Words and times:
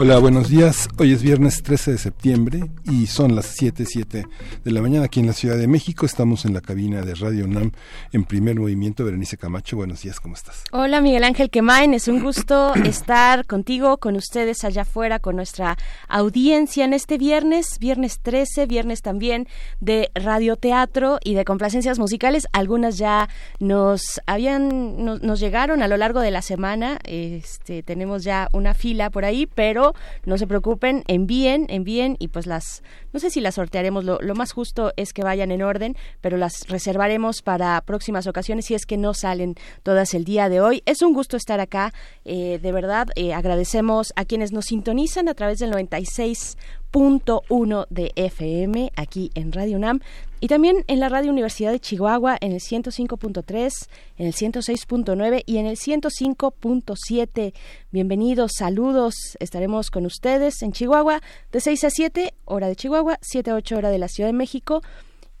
Hola, 0.00 0.18
buenos 0.18 0.48
días. 0.48 0.88
Hoy 0.96 1.12
es 1.12 1.24
viernes 1.24 1.64
13 1.64 1.90
de 1.90 1.98
septiembre 1.98 2.70
y 2.84 3.08
son 3.08 3.34
las 3.34 3.60
7:07 3.60 4.28
de 4.62 4.70
la 4.70 4.80
mañana 4.80 5.06
aquí 5.06 5.18
en 5.18 5.26
la 5.26 5.32
Ciudad 5.32 5.56
de 5.56 5.66
México. 5.66 6.06
Estamos 6.06 6.44
en 6.44 6.54
la 6.54 6.60
cabina 6.60 7.02
de 7.02 7.16
Radio 7.16 7.46
UNAM 7.46 7.72
en 8.12 8.22
primer 8.22 8.54
movimiento. 8.60 9.04
Berenice 9.04 9.36
Camacho, 9.36 9.76
buenos 9.76 10.02
días, 10.02 10.20
¿cómo 10.20 10.36
estás? 10.36 10.62
Hola, 10.70 11.00
Miguel 11.00 11.24
Ángel 11.24 11.50
Quemain. 11.50 11.94
Es 11.94 12.06
un 12.06 12.22
gusto 12.22 12.74
estar 12.84 13.44
contigo, 13.44 13.96
con 13.96 14.14
ustedes 14.14 14.62
allá 14.62 14.82
afuera, 14.82 15.18
con 15.18 15.34
nuestra 15.34 15.76
audiencia 16.06 16.84
en 16.84 16.92
este 16.92 17.18
viernes, 17.18 17.80
viernes 17.80 18.20
13, 18.22 18.66
viernes 18.66 19.02
también 19.02 19.48
de 19.80 20.12
radioteatro 20.14 21.18
y 21.24 21.34
de 21.34 21.44
complacencias 21.44 21.98
musicales. 21.98 22.46
Algunas 22.52 22.98
ya 22.98 23.28
nos 23.58 24.20
habían, 24.26 25.04
nos 25.04 25.40
llegaron 25.40 25.82
a 25.82 25.88
lo 25.88 25.96
largo 25.96 26.20
de 26.20 26.30
la 26.30 26.42
semana. 26.42 27.00
Este, 27.02 27.82
tenemos 27.82 28.22
ya 28.22 28.48
una 28.52 28.74
fila 28.74 29.10
por 29.10 29.24
ahí, 29.24 29.48
pero 29.52 29.87
no 30.24 30.38
se 30.38 30.46
preocupen, 30.46 31.04
envíen, 31.06 31.66
envíen 31.68 32.16
y 32.18 32.28
pues 32.28 32.46
las, 32.46 32.82
no 33.12 33.20
sé 33.20 33.30
si 33.30 33.40
las 33.40 33.56
sortearemos, 33.56 34.04
lo, 34.04 34.18
más 34.34 34.52
justo 34.52 34.92
es 34.96 35.12
que 35.12 35.22
vayan 35.22 35.50
en 35.50 35.62
orden, 35.62 35.96
pero 36.20 36.36
las 36.36 36.68
reservaremos 36.68 37.42
para 37.42 37.80
próximas 37.82 38.26
ocasiones 38.26 38.66
si 38.66 38.74
es 38.74 38.86
que 38.86 38.96
no 38.96 39.14
salen 39.14 39.54
todas 39.82 40.14
el 40.14 40.24
día 40.24 40.48
de 40.48 40.60
hoy. 40.60 40.82
Es 40.86 41.02
un 41.02 41.12
gusto 41.12 41.36
estar 41.36 41.60
acá, 41.60 41.92
eh, 42.24 42.58
de 42.60 42.72
verdad, 42.72 43.08
eh, 43.16 43.32
agradecemos 43.32 44.12
a 44.16 44.24
quienes 44.24 44.52
nos 44.52 44.66
sintonizan 44.66 45.28
a 45.28 45.34
través 45.34 45.58
del 45.58 45.70
96 45.70 46.56
punto 46.90 47.42
uno 47.48 47.86
de 47.90 48.12
FM 48.16 48.92
aquí 48.96 49.30
en 49.34 49.52
Radio 49.52 49.76
UNAM 49.76 50.00
y 50.40 50.48
también 50.48 50.84
en 50.86 51.00
la 51.00 51.08
Radio 51.08 51.30
Universidad 51.30 51.72
de 51.72 51.80
Chihuahua 51.80 52.36
en 52.40 52.52
el 52.52 52.60
105.3, 52.60 53.88
en 54.18 54.26
el 54.26 54.32
106.9 54.32 55.42
y 55.46 55.58
en 55.58 55.66
el 55.66 55.76
105.7. 55.76 57.52
Bienvenidos, 57.90 58.52
saludos. 58.56 59.14
Estaremos 59.40 59.90
con 59.90 60.06
ustedes 60.06 60.62
en 60.62 60.72
Chihuahua 60.72 61.20
de 61.50 61.60
6 61.60 61.84
a 61.84 61.90
7, 61.90 62.34
hora 62.44 62.68
de 62.68 62.76
Chihuahua, 62.76 63.18
7 63.20 63.50
a 63.50 63.54
8 63.54 63.76
hora 63.76 63.90
de 63.90 63.98
la 63.98 64.08
Ciudad 64.08 64.28
de 64.28 64.34
México. 64.34 64.82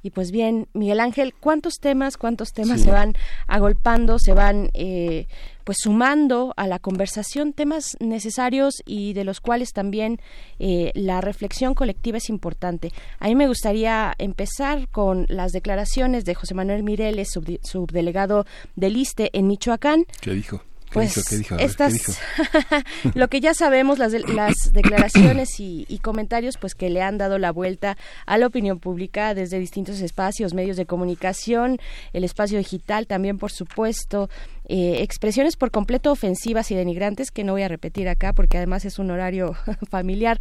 Y 0.08 0.10
pues 0.10 0.30
bien, 0.30 0.68
Miguel 0.72 1.00
Ángel, 1.00 1.34
¿cuántos 1.38 1.80
temas, 1.82 2.16
cuántos 2.16 2.54
temas 2.54 2.80
se 2.80 2.90
van 2.90 3.12
agolpando, 3.46 4.18
se 4.18 4.32
van 4.32 4.70
eh, 4.72 5.26
pues 5.64 5.76
sumando 5.82 6.54
a 6.56 6.66
la 6.66 6.78
conversación 6.78 7.52
temas 7.52 7.94
necesarios 8.00 8.76
y 8.86 9.12
de 9.12 9.24
los 9.24 9.42
cuales 9.42 9.74
también 9.74 10.18
eh, 10.58 10.92
la 10.94 11.20
reflexión 11.20 11.74
colectiva 11.74 12.16
es 12.16 12.30
importante. 12.30 12.90
A 13.18 13.28
mí 13.28 13.34
me 13.34 13.48
gustaría 13.48 14.14
empezar 14.16 14.88
con 14.88 15.26
las 15.28 15.52
declaraciones 15.52 16.24
de 16.24 16.34
José 16.34 16.54
Manuel 16.54 16.84
Mireles, 16.84 17.28
subdelegado 17.62 18.46
del 18.76 18.96
ISTE 18.96 19.28
en 19.34 19.46
Michoacán. 19.46 20.06
¿Qué 20.22 20.30
dijo? 20.30 20.62
Pues 20.92 21.16
estas 21.58 22.18
lo 23.14 23.28
que 23.28 23.40
ya 23.40 23.54
sabemos 23.54 23.98
las, 23.98 24.12
las 24.12 24.54
declaraciones 24.72 25.60
y, 25.60 25.86
y, 25.88 25.98
comentarios 25.98 26.56
pues 26.56 26.74
que 26.74 26.90
le 26.90 27.02
han 27.02 27.18
dado 27.18 27.38
la 27.38 27.52
vuelta 27.52 27.96
a 28.26 28.38
la 28.38 28.46
opinión 28.46 28.78
pública 28.78 29.34
desde 29.34 29.58
distintos 29.58 30.00
espacios 30.00 30.54
medios 30.54 30.76
de 30.76 30.86
comunicación 30.86 31.78
el 32.12 32.24
espacio 32.24 32.58
digital 32.58 33.06
también 33.06 33.38
por 33.38 33.52
supuesto 33.52 34.30
eh, 34.68 35.02
expresiones 35.02 35.56
por 35.56 35.70
completo 35.70 36.12
ofensivas 36.12 36.70
y 36.70 36.74
denigrantes, 36.74 37.30
que 37.30 37.44
no 37.44 37.52
voy 37.52 37.62
a 37.62 37.68
repetir 37.68 38.08
acá 38.08 38.32
porque 38.32 38.58
además 38.58 38.84
es 38.84 38.98
un 38.98 39.10
horario 39.10 39.56
familiar, 39.90 40.38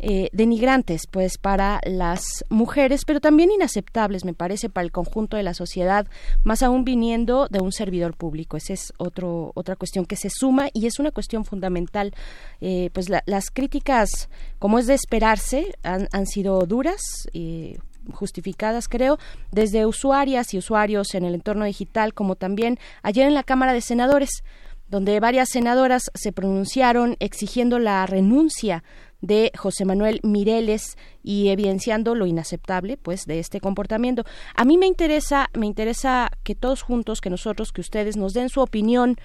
eh, 0.00 0.28
denigrantes 0.32 1.06
pues 1.06 1.38
para 1.38 1.80
las 1.84 2.44
mujeres, 2.48 3.04
pero 3.06 3.20
también 3.20 3.50
inaceptables 3.50 4.24
me 4.24 4.34
parece 4.34 4.68
para 4.68 4.84
el 4.84 4.92
conjunto 4.92 5.36
de 5.36 5.42
la 5.42 5.54
sociedad, 5.54 6.06
más 6.44 6.62
aún 6.62 6.84
viniendo 6.84 7.46
de 7.48 7.60
un 7.60 7.72
servidor 7.72 8.16
público. 8.16 8.56
Esa 8.56 8.72
es 8.72 8.92
otro, 8.96 9.52
otra 9.54 9.76
cuestión 9.76 10.06
que 10.06 10.16
se 10.16 10.30
suma 10.30 10.68
y 10.72 10.86
es 10.86 10.98
una 10.98 11.10
cuestión 11.10 11.44
fundamental. 11.44 12.14
Eh, 12.60 12.90
pues 12.92 13.08
las 13.08 13.50
críticas, 13.50 14.28
como 14.58 14.78
es 14.78 14.86
de 14.86 14.94
esperarse, 14.94 15.74
han, 15.82 16.08
han 16.12 16.26
sido 16.26 16.58
duras. 16.66 17.00
y 17.32 17.76
justificadas, 18.12 18.88
creo, 18.88 19.18
desde 19.50 19.86
usuarias 19.86 20.54
y 20.54 20.58
usuarios 20.58 21.14
en 21.14 21.24
el 21.24 21.34
entorno 21.34 21.64
digital, 21.64 22.14
como 22.14 22.36
también 22.36 22.78
ayer 23.02 23.26
en 23.26 23.34
la 23.34 23.42
Cámara 23.42 23.72
de 23.72 23.80
Senadores, 23.80 24.42
donde 24.88 25.20
varias 25.20 25.50
senadoras 25.50 26.10
se 26.14 26.32
pronunciaron 26.32 27.16
exigiendo 27.20 27.78
la 27.78 28.06
renuncia 28.06 28.82
de 29.20 29.50
José 29.56 29.84
Manuel 29.84 30.20
Mireles 30.22 30.96
y 31.22 31.48
evidenciando 31.48 32.14
lo 32.14 32.26
inaceptable 32.26 32.96
pues 32.96 33.26
de 33.26 33.40
este 33.40 33.60
comportamiento. 33.60 34.24
A 34.54 34.64
mí 34.64 34.78
me 34.78 34.86
interesa 34.86 35.50
me 35.54 35.66
interesa 35.66 36.30
que 36.44 36.54
todos 36.54 36.82
juntos, 36.82 37.20
que 37.20 37.30
nosotros, 37.30 37.72
que 37.72 37.80
ustedes 37.80 38.16
nos 38.16 38.32
den 38.32 38.48
su 38.48 38.60
opinión 38.60 39.16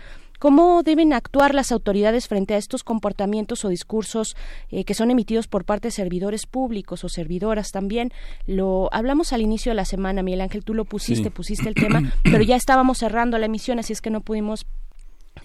¿Cómo 0.43 0.83
deben 0.83 1.13
actuar 1.13 1.55
las 1.55 1.71
autoridades 1.71 2.27
frente 2.27 2.53
a 2.53 2.57
estos 2.57 2.83
comportamientos 2.83 3.63
o 3.63 3.69
discursos 3.69 4.35
eh, 4.71 4.83
que 4.83 4.93
son 4.93 5.09
emitidos 5.09 5.47
por 5.47 5.63
parte 5.63 5.87
de 5.87 5.93
servidores 5.93 6.47
públicos 6.47 7.05
o 7.05 7.07
servidoras 7.07 7.71
también? 7.71 8.11
Lo 8.45 8.89
hablamos 8.91 9.31
al 9.31 9.39
inicio 9.39 9.69
de 9.69 9.77
la 9.77 9.85
semana, 9.85 10.21
Miguel 10.21 10.41
Ángel, 10.41 10.65
tú 10.65 10.73
lo 10.73 10.83
pusiste, 10.83 11.31
pusiste 11.31 11.69
el 11.69 11.75
tema, 11.75 12.11
pero 12.25 12.43
ya 12.43 12.57
estábamos 12.57 12.97
cerrando 12.97 13.37
la 13.37 13.45
emisión, 13.45 13.79
así 13.79 13.93
es 13.93 14.01
que 14.01 14.09
no 14.09 14.19
pudimos 14.19 14.65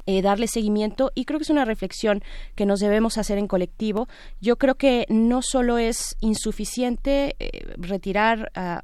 eh, 0.06 0.20
darle 0.20 0.48
seguimiento 0.48 1.12
y 1.14 1.26
creo 1.26 1.38
que 1.38 1.44
es 1.44 1.50
una 1.50 1.64
reflexión 1.64 2.24
que 2.56 2.66
nos 2.66 2.80
debemos 2.80 3.18
hacer 3.18 3.38
en 3.38 3.46
colectivo. 3.46 4.08
Yo 4.40 4.56
creo 4.56 4.74
que 4.74 5.06
no 5.08 5.42
solo 5.42 5.78
es 5.78 6.16
insuficiente 6.18 7.36
eh, 7.38 7.72
retirar 7.76 8.50
a 8.56 8.82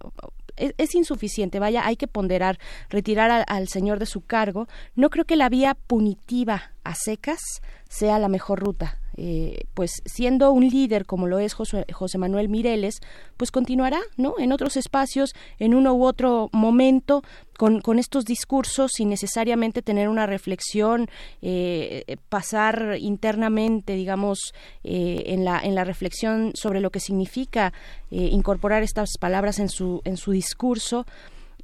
es, 0.56 0.94
insuficiente, 0.94 1.58
vaya, 1.58 1.86
hay 1.86 1.96
que 1.96 2.08
ponderar, 2.08 2.58
retirar 2.88 3.44
al 3.46 3.68
señor 3.68 3.98
de 3.98 4.06
su 4.06 4.20
cargo. 4.20 4.68
No 4.94 5.10
creo 5.10 5.24
que 5.24 5.36
la 5.36 5.48
vía 5.48 5.74
punitiva 5.74 6.72
a 6.84 6.94
secas 6.94 7.40
sea 7.88 8.18
la 8.18 8.28
mejor 8.28 8.60
ruta. 8.60 8.98
Eh, 9.16 9.64
pues 9.74 10.02
siendo 10.04 10.50
un 10.50 10.68
líder 10.68 11.06
como 11.06 11.26
lo 11.26 11.38
es 11.38 11.54
José, 11.54 12.18
Manuel 12.18 12.48
Mireles, 12.48 13.00
pues 13.36 13.50
continuará, 13.50 14.00
¿no? 14.16 14.34
En 14.38 14.52
otros 14.52 14.76
espacios, 14.76 15.34
en 15.58 15.74
uno 15.74 15.94
u 15.94 16.04
otro 16.04 16.48
momento, 16.52 17.22
con, 17.56 17.80
con 17.80 17.98
estos 17.98 18.24
discursos 18.24 18.92
sin 18.94 19.08
necesariamente 19.08 19.82
tener 19.82 20.08
una 20.08 20.26
reflexión, 20.26 21.08
eh, 21.42 22.16
pasar 22.28 22.96
internamente, 22.98 23.94
digamos, 23.94 24.52
eh, 24.82 25.22
en, 25.26 25.44
la, 25.44 25.60
en 25.60 25.74
la 25.74 25.84
reflexión 25.84 26.52
sobre 26.54 26.80
lo 26.80 26.90
que 26.90 27.00
significa 27.00 27.72
incorporar 28.10 28.84
estas 28.84 29.10
palabras 29.18 29.58
en 29.58 29.68
su, 29.68 30.00
en 30.04 30.16
su 30.16 30.30
discurso. 30.30 31.04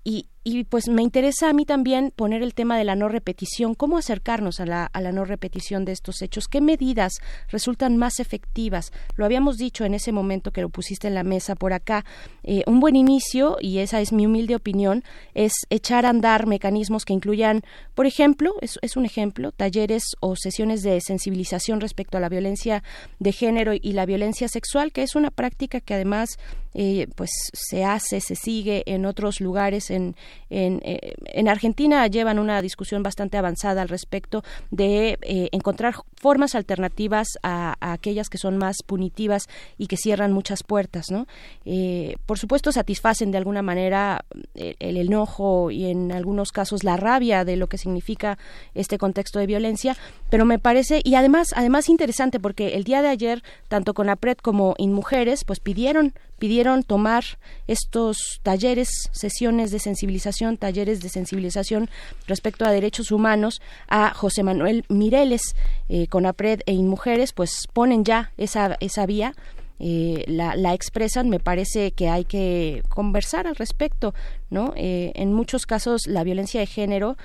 Y, 0.03 0.27
y 0.43 0.65
pues 0.65 0.89
me 0.89 1.03
interesa 1.03 1.51
a 1.51 1.53
mí 1.53 1.67
también 1.67 2.12
poner 2.17 2.43
el 2.43 2.55
tema 2.55 2.78
de 2.78 2.84
la 2.84 2.97
no 2.97 3.09
repetición, 3.09 3.75
cómo 3.75 3.99
acercarnos 3.99 4.59
a 4.61 4.67
la, 4.67 4.87
a 4.87 5.01
la 5.03 5.12
no 5.12 5.27
repetición 5.27 5.84
de 5.84 5.93
estos 5.93 6.23
hechos, 6.23 6.49
qué 6.49 6.61
medidas 6.62 7.12
resultan 7.49 7.99
más 7.99 8.21
efectivas. 8.21 8.91
Lo 9.17 9.27
habíamos 9.27 9.59
dicho 9.59 9.84
en 9.84 9.93
ese 9.93 10.12
momento 10.12 10.50
que 10.50 10.62
lo 10.62 10.71
pusiste 10.71 11.09
en 11.09 11.15
la 11.15 11.25
mesa 11.25 11.56
por 11.56 11.75
acá. 11.75 12.06
Eh, 12.43 12.62
un 12.67 12.81
buen 12.81 12.97
inicio, 12.97 13.59
y 13.61 13.79
esa 13.79 14.00
es 14.00 14.12
mi 14.12 14.25
humilde 14.25 14.56
opinión, 14.56 15.05
es 15.34 15.53
echar 15.69 16.06
a 16.06 16.11
andar 16.11 16.47
mecanismos 16.47 17.05
que 17.05 17.12
incluyan, 17.12 17.62
por 17.95 18.06
ejemplo, 18.06 18.55
es, 18.62 18.79
es 18.81 18.97
un 18.97 19.05
ejemplo, 19.05 19.53
talleres 19.53 20.05
o 20.21 20.37
sesiones 20.37 20.83
de 20.83 21.00
sensibilización 21.03 21.81
respecto 21.81 22.17
a 22.17 22.20
la 22.20 22.31
violencia 22.31 22.82
de 23.19 23.32
género 23.32 23.75
y 23.75 23.93
la 23.93 24.06
violencia 24.06 24.49
sexual, 24.49 24.93
que 24.93 25.03
es 25.03 25.14
una 25.17 25.31
práctica 25.31 25.81
que 25.81 25.94
además 25.94 26.38
eh, 26.73 27.09
pues 27.17 27.31
se 27.53 27.85
hace, 27.85 28.20
se 28.20 28.37
sigue 28.37 28.85
en 28.87 29.05
otros 29.05 29.41
lugares 29.41 29.91
en 29.91 30.14
en, 30.50 30.81
eh, 30.85 31.15
en 31.27 31.49
Argentina 31.49 32.06
llevan 32.06 32.38
una 32.38 32.61
discusión 32.61 33.03
bastante 33.03 33.38
avanzada 33.38 33.82
al 33.82 33.88
respecto 33.88 34.43
de 34.71 35.19
eh, 35.23 35.49
encontrar 35.53 35.94
formas 36.17 36.55
alternativas 36.55 37.38
a, 37.43 37.77
aquellas 37.81 38.29
que 38.29 38.38
son 38.38 38.59
más 38.59 38.82
punitivas 38.85 39.49
y 39.79 39.87
que 39.87 39.97
cierran 39.97 40.32
muchas 40.32 40.62
puertas, 40.62 41.11
¿no? 41.11 41.27
Eh, 41.65 42.17
por 42.27 42.38
supuesto 42.38 42.73
satisfacen 42.73 43.31
de 43.31 43.38
alguna 43.38 43.62
manera 43.62 44.25
el, 44.55 44.97
enojo 44.97 45.71
y 45.71 45.87
en 45.87 46.12
algunos 46.12 46.53
casos 46.53 46.85
la 46.85 46.97
rabia 46.97 47.44
de 47.44 47.56
lo 47.56 47.69
que 47.69 47.79
significa 47.79 48.38
este 48.75 48.99
contexto 48.99 49.38
de 49.38 49.47
violencia, 49.47 49.97
pero 50.29 50.44
me 50.44 50.59
parece 50.59 51.00
y 51.05 51.15
además 51.15 51.49
además 51.55 51.88
interesante 51.88 52.41
porque 52.41 52.75
el 52.75 52.85
día 52.85 53.03
de 53.03 53.09
ayer 53.09 53.43
tanto 53.69 53.94
con 53.94 54.09
APRED 54.09 54.38
como 54.38 54.75
InMujeres 54.79 55.44
pues 55.44 55.61
pidieron 55.61 56.12
pidieron 56.41 56.83
tomar 56.83 57.23
estos 57.69 58.41
talleres, 58.43 58.88
sesiones 59.12 59.71
de 59.71 59.79
sensibilización 59.79 60.19
talleres 60.56 61.00
de 61.00 61.08
sensibilización 61.08 61.88
respecto 62.26 62.64
a 62.64 62.70
derechos 62.70 63.11
humanos 63.11 63.61
a 63.88 64.14
José 64.14 64.43
Manuel 64.43 64.84
Mireles, 64.88 65.55
eh, 65.88 66.06
con 66.06 66.26
APRED 66.26 66.61
e 66.67 66.72
InMujeres, 66.72 67.32
pues 67.32 67.67
ponen 67.72 68.05
ya 68.05 68.32
esa, 68.37 68.76
esa 68.81 69.06
vía. 69.06 69.34
Eh, 69.82 70.25
la, 70.26 70.56
la, 70.56 70.75
expresan, 70.75 71.31
me 71.31 71.40
parece 71.40 71.93
que 71.93 72.11
hay 72.11 72.26
que 72.26 72.82
conversar 72.90 73.46
al 73.46 73.56
respecto, 73.56 74.12
¿no? 74.50 74.75
Eh, 74.76 75.11
en 75.14 75.32
muchos 75.32 75.64
casos 75.64 76.06
la 76.06 76.23
violencia 76.23 76.61
de 76.61 76.66
género 76.66 77.16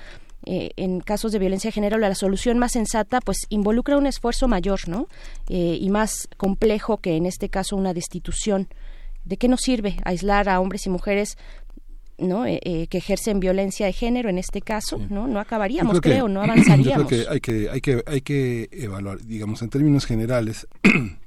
eh, 0.46 0.70
en 0.76 1.00
casos 1.00 1.32
de 1.32 1.38
violencia 1.38 1.68
de 1.68 1.72
género 1.72 1.98
la 1.98 2.14
solución 2.14 2.58
más 2.58 2.72
sensata 2.72 3.20
pues 3.20 3.46
involucra 3.50 3.98
un 3.98 4.06
esfuerzo 4.06 4.48
mayor 4.48 4.88
no 4.88 5.08
y 5.48 5.88
más 5.90 6.28
complejo 6.36 6.98
que 6.98 7.16
en 7.16 7.26
este 7.26 7.48
caso 7.48 7.74
una 7.74 7.92
destitución 7.92 8.68
de 9.24 9.38
qué 9.38 9.48
nos 9.48 9.60
sirve 9.62 9.96
aislar 10.04 10.48
a 10.48 10.60
hombres 10.60 10.86
y 10.86 10.90
mujeres 10.90 11.36
no 12.18 12.46
eh, 12.46 12.86
que 12.90 12.98
ejercen 12.98 13.40
violencia 13.40 13.86
de 13.86 13.92
género 13.92 14.28
en 14.28 14.38
este 14.38 14.60
caso 14.60 14.98
no 15.10 15.26
no 15.26 15.40
acabaríamos 15.40 16.00
creo 16.00 16.28
no 16.28 16.42
avanzaríamos 16.42 17.10
yo 17.10 17.24
creo 17.24 17.24
que 17.24 17.30
hay 17.30 17.40
que 17.40 17.70
hay 17.70 17.80
que 17.80 18.02
hay 18.06 18.20
que 18.20 18.68
evaluar 18.72 19.18
digamos 19.22 19.62
en 19.62 19.70
términos 19.70 20.06
generales 20.06 20.66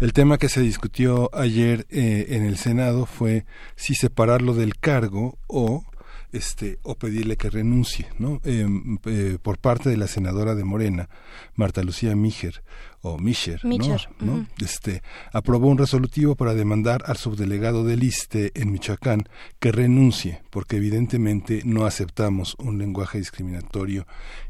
El 0.00 0.12
tema 0.12 0.36
que 0.36 0.48
se 0.48 0.60
discutió 0.60 1.30
ayer 1.32 1.86
en 1.90 2.44
el 2.44 2.56
Senado 2.56 3.06
fue 3.06 3.44
si 3.76 3.94
separarlo 3.94 4.52
del 4.52 4.76
cargo 4.76 5.38
o 5.46 5.84
este 6.32 6.78
o 6.82 6.94
pedirle 6.94 7.36
que 7.36 7.50
renuncie, 7.50 8.08
¿no? 8.18 8.40
Em, 8.44 8.98
eh, 9.04 9.38
por 9.40 9.58
parte 9.58 9.90
de 9.90 9.96
la 9.96 10.06
senadora 10.06 10.54
de 10.54 10.64
Morena, 10.64 11.08
Marta 11.54 11.82
Lucía 11.82 12.16
Mijer 12.16 12.62
o 13.02 13.18
Mischer, 13.18 13.60
¿no? 14.20 14.46
Este 14.58 15.02
aprobó 15.32 15.68
un 15.68 15.78
resolutivo 15.78 16.34
para 16.36 16.54
demandar 16.54 17.02
al 17.06 17.16
subdelegado 17.16 17.84
del 17.84 18.02
ISTE 18.02 18.52
en 18.54 18.72
Michoacán 18.72 19.28
que 19.58 19.72
renuncie, 19.72 20.42
porque 20.50 20.76
evidentemente 20.76 21.62
no 21.64 21.84
aceptamos 21.84 22.54
un 22.58 22.78
lenguaje 22.78 23.18
discriminatorio 23.18 24.06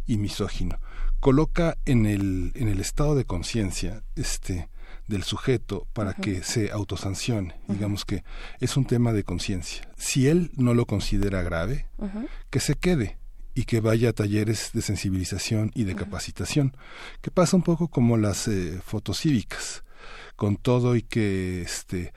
y 0.06 0.18
misógino. 0.18 0.78
Coloca 1.20 1.78
en 1.84 2.06
el 2.06 2.52
en 2.54 2.68
el 2.68 2.80
estado 2.80 3.14
de 3.14 3.24
conciencia 3.24 4.02
este 4.16 4.68
del 5.08 5.22
sujeto 5.22 5.86
para 5.92 6.14
que 6.14 6.42
se 6.42 6.70
autosancione. 6.70 7.54
Digamos 7.68 8.04
que 8.04 8.24
es 8.60 8.76
un 8.76 8.84
tema 8.84 9.12
de 9.12 9.24
conciencia. 9.24 9.88
Si 9.96 10.28
él 10.28 10.50
no 10.56 10.74
lo 10.74 10.86
considera 10.86 11.42
grave, 11.42 11.86
que 12.50 12.60
se 12.60 12.74
quede 12.74 13.18
y 13.54 13.64
que 13.64 13.80
vaya 13.80 14.10
a 14.10 14.12
talleres 14.14 14.70
de 14.72 14.82
sensibilización 14.82 15.70
y 15.74 15.84
de 15.84 15.94
capacitación, 15.94 16.76
que 17.20 17.30
pasa 17.30 17.56
un 17.56 17.62
poco 17.62 17.88
como 17.88 18.16
las 18.16 18.48
eh, 18.48 18.80
fotocívicas, 18.84 19.84
con 20.36 20.56
todo 20.56 20.96
y 20.96 21.02
que 21.02 21.62
este 21.62 22.12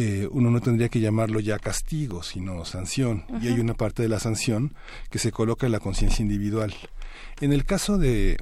eh, 0.00 0.28
uno 0.30 0.50
no 0.50 0.60
tendría 0.60 0.88
que 0.88 1.00
llamarlo 1.00 1.40
ya 1.40 1.58
castigo, 1.58 2.22
sino 2.22 2.64
sanción, 2.64 3.24
y 3.42 3.48
hay 3.48 3.58
una 3.58 3.74
parte 3.74 4.02
de 4.02 4.08
la 4.08 4.20
sanción 4.20 4.74
que 5.10 5.18
se 5.18 5.32
coloca 5.32 5.66
en 5.66 5.72
la 5.72 5.80
conciencia 5.80 6.22
individual. 6.22 6.72
En 7.40 7.52
el 7.52 7.64
caso 7.64 7.98
de 7.98 8.36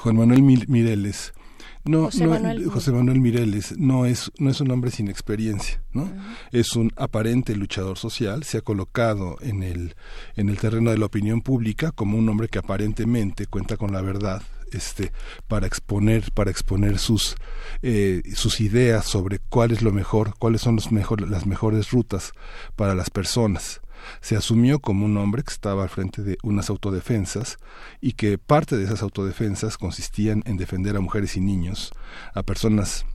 Juan 0.00 0.16
Manuel 0.16 0.42
Mireles, 0.42 1.34
no, 1.84 2.04
José, 2.04 2.26
Manuel. 2.26 2.66
José 2.66 2.92
Manuel 2.92 3.20
Mireles 3.20 3.76
no 3.78 4.06
es, 4.06 4.30
no 4.38 4.50
es 4.50 4.60
un 4.60 4.70
hombre 4.70 4.90
sin 4.90 5.08
experiencia, 5.08 5.82
¿no? 5.92 6.10
Es 6.52 6.76
un 6.76 6.92
aparente 6.96 7.56
luchador 7.56 7.98
social, 7.98 8.44
se 8.44 8.58
ha 8.58 8.60
colocado 8.60 9.36
en 9.40 9.62
el, 9.62 9.96
en 10.36 10.48
el 10.48 10.58
terreno 10.58 10.90
de 10.90 10.98
la 10.98 11.06
opinión 11.06 11.40
pública 11.40 11.90
como 11.90 12.18
un 12.18 12.28
hombre 12.28 12.48
que 12.48 12.58
aparentemente 12.58 13.46
cuenta 13.46 13.76
con 13.76 13.92
la 13.92 14.00
verdad, 14.00 14.42
este 14.72 15.12
para 15.48 15.66
exponer 15.66 16.32
para 16.32 16.50
exponer 16.50 16.98
sus 16.98 17.36
eh, 17.82 18.22
sus 18.34 18.60
ideas 18.60 19.04
sobre 19.04 19.38
cuál 19.38 19.70
es 19.70 19.82
lo 19.82 19.92
mejor 19.92 20.34
cuáles 20.38 20.62
son 20.62 20.76
los 20.76 20.90
mejor, 20.90 21.28
las 21.28 21.46
mejores 21.46 21.90
rutas 21.90 22.32
para 22.74 22.94
las 22.94 23.10
personas 23.10 23.82
se 24.20 24.36
asumió 24.36 24.80
como 24.80 25.06
un 25.06 25.16
hombre 25.16 25.42
que 25.42 25.52
estaba 25.52 25.82
al 25.82 25.88
frente 25.88 26.22
de 26.22 26.38
unas 26.42 26.70
autodefensas 26.70 27.58
y 28.00 28.12
que 28.12 28.38
parte 28.38 28.76
de 28.76 28.84
esas 28.84 29.02
autodefensas 29.02 29.78
consistían 29.78 30.42
en 30.46 30.56
defender 30.56 30.96
a 30.96 31.00
mujeres 31.00 31.36
y 31.36 31.40
niños, 31.40 31.92
a 32.34 32.42
personas 32.42 33.06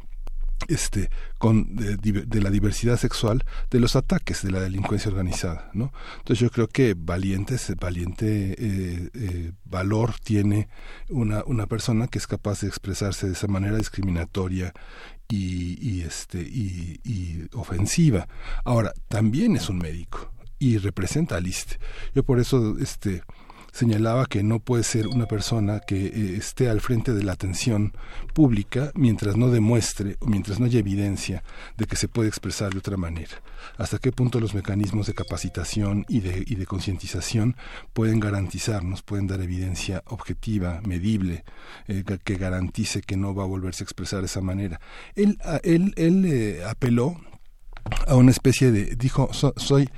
este 0.67 1.09
con 1.37 1.75
de, 1.75 2.41
la 2.41 2.49
diversidad 2.49 2.97
sexual 2.97 3.45
de 3.69 3.79
los 3.79 3.95
ataques 3.95 4.41
de 4.41 4.49
la 4.51 4.59
delincuencia 4.59 5.11
organizada 5.11 5.69
no 5.73 5.93
entonces 6.17 6.39
yo 6.39 6.49
creo 6.49 6.67
que 6.67 6.95
valiente 6.97 7.57
valiente 7.79 8.55
eh, 8.57 9.09
eh, 9.13 9.51
valor 9.65 10.15
tiene 10.23 10.67
una 11.09 11.43
una 11.45 11.67
persona 11.67 12.07
que 12.07 12.17
es 12.17 12.25
capaz 12.25 12.61
de 12.61 12.67
expresarse 12.67 13.27
de 13.27 13.33
esa 13.33 13.47
manera 13.47 13.77
discriminatoria 13.77 14.73
y, 15.29 16.01
este 16.01 16.39
y 16.41 17.47
ofensiva. 17.53 18.27
Ahora 18.63 18.93
también 19.09 19.55
es 19.55 19.69
un 19.69 19.77
médico 19.77 20.31
y 20.59 20.77
representa 20.77 21.37
al 21.37 21.47
ISTE. 21.47 21.77
Yo 22.13 22.23
por 22.23 22.39
eso 22.39 22.77
este 22.79 23.23
señalaba 23.77 24.25
que 24.25 24.41
no 24.41 24.59
puede 24.59 24.83
ser 24.83 25.07
una 25.07 25.27
persona 25.27 25.79
que 25.79 26.07
eh, 26.07 26.35
esté 26.35 26.67
al 26.67 26.81
frente 26.81 27.13
de 27.13 27.23
la 27.23 27.33
atención 27.33 27.93
pública 28.33 28.91
mientras 28.95 29.37
no 29.37 29.51
demuestre 29.51 30.17
o 30.19 30.25
mientras 30.25 30.59
no 30.59 30.65
haya 30.65 30.79
evidencia 30.79 31.43
de 31.77 31.85
que 31.85 31.95
se 31.95 32.07
puede 32.07 32.27
expresar 32.27 32.71
de 32.71 32.79
otra 32.79 32.97
manera. 32.97 33.39
Hasta 33.77 33.99
qué 33.99 34.11
punto 34.11 34.39
los 34.39 34.55
mecanismos 34.55 35.05
de 35.05 35.13
capacitación 35.13 36.05
y 36.09 36.21
de, 36.21 36.43
y 36.47 36.55
de 36.55 36.65
concientización 36.65 37.55
pueden 37.93 38.19
garantizarnos, 38.19 39.03
pueden 39.03 39.27
dar 39.27 39.41
evidencia 39.41 40.01
objetiva, 40.07 40.81
medible, 40.83 41.43
eh, 41.87 42.03
que 42.23 42.35
garantice 42.35 43.01
que 43.01 43.15
no 43.15 43.35
va 43.35 43.43
a 43.43 43.47
volverse 43.47 43.83
a 43.83 43.85
expresar 43.85 44.21
de 44.21 44.25
esa 44.25 44.41
manera. 44.41 44.79
Él, 45.13 45.37
él, 45.61 45.93
él 45.97 46.25
eh, 46.25 46.63
apeló 46.67 47.15
a 48.07 48.15
una 48.15 48.31
especie 48.31 48.71
de, 48.71 48.95
dijo, 48.95 49.29
soy 49.55 49.89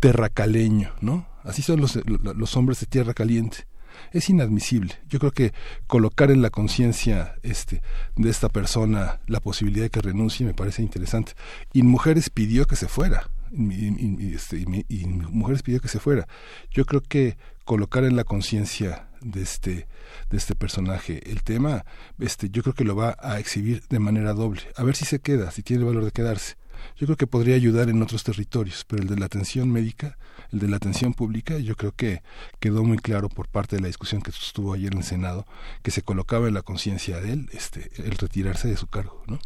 terracaleño, 0.00 0.92
¿no? 1.00 1.26
Así 1.44 1.62
son 1.62 1.80
los, 1.80 1.98
los 2.06 2.56
hombres 2.56 2.80
de 2.80 2.86
tierra 2.86 3.14
caliente. 3.14 3.66
Es 4.12 4.30
inadmisible. 4.30 4.94
Yo 5.08 5.18
creo 5.18 5.32
que 5.32 5.52
colocar 5.86 6.30
en 6.30 6.42
la 6.42 6.50
conciencia 6.50 7.36
este, 7.42 7.82
de 8.16 8.30
esta 8.30 8.48
persona 8.48 9.20
la 9.26 9.40
posibilidad 9.40 9.84
de 9.84 9.90
que 9.90 10.00
renuncie 10.00 10.46
me 10.46 10.54
parece 10.54 10.82
interesante. 10.82 11.32
Y 11.72 11.82
Mujeres 11.82 12.30
pidió 12.30 12.66
que 12.66 12.76
se 12.76 12.88
fuera. 12.88 13.28
Y, 13.52 14.34
este, 14.34 14.58
y, 14.58 15.06
Mujeres 15.06 15.62
pidió 15.62 15.80
que 15.80 15.88
se 15.88 16.00
fuera. 16.00 16.28
Yo 16.70 16.84
creo 16.84 17.00
que 17.00 17.36
colocar 17.64 18.04
en 18.04 18.16
la 18.16 18.24
conciencia 18.24 19.08
de 19.20 19.42
este 19.42 19.88
de 20.30 20.36
este 20.36 20.54
personaje 20.54 21.28
el 21.28 21.42
tema 21.42 21.84
este 22.20 22.50
yo 22.50 22.62
creo 22.62 22.72
que 22.72 22.84
lo 22.84 22.94
va 22.94 23.16
a 23.20 23.40
exhibir 23.40 23.82
de 23.88 23.98
manera 23.98 24.32
doble 24.32 24.62
a 24.76 24.84
ver 24.84 24.94
si 24.94 25.04
se 25.04 25.18
queda 25.18 25.50
si 25.50 25.64
tiene 25.64 25.82
el 25.82 25.88
valor 25.88 26.04
de 26.04 26.12
quedarse 26.12 26.56
yo 26.96 27.06
creo 27.06 27.16
que 27.16 27.26
podría 27.26 27.54
ayudar 27.54 27.88
en 27.88 28.02
otros 28.02 28.24
territorios, 28.24 28.84
pero 28.86 29.02
el 29.02 29.08
de 29.08 29.16
la 29.16 29.26
atención 29.26 29.70
médica, 29.70 30.18
el 30.52 30.60
de 30.60 30.68
la 30.68 30.76
atención 30.76 31.14
pública, 31.14 31.58
yo 31.58 31.76
creo 31.76 31.92
que 31.92 32.22
quedó 32.60 32.84
muy 32.84 32.98
claro 32.98 33.28
por 33.28 33.48
parte 33.48 33.76
de 33.76 33.82
la 33.82 33.88
discusión 33.88 34.22
que 34.22 34.30
estuvo 34.30 34.72
ayer 34.72 34.92
en 34.92 34.98
el 34.98 35.04
Senado, 35.04 35.46
que 35.82 35.90
se 35.90 36.02
colocaba 36.02 36.48
en 36.48 36.54
la 36.54 36.62
conciencia 36.62 37.20
de 37.20 37.32
él 37.32 37.48
este, 37.52 37.90
el 37.96 38.12
retirarse 38.12 38.68
de 38.68 38.76
su 38.76 38.86
cargo, 38.86 39.22
¿no? 39.26 39.38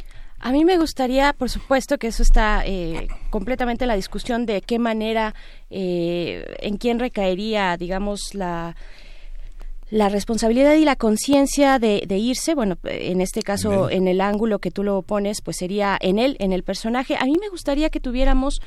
A 0.44 0.50
mí 0.50 0.64
me 0.64 0.76
gustaría, 0.76 1.32
por 1.34 1.48
supuesto, 1.50 1.98
que 1.98 2.08
eso 2.08 2.24
está 2.24 2.66
eh, 2.66 3.06
completamente 3.30 3.84
en 3.84 3.88
la 3.88 3.94
discusión 3.94 4.44
de 4.44 4.60
qué 4.60 4.80
manera, 4.80 5.36
eh, 5.70 6.56
en 6.58 6.78
quién 6.78 6.98
recaería, 6.98 7.76
digamos, 7.76 8.34
la 8.34 8.74
la 9.92 10.08
responsabilidad 10.08 10.72
y 10.72 10.86
la 10.86 10.96
conciencia 10.96 11.78
de, 11.78 12.04
de, 12.08 12.16
irse, 12.16 12.54
bueno, 12.54 12.78
en 12.84 13.20
este 13.20 13.42
caso, 13.42 13.90
en 13.90 14.08
el 14.08 14.22
ángulo 14.22 14.58
que 14.58 14.70
tú 14.70 14.82
lo 14.82 15.02
pones, 15.02 15.42
pues 15.42 15.58
sería 15.58 15.98
en 16.00 16.18
él, 16.18 16.34
en 16.38 16.54
el 16.54 16.62
personaje. 16.62 17.14
A 17.20 17.26
mí 17.26 17.34
me 17.38 17.50
gustaría 17.50 17.90
que 17.90 18.00
tuviéramos 18.00 18.62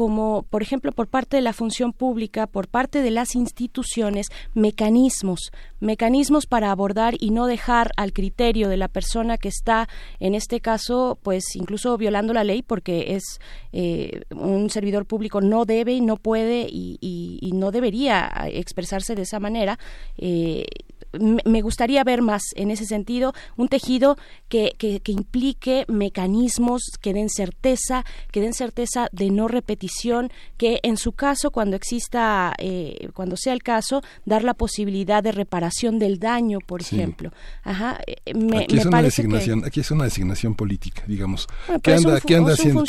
como, 0.00 0.44
por 0.44 0.62
ejemplo, 0.62 0.92
por 0.92 1.08
parte 1.08 1.36
de 1.36 1.42
la 1.42 1.52
función 1.52 1.92
pública, 1.92 2.46
por 2.46 2.68
parte 2.68 3.02
de 3.02 3.10
las 3.10 3.34
instituciones, 3.34 4.28
mecanismos, 4.54 5.50
mecanismos 5.78 6.46
para 6.46 6.70
abordar 6.70 7.16
y 7.20 7.32
no 7.32 7.46
dejar 7.46 7.90
al 7.98 8.14
criterio 8.14 8.70
de 8.70 8.78
la 8.78 8.88
persona 8.88 9.36
que 9.36 9.48
está, 9.48 9.90
en 10.18 10.34
este 10.34 10.62
caso, 10.62 11.18
pues 11.22 11.54
incluso 11.54 11.98
violando 11.98 12.32
la 12.32 12.44
ley, 12.44 12.62
porque 12.62 13.12
es 13.14 13.40
eh, 13.74 14.22
un 14.34 14.70
servidor 14.70 15.04
público 15.04 15.42
no 15.42 15.66
debe 15.66 15.92
y 15.92 16.00
no 16.00 16.16
puede 16.16 16.66
y, 16.70 17.50
no 17.52 17.70
debería 17.70 18.32
expresarse 18.46 19.14
de 19.14 19.22
esa 19.22 19.38
manera. 19.38 19.78
Eh, 20.16 20.64
me 21.12 21.62
gustaría 21.62 22.04
ver 22.04 22.22
más 22.22 22.42
en 22.54 22.70
ese 22.70 22.86
sentido 22.86 23.32
un 23.56 23.68
tejido 23.68 24.16
que, 24.48 24.74
que, 24.78 25.00
implique 25.12 25.84
mecanismos 25.88 26.82
que 27.00 27.12
den 27.12 27.28
certeza, 27.28 28.04
que 28.30 28.40
den 28.40 28.52
certeza 28.52 29.08
de 29.12 29.30
no 29.30 29.48
repetición, 29.48 30.30
que 30.56 30.80
en 30.82 30.96
su 30.96 31.12
caso, 31.12 31.50
cuando 31.50 31.76
exista, 31.76 32.54
eh, 32.58 33.08
cuando 33.14 33.36
sea 33.36 33.52
el 33.52 33.62
caso, 33.62 34.02
dar 34.24 34.44
la 34.44 34.54
posibilidad 34.54 35.22
de 35.22 35.32
reparación 35.32 35.98
del 35.98 36.18
daño, 36.18 36.58
por 36.60 36.80
ejemplo. 36.80 37.32
Ajá, 37.62 37.98
eh, 38.06 38.34
me, 38.34 38.64
aquí, 38.64 38.78
es 38.78 38.86
una 38.86 39.02
designación, 39.02 39.64
aquí 39.64 39.80
es 39.80 39.90
una 39.90 40.04
designación 40.04 40.54
política, 40.54 41.02
digamos. 41.06 41.48
¿Qué 41.82 41.94
anda, 41.94 42.20
¿qué 42.20 42.36
anda 42.36 42.52
haciendo? 42.52 42.84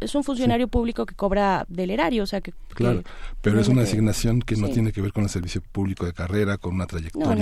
Es 0.00 0.14
un 0.14 0.24
funcionario 0.24 0.68
público 0.68 1.06
que 1.06 1.14
cobra 1.14 1.66
del 1.68 1.90
erario, 1.90 2.22
o 2.22 2.26
sea 2.26 2.40
que... 2.40 2.52
Claro, 2.74 3.02
pero 3.40 3.60
es 3.60 3.68
una 3.68 3.82
designación 3.82 4.40
que 4.40 4.56
no 4.56 4.68
tiene 4.68 4.92
que 4.92 5.02
ver 5.02 5.12
con 5.12 5.24
el 5.24 5.30
servicio 5.30 5.60
público 5.60 6.06
de 6.06 6.12
carrera, 6.12 6.56
con 6.56 6.74
una 6.74 6.86
trayectoria 6.86 7.41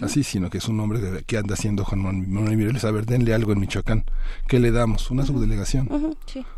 así, 0.00 0.22
sino 0.22 0.50
que 0.50 0.58
es 0.58 0.68
un 0.68 0.80
hombre 0.80 1.24
que 1.26 1.38
anda 1.38 1.54
haciendo 1.54 1.84
Juan 1.84 2.00
Manuel 2.00 2.56
Mireles. 2.56 2.84
A 2.84 2.90
ver, 2.90 3.06
denle 3.06 3.34
algo 3.34 3.52
en 3.52 3.60
Michoacán. 3.60 4.04
¿Qué 4.46 4.60
le 4.60 4.70
damos? 4.70 5.10
Una 5.10 5.24
subdelegación. 5.24 5.88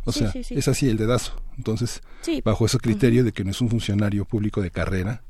o 0.04 0.12
sea, 0.12 0.32
es 0.34 0.68
así 0.68 0.88
el 0.88 0.96
dedazo. 0.96 1.32
Entonces, 1.56 2.02
bajo 2.44 2.66
ese 2.66 2.78
criterio 2.78 3.24
de 3.24 3.32
que 3.32 3.44
no 3.44 3.50
es 3.50 3.60
un 3.60 3.70
funcionario 3.70 4.24
público 4.24 4.60
de 4.60 4.70
carrera, 4.70 5.22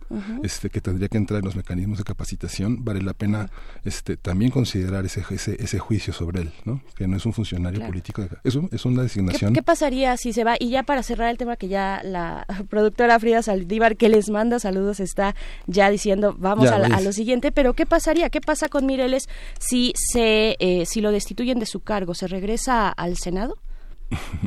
este 0.43 0.71
que 0.71 0.81
tendría 0.81 1.09
que 1.09 1.17
entrar 1.17 1.41
en 1.41 1.47
los 1.47 1.57
mecanismos 1.57 1.99
de 1.99 2.05
capacitación, 2.05 2.85
vale 2.85 3.03
la 3.03 3.15
pena 3.15 3.51
este 3.85 4.17
también 4.17 4.51
considerar 4.51 5.05
ese, 5.05 5.25
ese, 5.31 5.57
ese 5.61 5.79
juicio 5.79 6.13
sobre 6.13 6.43
él, 6.43 6.53
¿no? 6.65 6.81
Que 6.97 7.09
no 7.09 7.17
es 7.17 7.27
un 7.27 7.33
funcionario 7.33 7.85
político, 7.85 8.23
de, 8.23 8.29
es, 8.45 8.57
es 8.71 8.85
una 8.85 9.03
designación. 9.03 9.53
¿Qué, 9.53 9.63
pasaría 9.63 10.17
si 10.17 10.33
se 10.33 10.45
va? 10.45 10.57
Y 10.59 10.71
ya 10.71 10.83
para 10.83 11.03
cerrar 11.03 11.31
el 11.31 11.39
tema 11.39 11.57
que 11.57 11.69
ya 11.69 12.01
la 12.05 12.47
productora 12.69 13.19
Frida 13.19 13.43
Saldívar, 13.43 13.97
que 13.97 14.09
les 14.09 14.31
manda 14.31 14.59
saludos, 14.59 15.01
está 15.01 15.35
ya 15.67 15.91
diciendo, 15.91 16.37
vamos 16.39 16.69
a, 16.69 16.77
a, 16.77 17.01
lo 17.01 17.13
siguiente, 17.13 17.51
pero 17.51 17.75
¿qué 17.75 17.87
pasaría? 17.87 18.31
¿Qué 18.31 18.41
pasa 18.41 18.69
con 18.69 18.87
Mireles 18.87 19.29
si 19.59 19.93
se 19.97 20.57
eh, 20.59 20.85
si 20.87 21.01
lo 21.01 21.11
destituyen 21.11 21.59
de 21.59 21.67
su 21.67 21.81
cargo? 21.81 22.15
¿Se 22.15 22.27
regresa 22.27 22.89
al 22.89 23.17
Senado? 23.17 23.57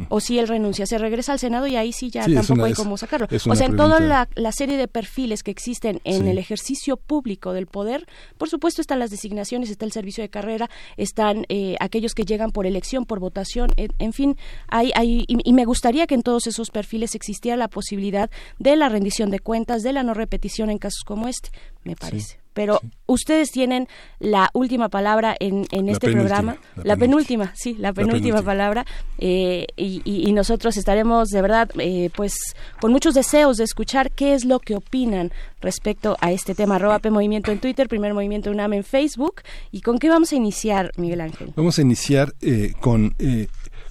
O 0.09 0.19
si 0.19 0.39
él 0.39 0.47
renuncia, 0.47 0.85
se 0.85 0.97
regresa 0.97 1.33
al 1.33 1.39
Senado 1.39 1.67
y 1.67 1.75
ahí 1.75 1.91
sí 1.91 2.09
ya 2.09 2.25
tampoco 2.25 2.65
hay 2.65 2.73
cómo 2.73 2.97
sacarlo. 2.97 3.27
O 3.49 3.55
sea, 3.55 3.67
en 3.67 3.75
toda 3.75 3.99
la, 3.99 4.51
serie 4.51 4.77
de 4.77 4.87
perfiles 4.87 5.43
que 5.43 5.51
existen 5.51 6.01
en 6.03 6.27
el 6.27 6.37
ejercicio 6.37 6.97
público 6.97 7.53
del 7.53 7.67
poder, 7.67 8.07
por 8.37 8.49
supuesto 8.49 8.81
están 8.81 8.99
las 8.99 9.11
designaciones, 9.11 9.69
está 9.69 9.85
el 9.85 9.91
servicio 9.91 10.21
de 10.23 10.29
carrera, 10.29 10.69
están 10.95 11.45
eh, 11.49 11.75
aquellos 11.79 12.13
que 12.15 12.23
llegan 12.23 12.51
por 12.51 12.65
elección, 12.65 13.05
por 13.05 13.19
votación, 13.19 13.71
en, 13.75 14.13
fin, 14.13 14.37
hay, 14.67 14.91
hay 14.95 15.25
y, 15.27 15.53
me 15.53 15.65
gustaría 15.65 16.07
que 16.07 16.15
en 16.15 16.23
todos 16.23 16.47
esos 16.47 16.69
perfiles 16.69 17.15
existiera 17.15 17.57
la 17.57 17.67
posibilidad 17.67 18.29
de 18.59 18.75
la 18.75 18.89
rendición 18.89 19.29
de 19.29 19.39
cuentas, 19.39 19.83
de 19.83 19.93
la 19.93 20.03
no 20.03 20.13
repetición 20.13 20.69
en 20.69 20.77
casos 20.77 21.03
como 21.05 21.27
este, 21.27 21.49
me 21.83 21.95
parece 21.95 22.39
pero 22.57 22.81
ustedes 23.05 23.51
tienen 23.51 23.87
la 24.17 24.49
última 24.51 24.89
palabra 24.89 25.35
en, 25.39 25.67
en 25.69 25.89
este 25.89 26.11
programa, 26.11 26.57
la, 26.83 26.97
penúltima, 26.97 27.53
sí, 27.55 27.75
la 27.77 27.93
penúltima, 27.93 28.41
palabra, 28.41 28.83
eh, 29.19 29.67
y, 29.77 30.31
nosotros 30.31 30.75
estaremos 30.75 31.29
de 31.29 31.41
verdad, 31.43 31.69
eh, 31.77 32.09
pues, 32.15 32.33
con 32.81 32.91
muchos 32.91 33.13
deseos 33.13 33.57
de 33.57 33.63
escuchar 33.63 34.09
qué 34.09 34.33
es 34.33 34.43
lo 34.43 34.57
que 34.57 34.75
opinan 34.75 35.31
respecto 35.61 36.17
a 36.19 36.31
este 36.31 36.55
tema. 36.55 36.77
Arroba 36.77 36.97
P 36.97 37.11
Movimiento 37.11 37.51
en 37.51 37.59
Twitter, 37.59 37.87
Primer 37.87 38.15
Movimiento 38.15 38.49
UNAM 38.49 38.73
en 38.73 38.83
Facebook, 38.83 39.43
y 39.71 39.81
con 39.81 39.99
qué 39.99 40.09
vamos 40.09 40.31
a 40.31 40.35
iniciar, 40.35 40.91
Miguel 40.97 41.21
Ángel. 41.21 41.53
Vamos 41.55 41.77
a 41.77 41.83
iniciar 41.83 42.33
eh, 42.41 42.73
con 42.79 43.13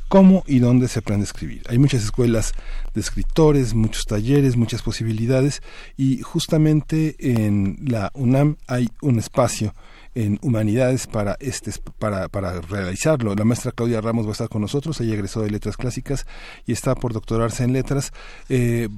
cómo 0.09 0.45
y 0.47 0.59
dónde 0.59 0.89
se 0.89 1.01
aprende 1.01 1.25
a 1.25 1.29
escribir. 1.29 1.63
Hay 1.69 1.79
muchas 1.79 2.03
escuelas 2.05 2.53
de 2.95 3.01
escritores, 3.01 3.75
muchos 3.75 4.05
talleres, 4.05 4.57
muchas 4.57 4.83
posibilidades 4.83 5.63
y 5.97 6.23
justamente 6.23 7.17
en 7.19 7.79
la 7.87 8.11
UNAM 8.15 8.57
hay 8.67 8.89
un 9.03 9.19
espacio 9.19 9.75
en 10.17 10.39
humanidades 10.41 11.07
para 11.07 11.37
este 11.41 11.71
para, 11.99 12.29
para 12.29 12.61
realizarlo. 12.63 13.35
La 13.35 13.45
maestra 13.45 13.71
Claudia 13.71 14.01
Ramos 14.01 14.25
va 14.25 14.31
a 14.31 14.33
estar 14.33 14.49
con 14.49 14.63
nosotros, 14.63 14.99
ella 15.01 15.13
egresó 15.13 15.43
de 15.43 15.51
letras 15.51 15.77
clásicas 15.77 16.27
y 16.65 16.73
está 16.73 16.95
por 16.95 17.13
doctorarse 17.13 17.65
en 17.65 17.75
letras. 17.75 18.13
Eh, 18.49 18.89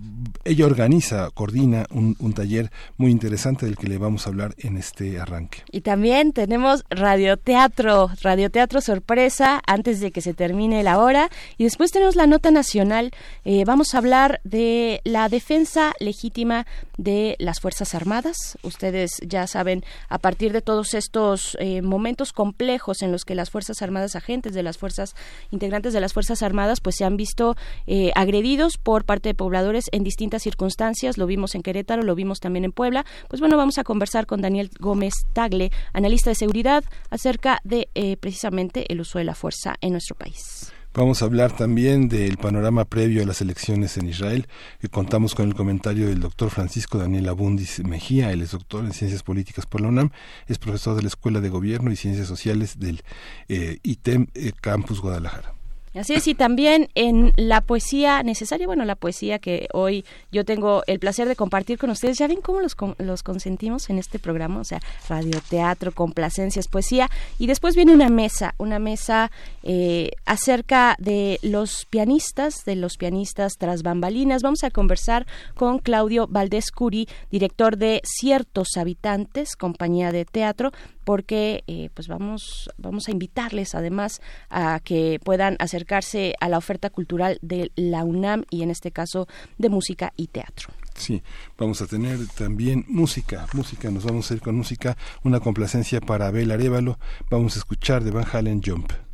ella 0.45 0.65
organiza, 0.65 1.31
coordina 1.35 1.87
un, 1.91 2.17
un, 2.21 2.33
taller 2.35 2.71
muy 2.99 3.11
interesante 3.11 3.67
del 3.67 3.77
que 3.77 3.89
le 3.89 3.99
vamos 3.99 4.27
a 4.27 4.31
hablar 4.31 4.55
en 4.59 4.77
este 4.77 5.19
arranque. 5.19 5.63
Y 5.73 5.81
también 5.81 6.33
tenemos 6.33 6.85
radioteatro, 6.89 8.11
radioteatro 8.23 8.81
sorpresa 8.81 9.61
antes 9.67 9.99
de 9.99 10.13
que 10.13 10.21
se 10.21 10.35
termine 10.35 10.85
la 10.85 10.99
hora 10.99 11.31
y 11.57 11.65
después 11.65 11.91
tenemos 11.91 12.15
la 12.15 12.29
nota 12.29 12.53
nacional. 12.53 13.11
Eh, 13.45 13.65
vamos 13.67 13.95
a 13.95 13.99
hablar 13.99 14.41
de 14.45 15.01
la 15.03 15.29
defensa 15.29 15.95
legítima 15.99 16.65
de 16.97 17.35
las 17.41 17.59
Fuerzas 17.59 17.97
Armadas. 17.97 18.57
Ustedes 18.63 19.11
ya 19.27 19.49
saben, 19.49 19.85
a 20.09 20.19
partir 20.19 20.53
de 20.53 20.63
todos 20.63 20.95
estos 20.95 21.08
estos 21.09 21.57
eh, 21.59 21.81
momentos 21.81 22.35
complejos 22.35 23.01
en 23.01 23.13
los 23.13 23.25
que 23.25 23.35
las 23.35 23.49
Fuerzas 23.49 23.81
Armadas, 23.81 24.15
agentes 24.15 24.53
de 24.53 24.63
las 24.63 24.77
fuerzas, 24.77 25.15
integrantes 25.51 25.95
de 25.95 26.01
las 26.01 26.13
Fuerzas 26.13 26.43
Armadas, 26.43 26.81
pues 26.81 26.97
se 26.97 27.07
han 27.07 27.17
visto 27.17 27.57
eh, 27.87 28.13
agredidos 28.15 28.77
por 28.77 29.07
parte 29.07 29.31
de 29.31 29.35
pobladores 29.35 29.87
en 29.93 30.05
distintas 30.05 30.43
circunstancias. 30.43 31.17
Lo 31.17 31.25
vimos 31.25 31.55
en 31.55 31.63
Querétaro, 31.63 32.03
lo 32.03 32.15
vimos 32.15 32.41
también 32.41 32.67
en 32.67 32.73
Puebla. 32.73 33.07
Pues 33.29 33.41
bueno, 33.41 33.57
vamos 33.57 33.79
a 33.79 33.85
conversar 33.85 34.27
con 34.27 34.43
Daniel 34.43 34.71
Gómez 34.79 35.15
Tagle, 35.33 35.73
analista 35.95 36.29
de 36.29 36.35
seguridad, 36.35 36.85
acerca 37.09 37.61
de 37.65 37.89
eh, 37.95 38.19
precisamente 38.19 38.85
el 38.93 39.01
uso 39.01 39.19
de 39.19 39.25
la 39.25 39.35
fuerza 39.35 39.77
en 39.81 39.93
nuestro 39.93 40.15
país. 40.15 40.75
Vamos 40.95 41.23
a 41.23 41.27
hablar 41.27 41.55
también 41.55 42.09
del 42.09 42.39
panorama 42.39 42.85
previo 42.85 43.23
a 43.23 43.27
las 43.27 43.41
elecciones 43.41 43.97
en 43.99 44.09
Israel, 44.09 44.49
que 44.81 44.89
contamos 44.89 45.35
con 45.35 45.47
el 45.47 45.55
comentario 45.55 46.09
del 46.09 46.21
doctor 46.21 46.51
Francisco 46.51 46.99
Daniel 46.99 47.29
Abundis 47.29 47.85
Mejía, 47.85 48.33
él 48.33 48.43
es 48.43 48.53
doctor 48.53 48.85
en 48.85 48.93
Ciencias 48.93 49.23
Políticas 49.23 49.67
por 49.67 49.81
la 49.81 49.89
UNAM, 49.89 50.11
es 50.47 50.59
profesor 50.59 50.97
de 50.97 51.03
la 51.03 51.09
Escuela 51.09 51.41
de 51.41 51.51
Gobierno 51.51 51.93
y 51.93 51.97
Ciencias 51.97 52.27
Sociales 52.27 52.79
del 52.79 53.03
eh, 53.49 53.79
ITEM 53.83 54.29
eh, 54.35 54.53
Campus 54.61 55.01
Guadalajara. 55.01 55.58
Así 55.95 56.15
es, 56.15 56.27
y 56.29 56.35
también 56.35 56.89
en 56.95 57.33
la 57.37 57.61
poesía 57.61 58.23
necesaria, 58.23 58.67
bueno, 58.67 58.85
la 58.85 58.97
poesía 58.97 59.39
que 59.39 59.69
hoy 59.73 60.05
yo 60.31 60.45
tengo 60.45 60.83
el 60.87 60.99
placer 60.99 61.29
de 61.29 61.37
compartir 61.37 61.79
con 61.79 61.91
ustedes, 61.91 62.19
ya 62.19 62.29
ven 62.29 62.41
cómo 62.41 62.61
los, 62.61 62.77
los 62.99 63.23
consentimos 63.23 63.91
en 63.91 63.99
este 63.99 64.19
programa, 64.19 64.61
o 64.61 64.65
sea, 64.65 64.81
radioteatro, 65.09 65.93
complacencias, 65.93 66.69
poesía, 66.69 67.09
y 67.39 67.47
después 67.47 67.75
viene 67.75 67.93
una 67.93 68.09
mesa, 68.09 68.55
una 68.59 68.79
mesa 68.79 69.31
eh, 69.63 70.11
acerca 70.25 70.97
de 70.99 71.39
los 71.43 71.87
pianistas, 71.87 72.65
de 72.65 72.77
los 72.77 72.97
pianistas 72.97 73.57
tras 73.59 73.83
bambalinas. 73.83 74.43
Vamos 74.43 74.65
a 74.65 74.71
conversar 74.71 75.27
con 75.55 75.79
Claudio 75.79 76.27
Valdés 76.29 76.71
Curi, 76.71 77.09
director 77.31 77.77
de 77.77 78.01
Ciertos 78.05 78.77
Habitantes, 78.77 79.57
compañía 79.57 80.13
de 80.13 80.25
teatro, 80.25 80.73
porque 81.09 81.65
eh, 81.67 81.89
pues 81.95 82.07
vamos, 82.07 82.69
vamos 82.77 83.09
a 83.09 83.13
invitarles 83.13 83.75
además 83.75 84.21
a 84.51 84.79
que 84.85 85.19
puedan 85.25 85.57
acercarse 85.59 86.35
a 86.39 86.51
la 86.51 86.59
oferta 86.59 86.91
cultural 86.91 87.39
de 87.41 87.73
la 87.77 88.05
UNAM 88.05 88.45
y 88.51 88.63
en 88.63 88.71
este 88.71 88.91
caso 88.91 89.27
de 89.57 89.71
música 89.71 90.13
y 90.17 90.27
teatro. 90.27 90.69
Sí, 90.95 91.23
vamos 91.57 91.81
a 91.81 91.87
tener 91.87 92.19
también 92.37 92.85
música, 92.89 93.47
música, 93.55 93.91
nos 93.91 94.05
vamos 94.05 94.31
a 94.31 94.35
ir 94.35 94.43
con 94.43 94.55
música, 94.55 94.99
una 95.23 95.41
complacencia 95.41 96.03
para 96.03 96.27
Abel 96.27 96.51
Arevalo, 96.51 96.99
vamos 97.31 97.57
a 97.57 97.61
escuchar 97.61 98.05
de 98.05 98.11
Van 98.11 98.27
Halen 98.31 98.61
Jump. 98.63 99.08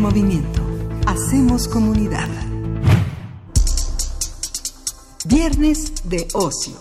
Movimiento. 0.00 0.62
Hacemos 1.06 1.68
comunidad. 1.68 2.28
Viernes 5.24 6.08
de 6.08 6.26
ocio. 6.34 6.74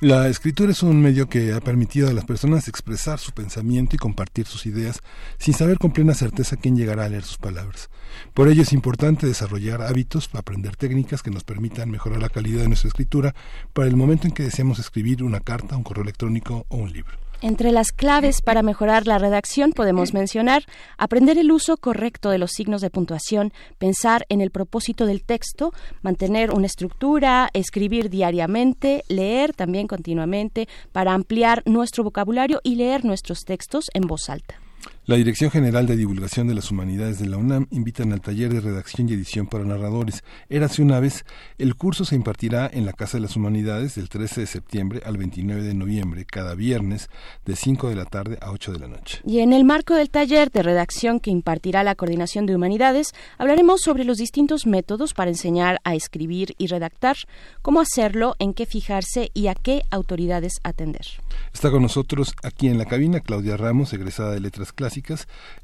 La 0.00 0.28
escritura 0.28 0.70
es 0.72 0.82
un 0.82 1.00
medio 1.00 1.28
que 1.28 1.54
ha 1.54 1.60
permitido 1.60 2.08
a 2.08 2.12
las 2.12 2.26
personas 2.26 2.68
expresar 2.68 3.18
su 3.18 3.32
pensamiento 3.32 3.96
y 3.96 3.98
compartir 3.98 4.46
sus 4.46 4.66
ideas 4.66 5.00
sin 5.38 5.54
saber 5.54 5.78
con 5.78 5.92
plena 5.92 6.14
certeza 6.14 6.56
quién 6.56 6.76
llegará 6.76 7.06
a 7.06 7.08
leer 7.08 7.24
sus 7.24 7.38
palabras. 7.38 7.88
Por 8.34 8.48
ello 8.48 8.62
es 8.62 8.72
importante 8.74 9.26
desarrollar 9.26 9.80
hábitos, 9.80 10.28
aprender 10.34 10.76
técnicas 10.76 11.22
que 11.22 11.30
nos 11.30 11.44
permitan 11.44 11.90
mejorar 11.90 12.20
la 12.20 12.28
calidad 12.28 12.62
de 12.62 12.68
nuestra 12.68 12.88
escritura 12.88 13.34
para 13.72 13.88
el 13.88 13.96
momento 13.96 14.26
en 14.26 14.34
que 14.34 14.42
deseamos 14.42 14.78
escribir 14.78 15.24
una 15.24 15.40
carta, 15.40 15.76
un 15.76 15.84
correo 15.84 16.02
electrónico 16.02 16.66
o 16.68 16.76
un 16.76 16.92
libro. 16.92 17.23
Entre 17.44 17.72
las 17.72 17.92
claves 17.92 18.40
para 18.40 18.62
mejorar 18.62 19.06
la 19.06 19.18
redacción 19.18 19.72
podemos 19.72 20.14
mencionar 20.14 20.64
aprender 20.96 21.36
el 21.36 21.52
uso 21.52 21.76
correcto 21.76 22.30
de 22.30 22.38
los 22.38 22.52
signos 22.52 22.80
de 22.80 22.88
puntuación, 22.88 23.52
pensar 23.76 24.24
en 24.30 24.40
el 24.40 24.50
propósito 24.50 25.04
del 25.04 25.22
texto, 25.22 25.74
mantener 26.00 26.52
una 26.52 26.64
estructura, 26.64 27.50
escribir 27.52 28.08
diariamente, 28.08 29.04
leer 29.08 29.52
también 29.52 29.88
continuamente 29.88 30.70
para 30.92 31.12
ampliar 31.12 31.62
nuestro 31.66 32.02
vocabulario 32.02 32.62
y 32.64 32.76
leer 32.76 33.04
nuestros 33.04 33.40
textos 33.44 33.90
en 33.92 34.06
voz 34.06 34.30
alta. 34.30 34.63
La 35.06 35.16
Dirección 35.16 35.50
General 35.50 35.86
de 35.86 35.98
Divulgación 35.98 36.48
de 36.48 36.54
las 36.54 36.70
Humanidades 36.70 37.18
de 37.18 37.26
la 37.26 37.36
UNAM 37.36 37.66
invitan 37.70 38.14
al 38.14 38.22
taller 38.22 38.54
de 38.54 38.62
redacción 38.62 39.06
y 39.06 39.12
edición 39.12 39.46
para 39.46 39.62
narradores. 39.62 40.24
Érase 40.48 40.80
una 40.80 40.98
vez. 40.98 41.26
El 41.58 41.74
curso 41.74 42.06
se 42.06 42.14
impartirá 42.14 42.70
en 42.72 42.86
la 42.86 42.94
Casa 42.94 43.18
de 43.18 43.20
las 43.20 43.36
Humanidades 43.36 43.96
del 43.96 44.08
13 44.08 44.40
de 44.40 44.46
septiembre 44.46 45.02
al 45.04 45.18
29 45.18 45.62
de 45.62 45.74
noviembre, 45.74 46.24
cada 46.24 46.54
viernes, 46.54 47.10
de 47.44 47.54
5 47.54 47.90
de 47.90 47.96
la 47.96 48.06
tarde 48.06 48.38
a 48.40 48.50
8 48.50 48.72
de 48.72 48.78
la 48.78 48.88
noche. 48.88 49.20
Y 49.26 49.40
en 49.40 49.52
el 49.52 49.64
marco 49.64 49.92
del 49.92 50.08
taller 50.08 50.50
de 50.50 50.62
redacción 50.62 51.20
que 51.20 51.30
impartirá 51.30 51.84
la 51.84 51.96
Coordinación 51.96 52.46
de 52.46 52.56
Humanidades, 52.56 53.12
hablaremos 53.36 53.82
sobre 53.82 54.04
los 54.04 54.16
distintos 54.16 54.64
métodos 54.66 55.12
para 55.12 55.30
enseñar 55.30 55.82
a 55.84 55.94
escribir 55.94 56.54
y 56.56 56.68
redactar, 56.68 57.18
cómo 57.60 57.82
hacerlo, 57.82 58.36
en 58.38 58.54
qué 58.54 58.64
fijarse 58.64 59.30
y 59.34 59.48
a 59.48 59.54
qué 59.54 59.82
autoridades 59.90 60.54
atender. 60.62 61.04
Está 61.52 61.70
con 61.70 61.82
nosotros 61.82 62.32
aquí 62.42 62.68
en 62.68 62.78
la 62.78 62.86
cabina 62.86 63.20
Claudia 63.20 63.58
Ramos, 63.58 63.92
egresada 63.92 64.32
de 64.32 64.40
Letras 64.40 64.72
Clásicas 64.72 64.93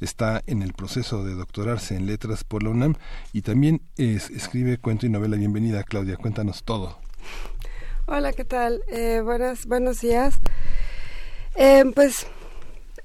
está 0.00 0.42
en 0.46 0.62
el 0.62 0.72
proceso 0.72 1.24
de 1.24 1.34
doctorarse 1.34 1.94
en 1.94 2.06
letras 2.06 2.44
por 2.44 2.62
la 2.62 2.70
UNAM 2.70 2.94
y 3.32 3.42
también 3.42 3.82
escribe 3.96 4.78
cuento 4.78 5.06
y 5.06 5.08
novela. 5.08 5.36
Bienvenida, 5.36 5.82
Claudia, 5.84 6.16
cuéntanos 6.16 6.64
todo. 6.64 6.98
Hola, 8.06 8.32
¿qué 8.32 8.44
tal? 8.44 8.82
Eh, 8.88 9.20
buenas, 9.22 9.66
buenos 9.66 10.00
días. 10.00 10.34
Eh, 11.54 11.84
pues 11.94 12.26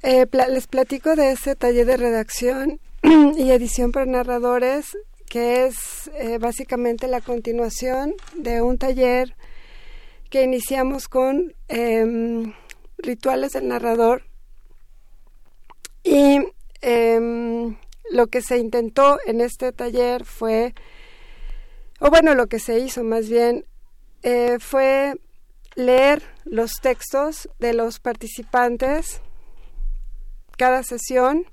eh, 0.01 0.25
les 0.49 0.67
platico 0.67 1.15
de 1.15 1.31
este 1.31 1.55
taller 1.55 1.85
de 1.85 1.97
redacción 1.97 2.79
y 3.37 3.51
edición 3.51 3.91
para 3.91 4.05
narradores, 4.05 4.97
que 5.29 5.65
es 5.65 6.09
básicamente 6.39 7.07
la 7.07 7.21
continuación 7.21 8.13
de 8.35 8.61
un 8.61 8.77
taller 8.77 9.35
que 10.29 10.43
iniciamos 10.43 11.07
con 11.07 11.53
em, 11.67 12.53
rituales 12.97 13.53
del 13.53 13.67
narrador 13.67 14.23
y 16.05 16.39
em, 16.81 17.75
lo 18.11 18.27
que 18.27 18.41
se 18.41 18.59
intentó 18.59 19.17
en 19.25 19.41
este 19.41 19.71
taller 19.71 20.23
fue, 20.23 20.75
o 21.99 22.09
bueno, 22.11 22.35
lo 22.35 22.47
que 22.47 22.59
se 22.59 22.79
hizo 22.79 23.03
más 23.03 23.27
bien, 23.27 23.65
eh, 24.21 24.57
fue 24.59 25.15
leer 25.73 26.21
los 26.45 26.73
textos 26.81 27.49
de 27.59 27.73
los 27.73 27.99
participantes 27.99 29.21
cada 30.57 30.83
sesión 30.83 31.45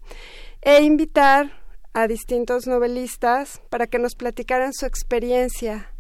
e 0.61 0.83
invitar 0.83 1.61
a 1.95 2.07
distintos 2.07 2.67
novelistas 2.67 3.61
para 3.69 3.87
que 3.87 3.99
nos 3.99 4.15
platicaran 4.15 4.73
su 4.73 4.87
experiencia 4.87 5.93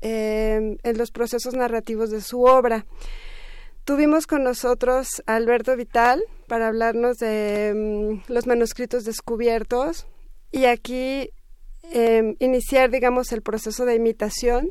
em, 0.00 0.78
en 0.82 0.98
los 0.98 1.10
procesos 1.10 1.54
narrativos 1.54 2.10
de 2.10 2.20
su 2.20 2.42
obra. 2.42 2.86
Tuvimos 3.88 4.26
con 4.26 4.44
nosotros 4.44 5.22
a 5.24 5.36
Alberto 5.36 5.74
Vital 5.74 6.22
para 6.46 6.68
hablarnos 6.68 7.16
de 7.16 7.72
mm, 7.74 8.30
los 8.30 8.46
manuscritos 8.46 9.04
descubiertos 9.04 10.06
y 10.52 10.66
aquí 10.66 11.30
em, 11.84 12.36
iniciar, 12.38 12.90
digamos, 12.90 13.32
el 13.32 13.40
proceso 13.40 13.86
de 13.86 13.94
imitación. 13.94 14.68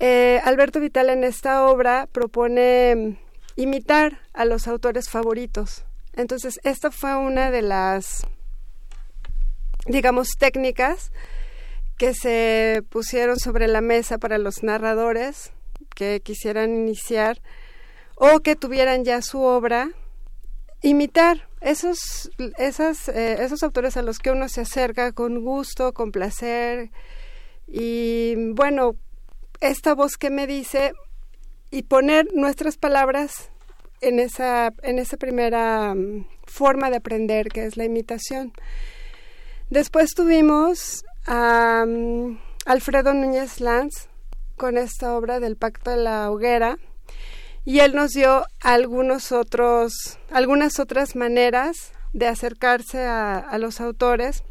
Eh, 0.00 0.40
Alberto 0.42 0.80
Vital 0.80 1.10
en 1.10 1.22
esta 1.22 1.64
obra 1.64 2.08
propone 2.10 2.96
mm, 2.96 3.16
imitar 3.54 4.18
a 4.32 4.46
los 4.46 4.66
autores 4.66 5.08
favoritos. 5.08 5.84
Entonces, 6.14 6.58
esta 6.64 6.90
fue 6.90 7.16
una 7.16 7.52
de 7.52 7.62
las, 7.62 8.26
digamos, 9.86 10.30
técnicas 10.40 11.12
que 11.98 12.14
se 12.14 12.82
pusieron 12.88 13.38
sobre 13.38 13.68
la 13.68 13.80
mesa 13.80 14.18
para 14.18 14.38
los 14.38 14.64
narradores 14.64 15.52
que 15.94 16.20
quisieran 16.20 16.74
iniciar 16.74 17.40
o 18.16 18.40
que 18.40 18.56
tuvieran 18.56 19.04
ya 19.04 19.22
su 19.22 19.42
obra, 19.42 19.90
imitar 20.82 21.48
esos, 21.60 22.30
eh, 22.38 23.36
esos 23.40 23.62
autores 23.62 23.96
a 23.96 24.02
los 24.02 24.18
que 24.18 24.30
uno 24.30 24.48
se 24.48 24.62
acerca 24.62 25.12
con 25.12 25.42
gusto, 25.42 25.92
con 25.92 26.12
placer 26.12 26.90
y 27.66 28.34
bueno, 28.52 28.96
esta 29.60 29.94
voz 29.94 30.16
que 30.16 30.30
me 30.30 30.46
dice 30.46 30.92
y 31.70 31.84
poner 31.84 32.26
nuestras 32.34 32.76
palabras 32.76 33.50
en 34.00 34.18
esa, 34.18 34.72
en 34.82 34.98
esa 34.98 35.16
primera 35.16 35.94
mm, 35.94 36.26
forma 36.44 36.90
de 36.90 36.96
aprender 36.96 37.48
que 37.48 37.64
es 37.64 37.76
la 37.76 37.84
imitación. 37.84 38.52
Después 39.70 40.14
tuvimos 40.14 41.04
a 41.26 41.84
mm, 41.86 42.38
Alfredo 42.66 43.14
Núñez 43.14 43.60
Lanz 43.60 44.08
con 44.56 44.76
esta 44.76 45.16
obra 45.16 45.40
del 45.40 45.56
Pacto 45.56 45.92
de 45.92 45.96
la 45.96 46.30
Hoguera, 46.30 46.76
y 47.64 47.80
él 47.80 47.94
nos 47.94 48.12
dio 48.12 48.44
algunos 48.60 49.32
otros, 49.32 50.18
algunas 50.30 50.78
otras 50.78 51.14
maneras 51.14 51.92
de 52.12 52.26
acercarse 52.26 53.04
a, 53.04 53.56
los 53.58 53.80
autores 53.80 54.42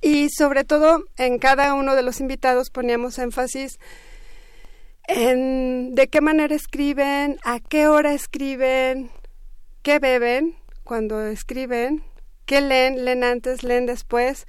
y 0.00 0.28
sobre 0.30 0.64
todo 0.64 1.04
en 1.16 1.38
cada 1.38 1.74
uno 1.74 1.94
de 1.94 2.02
los 2.02 2.20
invitados 2.20 2.70
poníamos 2.70 3.18
énfasis 3.18 3.78
en 5.08 5.94
de 5.94 6.08
qué 6.08 6.20
manera 6.20 6.54
escriben, 6.54 7.38
a 7.44 7.58
qué 7.58 7.88
hora 7.88 8.12
escriben, 8.12 9.10
qué 9.82 9.98
beben 9.98 10.56
cuando 10.84 11.26
escriben, 11.26 12.04
qué 12.46 12.60
leen, 12.60 13.04
leen 13.04 13.24
antes, 13.24 13.64
leen 13.64 13.86
después. 13.86 14.46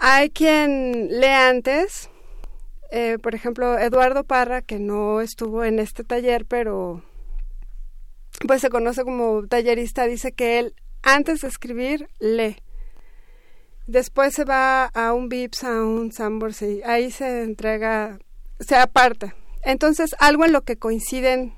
Hay 0.00 0.30
quien 0.30 1.08
lee 1.20 1.26
antes, 1.26 2.08
eh, 2.90 3.18
por 3.20 3.34
ejemplo, 3.34 3.78
Eduardo 3.78 4.24
Parra, 4.24 4.62
que 4.62 4.78
no 4.78 5.20
estuvo 5.20 5.64
en 5.64 5.78
este 5.78 6.04
taller, 6.04 6.46
pero 6.46 7.02
pues 8.46 8.60
se 8.60 8.70
conoce 8.70 9.02
como 9.02 9.46
tallerista, 9.46 10.04
dice 10.06 10.32
que 10.32 10.58
él 10.58 10.74
antes 11.02 11.40
de 11.40 11.48
escribir 11.48 12.08
lee. 12.18 12.56
Después 13.86 14.34
se 14.34 14.44
va 14.44 14.86
a 14.86 15.12
un 15.12 15.28
VIPS, 15.28 15.64
a 15.64 15.82
un 15.84 16.10
Sambors 16.12 16.60
y 16.62 16.82
ahí 16.82 17.10
se 17.10 17.44
entrega, 17.44 18.18
se 18.58 18.74
aparta. 18.74 19.36
Entonces, 19.62 20.14
algo 20.18 20.44
en 20.44 20.52
lo 20.52 20.62
que 20.62 20.76
coinciden 20.76 21.54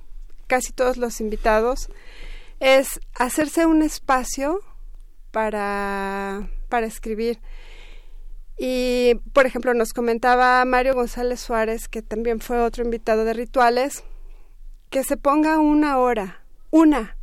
casi 0.47 0.73
todos 0.73 0.99
los 0.99 1.21
invitados 1.21 1.89
es 2.61 3.01
hacerse 3.15 3.67
un 3.67 3.83
espacio 3.83 4.61
para, 5.31 6.49
para 6.69 6.87
escribir. 6.87 7.39
Y, 8.59 9.15
por 9.33 9.47
ejemplo, 9.47 9.73
nos 9.73 9.93
comentaba 9.93 10.65
Mario 10.65 10.95
González 10.95 11.39
Suárez, 11.39 11.89
que 11.89 12.03
también 12.03 12.41
fue 12.41 12.61
otro 12.61 12.85
invitado 12.85 13.25
de 13.25 13.33
rituales, 13.33 14.03
que 14.91 15.05
se 15.05 15.17
ponga 15.17 15.61
una 15.61 15.99
hora, 15.99 16.43
una, 16.71 17.17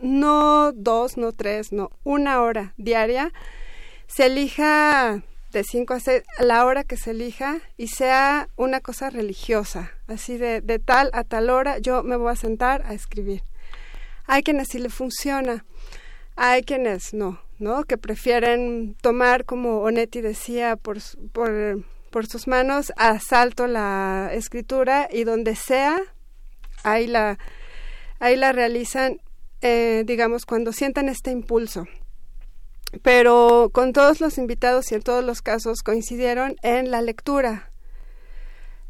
no 0.00 0.72
dos, 0.72 1.16
no 1.16 1.32
tres, 1.32 1.72
no, 1.72 1.90
una 2.04 2.40
hora 2.40 2.74
diaria, 2.76 3.32
se 4.06 4.26
elija 4.26 5.22
de 5.50 5.64
cinco 5.64 5.94
a 5.94 6.00
seis, 6.00 6.22
la 6.38 6.64
hora 6.66 6.84
que 6.84 6.96
se 6.96 7.12
elija 7.12 7.60
y 7.76 7.88
sea 7.88 8.48
una 8.56 8.80
cosa 8.80 9.10
religiosa, 9.10 9.92
así 10.06 10.36
de, 10.36 10.60
de 10.60 10.78
tal 10.78 11.10
a 11.14 11.24
tal 11.24 11.48
hora 11.48 11.78
yo 11.78 12.02
me 12.02 12.16
voy 12.16 12.32
a 12.32 12.36
sentar 12.36 12.82
a 12.86 12.92
escribir. 12.92 13.42
Hay 14.26 14.42
quienes 14.42 14.68
sí 14.68 14.78
le 14.78 14.90
funciona, 14.90 15.64
hay 16.36 16.62
quienes 16.62 17.14
no. 17.14 17.43
¿No? 17.58 17.84
Que 17.84 17.98
prefieren 17.98 18.96
tomar, 19.00 19.44
como 19.44 19.80
Onetti 19.80 20.20
decía, 20.20 20.76
por, 20.76 20.98
por, 21.32 21.84
por 22.10 22.26
sus 22.26 22.46
manos, 22.46 22.92
asalto 22.96 23.66
la 23.66 24.30
escritura 24.32 25.08
y 25.10 25.24
donde 25.24 25.56
sea, 25.56 25.98
ahí 26.82 27.06
la, 27.06 27.38
ahí 28.18 28.36
la 28.36 28.52
realizan, 28.52 29.20
eh, 29.60 30.04
digamos, 30.06 30.46
cuando 30.46 30.72
sientan 30.72 31.08
este 31.08 31.30
impulso. 31.30 31.86
Pero 33.02 33.70
con 33.72 33.92
todos 33.92 34.20
los 34.20 34.38
invitados 34.38 34.92
y 34.92 34.94
en 34.94 35.02
todos 35.02 35.24
los 35.24 35.42
casos 35.42 35.82
coincidieron 35.82 36.56
en 36.62 36.90
la 36.90 37.02
lectura. 37.02 37.70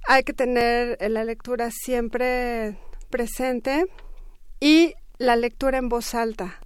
Hay 0.07 0.23
que 0.25 0.35
tener 0.35 0.99
la 1.11 1.25
lectura 1.25 1.71
siempre 1.71 2.77
presente 3.09 3.87
y 4.61 4.95
la 5.17 5.37
lectura 5.37 5.79
en 5.79 5.89
voz 5.89 6.15
alta 6.15 6.61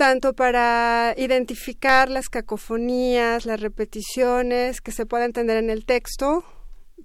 tanto 0.00 0.32
para 0.32 1.12
identificar 1.18 2.08
las 2.08 2.30
cacofonías, 2.30 3.44
las 3.44 3.60
repeticiones 3.60 4.80
que 4.80 4.92
se 4.92 5.04
puedan 5.04 5.26
entender 5.26 5.58
en 5.58 5.68
el 5.68 5.84
texto, 5.84 6.42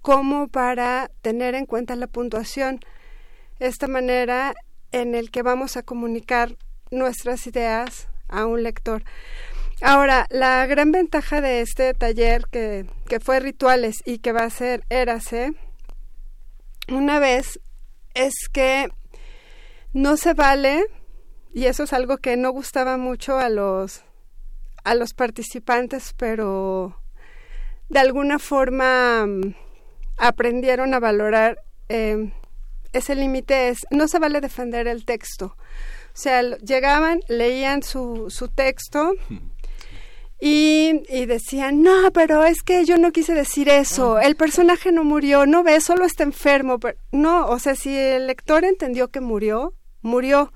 como 0.01 0.47
para 0.47 1.11
tener 1.21 1.55
en 1.55 1.65
cuenta 1.65 1.97
la 1.97 2.07
puntuación. 2.07 2.79
Esta 3.59 3.89
manera 3.89 4.53
en 4.93 5.13
el 5.13 5.29
que 5.29 5.41
vamos 5.41 5.75
a 5.75 5.83
comunicar 5.83 6.55
nuestras 6.89 7.45
ideas 7.47 8.07
a 8.29 8.45
un 8.45 8.63
lector. 8.63 9.03
Ahora, 9.81 10.25
la 10.29 10.65
gran 10.65 10.93
ventaja 10.93 11.41
de 11.41 11.59
este 11.59 11.93
taller 11.95 12.45
que, 12.49 12.85
que 13.09 13.19
fue 13.19 13.41
Rituales 13.41 13.97
y 14.05 14.19
que 14.19 14.31
va 14.31 14.45
a 14.45 14.49
ser 14.49 14.85
Érase, 14.89 15.51
una 16.87 17.19
vez, 17.19 17.59
es 18.13 18.47
que 18.53 18.87
no 19.91 20.15
se 20.15 20.33
vale, 20.33 20.85
y 21.55 21.67
eso 21.67 21.83
es 21.83 21.93
algo 21.93 22.17
que 22.17 22.35
no 22.35 22.51
gustaba 22.51 22.97
mucho 22.97 23.37
a 23.37 23.47
los, 23.47 24.03
a 24.83 24.93
los 24.93 25.13
participantes, 25.13 26.13
pero 26.17 26.99
de 27.87 27.99
alguna 27.99 28.39
forma 28.39 29.25
mm, 29.25 29.55
aprendieron 30.17 30.93
a 30.93 30.99
valorar 30.99 31.63
eh, 31.87 32.29
ese 32.91 33.15
límite 33.15 33.69
es, 33.69 33.87
no 33.89 34.09
se 34.09 34.19
vale 34.19 34.41
defender 34.41 34.85
el 34.89 35.05
texto. 35.05 35.55
O 35.55 36.17
sea, 36.17 36.41
llegaban, 36.41 37.21
leían 37.29 37.83
su, 37.83 38.29
su 38.29 38.49
texto 38.49 39.13
y, 40.41 41.03
y, 41.07 41.25
decían, 41.25 41.81
no, 41.81 42.11
pero 42.13 42.43
es 42.43 42.63
que 42.63 42.83
yo 42.83 42.97
no 42.97 43.13
quise 43.13 43.33
decir 43.33 43.69
eso, 43.69 44.19
el 44.19 44.35
personaje 44.35 44.91
no 44.91 45.05
murió, 45.05 45.45
no 45.45 45.63
ve, 45.63 45.79
solo 45.79 46.03
está 46.03 46.23
enfermo. 46.23 46.79
Pero, 46.79 46.97
no, 47.13 47.47
o 47.47 47.59
sea, 47.59 47.75
si 47.75 47.97
el 47.97 48.27
lector 48.27 48.65
entendió 48.65 49.07
que 49.07 49.21
murió, 49.21 49.73
murió. 50.01 50.51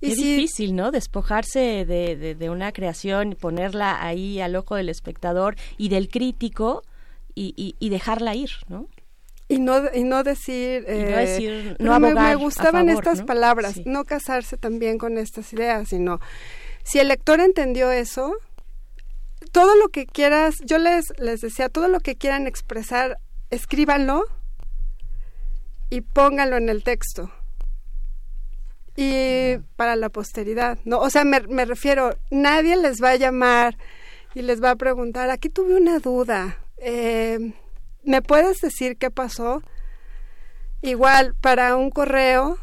Y 0.00 0.12
es 0.12 0.16
difícil, 0.16 0.74
¿no? 0.74 0.90
Despojarse 0.90 1.84
de, 1.84 2.16
de, 2.16 2.34
de, 2.34 2.50
una 2.50 2.72
creación, 2.72 3.36
ponerla 3.38 4.02
ahí 4.02 4.40
al 4.40 4.56
ojo 4.56 4.76
del 4.76 4.88
espectador 4.88 5.56
y 5.76 5.90
del 5.90 6.08
crítico 6.08 6.82
y, 7.34 7.52
y, 7.56 7.76
y 7.78 7.90
dejarla 7.90 8.34
ir, 8.34 8.50
¿no? 8.68 8.88
y 9.50 9.58
no 9.58 9.82
y 9.92 10.04
no 10.04 10.22
decir, 10.22 10.86
y 10.88 10.92
no, 10.92 11.18
eh, 11.18 11.26
decir 11.26 11.76
no 11.80 11.98
me, 11.98 12.14
me, 12.14 12.34
gustaban 12.36 12.86
favor, 12.86 13.02
estas 13.02 13.18
¿no? 13.20 13.26
palabras 13.26 13.74
sí. 13.74 13.82
no 13.84 14.04
casarse 14.04 14.56
también 14.56 14.96
con 14.96 15.18
estas 15.18 15.52
ideas 15.52 15.88
sino 15.88 16.20
si 16.84 17.00
el 17.00 17.08
lector 17.08 17.40
entendió 17.40 17.90
eso 17.90 18.32
todo 19.50 19.74
lo 19.74 19.88
que 19.88 20.06
quieras 20.06 20.54
yo 20.64 20.78
les 20.78 21.12
les 21.18 21.40
decía 21.40 21.68
todo 21.68 21.88
lo 21.88 21.98
que 21.98 22.14
quieran 22.14 22.46
expresar 22.46 23.18
escríbanlo 23.50 24.22
y 25.90 26.02
pónganlo 26.02 26.56
en 26.56 26.68
el 26.68 26.84
texto 26.84 27.32
y 29.02 29.56
para 29.76 29.96
la 29.96 30.10
posteridad 30.10 30.78
no 30.84 30.98
o 30.98 31.08
sea 31.08 31.24
me, 31.24 31.40
refiero 31.64 32.16
nadie 32.30 32.76
les 32.76 33.02
va 33.02 33.10
a 33.10 33.16
llamar 33.16 33.78
y 34.34 34.42
les 34.42 34.62
va 34.62 34.72
a 34.72 34.76
preguntar 34.76 35.30
aquí 35.30 35.48
tuve 35.48 35.74
una 35.74 36.00
duda 36.00 36.58
eh, 36.76 37.52
¿Me 38.02 38.22
puedes 38.22 38.60
decir 38.60 38.96
qué 38.96 39.10
pasó? 39.10 39.62
Igual 40.80 41.34
para 41.34 41.76
un 41.76 41.90
correo, 41.90 42.58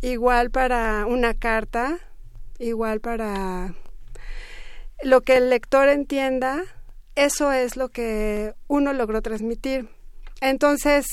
igual 0.00 0.50
para 0.50 1.06
una 1.06 1.34
carta, 1.34 1.98
igual 2.60 3.00
para 3.00 3.74
lo 5.02 5.22
que 5.22 5.38
el 5.38 5.50
lector 5.50 5.88
entienda, 5.88 6.62
eso 7.16 7.50
es 7.52 7.76
lo 7.76 7.88
que 7.88 8.54
uno 8.68 8.92
logró 8.92 9.22
transmitir. 9.22 9.88
Entonces, 10.40 11.06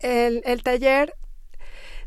el 0.00 0.62
taller 0.64 1.14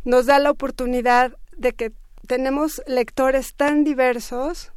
nos 0.03 0.25
da 0.25 0.39
la 0.39 0.51
oportunidad 0.51 1.37
de 1.59 1.73
que 1.73 1.91
tenemos 2.27 2.81
lectores 2.87 3.53
tan 3.55 3.83
diversos 3.83 4.71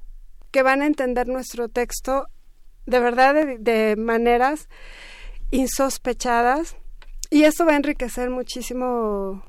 que 0.50 0.62
van 0.62 0.82
a 0.82 0.86
entender 0.86 1.28
nuestro 1.28 1.68
texto 1.68 2.26
de 2.86 3.00
verdad 3.00 3.34
de, 3.34 3.58
de 3.58 3.96
maneras 3.96 4.68
insospechadas 5.50 6.76
y 7.30 7.44
esto 7.44 7.64
va 7.64 7.72
a 7.72 7.76
enriquecer 7.76 8.28
muchísimo 8.30 9.42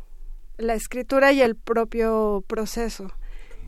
la 0.57 0.75
escritura 0.75 1.31
y 1.31 1.41
el 1.41 1.55
propio 1.55 2.43
proceso. 2.47 3.11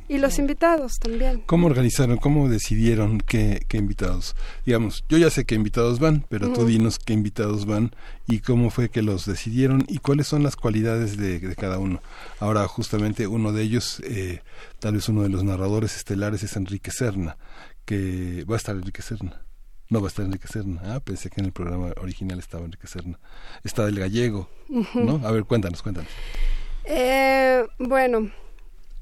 Y 0.08 0.20
los 0.20 0.38
invitados 0.38 1.00
también. 1.00 1.42
¿Cómo 1.48 1.66
organizaron, 1.66 2.18
cómo 2.18 2.48
decidieron 2.48 3.20
qué, 3.20 3.66
qué 3.68 3.78
invitados? 3.78 4.36
Digamos, 4.66 5.04
yo 5.10 5.18
ya 5.18 5.32
sé 5.32 5.46
qué 5.46 5.56
invitados 5.56 6.00
van, 6.00 6.26
pero 6.30 6.54
tú 6.54 6.66
dinos 6.66 7.00
qué 7.00 7.14
invitados 7.14 7.66
van 7.66 7.96
y 8.28 8.40
cómo 8.40 8.70
fue 8.70 8.90
que 8.90 9.02
los 9.02 9.26
decidieron 9.26 9.84
y 9.88 9.98
cuáles 9.98 10.28
son 10.28 10.44
las 10.44 10.56
cualidades 10.56 11.18
de, 11.18 11.40
de 11.40 11.56
cada 11.56 11.80
uno. 11.80 12.02
Ahora, 12.40 12.68
justamente 12.68 13.26
uno 13.26 13.52
de 13.52 13.64
ellos, 13.64 14.00
eh, 14.06 14.42
tal 14.80 14.94
vez 14.94 15.10
uno 15.10 15.24
de 15.24 15.30
los 15.30 15.44
narradores 15.44 15.96
estelares 15.96 16.44
es 16.44 16.56
Enrique 16.56 16.92
Serna, 16.92 17.38
que 17.86 18.46
va 18.50 18.56
a 18.56 18.58
estar 18.58 18.76
Enrique 18.76 19.02
Serna. 19.02 19.42
No 19.90 20.02
va 20.02 20.08
a 20.08 20.10
estar 20.10 20.26
Enrique 20.26 20.48
Serna. 20.48 20.82
Ah, 20.84 21.00
pensé 21.00 21.30
que 21.30 21.42
en 21.42 21.48
el 21.48 21.52
programa 21.52 21.94
original 22.02 22.40
estaba 22.40 22.66
Enrique 22.66 22.88
Serna. 22.88 23.20
Está 23.64 23.86
del 23.86 24.00
gallego, 24.00 24.50
uh 24.70 24.84
-huh. 24.84 25.04
¿no? 25.04 25.28
A 25.28 25.32
ver, 25.32 25.46
cuéntanos, 25.46 25.82
cuéntanos. 25.82 26.10
Eh, 26.86 27.64
bueno, 27.80 28.32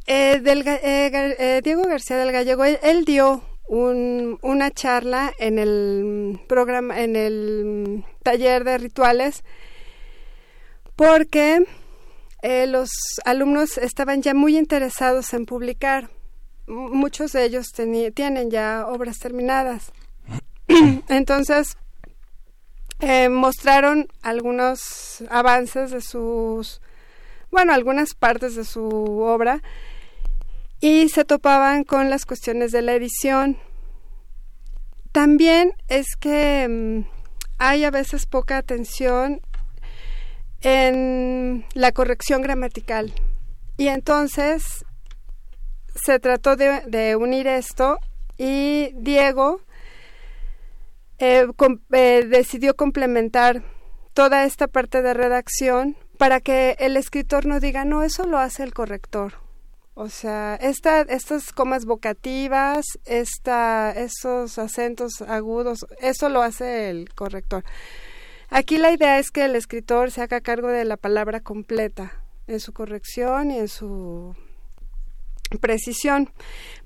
eh, 0.06 0.40
del, 0.40 0.64
eh, 0.68 1.62
Diego 1.64 1.84
García 1.84 2.18
del 2.18 2.32
Gallego, 2.32 2.66
él, 2.66 2.80
él 2.84 3.06
dio 3.06 3.44
un, 3.68 4.38
una 4.42 4.72
charla 4.72 5.34
en 5.40 5.60
el 5.60 6.40
programa, 6.48 7.02
en 7.02 7.16
el 7.16 8.06
taller 8.24 8.64
de 8.64 8.78
rituales, 8.78 9.44
porque 10.96 11.66
los 12.68 12.90
alumnos 13.24 13.78
estaban 13.78 14.22
ya 14.22 14.34
muy 14.34 14.58
interesados 14.58 15.34
en 15.34 15.46
publicar. 15.46 16.10
Muchos 16.68 17.32
de 17.32 17.46
ellos 17.46 17.68
tienen 18.14 18.52
ya 18.52 18.86
obras 18.88 19.18
terminadas. 19.20 19.94
Entonces, 21.08 21.78
eh, 23.00 23.28
mostraron 23.28 24.08
algunos 24.22 25.24
avances 25.30 25.92
de 25.92 26.00
sus, 26.00 26.82
bueno, 27.52 27.74
algunas 27.74 28.14
partes 28.14 28.56
de 28.56 28.64
su 28.64 28.82
obra 28.82 29.62
y 30.84 31.08
se 31.08 31.24
topaban 31.24 31.86
con 31.86 32.10
las 32.10 32.26
cuestiones 32.26 32.74
de 32.74 32.82
la 32.82 32.92
edición. 32.94 33.58
También 35.14 35.72
es 35.88 36.18
que 36.20 36.66
um, 36.68 37.06
hay 37.58 37.86
a 37.86 37.90
veces 37.90 38.26
poca 38.26 38.58
atención 38.58 39.40
en 40.60 41.66
la 41.74 41.94
corrección 41.94 42.42
gramatical 42.42 43.14
y 43.78 43.88
entonces 43.88 44.84
se 45.96 46.20
trató 46.20 46.58
de, 46.58 47.16
unir 47.16 47.48
esto 47.48 47.98
y 48.38 48.90
Diego 48.96 49.62
eh, 51.18 51.48
eh, 51.94 52.26
decidió 52.28 52.76
complementar 52.76 53.64
toda 54.14 54.44
esta 54.44 54.68
parte 54.68 55.02
de 55.02 55.14
redacción 55.14 55.96
para 56.18 56.42
que 56.42 56.76
el 56.80 56.98
escritor 56.98 57.46
no 57.46 57.62
diga, 57.62 57.86
no, 57.86 58.04
eso 58.04 58.28
lo 58.28 58.38
hace 58.38 58.64
el 58.64 58.74
corrector. 58.74 59.44
O 59.96 60.10
sea, 60.10 60.56
esta, 60.56 61.02
estas 61.02 61.52
comas 61.52 61.86
vocativas, 61.86 62.86
esta, 63.06 63.90
acentos 63.90 65.22
agudos, 65.22 65.86
eso 66.00 66.30
lo 66.30 66.42
hace 66.42 66.90
el 66.90 67.14
corrector. 67.14 67.64
Aquí 68.50 68.78
la 68.78 68.92
idea 68.92 69.20
es 69.20 69.30
que 69.30 69.46
el 69.46 69.56
escritor 69.56 70.10
se 70.10 70.22
haga 70.22 70.42
cargo 70.42 70.68
de 70.70 70.86
la 70.86 70.98
palabra 70.98 71.42
completa 71.42 72.24
en 72.48 72.60
su 72.60 72.74
corrección 72.74 73.52
y 73.52 73.60
en 73.60 73.68
su 73.68 74.36
precisión. 75.60 76.32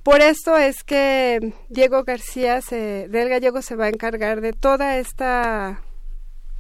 Por 0.03 0.21
esto 0.21 0.57
es 0.57 0.83
que 0.83 1.53
Diego 1.69 2.03
García 2.03 2.61
se, 2.61 3.07
del 3.07 3.29
Gallego 3.29 3.61
se 3.61 3.75
va 3.75 3.85
a 3.85 3.89
encargar 3.89 4.41
de 4.41 4.51
toda 4.51 4.97
esta, 4.97 5.81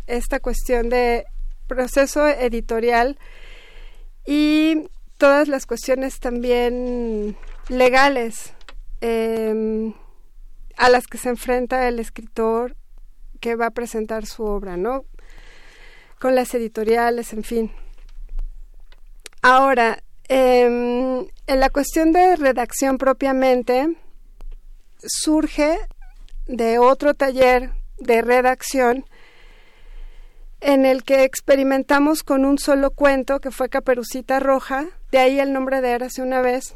esta 0.07 0.39
cuestión 0.39 0.87
de 0.89 1.25
proceso 1.67 2.25
editorial 2.27 3.17
y 4.25 4.89
todas 5.17 5.47
las 5.47 5.65
cuestiones 5.65 6.19
también 6.19 7.37
legales 7.69 8.53
eh, 9.01 9.93
a 10.77 10.89
las 10.89 11.07
que 11.07 11.17
se 11.17 11.29
enfrenta 11.29 11.87
el 11.87 11.99
escritor 11.99 12.75
que 13.39 13.55
va 13.55 13.67
a 13.67 13.71
presentar 13.71 14.25
su 14.25 14.43
obra, 14.43 14.77
¿no? 14.77 15.05
Con 16.19 16.35
las 16.35 16.53
editoriales, 16.53 17.33
en 17.33 17.43
fin. 17.43 17.71
Ahora, 19.41 20.03
eh, 20.29 20.65
en 21.47 21.59
la 21.59 21.69
cuestión 21.69 22.11
de 22.11 22.35
redacción 22.35 22.97
propiamente, 22.97 23.95
surge 24.99 25.77
de 26.47 26.79
otro 26.79 27.13
taller 27.13 27.71
de 27.97 28.21
redacción 28.21 29.05
en 30.61 30.85
el 30.85 31.03
que 31.03 31.23
experimentamos 31.23 32.23
con 32.23 32.45
un 32.45 32.57
solo 32.57 32.91
cuento 32.91 33.39
que 33.39 33.51
fue 33.51 33.69
Caperucita 33.69 34.39
Roja, 34.39 34.87
de 35.11 35.19
ahí 35.19 35.39
el 35.39 35.53
nombre 35.53 35.81
de 35.81 35.91
Érase 35.91 36.21
una 36.21 36.41
vez, 36.41 36.75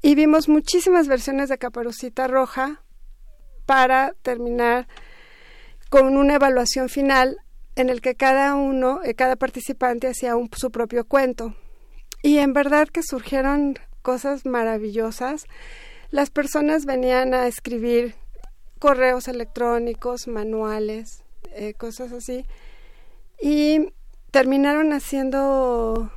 y 0.00 0.14
vimos 0.14 0.48
muchísimas 0.48 1.08
versiones 1.08 1.48
de 1.48 1.58
Caperucita 1.58 2.26
Roja 2.28 2.82
para 3.66 4.14
terminar 4.22 4.88
con 5.88 6.16
una 6.16 6.34
evaluación 6.34 6.88
final 6.88 7.38
en 7.76 7.88
el 7.88 8.00
que 8.00 8.14
cada 8.14 8.54
uno, 8.54 9.00
eh, 9.04 9.14
cada 9.14 9.36
participante 9.36 10.08
hacía 10.08 10.34
su 10.56 10.70
propio 10.70 11.04
cuento. 11.04 11.54
Y 12.22 12.38
en 12.38 12.52
verdad 12.52 12.88
que 12.88 13.02
surgieron 13.02 13.78
cosas 14.02 14.44
maravillosas. 14.44 15.46
Las 16.10 16.30
personas 16.30 16.84
venían 16.84 17.34
a 17.34 17.46
escribir 17.46 18.14
correos 18.78 19.28
electrónicos, 19.28 20.26
manuales, 20.28 21.24
eh, 21.52 21.74
cosas 21.74 22.12
así. 22.12 22.44
Y 23.40 23.92
terminaron 24.30 24.92
haciendo 24.92 26.10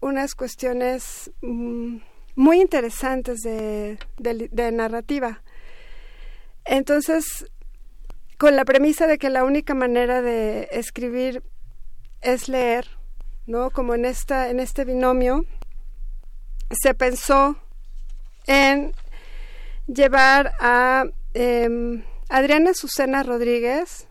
unas 0.00 0.34
cuestiones 0.34 1.30
mm, 1.42 1.96
muy 2.36 2.60
interesantes 2.60 3.40
de, 3.40 3.98
de, 4.18 4.72
narrativa. 4.72 5.42
Entonces, 6.64 7.46
con 8.38 8.56
la 8.56 8.64
premisa 8.64 9.06
de 9.06 9.18
que 9.18 9.30
la 9.30 9.44
única 9.44 9.74
manera 9.74 10.22
de 10.22 10.68
escribir 10.72 11.42
es 12.20 12.48
leer, 12.48 12.88
¿no? 13.46 13.70
Como 13.70 13.94
en 13.94 14.04
esta, 14.04 14.50
en 14.50 14.60
este 14.60 14.84
binomio, 14.84 15.44
se 16.70 16.94
pensó 16.94 17.56
en 18.46 18.92
llevar 19.86 20.52
a 20.60 21.04
em, 21.34 22.02
Adriana 22.28 22.74
Susana 22.74 23.22
Rodríguez. 23.22 24.06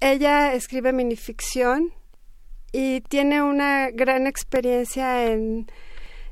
Ella 0.00 0.54
escribe 0.54 0.92
minificción 0.92 1.92
y 2.72 3.00
tiene 3.02 3.42
una 3.42 3.90
gran 3.90 4.26
experiencia 4.26 5.26
en, 5.26 5.70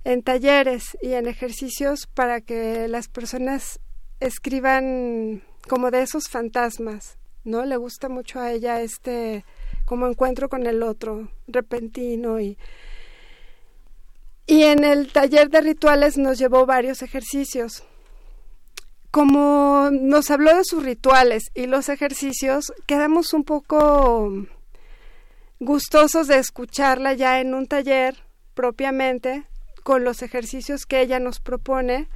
en 0.05 0.23
talleres 0.23 0.97
y 1.01 1.13
en 1.13 1.27
ejercicios 1.27 2.07
para 2.07 2.41
que 2.41 2.89
las 2.89 3.09
personas 3.09 3.81
escriban 4.21 5.43
como 5.69 5.91
de 5.91 6.03
esos 6.03 6.29
fantasmas, 6.29 7.19
¿no? 7.45 7.65
Le 7.65 7.77
gusta 7.77 8.09
mucho 8.09 8.41
a 8.41 8.53
ella 8.53 8.81
este 8.81 9.45
como 9.85 10.07
encuentro 10.07 10.49
con 10.49 10.67
el 10.67 10.83
otro 10.83 11.29
repentino 11.47 12.41
y 12.41 12.57
y 14.47 14.65
en 14.65 14.85
el 14.85 15.13
taller 15.13 15.49
de 15.49 15.61
rituales 15.61 16.19
nos 16.19 16.39
llevó 16.39 16.67
varios 16.67 17.03
ejercicios. 17.03 17.85
Como 19.13 19.91
nos 19.93 20.31
habló 20.31 20.57
de 20.57 20.65
sus 20.65 20.83
rituales 20.83 21.51
y 21.55 21.67
los 21.67 21.91
ejercicios, 21.91 22.73
quedamos 22.87 23.35
un 23.35 23.45
poco 23.45 24.47
gustosos 25.61 26.29
de 26.29 26.39
escucharla 26.39 27.13
ya 27.13 27.39
en 27.39 27.53
un 27.53 27.67
taller 27.67 28.25
propiamente 28.55 29.45
con 29.83 30.03
los 30.03 30.23
ejercicios 30.23 30.87
que 30.87 31.03
ella 31.03 31.19
nos 31.19 31.41
propone 31.41 32.09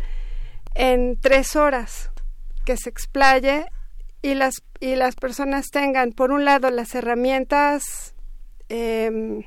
en 0.74 1.20
tres 1.20 1.54
horas, 1.54 2.10
que 2.64 2.78
se 2.78 2.88
explaye 2.88 3.66
y 4.22 4.32
las, 4.32 4.62
y 4.80 4.96
las 4.96 5.16
personas 5.16 5.66
tengan, 5.70 6.12
por 6.12 6.32
un 6.32 6.46
lado, 6.46 6.70
las 6.70 6.94
herramientas 6.94 8.14
em, 8.70 9.42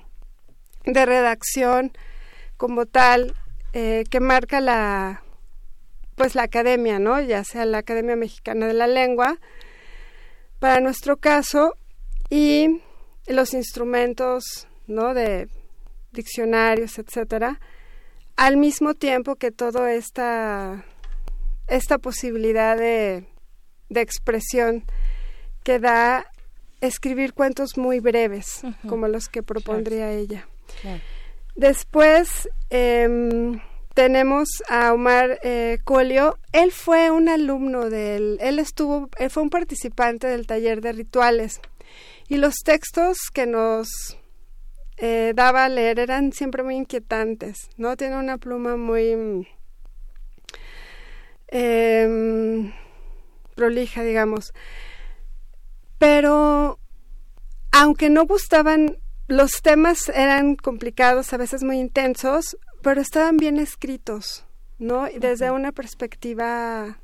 de 0.85 1.05
redacción, 1.07 1.93
como 2.57 2.85
tal 2.85 3.33
eh, 3.73 4.03
que 4.07 4.19
marca 4.19 4.61
la 4.61 5.23
pues 6.19 6.35
la 6.35 6.43
academia, 6.43 6.99
¿no? 6.99 7.21
Ya 7.21 7.45
sea 7.45 7.63
la 7.63 7.77
Academia 7.77 8.17
Mexicana 8.17 8.67
de 8.67 8.73
la 8.73 8.87
Lengua, 8.87 9.39
para 10.59 10.81
nuestro 10.81 11.15
caso, 11.15 11.77
y 12.29 12.81
los 13.25 13.53
instrumentos, 13.53 14.67
¿no? 14.85 15.13
De 15.13 15.47
diccionarios, 16.11 16.99
etcétera, 16.99 17.61
al 18.35 18.57
mismo 18.57 18.95
tiempo 18.95 19.37
que 19.37 19.51
toda 19.51 19.93
esta, 19.93 20.83
esta 21.69 21.99
posibilidad 21.99 22.75
de, 22.75 23.25
de 23.87 24.01
expresión 24.01 24.83
que 25.63 25.79
da 25.79 26.25
escribir 26.81 27.33
cuentos 27.33 27.77
muy 27.77 28.01
breves, 28.01 28.63
como 28.89 29.07
los 29.07 29.29
que 29.29 29.41
propondría 29.41 30.11
ella. 30.11 30.49
Después 31.55 32.49
em, 32.69 33.61
tenemos 33.99 34.47
a 34.69 34.93
Omar 34.93 35.41
eh, 35.43 35.79
Colio. 35.83 36.39
Él 36.53 36.71
fue 36.71 37.11
un 37.11 37.27
alumno 37.27 37.89
del, 37.89 38.37
él 38.39 38.57
estuvo, 38.57 39.09
él 39.17 39.29
fue 39.29 39.43
un 39.43 39.49
participante 39.49 40.25
del 40.25 40.47
taller 40.47 40.79
de 40.79 40.93
rituales 40.93 41.59
y 42.29 42.37
los 42.37 42.55
textos 42.63 43.17
que 43.33 43.45
nos 43.45 44.17
eh, 44.95 45.33
daba 45.35 45.65
a 45.65 45.69
leer 45.69 45.99
eran 45.99 46.31
siempre 46.31 46.63
muy 46.63 46.77
inquietantes, 46.77 47.71
¿no? 47.75 47.97
Tiene 47.97 48.15
una 48.15 48.37
pluma 48.37 48.77
muy 48.77 49.45
em, 51.49 52.71
prolija, 53.53 54.01
digamos. 54.01 54.53
Pero 55.97 56.79
aunque 57.73 58.09
no 58.09 58.25
gustaban 58.25 58.97
los 59.27 59.61
temas 59.61 60.07
eran 60.07 60.55
complicados, 60.55 61.33
a 61.33 61.37
veces 61.37 61.63
muy 61.63 61.79
intensos, 61.79 62.57
pero 62.81 63.01
estaban 63.01 63.37
bien 63.37 63.57
escritos, 63.57 64.45
¿no? 64.77 65.07
Desde 65.19 65.51
una 65.51 65.71
perspectiva 65.71 66.99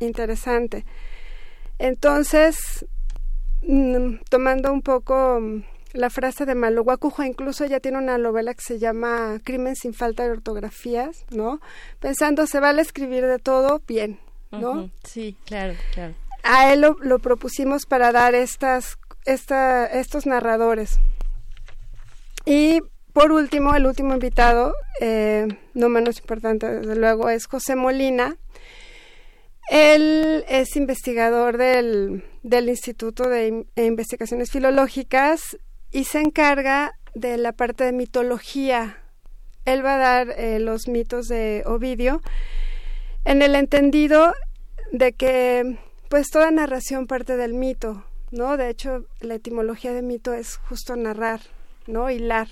interesante. 0.00 0.84
Entonces, 1.78 2.86
mm, 3.62 4.16
tomando 4.28 4.72
un 4.72 4.82
poco 4.82 5.38
mm, 5.40 5.62
la 5.92 6.10
frase 6.10 6.46
de 6.46 6.54
Malo 6.54 6.82
Guacujo, 6.82 7.22
incluso 7.22 7.64
ya 7.66 7.80
tiene 7.80 7.98
una 7.98 8.18
novela 8.18 8.54
que 8.54 8.62
se 8.62 8.78
llama 8.78 9.38
Crimen 9.44 9.76
sin 9.76 9.94
falta 9.94 10.24
de 10.24 10.30
ortografías, 10.30 11.24
¿no? 11.30 11.60
Pensando, 12.00 12.46
se 12.46 12.60
vale 12.60 12.82
escribir 12.82 13.26
de 13.26 13.38
todo, 13.38 13.82
bien, 13.86 14.18
¿no? 14.50 14.90
Sí, 15.04 15.36
claro, 15.46 15.74
claro. 15.92 16.14
A 16.42 16.72
él 16.72 16.82
lo, 16.82 16.96
lo 17.00 17.18
propusimos 17.20 17.86
para 17.86 18.12
dar 18.12 18.34
estas, 18.34 18.98
esta, 19.24 19.86
estos 19.86 20.26
narradores, 20.26 20.98
y 22.44 22.80
por 23.14 23.30
último, 23.30 23.74
el 23.74 23.86
último 23.86 24.12
invitado, 24.12 24.74
eh, 25.00 25.46
no 25.72 25.88
menos 25.88 26.18
importante 26.18 26.68
desde 26.68 26.96
luego, 26.96 27.30
es 27.30 27.46
José 27.46 27.76
Molina. 27.76 28.36
Él 29.70 30.44
es 30.48 30.74
investigador 30.76 31.56
del, 31.56 32.24
del 32.42 32.68
Instituto 32.68 33.28
de 33.28 33.64
Investigaciones 33.76 34.50
Filológicas 34.50 35.56
y 35.92 36.04
se 36.04 36.18
encarga 36.18 36.92
de 37.14 37.38
la 37.38 37.52
parte 37.52 37.84
de 37.84 37.92
mitología. 37.92 38.98
Él 39.64 39.86
va 39.86 39.94
a 39.94 39.98
dar 39.98 40.34
eh, 40.36 40.58
los 40.58 40.88
mitos 40.88 41.28
de 41.28 41.62
Ovidio 41.66 42.20
en 43.24 43.42
el 43.42 43.54
entendido 43.54 44.34
de 44.90 45.12
que 45.12 45.78
pues 46.08 46.30
toda 46.30 46.50
narración 46.50 47.06
parte 47.06 47.36
del 47.36 47.54
mito, 47.54 48.04
¿no? 48.32 48.56
De 48.56 48.70
hecho, 48.70 49.06
la 49.20 49.36
etimología 49.36 49.92
de 49.92 50.02
mito 50.02 50.34
es 50.34 50.56
justo 50.56 50.96
narrar, 50.96 51.40
¿no? 51.86 52.10
Hilar. 52.10 52.48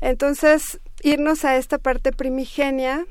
Entonces, 0.00 0.80
irnos 1.02 1.44
a 1.44 1.56
esta 1.56 1.78
parte 1.78 2.12
primigenia 2.12 3.06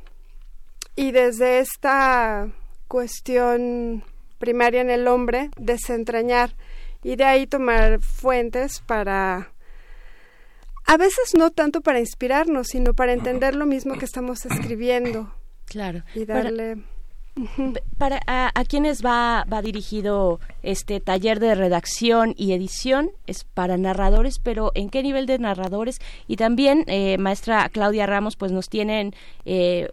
y 0.96 1.12
desde 1.12 1.60
esta 1.60 2.50
cuestión 2.88 4.04
primaria 4.38 4.82
en 4.82 4.90
el 4.90 5.08
hombre, 5.08 5.50
desentrañar 5.58 6.56
y 7.04 7.16
de 7.16 7.24
ahí 7.24 7.48
tomar 7.48 8.00
fuentes 8.02 8.82
para, 8.82 9.52
a 10.86 10.98
veces 10.98 11.34
no 11.36 11.52
tanto 11.52 11.82
para 11.82 12.00
inspirarnos, 12.00 12.68
sino 12.68 12.94
para 12.94 13.14
entender 13.14 13.56
lo 13.56 13.66
mismo 13.66 13.98
que 13.98 14.06
estamos 14.06 14.46
escribiendo. 14.46 15.34
Claro. 15.66 16.04
Y 16.14 16.26
darle... 16.26 16.76
Para 16.76 16.95
a, 18.28 18.52
a 18.54 18.66
quienes 18.66 19.04
va, 19.04 19.46
va 19.52 19.62
dirigido 19.62 20.40
este 20.64 21.00
taller 21.00 21.40
de 21.40 21.56
redacción 21.56 22.34
y 22.38 22.54
edición 22.54 23.12
es 23.28 23.44
para 23.44 23.78
narradores, 23.78 24.40
pero 24.40 24.72
¿en 24.76 24.90
qué 24.90 25.04
nivel 25.04 25.26
de 25.26 25.40
narradores? 25.40 26.00
Y 26.28 26.38
también 26.38 26.84
eh, 26.88 27.18
maestra 27.18 27.70
Claudia 27.70 28.06
Ramos, 28.06 28.36
pues 28.36 28.52
nos 28.52 28.70
tienen 28.70 29.14
eh, 29.46 29.90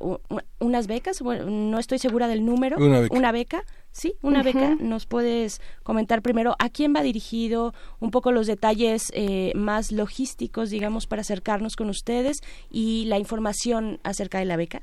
unas 0.59 0.87
becas, 0.87 1.23
no 1.23 1.79
estoy 1.79 1.99
segura 1.99 2.29
del 2.29 2.45
número, 2.45 2.77
una 3.11 3.33
beca. 3.33 3.65
Sí, 3.95 4.15
una 4.23 4.43
beca. 4.43 4.75
¿Nos 4.81 5.05
puedes 5.05 5.61
comentar 5.83 6.23
primero 6.23 6.57
a 6.59 6.71
quién 6.71 6.95
va 6.97 7.03
dirigido, 7.03 7.75
un 8.01 8.11
poco 8.11 8.33
los 8.33 8.47
detalles 8.47 9.13
eh, 9.13 9.53
más 9.55 9.93
logísticos, 9.93 10.71
digamos, 10.71 11.07
para 11.07 11.21
acercarnos 11.21 11.77
con 11.77 11.91
ustedes 11.91 12.39
y 12.71 13.05
la 13.07 13.19
información 13.19 14.01
acerca 14.03 14.39
de 14.39 14.47
la 14.47 14.57
beca? 14.57 14.81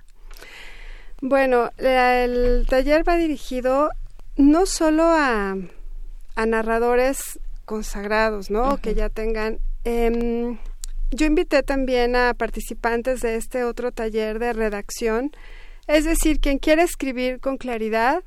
Bueno, 1.21 1.71
el 1.77 2.65
taller 2.69 3.07
va 3.07 3.17
dirigido 3.17 3.89
no 4.37 4.65
solo 4.65 5.03
a, 5.03 5.55
narradores 6.47 7.39
consagrados, 7.65 8.49
¿no? 8.49 8.77
Que 8.77 8.95
ya 8.95 9.09
tengan... 9.09 9.59
Em, 9.83 10.57
yo 11.11 11.25
invité 11.25 11.63
también 11.63 12.15
a 12.15 12.33
participantes 12.33 13.19
de 13.19 13.35
este 13.35 13.65
otro 13.65 13.91
taller 13.91 14.39
de 14.39 14.53
redacción, 14.53 15.31
es 15.87 16.05
decir, 16.05 16.39
quien 16.39 16.59
quiere 16.59 16.83
escribir 16.83 17.39
con 17.39 17.57
claridad 17.57 18.23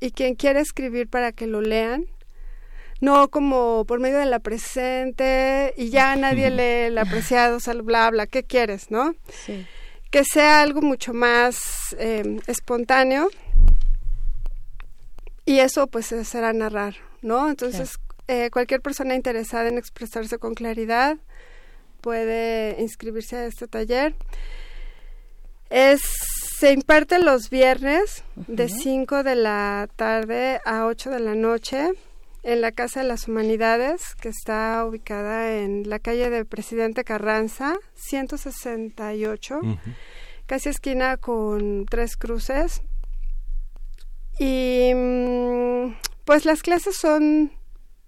y 0.00 0.10
quien 0.10 0.34
quiere 0.34 0.60
escribir 0.60 1.08
para 1.08 1.30
que 1.30 1.46
lo 1.46 1.60
lean, 1.60 2.06
no 3.00 3.28
como 3.28 3.84
por 3.84 4.00
medio 4.00 4.18
de 4.18 4.26
la 4.26 4.40
presente 4.40 5.74
y 5.76 5.90
ya 5.90 6.16
nadie 6.16 6.50
lee 6.50 6.88
el 6.88 6.98
apreciado, 6.98 7.58
bla, 7.84 8.10
bla, 8.10 8.26
¿qué 8.26 8.42
quieres, 8.42 8.90
no? 8.90 9.14
Sí 9.28 9.66
que 10.10 10.24
sea 10.24 10.60
algo 10.62 10.82
mucho 10.82 11.14
más 11.14 11.94
eh, 11.98 12.40
espontáneo 12.46 13.28
y 15.44 15.60
eso 15.60 15.86
pues 15.86 16.06
será 16.06 16.52
narrar, 16.52 16.96
¿no? 17.22 17.48
Entonces 17.48 17.98
eh, 18.28 18.50
cualquier 18.50 18.80
persona 18.80 19.14
interesada 19.14 19.68
en 19.68 19.78
expresarse 19.78 20.38
con 20.38 20.54
claridad 20.54 21.16
puede 22.00 22.80
inscribirse 22.80 23.36
a 23.36 23.46
este 23.46 23.66
taller. 23.66 24.14
Es, 25.70 26.00
se 26.58 26.72
imparte 26.72 27.20
los 27.20 27.48
viernes 27.48 28.24
de 28.34 28.68
5 28.68 29.22
de 29.22 29.36
la 29.36 29.88
tarde 29.96 30.60
a 30.64 30.86
8 30.86 31.10
de 31.10 31.20
la 31.20 31.34
noche 31.34 31.90
en 32.42 32.60
la 32.60 32.72
Casa 32.72 33.00
de 33.00 33.08
las 33.08 33.28
Humanidades, 33.28 34.14
que 34.14 34.28
está 34.28 34.84
ubicada 34.84 35.58
en 35.58 35.88
la 35.88 35.98
calle 35.98 36.30
de 36.30 36.44
Presidente 36.44 37.04
Carranza, 37.04 37.76
168, 37.94 39.60
casi 40.46 40.68
esquina 40.68 41.16
con 41.16 41.86
tres 41.86 42.16
cruces. 42.16 42.82
Y 44.38 44.92
mm, 44.94 45.94
pues 46.24 46.44
las 46.44 46.62
clases 46.62 46.96
son 46.96 47.52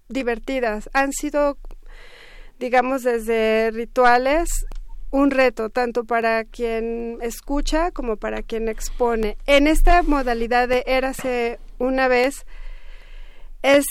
divertidas, 0.09 0.89
han 0.93 1.11
sido, 1.13 1.57
digamos, 2.59 3.03
desde 3.03 3.71
rituales 3.71 4.65
un 5.11 5.29
reto 5.29 5.69
tanto 5.69 6.05
para 6.05 6.43
quien 6.43 7.19
escucha 7.21 7.91
como 7.91 8.17
para 8.17 8.41
quien 8.41 8.67
expone. 8.67 9.37
En 9.45 9.67
esta 9.67 10.01
modalidad 10.01 10.67
de 10.67 10.83
Érase 10.87 11.59
una 11.77 12.07
vez 12.07 12.47
es 13.61 13.85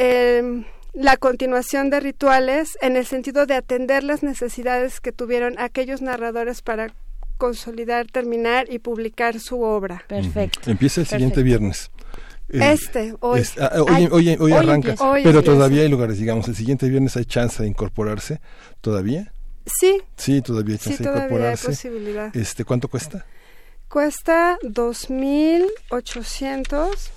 em, 0.00 0.64
la 0.94 1.16
continuación 1.16 1.90
de 1.90 2.00
rituales 2.00 2.76
en 2.80 2.96
el 2.96 3.06
sentido 3.06 3.46
de 3.46 3.54
atender 3.54 4.02
las 4.02 4.22
necesidades 4.22 5.00
que 5.00 5.12
tuvieron 5.12 5.58
aquellos 5.58 6.02
narradores 6.02 6.62
para 6.62 6.92
consolidar, 7.36 8.06
terminar 8.06 8.66
y 8.70 8.78
publicar 8.78 9.40
su 9.40 9.62
obra. 9.62 10.04
Perfecto. 10.06 10.70
Empieza 10.70 11.00
el 11.00 11.06
siguiente 11.06 11.42
viernes. 11.42 11.90
este, 12.48 13.14
hoy. 13.20 13.42
Ah, 13.60 13.82
hoy, 13.82 14.36
hoy, 14.38 14.52
arranca, 14.52 14.94
pero 15.22 15.42
todavía 15.42 15.82
hay 15.82 15.88
lugares, 15.88 16.18
digamos, 16.18 16.48
el 16.48 16.56
siguiente 16.56 16.88
viernes 16.88 17.16
hay 17.16 17.24
chance 17.24 17.62
de 17.62 17.68
incorporarse, 17.68 18.40
¿todavía? 18.80 19.32
Sí. 19.66 20.00
Sí, 20.16 20.42
todavía 20.42 20.74
hay 20.74 20.96
sí, 20.96 21.02
todavía 21.02 21.50
Hay 21.50 21.56
posibilidad. 21.56 22.36
Este, 22.36 22.64
¿Cuánto 22.64 22.88
cuesta? 22.88 23.24
Cuesta 23.88 24.58
2.800, 24.62 27.10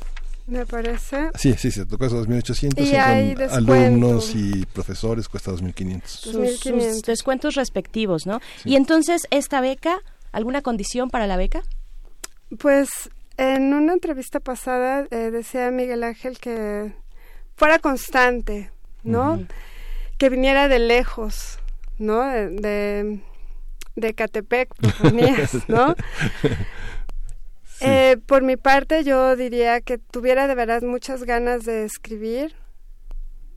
me 0.46 0.66
parece. 0.66 1.30
Sí, 1.36 1.54
sí, 1.58 1.72
sí, 1.72 1.86
cuesta 1.86 2.18
2.800. 2.18 2.86
Y 2.86 2.96
hay 2.96 3.36
con 3.36 3.50
alumnos 3.50 4.34
y 4.36 4.66
profesores 4.66 5.30
cuesta 5.30 5.52
2.500. 5.52 6.02
Sus, 6.06 7.02
descuentos 7.04 7.56
respectivos, 7.56 8.26
¿no? 8.26 8.42
Y 8.66 8.76
entonces, 8.76 9.28
¿esta 9.30 9.62
beca, 9.62 10.00
alguna 10.32 10.62
condición 10.62 11.10
para 11.10 11.28
la 11.28 11.38
beca? 11.38 11.64
Pues 12.60 12.90
en 13.38 13.74
una 13.74 13.94
entrevista 13.94 14.40
pasada 14.40 15.08
eh, 15.10 15.32
decía 15.32 15.72
Miguel 15.72 16.04
Ángel 16.04 16.38
que 16.40 16.94
fuera 17.56 17.80
constante, 17.80 18.72
¿no? 19.04 19.46
Que 20.18 20.30
viniera 20.30 20.68
de 20.68 20.80
lejos, 20.80 21.60
¿no? 21.98 22.22
De, 22.26 23.22
de, 23.96 24.14
Catepec, 24.14 24.70
¿no? 25.68 25.96
Eh, 27.84 28.18
por 28.26 28.44
mi 28.44 28.58
parte, 28.58 29.04
yo 29.04 29.36
diría 29.36 29.82
que 29.82 29.98
tuviera 29.98 30.48
de 30.48 30.56
verdad 30.56 30.82
muchas 30.82 31.24
ganas 31.24 31.66
de 31.66 31.86
escribir, 31.86 32.56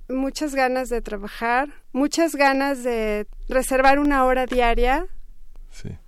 muchas 0.09 0.55
ganas 0.55 0.89
de 0.89 1.01
trabajar, 1.01 1.69
muchas 1.93 2.35
ganas 2.35 2.83
de 2.83 3.27
reservar 3.49 3.99
una 3.99 4.25
hora 4.25 4.47
diaria 4.47 5.07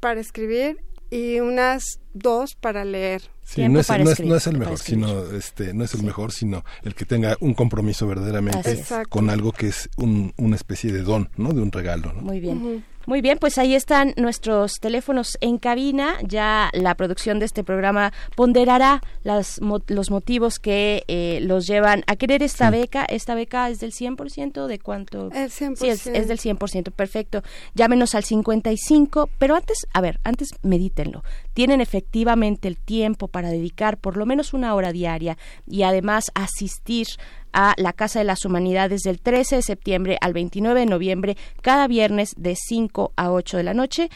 para 0.01 0.21
escribir 0.21 0.79
y 1.11 1.41
unas 1.41 2.01
dos 2.13 2.55
para 2.55 2.85
leer. 2.85 3.23
Sí, 3.43 3.67
no 3.69 3.81
es, 3.81 3.89
no, 3.89 4.37
es, 4.37 4.47
el 4.47 4.59
mejor, 4.59 4.79
sino 4.79 5.25
este, 5.31 5.73
no 5.73 5.85
es 5.85 5.95
el 5.95 6.03
mejor, 6.03 6.33
sino 6.33 6.65
el 6.83 6.95
que 6.95 7.07
tenga 7.07 7.37
un 7.41 7.55
compromiso 7.55 8.07
verdaderamente 8.07 8.85
con 9.09 9.31
algo 9.31 9.53
que 9.53 9.69
es 9.69 9.89
un, 9.97 10.35
una 10.37 10.57
especie 10.57 10.93
de 10.93 11.03
don, 11.03 11.31
¿no? 11.37 11.53
De 11.53 11.63
un 11.63 11.73
regalo. 11.73 12.13
Muy 12.15 12.41
bien. 12.41 12.85
Muy 13.09 13.23
bien, 13.23 13.39
pues 13.39 13.57
ahí 13.57 13.75
están 13.75 14.13
nuestros 14.19 14.81
teléfonos 14.83 15.39
en 15.41 15.57
cabina. 15.57 16.17
Ya 16.23 16.69
la 16.75 16.95
producción 16.95 17.39
de 17.39 17.47
este 17.47 17.65
programa 17.65 18.13
ponderará 18.37 19.01
las, 19.23 19.63
los 19.87 20.11
motivos 20.11 20.59
que 20.59 21.05
eh, 21.09 21.39
los 21.41 21.67
llevan 21.67 22.05
a 22.07 22.17
querer 22.17 22.43
esta 22.43 22.69
beca. 22.69 23.07
¿Esta 23.07 23.35
beca 23.35 23.71
es 23.71 23.81
del 23.81 23.93
100%? 23.93 24.67
¿De 24.67 24.79
cuánto? 24.79 25.31
El 25.33 25.49
100%. 25.51 25.77
Sí, 25.77 25.89
es, 25.89 26.07
es, 26.07 26.29
del 26.29 26.39
100%. 26.39 26.93
Perfecto. 26.93 27.43
Llámenos 27.75 28.15
al 28.15 28.25
55. 28.25 29.31
Pero 29.39 29.57
antes, 29.57 29.87
a 29.95 30.03
ver, 30.03 30.21
antes 30.23 30.51
medítenlo. 30.61 31.23
Tienen 31.59 31.81
efectivamente 31.81 32.69
el 32.69 32.79
tiempo 32.79 33.27
para 33.27 33.49
dedicar 33.49 33.99
por 33.99 34.17
lo 34.17 34.27
menos 34.27 34.55
una 34.55 34.77
hora 34.77 34.93
diaria 34.93 35.37
y 35.67 35.83
además 35.83 36.31
asistir 36.37 37.09
a 37.53 37.75
la 37.77 37.93
Casa 37.93 38.21
de 38.21 38.25
las 38.25 38.45
Humanidades 38.45 39.01
del 39.03 39.21
13 39.21 39.57
de 39.57 39.63
septiembre 39.63 40.19
al 40.21 40.35
29 40.35 40.79
de 40.79 40.87
noviembre, 40.87 41.37
cada 41.61 41.89
viernes 41.89 42.35
de 42.37 42.55
5 42.55 43.13
a 43.17 43.33
8 43.33 43.57
de 43.57 43.63
la 43.65 43.75
noche 43.75 44.09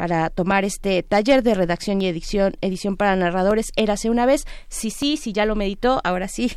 para 0.00 0.30
tomar 0.30 0.64
este 0.64 1.02
taller 1.02 1.42
de 1.42 1.52
redacción 1.52 2.00
y 2.00 2.06
edición, 2.06 2.56
edición 2.62 2.96
para 2.96 3.14
narradores, 3.16 3.70
érase 3.76 4.08
una 4.08 4.24
vez. 4.24 4.46
Sí, 4.70 4.88
sí, 4.88 5.18
sí, 5.18 5.34
ya 5.34 5.44
lo 5.44 5.56
meditó, 5.56 6.00
ahora 6.04 6.26
sí. 6.26 6.52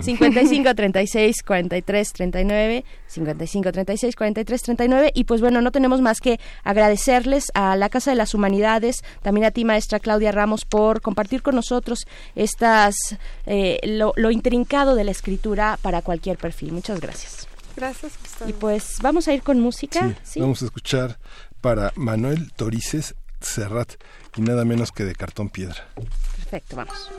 55 0.00 0.74
36 0.74 1.42
43 1.42 2.12
39, 2.14 2.84
55 3.06 3.72
36 3.72 4.16
43 4.16 4.62
39. 4.62 5.12
Y 5.14 5.24
pues 5.24 5.42
bueno, 5.42 5.60
no 5.60 5.72
tenemos 5.72 6.00
más 6.00 6.20
que 6.20 6.40
agradecerles 6.64 7.48
a 7.52 7.76
la 7.76 7.90
Casa 7.90 8.12
de 8.12 8.16
las 8.16 8.32
Humanidades, 8.32 9.04
también 9.20 9.44
a 9.44 9.50
ti, 9.50 9.66
maestra 9.66 10.00
Claudia 10.00 10.32
Ramos, 10.32 10.64
por 10.64 11.02
compartir 11.02 11.42
con 11.42 11.54
nosotros 11.54 12.06
estas, 12.34 12.96
eh, 13.44 13.78
lo, 13.82 14.14
lo 14.16 14.30
intrincado 14.30 14.94
de 14.94 15.04
la 15.04 15.10
escritura 15.10 15.78
para 15.82 16.00
cualquier 16.00 16.38
perfil. 16.38 16.72
Muchas 16.72 16.98
gracias. 16.98 17.46
Gracias. 17.76 18.14
Y 18.46 18.54
pues 18.54 18.96
vamos 19.02 19.28
a 19.28 19.34
ir 19.34 19.42
con 19.42 19.60
música. 19.60 20.14
¿sí? 20.22 20.40
Vamos 20.40 20.62
a 20.62 20.64
escuchar 20.64 21.18
para 21.66 21.92
Manuel 21.96 22.52
Torices 22.52 23.16
Serrat 23.40 23.94
y 24.36 24.40
nada 24.40 24.64
menos 24.64 24.92
que 24.92 25.04
de 25.04 25.16
cartón 25.16 25.48
piedra. 25.48 25.88
Perfecto, 25.96 26.76
vamos. 26.76 27.10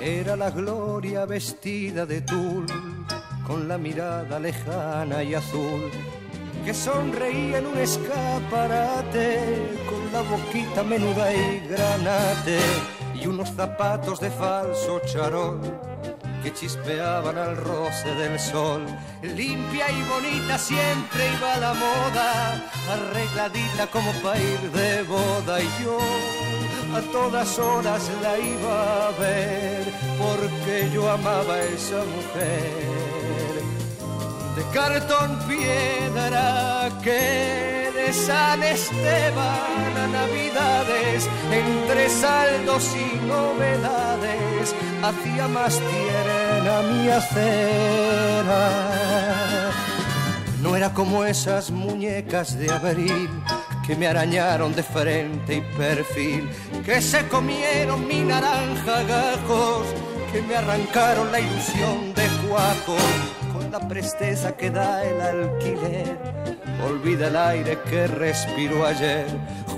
Era 0.00 0.36
la 0.36 0.52
gloria 0.52 1.26
vestida 1.26 2.06
de 2.06 2.20
tul, 2.20 2.66
con 3.44 3.66
la 3.66 3.78
mirada 3.78 4.38
lejana 4.38 5.24
y 5.24 5.34
azul, 5.34 5.90
que 6.64 6.72
sonreía 6.72 7.58
en 7.58 7.66
un 7.66 7.78
escaparate, 7.78 9.40
con 9.90 10.12
la 10.12 10.22
boquita 10.22 10.84
menuda 10.84 11.34
y 11.34 11.66
granate, 11.66 12.60
y 13.20 13.26
unos 13.26 13.50
zapatos 13.56 14.20
de 14.20 14.30
falso 14.30 15.00
charol 15.00 15.91
que 16.42 16.52
chispeaban 16.52 17.38
al 17.38 17.56
roce 17.56 18.14
del 18.14 18.38
sol. 18.38 18.84
Limpia 19.22 19.90
y 19.90 20.02
bonita 20.02 20.58
siempre 20.58 21.20
iba 21.38 21.56
la 21.58 21.74
moda, 21.74 22.70
arregladita 22.90 23.86
como 23.86 24.12
para 24.22 24.38
ir 24.40 24.70
de 24.72 25.02
boda 25.04 25.60
y 25.60 25.70
yo 25.82 25.98
a 26.96 27.00
todas 27.12 27.58
horas 27.58 28.10
la 28.20 28.38
iba 28.38 29.08
a 29.08 29.10
ver 29.12 29.86
porque 30.18 30.90
yo 30.92 31.10
amaba 31.10 31.54
a 31.54 31.64
esa 31.64 32.04
mujer 32.04 33.62
de 34.56 34.62
cartón 34.74 35.38
piedra 35.48 36.90
que 37.02 37.71
San 38.10 38.62
Esteban 38.62 39.96
a 39.96 40.06
Navidades, 40.06 41.28
entre 41.50 42.08
saldos 42.08 42.88
y 42.96 43.26
novedades, 43.26 44.74
hacía 45.02 45.48
más 45.48 45.78
tierna 45.78 46.82
mi 46.90 47.08
acera. 47.10 48.70
No 50.62 50.74
era 50.76 50.94
como 50.94 51.24
esas 51.24 51.70
muñecas 51.70 52.58
de 52.58 52.72
abril 52.72 53.28
que 53.86 53.94
me 53.96 54.06
arañaron 54.06 54.74
de 54.74 54.82
frente 54.82 55.56
y 55.56 55.60
perfil, 55.76 56.48
que 56.84 57.02
se 57.02 57.28
comieron 57.28 58.06
mi 58.06 58.20
naranja 58.20 59.02
gajos, 59.02 59.86
que 60.32 60.40
me 60.42 60.56
arrancaron 60.56 61.30
la 61.30 61.40
ilusión 61.40 62.14
de 62.14 62.26
cuajo 62.48 62.96
la 63.72 63.88
presteza 63.88 64.54
que 64.54 64.70
da 64.70 65.02
el 65.02 65.18
alquiler. 65.18 66.41
Olvida 66.80 67.28
el 67.28 67.36
aire 67.36 67.78
que 67.88 68.06
respiró 68.06 68.86
ayer. 68.86 69.26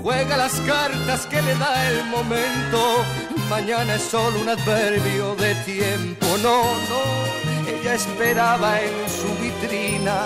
Juega 0.01 0.37
las 0.37 0.53
cartas 0.61 1.25
que 1.27 1.41
le 1.41 1.55
da 1.55 1.89
el 1.89 2.05
momento. 2.05 3.03
Mañana 3.49 3.95
es 3.95 4.03
solo 4.03 4.39
un 4.39 4.49
adverbio 4.49 5.35
de 5.35 5.55
tiempo. 5.65 6.25
No, 6.41 6.63
no, 6.63 7.71
ella 7.71 7.95
esperaba 7.95 8.81
en 8.81 9.09
su 9.09 9.29
vitrina 9.41 10.25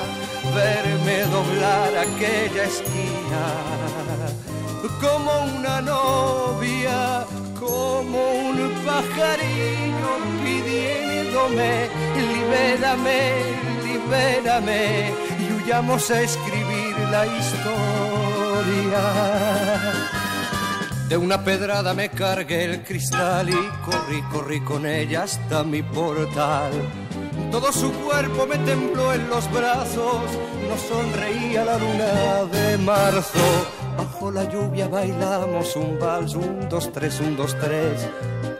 verme 0.55 1.23
doblar 1.23 1.97
aquella 1.97 2.63
esquina. 2.63 3.43
Como 5.01 5.31
una 5.57 5.79
novia 5.81 7.25
como 7.59 8.31
un 8.49 8.73
pajarillo 8.85 10.11
pidiéndome, 10.43 11.89
libérame, 12.15 13.21
libérame, 13.83 15.13
y 15.69 15.71
huyamos 15.71 16.09
a 16.11 16.21
escribir 16.21 16.97
la 17.11 17.25
historia. 17.27 19.01
De 21.07 21.17
una 21.17 21.43
pedrada 21.43 21.93
me 21.93 22.09
cargué 22.09 22.65
el 22.65 22.83
cristal 22.83 23.49
y 23.49 23.53
corrí, 23.85 24.21
corrí 24.31 24.61
con 24.61 24.85
ella 24.85 25.23
hasta 25.23 25.63
mi 25.63 25.83
portal. 25.83 26.71
Todo 27.51 27.71
su 27.71 27.91
cuerpo 27.91 28.47
me 28.47 28.57
tembló 28.57 29.13
en 29.13 29.29
los 29.29 29.51
brazos, 29.51 30.23
no 30.67 30.77
sonreía 30.77 31.65
la 31.65 31.77
luna 31.77 32.45
de 32.51 32.77
marzo 32.79 33.39
Bajo 33.97 34.31
la 34.31 34.45
lluvia 34.45 34.87
bailamos 34.87 35.75
un 35.75 35.99
vals, 35.99 36.33
un, 36.35 36.69
dos, 36.69 36.91
tres, 36.93 37.19
un, 37.19 37.35
dos, 37.35 37.55
tres, 37.59 38.07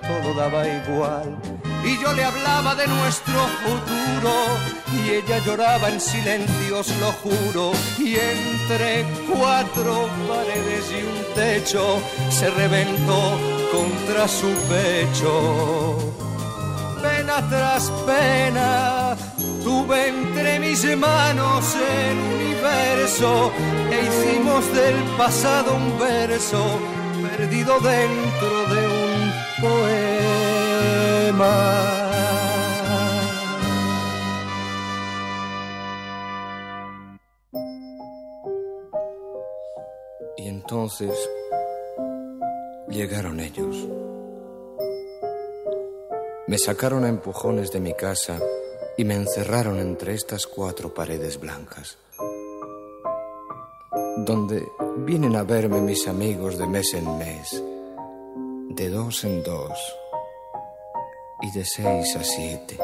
todo 0.02 0.34
daba 0.34 0.68
igual. 0.68 1.38
Y 1.84 2.02
yo 2.02 2.14
le 2.14 2.24
hablaba 2.24 2.76
de 2.76 2.88
nuestro 2.88 3.40
futuro 3.64 4.34
y 4.94 5.12
ella 5.12 5.40
lloraba 5.46 5.90
en 5.90 6.00
silencio, 6.00 6.80
os 6.80 6.90
lo 6.98 7.12
juro, 7.12 7.72
y 7.98 8.16
entre 8.16 9.06
cuatro 9.28 10.10
paredes 10.28 10.86
y 10.92 11.04
un 11.04 11.36
techo 11.36 12.00
se 12.30 12.50
reventó 12.50 13.40
contra 13.72 14.28
su 14.28 14.50
pecho. 14.68 16.14
Pena 17.02 17.48
tras 17.50 17.90
pena 18.06 19.16
tuve 19.64 20.10
entre 20.10 20.60
mis 20.60 20.84
manos 20.98 21.76
el 21.76 22.18
universo 22.18 23.52
e 23.90 24.06
hicimos 24.06 24.74
del 24.74 24.96
pasado 25.18 25.76
un 25.76 25.98
verso 26.00 26.80
perdido 27.38 27.80
dentro 27.80 28.76
de 28.76 28.88
un 28.88 29.32
poema. 29.62 30.09
Y 40.38 40.48
entonces 40.48 41.12
llegaron 42.90 43.40
ellos. 43.40 43.88
Me 46.48 46.58
sacaron 46.58 47.06
a 47.06 47.10
empujones 47.10 47.72
de 47.72 47.80
mi 47.80 47.94
casa 47.94 48.40
y 48.98 49.04
me 49.04 49.14
encerraron 49.14 49.80
entre 49.80 50.16
estas 50.16 50.48
cuatro 50.48 50.96
paredes 50.96 51.40
blancas, 51.40 52.00
donde 54.26 54.68
vienen 55.06 55.36
a 55.36 55.44
verme 55.44 55.80
mis 55.80 56.08
amigos 56.08 56.58
de 56.58 56.66
mes 56.66 56.92
en 56.96 57.18
mes, 57.20 57.64
de 58.70 58.90
dos 58.90 59.24
en 59.26 59.44
dos 59.44 59.99
y 61.42 61.52
de 61.52 61.66
seis 61.66 62.16
a 62.16 62.24
siete. 62.24 62.78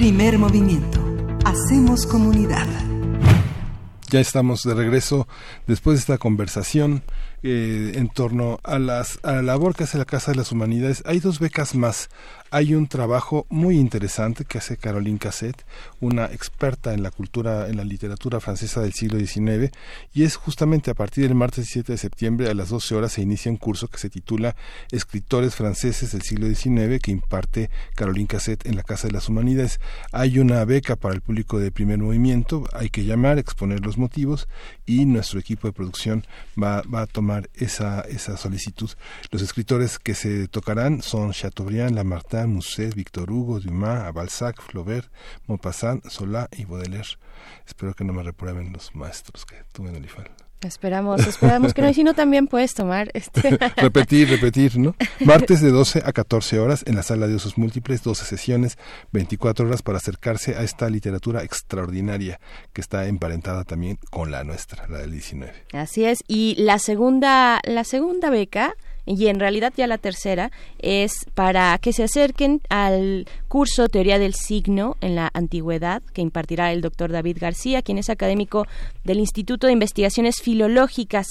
Primer 0.00 0.38
movimiento. 0.38 0.98
Hacemos 1.44 2.06
comunidad. 2.06 2.66
Ya 4.08 4.18
estamos 4.18 4.62
de 4.62 4.72
regreso 4.72 5.28
después 5.66 5.96
de 5.96 6.00
esta 6.00 6.16
conversación 6.16 7.02
eh, 7.42 7.92
en 7.96 8.08
torno 8.08 8.60
a, 8.64 8.78
las, 8.78 9.18
a 9.22 9.32
la 9.32 9.42
labor 9.42 9.76
que 9.76 9.84
hace 9.84 9.98
la 9.98 10.06
Casa 10.06 10.30
de 10.30 10.38
las 10.38 10.52
Humanidades. 10.52 11.02
Hay 11.04 11.20
dos 11.20 11.38
becas 11.38 11.74
más 11.74 12.08
hay 12.50 12.74
un 12.74 12.88
trabajo 12.88 13.46
muy 13.48 13.78
interesante 13.78 14.44
que 14.44 14.58
hace 14.58 14.76
Caroline 14.76 15.18
Cassette, 15.18 15.64
una 16.00 16.26
experta 16.26 16.92
en 16.94 17.02
la 17.02 17.12
cultura, 17.12 17.68
en 17.68 17.76
la 17.76 17.84
literatura 17.84 18.40
francesa 18.40 18.80
del 18.80 18.92
siglo 18.92 19.18
XIX, 19.18 19.70
y 20.12 20.24
es 20.24 20.34
justamente 20.34 20.90
a 20.90 20.94
partir 20.94 21.24
del 21.24 21.36
martes 21.36 21.66
17 21.66 21.92
de 21.92 21.98
septiembre 21.98 22.50
a 22.50 22.54
las 22.54 22.70
12 22.70 22.94
horas 22.96 23.12
se 23.12 23.22
inicia 23.22 23.52
un 23.52 23.56
curso 23.56 23.86
que 23.86 23.98
se 23.98 24.10
titula 24.10 24.56
Escritores 24.90 25.54
franceses 25.54 26.10
del 26.10 26.22
siglo 26.22 26.48
XIX 26.48 27.00
que 27.00 27.12
imparte 27.12 27.70
Caroline 27.94 28.26
Cassette 28.26 28.66
en 28.66 28.74
la 28.74 28.82
Casa 28.82 29.06
de 29.06 29.12
las 29.12 29.28
Humanidades. 29.28 29.78
Hay 30.10 30.40
una 30.40 30.64
beca 30.64 30.96
para 30.96 31.14
el 31.14 31.20
público 31.20 31.60
de 31.60 31.70
primer 31.70 31.98
movimiento, 31.98 32.64
hay 32.72 32.90
que 32.90 33.04
llamar, 33.04 33.38
exponer 33.38 33.80
los 33.86 33.96
motivos 33.96 34.48
y 34.86 35.04
nuestro 35.04 35.38
equipo 35.38 35.68
de 35.68 35.72
producción 35.72 36.26
va, 36.60 36.82
va 36.82 37.02
a 37.02 37.06
tomar 37.06 37.48
esa, 37.54 38.00
esa 38.00 38.36
solicitud. 38.36 38.90
Los 39.30 39.42
escritores 39.42 39.98
que 40.00 40.14
se 40.14 40.48
tocarán 40.48 41.02
son 41.02 41.30
Chateaubriand, 41.32 41.94
Lamartine, 41.94 42.39
Musset, 42.46 42.94
Victor 42.94 43.30
Hugo, 43.30 43.60
Dumas, 43.60 44.12
Balzac, 44.12 44.60
Flaubert, 44.60 45.10
Maupassant, 45.46 46.04
Solá 46.08 46.48
y 46.56 46.64
Baudelaire. 46.64 47.18
Espero 47.66 47.94
que 47.94 48.04
no 48.04 48.12
me 48.12 48.22
reprueben 48.22 48.72
los 48.72 48.94
maestros 48.94 49.44
que 49.44 49.56
tuve 49.72 49.90
en 49.90 49.96
el 49.96 50.04
IFAL. 50.04 50.30
Esperamos, 50.62 51.26
esperamos 51.26 51.72
que 51.72 51.80
no, 51.80 51.88
y 51.88 51.94
si 51.94 52.04
no 52.04 52.12
también 52.12 52.46
puedes 52.46 52.74
tomar 52.74 53.10
este 53.14 53.56
repetir, 53.76 54.28
repetir, 54.28 54.78
¿no? 54.78 54.94
Martes 55.20 55.62
de 55.62 55.70
12 55.70 56.02
a 56.04 56.12
14 56.12 56.58
horas 56.58 56.84
en 56.86 56.96
la 56.96 57.02
sala 57.02 57.26
de 57.26 57.34
usos 57.34 57.56
múltiples, 57.56 58.02
12 58.02 58.26
sesiones, 58.26 58.76
24 59.12 59.66
horas 59.66 59.80
para 59.80 59.96
acercarse 59.96 60.56
a 60.56 60.62
esta 60.62 60.90
literatura 60.90 61.42
extraordinaria 61.44 62.40
que 62.74 62.82
está 62.82 63.06
emparentada 63.06 63.64
también 63.64 63.98
con 64.10 64.30
la 64.30 64.44
nuestra, 64.44 64.86
la 64.88 64.98
del 64.98 65.12
19. 65.12 65.50
Así 65.72 66.04
es, 66.04 66.18
y 66.28 66.56
la 66.58 66.78
segunda 66.78 67.60
la 67.64 67.84
segunda 67.84 68.28
beca 68.28 68.74
y 69.10 69.28
en 69.28 69.40
realidad 69.40 69.72
ya 69.76 69.86
la 69.86 69.98
tercera 69.98 70.50
es 70.78 71.12
para 71.34 71.76
que 71.78 71.92
se 71.92 72.04
acerquen 72.04 72.60
al 72.68 73.26
curso 73.50 73.88
Teoría 73.88 74.20
del 74.20 74.34
Signo 74.34 74.96
en 75.00 75.16
la 75.16 75.28
Antigüedad 75.34 76.04
que 76.14 76.22
impartirá 76.22 76.72
el 76.72 76.82
doctor 76.82 77.10
David 77.10 77.38
García, 77.40 77.82
quien 77.82 77.98
es 77.98 78.08
académico 78.08 78.68
del 79.02 79.18
Instituto 79.18 79.66
de 79.66 79.72
Investigaciones 79.72 80.40
Filológicas, 80.40 81.26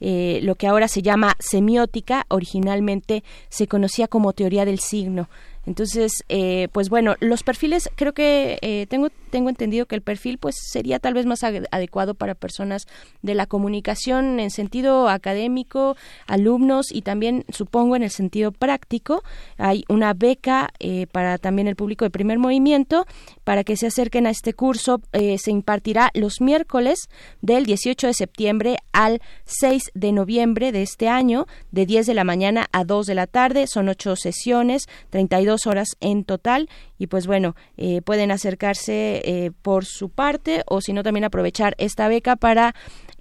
eh, 0.00 0.38
lo 0.44 0.54
que 0.54 0.68
ahora 0.68 0.86
se 0.86 1.02
llama 1.02 1.34
semiótica, 1.40 2.26
originalmente 2.28 3.24
se 3.48 3.66
conocía 3.66 4.06
como 4.06 4.32
Teoría 4.32 4.64
del 4.64 4.78
Signo. 4.78 5.28
Entonces, 5.66 6.24
eh, 6.28 6.68
pues 6.72 6.90
bueno, 6.90 7.16
los 7.20 7.42
perfiles, 7.42 7.88
creo 7.96 8.12
que 8.12 8.58
eh, 8.60 8.86
tengo, 8.88 9.08
tengo 9.30 9.48
entendido 9.48 9.86
que 9.86 9.94
el 9.94 10.02
perfil 10.02 10.38
pues 10.38 10.56
sería 10.70 10.98
tal 10.98 11.14
vez 11.14 11.24
más 11.24 11.42
adecuado 11.42 12.14
para 12.14 12.34
personas 12.34 12.86
de 13.22 13.34
la 13.34 13.46
comunicación 13.46 14.40
en 14.40 14.50
sentido 14.50 15.08
académico, 15.08 15.96
alumnos 16.26 16.92
y 16.92 17.02
también 17.02 17.44
supongo 17.48 17.96
en 17.96 18.02
el 18.02 18.10
sentido 18.10 18.52
práctico. 18.52 19.22
Hay 19.56 19.84
una 19.88 20.12
beca 20.12 20.70
eh, 20.80 21.06
para 21.10 21.38
también 21.38 21.63
el 21.68 21.76
público 21.76 22.04
de 22.04 22.10
primer 22.10 22.38
movimiento 22.38 23.06
para 23.44 23.64
que 23.64 23.76
se 23.76 23.86
acerquen 23.86 24.26
a 24.26 24.30
este 24.30 24.54
curso. 24.54 25.00
se 25.12 25.50
impartirá 25.50 26.10
los 26.14 26.40
miércoles 26.40 27.08
del 27.40 27.66
18 27.66 28.06
de 28.08 28.14
septiembre 28.14 28.76
al 28.92 29.20
6 29.44 29.90
de 29.94 30.12
noviembre 30.12 30.72
de 30.72 30.82
este 30.82 31.08
año, 31.08 31.46
de 31.70 31.86
10 31.86 32.06
de 32.06 32.14
la 32.14 32.24
mañana 32.24 32.68
a 32.72 32.84
2 32.84 33.06
de 33.06 33.14
la 33.14 33.26
tarde. 33.26 33.66
Son 33.66 33.88
ocho 33.88 34.16
sesiones, 34.16 34.86
32 35.10 35.66
horas 35.66 35.88
en 36.00 36.24
total 36.24 36.68
y 36.98 37.06
pues 37.06 37.26
bueno, 37.26 37.54
eh, 37.76 38.02
pueden 38.02 38.30
acercarse 38.30 39.22
eh, 39.24 39.50
por 39.62 39.84
su 39.84 40.08
parte 40.08 40.62
o 40.66 40.80
si 40.80 40.92
no 40.92 41.02
también 41.02 41.24
aprovechar 41.24 41.74
esta 41.78 42.08
beca 42.08 42.36
para 42.36 42.74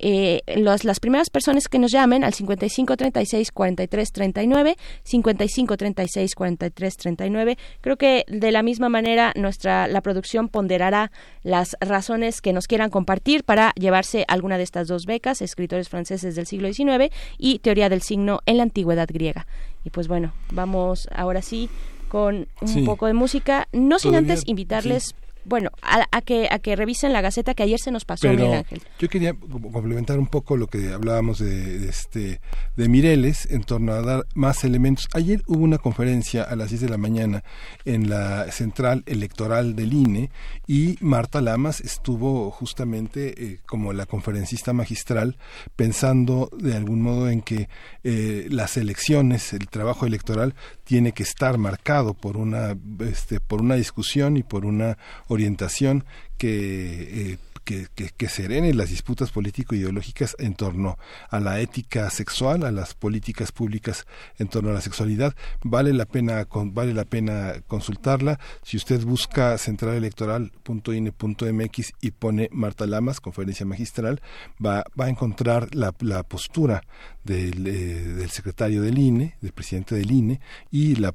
eh, 0.06 0.42
las 0.58 1.00
primeras 1.00 1.30
personas 1.30 1.70
que 1.70 1.80
nos 1.80 1.90
llamen 1.90 2.26
al 2.26 2.34
55 2.34 2.98
36 2.98 3.52
43 3.54 4.12
39 4.12 4.76
55 5.04 5.78
36 5.78 6.36
43 6.36 6.98
39 6.98 7.58
creo 7.80 7.96
que 7.96 8.26
de 8.28 8.52
la 8.52 8.64
misma 8.64 8.90
manera 8.90 9.32
nuestra 9.38 9.88
la 9.88 10.02
producción 10.02 10.50
ponderará 10.50 11.14
las 11.42 11.78
razones 11.80 12.42
que 12.42 12.52
nos 12.52 12.68
quieran 12.68 12.90
compartir 12.90 13.46
para 13.46 13.72
llevarse 13.80 14.26
alguna 14.28 14.58
de 14.58 14.64
estas 14.64 14.90
dos 14.90 15.06
becas 15.06 15.42
escritores 15.42 15.88
franceses 15.88 16.36
del 16.36 16.48
siglo 16.48 16.74
XIX 16.74 17.10
y 17.38 17.60
teoría 17.60 17.88
del 17.88 18.02
signo 18.02 18.42
en 18.46 18.58
la 18.58 18.64
antigüedad 18.64 19.08
griega. 19.10 19.48
Y 19.86 19.90
pues 19.90 20.10
bueno 20.10 20.34
vamos 20.52 21.08
ahora 21.16 21.42
sí 21.42 21.70
con 22.10 22.50
un 22.62 22.86
poco 22.86 23.08
de 23.08 23.14
música, 23.14 23.70
no 23.72 24.00
sin 24.00 24.16
antes 24.16 24.44
invitarles 24.48 25.16
bueno, 25.46 25.72
a, 25.82 26.22
que 26.22 26.48
a 26.50 26.60
que 26.60 26.76
revisen 26.76 27.14
la 27.14 27.22
Gaceta 27.22 27.54
que 27.54 27.64
ayer 27.64 27.80
se 27.80 27.92
nos 27.92 28.06
pasó, 28.06 28.30
Miguel 28.30 28.54
Ángel. 28.54 28.82
Yo 29.00 29.10
quería 29.10 29.34
complementar 29.34 30.20
un 30.20 30.28
poco 30.28 30.58
lo 30.58 30.68
que 30.68 30.94
hablábamos 30.94 31.40
de, 31.40 31.88
este 31.88 32.40
de 32.76 32.90
Mireles 32.90 33.48
en 33.52 33.64
torno 33.64 33.94
a 33.94 34.02
dar 34.02 34.26
más 34.36 34.64
elementos. 34.64 35.08
Ayer 35.14 35.42
hubo 35.48 35.64
una 35.64 35.78
conferencia 35.78 36.44
a 36.44 36.56
las 36.56 36.70
10 36.70 36.82
de 36.82 36.90
la 36.90 36.98
mañana 36.98 37.44
en 37.86 38.10
la 38.10 38.52
central 38.52 39.04
electoral 39.06 39.76
del 39.76 39.94
INE 39.94 40.32
y 40.68 40.98
Marta 41.02 41.42
Lamas 41.42 41.82
estuvo 41.82 42.52
justamente 42.52 43.44
eh, 43.44 43.60
como 43.66 43.94
la 43.94 44.06
conferencista 44.06 44.74
magistral 44.74 45.38
pensando 45.76 46.50
de 46.58 46.76
algún 46.76 47.02
modo 47.02 47.30
en 47.30 47.42
que 47.42 47.70
eh, 48.04 48.48
las 48.50 48.78
elecciones, 48.78 49.54
el 49.54 49.68
trabajo 49.68 50.06
electoral 50.06 50.56
tiene 50.84 51.14
que 51.14 51.24
estar 51.24 51.58
marcado 51.58 52.14
por 52.14 52.38
una 52.38 52.78
este, 53.00 53.40
por 53.40 53.62
una 53.62 53.76
discusión 53.76 54.38
y 54.38 54.44
por 54.44 54.66
una 54.66 54.98
orientación 55.28 56.06
que, 56.38 57.32
eh, 57.32 57.38
que, 57.64 57.88
que, 57.96 58.28
serene 58.28 58.74
las 58.74 58.90
disputas 58.90 59.32
político-ideológicas 59.32 60.36
en 60.40 60.56
torno 60.56 60.98
a 61.30 61.40
la 61.40 61.62
ética 61.62 62.10
sexual, 62.10 62.66
a 62.66 62.72
las 62.72 62.96
políticas 62.96 63.54
públicas 63.54 64.06
en 64.38 64.50
torno 64.50 64.72
a 64.72 64.74
la 64.74 64.82
sexualidad. 64.82 65.34
Vale 65.64 65.94
la 65.94 66.04
pena, 66.06 66.46
vale 66.52 66.94
la 66.94 67.06
pena 67.06 67.54
consultarla. 67.68 68.42
Si 68.64 68.76
usted 68.76 69.06
busca 69.06 69.58
centralelectoral.ine.mx 69.58 71.94
y 72.02 72.12
pone 72.12 72.50
Marta 72.52 72.86
Lamas, 72.88 73.22
conferencia 73.22 73.66
magistral, 73.66 74.22
va, 74.64 74.84
va 75.00 75.06
a 75.06 75.10
encontrar 75.10 75.74
la, 75.74 75.96
la 76.00 76.24
postura 76.24 76.84
del, 77.24 77.68
eh, 77.68 77.72
del, 77.72 78.30
secretario 78.30 78.82
del 78.82 78.98
INE, 78.98 79.36
del 79.42 79.52
presidente 79.52 79.96
del 79.96 80.12
INE, 80.12 80.40
y 80.72 80.96
la, 80.96 81.12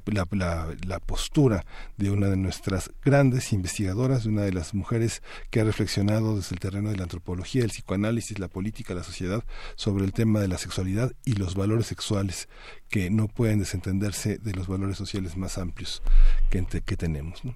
postura 1.05 1.65
de 1.97 2.11
una 2.11 2.27
de 2.27 2.37
nuestras 2.37 2.91
grandes 3.03 3.53
investigadoras, 3.53 4.23
de 4.23 4.29
una 4.29 4.41
de 4.41 4.53
las 4.53 4.73
mujeres 4.73 5.21
que 5.49 5.61
ha 5.61 5.63
reflexionado 5.63 6.35
desde 6.35 6.55
el 6.55 6.59
terreno 6.59 6.89
de 6.89 6.97
la 6.97 7.03
antropología, 7.03 7.63
el 7.63 7.69
psicoanálisis, 7.69 8.39
la 8.39 8.47
política, 8.47 8.93
la 8.93 9.03
sociedad, 9.03 9.43
sobre 9.75 10.05
el 10.05 10.13
tema 10.13 10.39
de 10.39 10.47
la 10.47 10.57
sexualidad 10.57 11.13
y 11.25 11.33
los 11.33 11.55
valores 11.55 11.87
sexuales 11.87 12.49
que 12.89 13.09
no 13.09 13.27
pueden 13.27 13.59
desentenderse 13.59 14.37
de 14.37 14.53
los 14.53 14.67
valores 14.67 14.97
sociales 14.97 15.37
más 15.37 15.57
amplios 15.57 16.01
que, 16.49 16.65
que 16.65 16.97
tenemos. 16.97 17.45
¿no? 17.45 17.53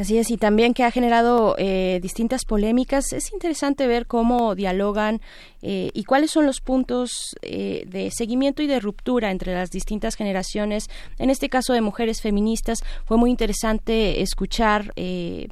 Así 0.00 0.16
es, 0.16 0.30
y 0.30 0.38
también 0.38 0.72
que 0.72 0.82
ha 0.84 0.90
generado 0.90 1.56
eh, 1.58 1.98
distintas 2.00 2.46
polémicas. 2.46 3.12
Es 3.12 3.34
interesante 3.34 3.86
ver 3.86 4.06
cómo 4.06 4.54
dialogan 4.54 5.20
eh, 5.60 5.90
y 5.92 6.04
cuáles 6.04 6.30
son 6.30 6.46
los 6.46 6.62
puntos 6.62 7.36
eh, 7.42 7.84
de 7.86 8.10
seguimiento 8.10 8.62
y 8.62 8.66
de 8.66 8.80
ruptura 8.80 9.30
entre 9.30 9.52
las 9.52 9.68
distintas 9.70 10.14
generaciones. 10.14 10.88
En 11.18 11.28
este 11.28 11.50
caso 11.50 11.74
de 11.74 11.82
mujeres 11.82 12.22
feministas, 12.22 12.78
fue 13.04 13.18
muy 13.18 13.28
interesante 13.28 14.22
escuchar 14.22 14.94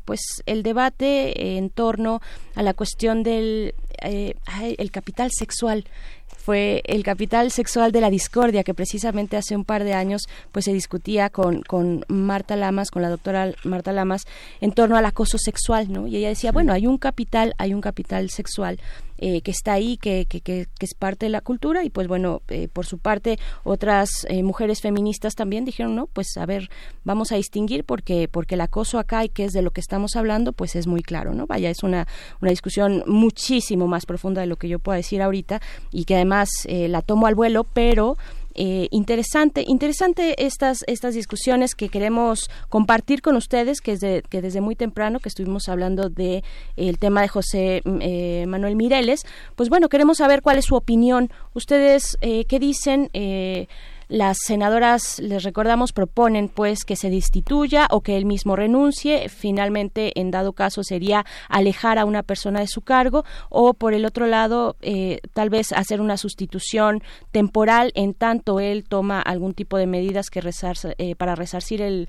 pues 0.07 0.43
el 0.47 0.63
debate 0.63 1.59
en 1.59 1.69
torno 1.69 2.23
a 2.55 2.63
la 2.63 2.73
cuestión 2.73 3.23
del 3.23 3.75
el 4.01 4.91
capital 4.93 5.31
sexual 5.31 5.85
fue 6.49 6.81
el 6.87 7.03
capital 7.03 7.51
sexual 7.51 7.93
de 7.93 8.01
la 8.01 8.09
discordia 8.09 8.65
que 8.65 8.73
precisamente 8.73 9.37
hace 9.37 9.55
un 9.55 9.67
par 9.67 9.85
de 9.85 9.93
años 9.93 10.23
pues 10.51 10.65
se 10.65 10.73
discutía 10.73 11.29
con, 11.29 11.61
con 11.61 12.07
Marta 12.09 12.57
Lamas, 12.57 12.91
con 12.91 13.03
la 13.03 13.11
doctora 13.11 13.53
Marta 13.65 13.93
Lamas, 13.93 14.23
en 14.63 14.73
torno 14.73 14.97
al 14.97 15.05
acoso 15.05 15.37
sexual, 15.37 15.93
¿no? 15.93 16.07
Y 16.07 16.17
ella 16.17 16.31
decía, 16.31 16.51
bueno, 16.51 16.73
hay 16.73 16.87
un 16.87 16.97
capital, 16.97 17.55
hay 17.59 17.75
un 17.75 17.83
capital 17.83 18.31
sexual 18.31 18.81
eh, 19.19 19.41
que 19.43 19.51
está 19.51 19.73
ahí, 19.73 19.97
que, 19.97 20.27
que, 20.27 20.41
que, 20.41 20.67
es 20.81 20.95
parte 20.95 21.27
de 21.27 21.31
la 21.31 21.41
cultura 21.41 21.85
y 21.85 21.91
pues 21.91 22.07
bueno, 22.07 22.43
eh, 22.49 22.69
por 22.73 22.87
su 22.87 22.99
parte 22.99 23.39
otras 23.65 24.27
eh, 24.29 24.43
mujeres 24.43 24.81
feministas 24.81 25.35
también 25.35 25.65
dijeron, 25.65 25.97
no, 25.97 26.07
pues 26.07 26.37
a 26.37 26.47
ver, 26.47 26.71
vamos 27.05 27.33
a 27.33 27.37
distinguir 27.37 27.85
porque, 27.85 28.29
porque 28.29 28.55
el 28.55 28.61
acoso 28.61 28.99
acá 28.99 29.25
y 29.25 29.29
que 29.29 29.45
es 29.45 29.53
de 29.53 29.63
lo 29.63 29.73
que 29.73 29.81
estamos 29.81 30.15
hablando, 30.17 30.53
pues 30.53 30.77
es 30.77 30.87
muy 30.87 31.03
claro, 31.03 31.35
¿no? 31.35 31.47
Vaya, 31.47 31.69
es 31.69 31.83
una, 31.83 32.07
una 32.41 32.51
discusión 32.51 33.03
muchísimo 33.07 33.89
más 33.89 34.07
profunda 34.07 34.41
de 34.41 34.47
lo 34.47 34.57
que 34.57 34.69
yo 34.69 34.79
pueda 34.79 34.97
decir 34.97 35.21
ahorita 35.21 35.61
y 35.91 36.05
que 36.05 36.15
además 36.15 36.49
la 36.69 37.03
tomo 37.03 37.27
al 37.27 37.35
vuelo, 37.35 37.65
pero 37.65 38.17
eh, 38.61 38.89
interesante, 38.91 39.63
interesante 39.65 40.45
estas, 40.45 40.83
estas 40.89 41.15
discusiones 41.15 41.77
que 41.77 41.89
queremos 41.89 42.51
compartir 42.69 43.23
con 43.23 43.37
ustedes, 43.37 43.81
que, 43.81 43.93
es 43.93 44.01
que 44.29 44.43
desde 44.43 44.61
muy 44.61 44.75
temprano 44.75 45.21
que 45.21 45.29
estuvimos 45.29 45.69
hablando 45.69 46.09
de 46.09 46.43
el 46.77 46.99
tema 46.99 47.23
de 47.23 47.29
José 47.29 47.83
mm, 47.85 47.99
eh, 48.01 48.45
Manuel 48.49 48.75
Mireles, 48.75 49.25
pues 49.55 49.69
bueno, 49.69 49.89
queremos 49.89 50.17
saber 50.17 50.43
cuál 50.43 50.59
es 50.59 50.65
su 50.65 50.75
opinión. 50.75 51.31
Ustedes, 51.55 52.19
eh, 52.21 52.47
¿qué 52.47 52.59
dicen? 52.59 53.11
Las 54.09 54.39
senadoras, 54.47 55.19
les 55.19 55.43
recordamos, 55.43 55.93
proponen 55.93 56.49
pues 56.49 56.85
que 56.85 56.97
se 56.97 57.11
destituya 57.11 57.87
o 57.91 58.01
que 58.01 58.17
él 58.17 58.25
mismo 58.25 58.57
renuncie. 58.57 59.29
Finalmente, 59.29 60.19
en 60.19 60.31
dado 60.31 60.55
caso, 60.55 60.83
sería 60.83 61.27
alejar 61.49 61.99
a 61.99 62.07
una 62.07 62.23
persona 62.23 62.61
de 62.61 62.69
su 62.69 62.81
cargo 62.81 63.25
o, 63.51 63.75
por 63.75 63.93
el 63.93 64.07
otro 64.07 64.27
lado, 64.27 64.77
eh, 64.81 65.21
tal 65.35 65.51
vez 65.51 65.73
hacer 65.73 66.01
una 66.01 66.17
sustitución 66.17 67.03
temporal 67.33 67.93
en 67.95 68.15
tanto 68.15 68.61
él 68.61 68.85
toma 68.89 69.21
algún 69.21 69.53
tipo 69.53 69.77
de 69.77 69.87
medidas 69.87 70.31
que 70.31 70.41
eh, 70.99 71.15
para 71.15 71.35
resarcir 71.35 71.83
el, 71.83 72.09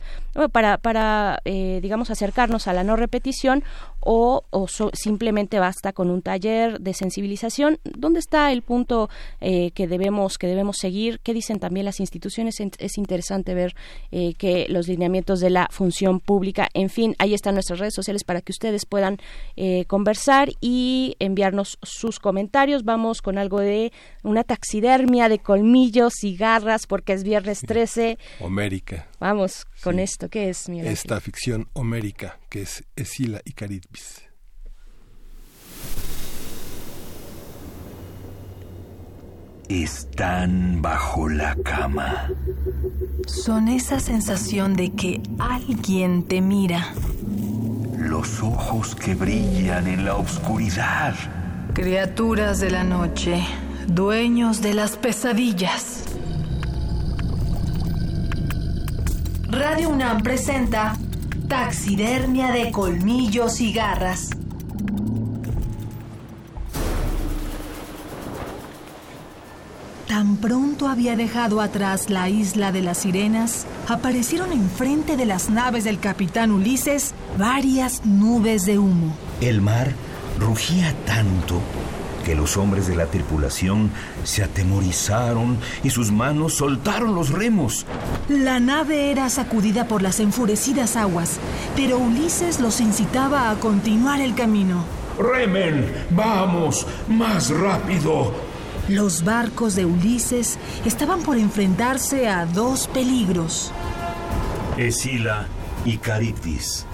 para, 0.54 0.78
para 0.78 1.42
eh, 1.44 1.80
digamos, 1.82 2.10
acercarnos 2.10 2.68
a 2.68 2.74
la 2.74 2.86
no 2.86 2.96
repetición 2.96 3.64
o, 4.02 4.44
o 4.50 4.68
simplemente 4.94 5.60
basta 5.60 5.94
con 5.94 6.10
un 6.10 6.22
taller 6.22 6.80
de 6.80 6.94
sensibilización. 6.94 7.80
¿Dónde 7.84 8.20
está 8.20 8.52
el 8.52 8.62
punto 8.62 9.10
que 9.40 9.88
debemos 9.88 10.38
que 10.38 10.48
debemos 10.48 10.78
seguir? 10.78 11.20
¿Qué 11.22 11.34
dicen 11.34 11.60
también 11.60 11.86
las 11.86 12.00
instituciones 12.00 12.60
es 12.60 12.98
interesante 12.98 13.54
ver 13.54 13.76
eh, 14.12 14.34
que 14.38 14.68
los 14.70 14.88
lineamientos 14.88 15.40
de 15.40 15.50
la 15.50 15.68
función 15.72 16.20
pública, 16.20 16.70
en 16.74 16.90
fin, 16.90 17.16
ahí 17.20 17.34
están 17.34 17.56
nuestras 17.56 17.80
redes 17.80 17.94
sociales 17.94 18.24
para 18.24 18.42
que 18.42 18.52
ustedes 18.52 18.86
puedan 18.86 19.18
eh, 19.56 19.86
conversar 19.86 20.50
y 20.62 21.16
enviarnos 21.20 21.78
sus 21.82 22.20
comentarios. 22.20 22.84
Vamos 22.84 23.22
con 23.22 23.38
algo 23.38 23.60
de 23.60 23.92
una 24.24 24.44
taxidermia 24.44 25.30
de 25.30 25.40
colmillos 25.40 26.24
y 26.24 26.36
garras 26.36 26.88
porque 26.88 27.14
es 27.14 27.24
viernes 27.24 27.62
13. 27.68 28.18
Homérica. 28.40 29.08
Vamos 29.20 29.66
con 29.84 30.00
esto, 30.00 30.30
¿qué 30.30 30.50
es? 30.50 30.70
Esta 30.70 31.20
ficción 31.20 31.68
homérica 31.74 32.40
que 32.50 32.64
es 32.64 32.84
Esila 32.96 33.42
y 33.46 33.54
Caritbis. 33.54 34.30
están 39.70 40.82
bajo 40.82 41.30
la 41.30 41.56
cama. 41.64 42.32
Son 43.28 43.68
esa 43.68 44.00
sensación 44.00 44.74
de 44.74 44.92
que 44.94 45.22
alguien 45.38 46.24
te 46.24 46.42
mira. 46.42 46.92
Los 47.96 48.42
ojos 48.42 48.96
que 48.96 49.14
brillan 49.14 49.86
en 49.86 50.06
la 50.06 50.16
oscuridad. 50.16 51.14
Criaturas 51.74 52.60
de 52.60 52.72
la 52.72 52.84
noche, 52.84 53.44
dueños 53.88 54.62
de 54.62 54.74
las 54.74 54.98
pesadillas. 54.98 56.06
Radio 59.52 59.90
UNAM 59.90 60.24
presenta 60.24 60.98
Taxidermia 61.50 62.52
de 62.52 62.72
colmillos 62.72 63.60
y 63.60 63.74
garras 63.74 64.30
Tan 70.08 70.38
pronto 70.38 70.88
había 70.88 71.16
dejado 71.16 71.60
atrás 71.60 72.12
la 72.12 72.30
isla 72.30 72.72
de 72.72 72.84
las 72.84 73.00
sirenas, 73.00 73.66
aparecieron 73.88 74.52
enfrente 74.52 75.18
de 75.18 75.26
las 75.26 75.50
naves 75.50 75.84
del 75.86 76.00
capitán 76.00 76.52
Ulises 76.52 77.16
varias 77.40 78.06
nubes 78.06 78.68
de 78.68 78.78
humo. 78.78 79.16
El 79.42 79.62
mar 79.62 79.94
rugía 80.40 80.94
tanto 81.08 81.62
que 82.24 82.36
los 82.36 82.58
hombres 82.58 82.88
de 82.88 82.96
la 82.96 83.06
tripulación 83.06 83.92
se 84.24 84.44
atemorizaron 84.44 85.58
y 85.84 85.90
sus 85.90 86.12
manos 86.12 86.56
soltaron 86.56 87.16
los 87.16 87.30
remos. 87.30 87.86
La 88.28 88.60
nave 88.60 89.12
era 89.12 89.30
sacudida 89.30 89.88
por 89.88 90.02
las 90.02 90.20
enfurecidas 90.20 90.96
aguas, 90.96 91.40
pero 91.76 91.98
Ulises 91.98 92.60
los 92.60 92.82
incitaba 92.82 93.50
a 93.50 93.56
continuar 93.60 94.22
el 94.22 94.36
camino. 94.36 94.84
Remen, 95.18 95.92
vamos, 96.12 96.88
más 97.08 97.50
rápido. 97.50 98.34
Los 98.88 99.24
barcos 99.24 99.76
de 99.76 99.86
Ulises 99.86 100.58
estaban 100.86 101.22
por 101.22 101.38
enfrentarse 101.38 102.28
a 102.28 102.46
dos 102.46 102.88
peligros. 102.88 103.72
Escila 104.78 105.48
y 105.86 105.98
Caribdis. 105.98 106.86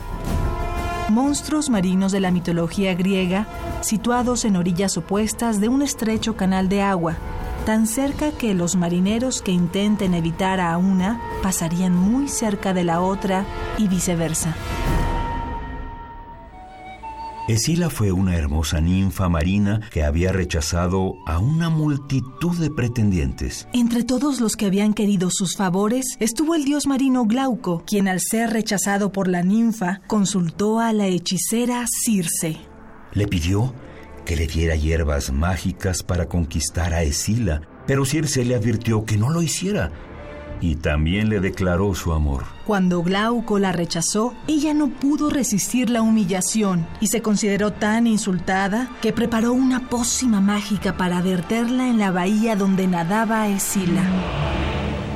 Monstruos 1.09 1.69
marinos 1.69 2.11
de 2.11 2.19
la 2.19 2.31
mitología 2.31 2.95
griega, 2.95 3.45
situados 3.81 4.43
en 4.43 4.55
orillas 4.55 4.97
opuestas 4.97 5.61
de 5.61 5.69
un 5.69 5.83
estrecho 5.83 6.35
canal 6.35 6.67
de 6.67 6.81
agua, 6.81 7.15
tan 7.63 7.85
cerca 7.85 8.31
que 8.31 8.55
los 8.55 8.75
marineros 8.75 9.43
que 9.43 9.51
intenten 9.51 10.15
evitar 10.15 10.59
a 10.59 10.77
una 10.77 11.21
pasarían 11.43 11.95
muy 11.95 12.27
cerca 12.27 12.73
de 12.73 12.83
la 12.83 13.01
otra 13.01 13.45
y 13.77 13.87
viceversa. 13.87 14.55
Escila 17.47 17.91
fue 17.91 18.11
una 18.11 18.35
hermosa 18.35 18.81
ninfa 18.81 19.29
marina 19.29 19.79
que 19.91 20.03
había 20.03 20.31
rechazado 20.31 21.13
a 21.27 21.37
una 21.37 21.69
multitud 21.69 22.57
de 22.57 22.71
pretendientes. 22.71 23.67
Entre 23.71 24.03
todos 24.03 24.41
los 24.41 24.55
que 24.55 24.65
habían 24.65 24.95
querido 24.95 25.29
sus 25.29 25.55
favores 25.55 26.17
estuvo 26.19 26.55
el 26.55 26.65
dios 26.65 26.87
marino 26.87 27.25
Glauco, 27.25 27.83
quien 27.85 28.07
al 28.07 28.19
ser 28.19 28.49
rechazado 28.49 29.11
por 29.11 29.27
la 29.27 29.43
ninfa 29.43 30.01
consultó 30.07 30.79
a 30.79 30.91
la 30.91 31.05
hechicera 31.05 31.85
Circe. 31.87 32.57
Le 33.13 33.27
pidió 33.27 33.75
que 34.25 34.35
le 34.35 34.47
diera 34.47 34.75
hierbas 34.75 35.31
mágicas 35.31 36.01
para 36.01 36.25
conquistar 36.25 36.95
a 36.95 37.03
Escila, 37.03 37.61
pero 37.85 38.05
Circe 38.05 38.43
le 38.43 38.55
advirtió 38.55 39.05
que 39.05 39.17
no 39.17 39.29
lo 39.29 39.43
hiciera 39.43 39.91
y 40.61 40.75
también 40.75 41.29
le 41.29 41.39
declaró 41.39 41.93
su 41.95 42.13
amor. 42.13 42.43
Cuando 42.65 43.03
Glauco 43.03 43.59
la 43.59 43.71
rechazó, 43.71 44.33
ella 44.47 44.73
no 44.73 44.89
pudo 44.89 45.29
resistir 45.29 45.89
la 45.89 46.01
humillación 46.01 46.87
y 46.99 47.07
se 47.07 47.21
consideró 47.21 47.71
tan 47.71 48.07
insultada 48.07 48.89
que 49.01 49.13
preparó 49.13 49.53
una 49.53 49.89
pócima 49.89 50.41
mágica 50.41 50.97
para 50.97 51.21
verterla 51.21 51.87
en 51.87 51.99
la 51.99 52.11
bahía 52.11 52.55
donde 52.55 52.87
nadaba 52.87 53.47
Escila. 53.47 54.03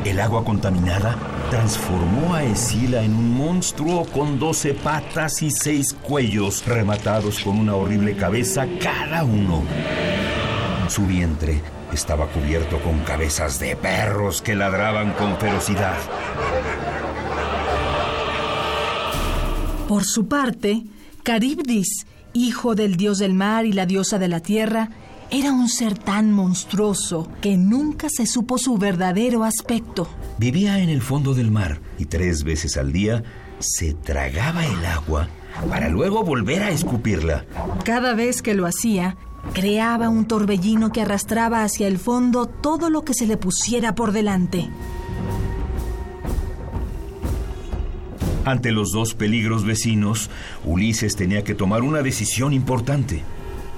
El 0.05 0.19
agua 0.19 0.45
contaminada 0.45 1.17
transformó 1.49 2.35
a 2.35 2.43
Escila 2.43 3.03
en 3.03 3.15
un 3.15 3.35
monstruo 3.35 4.05
con 4.05 4.39
doce 4.39 4.73
patas 4.73 5.41
y 5.41 5.51
seis 5.51 5.93
cuellos, 5.93 6.65
rematados 6.65 7.39
con 7.39 7.57
una 7.57 7.75
horrible 7.75 8.15
cabeza 8.15 8.67
cada 8.79 9.23
uno. 9.23 9.63
Su 10.87 11.05
vientre 11.05 11.61
estaba 11.93 12.27
cubierto 12.27 12.79
con 12.81 12.99
cabezas 12.99 13.59
de 13.59 13.75
perros 13.75 14.41
que 14.41 14.55
ladraban 14.55 15.13
con 15.13 15.37
ferocidad. 15.37 15.97
Por 19.87 20.03
su 20.03 20.27
parte, 20.27 20.83
Caribdis, 21.23 22.05
hijo 22.33 22.75
del 22.75 22.95
dios 22.95 23.17
del 23.17 23.33
mar 23.33 23.65
y 23.65 23.71
la 23.71 23.85
diosa 23.85 24.19
de 24.19 24.27
la 24.27 24.39
tierra, 24.39 24.91
era 25.31 25.51
un 25.51 25.67
ser 25.69 25.97
tan 25.97 26.31
monstruoso 26.31 27.27
que 27.41 27.57
nunca 27.57 28.07
se 28.09 28.25
supo 28.25 28.57
su 28.57 28.77
verdadero 28.77 29.43
aspecto. 29.43 30.07
Vivía 30.37 30.79
en 30.79 30.89
el 30.89 31.01
fondo 31.01 31.33
del 31.33 31.51
mar 31.51 31.81
y 31.97 32.05
tres 32.05 32.43
veces 32.43 32.77
al 32.77 32.91
día 32.91 33.23
se 33.59 33.93
tragaba 33.93 34.65
el 34.65 34.85
agua 34.85 35.27
para 35.69 35.89
luego 35.89 36.23
volver 36.23 36.63
a 36.63 36.69
escupirla. 36.69 37.45
Cada 37.83 38.13
vez 38.13 38.41
que 38.41 38.53
lo 38.53 38.65
hacía, 38.65 39.17
creaba 39.53 40.09
un 40.09 40.25
torbellino 40.25 40.91
que 40.91 41.01
arrastraba 41.01 41.63
hacia 41.63 41.87
el 41.87 41.97
fondo 41.97 42.45
todo 42.45 42.89
lo 42.89 43.03
que 43.03 43.13
se 43.13 43.27
le 43.27 43.37
pusiera 43.37 43.95
por 43.95 44.11
delante. 44.11 44.69
Ante 48.45 48.71
los 48.71 48.91
dos 48.91 49.13
peligros 49.13 49.63
vecinos, 49.63 50.29
Ulises 50.65 51.15
tenía 51.15 51.43
que 51.43 51.55
tomar 51.55 51.83
una 51.83 52.01
decisión 52.01 52.53
importante. 52.53 53.21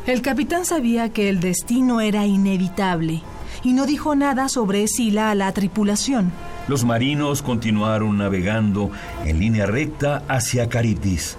El 0.07 0.21
capitán 0.21 0.65
sabía 0.65 1.09
que 1.09 1.29
el 1.29 1.39
destino 1.39 2.01
era 2.01 2.25
inevitable 2.25 3.21
y 3.63 3.73
no 3.73 3.85
dijo 3.85 4.15
nada 4.15 4.49
sobre 4.49 4.83
Escila 4.83 5.31
a 5.31 5.35
la 5.35 5.51
tripulación. 5.51 6.31
Los 6.67 6.85
marinos 6.85 7.41
continuaron 7.41 8.17
navegando 8.17 8.91
en 9.25 9.39
línea 9.39 9.65
recta 9.65 10.23
hacia 10.27 10.69
Caribdis. 10.69 11.37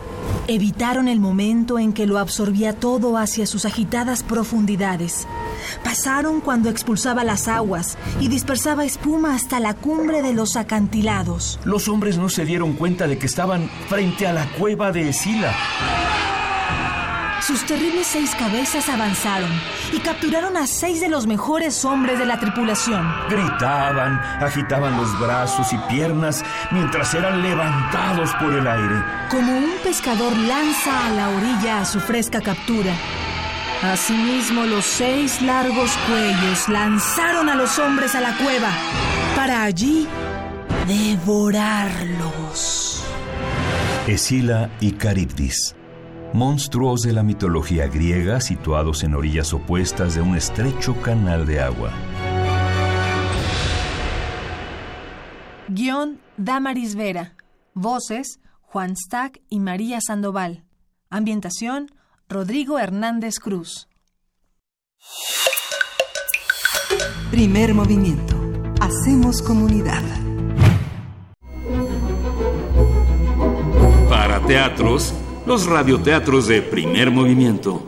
Evitaron 0.48 1.08
el 1.08 1.20
momento 1.20 1.78
en 1.78 1.92
que 1.92 2.06
lo 2.06 2.18
absorbía 2.18 2.74
todo 2.74 3.16
hacia 3.16 3.46
sus 3.46 3.64
agitadas 3.64 4.22
profundidades. 4.22 5.26
Pasaron 5.84 6.40
cuando 6.40 6.68
expulsaba 6.68 7.22
las 7.22 7.46
aguas 7.46 7.96
y 8.20 8.28
dispersaba 8.28 8.84
espuma 8.84 9.34
hasta 9.34 9.60
la 9.60 9.74
cumbre 9.74 10.22
de 10.22 10.32
los 10.32 10.56
acantilados. 10.56 11.60
Los 11.64 11.88
hombres 11.88 12.18
no 12.18 12.28
se 12.28 12.44
dieron 12.44 12.72
cuenta 12.72 13.06
de 13.06 13.18
que 13.18 13.26
estaban 13.26 13.70
frente 13.88 14.26
a 14.26 14.32
la 14.32 14.46
cueva 14.58 14.90
de 14.90 15.10
Escila. 15.10 15.54
Sus 17.46 17.64
terribles 17.66 18.06
seis 18.06 18.34
cabezas 18.36 18.88
avanzaron 18.88 19.50
y 19.92 19.98
capturaron 19.98 20.56
a 20.56 20.68
seis 20.68 21.00
de 21.00 21.08
los 21.08 21.26
mejores 21.26 21.84
hombres 21.84 22.20
de 22.20 22.24
la 22.24 22.38
tripulación. 22.38 23.04
Gritaban, 23.28 24.20
agitaban 24.40 24.96
los 24.96 25.18
brazos 25.18 25.72
y 25.72 25.78
piernas 25.92 26.44
mientras 26.70 27.12
eran 27.14 27.42
levantados 27.42 28.32
por 28.34 28.54
el 28.54 28.64
aire. 28.64 28.94
Como 29.28 29.58
un 29.58 29.72
pescador 29.82 30.36
lanza 30.36 31.06
a 31.06 31.10
la 31.10 31.30
orilla 31.30 31.80
a 31.80 31.84
su 31.84 31.98
fresca 31.98 32.40
captura. 32.40 32.92
Asimismo, 33.82 34.64
los 34.64 34.84
seis 34.84 35.42
largos 35.42 35.90
cuellos 36.06 36.68
lanzaron 36.68 37.48
a 37.48 37.56
los 37.56 37.76
hombres 37.80 38.14
a 38.14 38.20
la 38.20 38.36
cueva 38.36 38.70
para 39.34 39.64
allí 39.64 40.06
devorarlos. 40.86 43.02
Escila 44.06 44.70
y 44.78 44.92
Caribdis 44.92 45.74
monstruos 46.34 47.02
de 47.02 47.12
la 47.12 47.22
mitología 47.22 47.86
griega 47.88 48.40
situados 48.40 49.02
en 49.02 49.14
orillas 49.14 49.52
opuestas 49.52 50.14
de 50.14 50.22
un 50.22 50.36
estrecho 50.36 51.00
canal 51.02 51.46
de 51.46 51.60
agua. 51.60 51.92
Guión 55.68 56.20
Damaris 56.36 56.94
Vera. 56.94 57.34
Voces 57.74 58.40
Juan 58.62 58.96
Stack 58.96 59.40
y 59.48 59.60
María 59.60 60.00
Sandoval. 60.00 60.64
Ambientación 61.10 61.90
Rodrigo 62.28 62.78
Hernández 62.78 63.38
Cruz. 63.38 63.88
Primer 67.30 67.74
movimiento. 67.74 68.34
Hacemos 68.80 69.42
comunidad. 69.42 70.02
Para 74.08 74.40
teatros 74.46 75.14
los 75.46 75.66
radioteatros 75.66 76.46
de 76.48 76.62
primer 76.62 77.10
movimiento. 77.10 77.82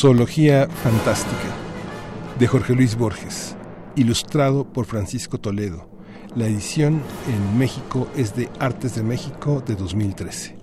Zoología 0.00 0.66
Fantástica 0.82 1.54
de 2.38 2.46
Jorge 2.46 2.74
Luis 2.74 2.96
Borges, 2.96 3.54
ilustrado 3.96 4.64
por 4.64 4.86
Francisco 4.86 5.36
Toledo. 5.36 5.90
La 6.34 6.46
edición 6.46 7.02
en 7.28 7.58
México 7.58 8.08
es 8.16 8.34
de 8.34 8.48
Artes 8.60 8.94
de 8.94 9.02
México 9.02 9.62
de 9.66 9.76
2013. 9.76 10.56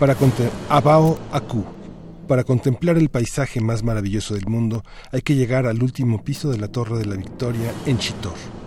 Para 0.00 0.16
Abao 0.68 1.16
Aku. 1.30 1.64
Para 2.26 2.42
contemplar 2.42 2.98
el 2.98 3.08
paisaje 3.08 3.60
más 3.60 3.84
maravilloso 3.84 4.34
del 4.34 4.48
mundo 4.48 4.82
hay 5.12 5.22
que 5.22 5.36
llegar 5.36 5.66
al 5.66 5.80
último 5.80 6.24
piso 6.24 6.50
de 6.50 6.58
la 6.58 6.66
Torre 6.66 6.98
de 6.98 7.06
la 7.06 7.14
Victoria 7.14 7.72
en 7.86 7.98
Chitor 7.98 8.59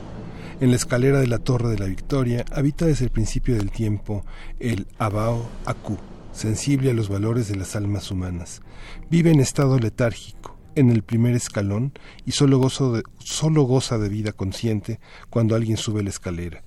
en 0.60 0.70
la 0.70 0.76
escalera 0.76 1.20
de 1.20 1.28
la 1.28 1.40
Torre 1.40 1.70
de 1.70 1.80
la 1.80 1.86
Victoria 1.86 2.46
habita 2.52 2.86
desde 2.86 3.06
el 3.06 3.12
principio 3.12 3.56
del 3.56 3.72
tiempo 3.72 4.26
el 4.60 4.88
Abao 4.98 5.50
Aku, 5.66 5.98
sensible 6.32 6.92
a 6.92 6.94
los 6.94 7.10
valores 7.10 7.48
de 7.48 7.56
las 7.56 7.76
almas 7.76 8.12
humanas. 8.12 8.62
Vive 9.10 9.32
en 9.32 9.40
estado 9.40 9.80
letárgico, 9.80 10.58
en 10.76 10.90
el 10.90 11.04
primer 11.04 11.36
escalón 11.36 11.94
y 12.26 12.32
solo, 12.32 12.70
solo 12.70 13.64
goza 13.64 13.98
de 13.98 14.10
vida 14.10 14.32
consciente 14.32 15.00
cuando 15.30 15.56
alguien 15.56 15.78
sube 15.78 16.04
la 16.04 16.10
escalera. 16.10 16.64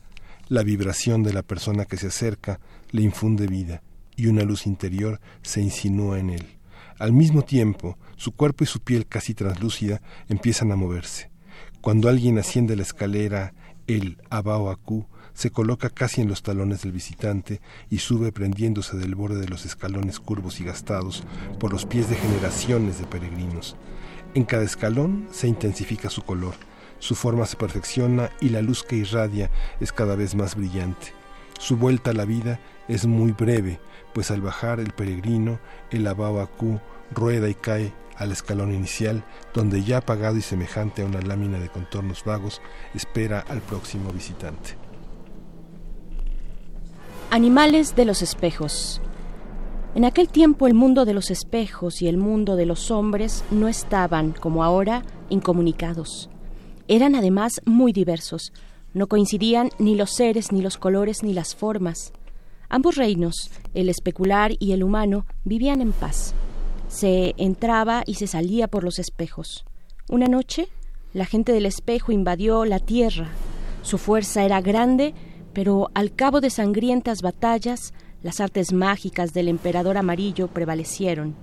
La 0.49 0.63
vibración 0.63 1.23
de 1.23 1.33
la 1.33 1.43
persona 1.43 1.85
que 1.85 1.97
se 1.97 2.09
acerca 2.09 2.61
le 2.91 3.03
infunde 3.03 3.47
vida 3.47 3.83
y 4.17 4.27
una 4.27 4.43
luz 4.43 4.67
interior 4.67 5.21
se 5.43 5.61
insinúa 5.61 6.19
en 6.19 6.31
él. 6.31 6.47
Al 6.99 7.13
mismo 7.13 7.43
tiempo, 7.43 7.99
su 8.17 8.33
cuerpo 8.33 8.65
y 8.65 8.67
su 8.67 8.81
piel 8.81 9.07
casi 9.07 9.35
translúcida 9.35 10.01
empiezan 10.29 10.73
a 10.73 10.77
moverse. 10.77 11.31
Cuando 11.81 12.09
alguien 12.09 12.39
asciende 12.39 12.75
la 12.75 12.83
escalera 12.83 13.55
el 13.87 14.19
Abaoacu 14.31 15.07
se 15.35 15.51
coloca 15.51 15.91
casi 15.91 16.23
en 16.23 16.29
los 16.29 16.43
talones 16.43 16.83
del 16.83 16.93
visitante 16.93 17.61
y 17.91 17.99
sube 17.99 18.33
prendiéndose 18.33 18.97
del 18.97 19.15
borde 19.15 19.41
de 19.41 19.49
los 19.49 19.65
escalones 19.67 20.19
curvos 20.19 20.61
y 20.61 20.65
gastados 20.65 21.25
por 21.61 21.73
los 21.73 21.85
pies 21.85 22.09
de 22.09 22.17
generaciones 22.17 22.99
de 22.99 23.07
peregrinos. 23.07 23.77
En 24.35 24.45
cada 24.45 24.65
escalón 24.65 25.29
se 25.31 25.49
intensifica 25.49 26.11
su 26.11 26.23
color, 26.23 26.55
su 26.99 27.15
forma 27.15 27.47
se 27.47 27.57
perfecciona 27.57 28.31
y 28.41 28.49
la 28.49 28.63
luz 28.63 28.83
que 28.83 28.97
irradia 28.97 29.51
es 29.81 29.93
cada 29.93 30.17
vez 30.17 30.35
más 30.35 30.57
brillante. 30.57 31.13
Su 31.59 31.77
vuelta 31.77 32.11
a 32.11 32.15
la 32.15 32.25
vida 32.25 32.61
es 32.89 33.07
muy 33.07 33.33
breve, 33.33 33.81
pues 34.15 34.31
al 34.31 34.41
bajar 34.41 34.81
el 34.81 34.93
peregrino, 34.93 35.59
el 35.91 36.07
Abaoacu 36.07 36.81
rueda 37.15 37.49
y 37.49 37.55
cae 37.55 37.93
al 38.19 38.33
escalón 38.33 38.73
inicial, 38.73 39.25
donde 39.55 39.83
ya 39.83 39.99
apagado 39.99 40.37
y 40.37 40.43
semejante 40.43 41.03
a 41.03 41.07
una 41.07 41.21
lámina 41.21 41.59
de 41.59 41.69
contornos 41.69 42.25
vagos, 42.25 42.61
espera 42.95 43.41
al 43.41 43.61
próximo 43.61 44.11
visitante. 44.13 44.77
Animales 47.31 47.97
de 47.97 48.05
los 48.05 48.23
espejos. 48.23 49.01
En 49.95 50.05
aquel 50.05 50.29
tiempo 50.29 50.67
el 50.67 50.75
mundo 50.75 51.05
de 51.05 51.15
los 51.15 51.31
espejos 51.31 52.03
y 52.03 52.09
el 52.09 52.19
mundo 52.19 52.57
de 52.57 52.67
los 52.67 52.91
hombres 52.91 53.45
no 53.51 53.69
estaban, 53.69 54.33
como 54.33 54.63
ahora, 54.63 55.03
incomunicados. 55.29 56.29
Eran 56.89 57.15
además 57.15 57.61
muy 57.65 57.93
diversos. 57.93 58.53
No 58.95 59.09
coincidían 59.09 59.71
ni 59.79 59.97
los 59.97 60.13
seres, 60.13 60.53
ni 60.53 60.63
los 60.63 60.79
colores, 60.79 61.23
ni 61.23 61.33
las 61.33 61.55
formas. 61.55 62.13
Ambos 62.69 62.97
reinos, 62.97 63.51
el 63.75 63.89
especular 63.89 64.53
y 64.59 64.73
el 64.73 64.83
humano, 64.83 65.27
vivían 65.45 65.81
en 65.81 65.93
paz 65.93 66.35
se 66.89 67.35
entraba 67.37 68.03
y 68.07 68.15
se 68.15 68.27
salía 68.27 68.69
por 68.69 68.85
los 68.85 68.99
espejos. 68.99 69.65
Una 70.09 70.27
noche, 70.27 70.69
la 71.13 71.25
gente 71.25 71.53
del 71.53 71.67
espejo 71.67 72.13
invadió 72.13 72.65
la 72.65 72.79
tierra. 72.79 73.29
Su 73.83 73.99
fuerza 73.99 74.45
era 74.45 74.61
grande, 74.61 75.15
pero 75.53 75.91
al 75.95 76.15
cabo 76.15 76.41
de 76.41 76.51
sangrientas 76.51 77.23
batallas, 77.23 77.93
las 78.23 78.41
artes 78.41 78.73
mágicas 78.73 79.33
del 79.33 79.49
emperador 79.49 79.97
amarillo 79.97 80.49
prevalecieron. 80.49 81.35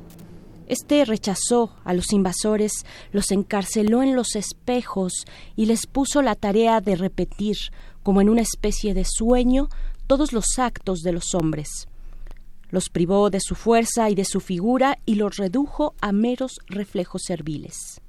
Este 0.67 1.03
rechazó 1.05 1.75
a 1.83 1.93
los 1.93 2.13
invasores, 2.13 2.71
los 3.11 3.31
encarceló 3.31 4.01
en 4.01 4.15
los 4.15 4.35
espejos 4.35 5.25
y 5.55 5.65
les 5.65 5.87
puso 5.87 6.21
la 6.21 6.35
tarea 6.35 6.79
de 6.79 6.95
repetir, 6.95 7.57
como 8.01 8.21
en 8.21 8.29
una 8.29 8.41
especie 8.41 8.93
de 8.93 9.05
sueño, 9.05 9.67
todos 10.07 10.31
los 10.31 10.59
actos 10.59 11.01
de 11.01 11.11
los 11.11 11.33
hombres. 11.33 11.87
Los 12.73 12.89
privó 12.89 13.29
de 13.29 13.39
su 13.39 13.53
fuerza 13.53 14.09
y 14.09 14.15
de 14.15 14.25
su 14.25 14.39
figura 14.39 14.97
y 15.05 15.13
los 15.13 15.37
redujo 15.37 15.93
a 16.01 16.11
meros 16.11 16.53
reflejos 16.65 17.21
serviles. 17.23 18.01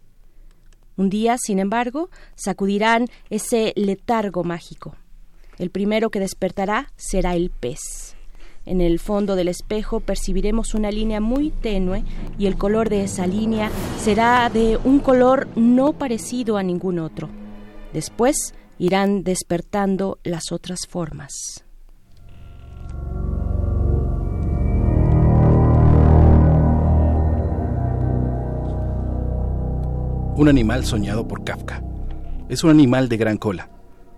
Un 0.97 1.11
día, 1.11 1.37
sin 1.37 1.59
embargo, 1.59 2.09
sacudirán 2.35 3.09
ese 3.29 3.75
letargo 3.77 4.43
mágico. 4.43 4.97
El 5.59 5.69
primero 5.69 6.09
que 6.09 6.19
despertará 6.19 6.91
será 6.97 7.35
el 7.35 7.51
pez. 7.51 8.17
En 8.65 8.81
el 8.81 9.01
fondo 9.01 9.37
del 9.37 9.49
espejo 9.49 10.01
percibiremos 10.01 10.73
una 10.73 10.91
línea 10.91 11.21
muy 11.21 11.51
tenue 11.51 12.03
y 12.39 12.47
el 12.47 12.57
color 12.57 12.89
de 12.89 13.05
esa 13.05 13.27
línea 13.27 13.71
será 14.01 14.49
de 14.49 14.79
un 14.83 15.01
color 15.01 15.47
no 15.57 15.93
parecido 15.93 16.57
a 16.57 16.63
ningún 16.63 17.01
otro. 17.01 17.29
Después 17.93 18.55
irán 18.79 19.25
despertando 19.25 20.21
las 20.25 20.53
otras 20.53 20.87
formas. 20.89 21.65
Un 30.37 30.49
animal 30.49 30.85
soñado 30.85 31.29
por 31.29 31.45
Kafka. 31.45 31.81
Es 32.49 32.65
un 32.65 32.71
animal 32.71 33.09
de 33.09 33.17
gran 33.17 33.37
cola, 33.37 33.71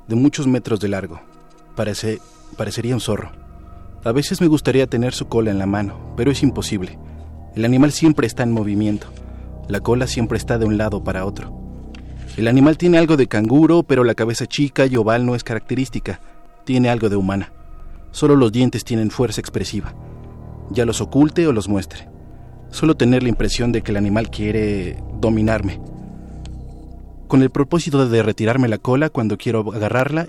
de 0.08 0.16
muchos 0.16 0.46
metros 0.46 0.80
de 0.80 0.88
largo. 0.88 1.20
Parece, 1.74 2.20
parecería 2.56 2.94
un 2.94 3.02
zorro. 3.02 3.32
A 4.02 4.12
veces 4.12 4.40
me 4.40 4.46
gustaría 4.46 4.86
tener 4.86 5.12
su 5.12 5.28
cola 5.28 5.50
en 5.50 5.58
la 5.58 5.66
mano, 5.66 6.14
pero 6.16 6.30
es 6.30 6.42
imposible. 6.42 6.98
El 7.54 7.66
animal 7.66 7.92
siempre 7.92 8.26
está 8.26 8.44
en 8.44 8.52
movimiento. 8.52 9.08
La 9.68 9.80
cola 9.80 10.06
siempre 10.06 10.38
está 10.38 10.56
de 10.56 10.64
un 10.64 10.78
lado 10.78 11.04
para 11.04 11.26
otro. 11.26 11.54
El 12.38 12.48
animal 12.48 12.78
tiene 12.78 12.96
algo 12.96 13.18
de 13.18 13.26
canguro, 13.26 13.82
pero 13.82 14.02
la 14.02 14.14
cabeza 14.14 14.46
chica 14.46 14.86
y 14.86 14.96
oval 14.96 15.26
no 15.26 15.34
es 15.34 15.44
característica. 15.44 16.20
Tiene 16.64 16.88
algo 16.88 17.10
de 17.10 17.16
humana. 17.16 17.52
Solo 18.10 18.36
los 18.36 18.52
dientes 18.52 18.84
tienen 18.84 19.10
fuerza 19.10 19.42
expresiva. 19.42 19.94
Ya 20.70 20.86
los 20.86 21.02
oculte 21.02 21.46
o 21.46 21.52
los 21.52 21.68
muestre. 21.68 22.08
Solo 22.70 22.96
tener 22.96 23.22
la 23.22 23.28
impresión 23.28 23.70
de 23.70 23.82
que 23.82 23.90
el 23.90 23.98
animal 23.98 24.30
quiere 24.30 24.96
dominarme. 25.20 25.78
Con 27.28 27.42
el 27.42 27.50
propósito 27.50 28.08
de 28.08 28.22
retirarme 28.22 28.68
la 28.68 28.78
cola 28.78 29.10
cuando 29.10 29.36
quiero 29.36 29.72
agarrarla 29.72 30.28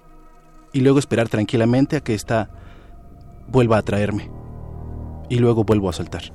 y 0.74 0.82
luego 0.82 1.00
esperar 1.00 1.30
tranquilamente 1.30 1.95
a 1.95 2.02
que 2.02 2.16
ésta 2.16 2.50
vuelva 3.48 3.78
a 3.78 3.84
traerme 3.84 4.30
y 5.30 5.38
luego 5.38 5.64
vuelvo 5.64 5.89
a 5.89 5.93
saltar. 5.93 6.34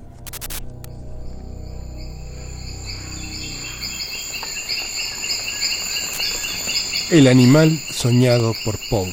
El 7.11 7.27
animal 7.27 7.79
soñado 7.91 8.55
por 8.65 8.79
Poe. 8.89 9.13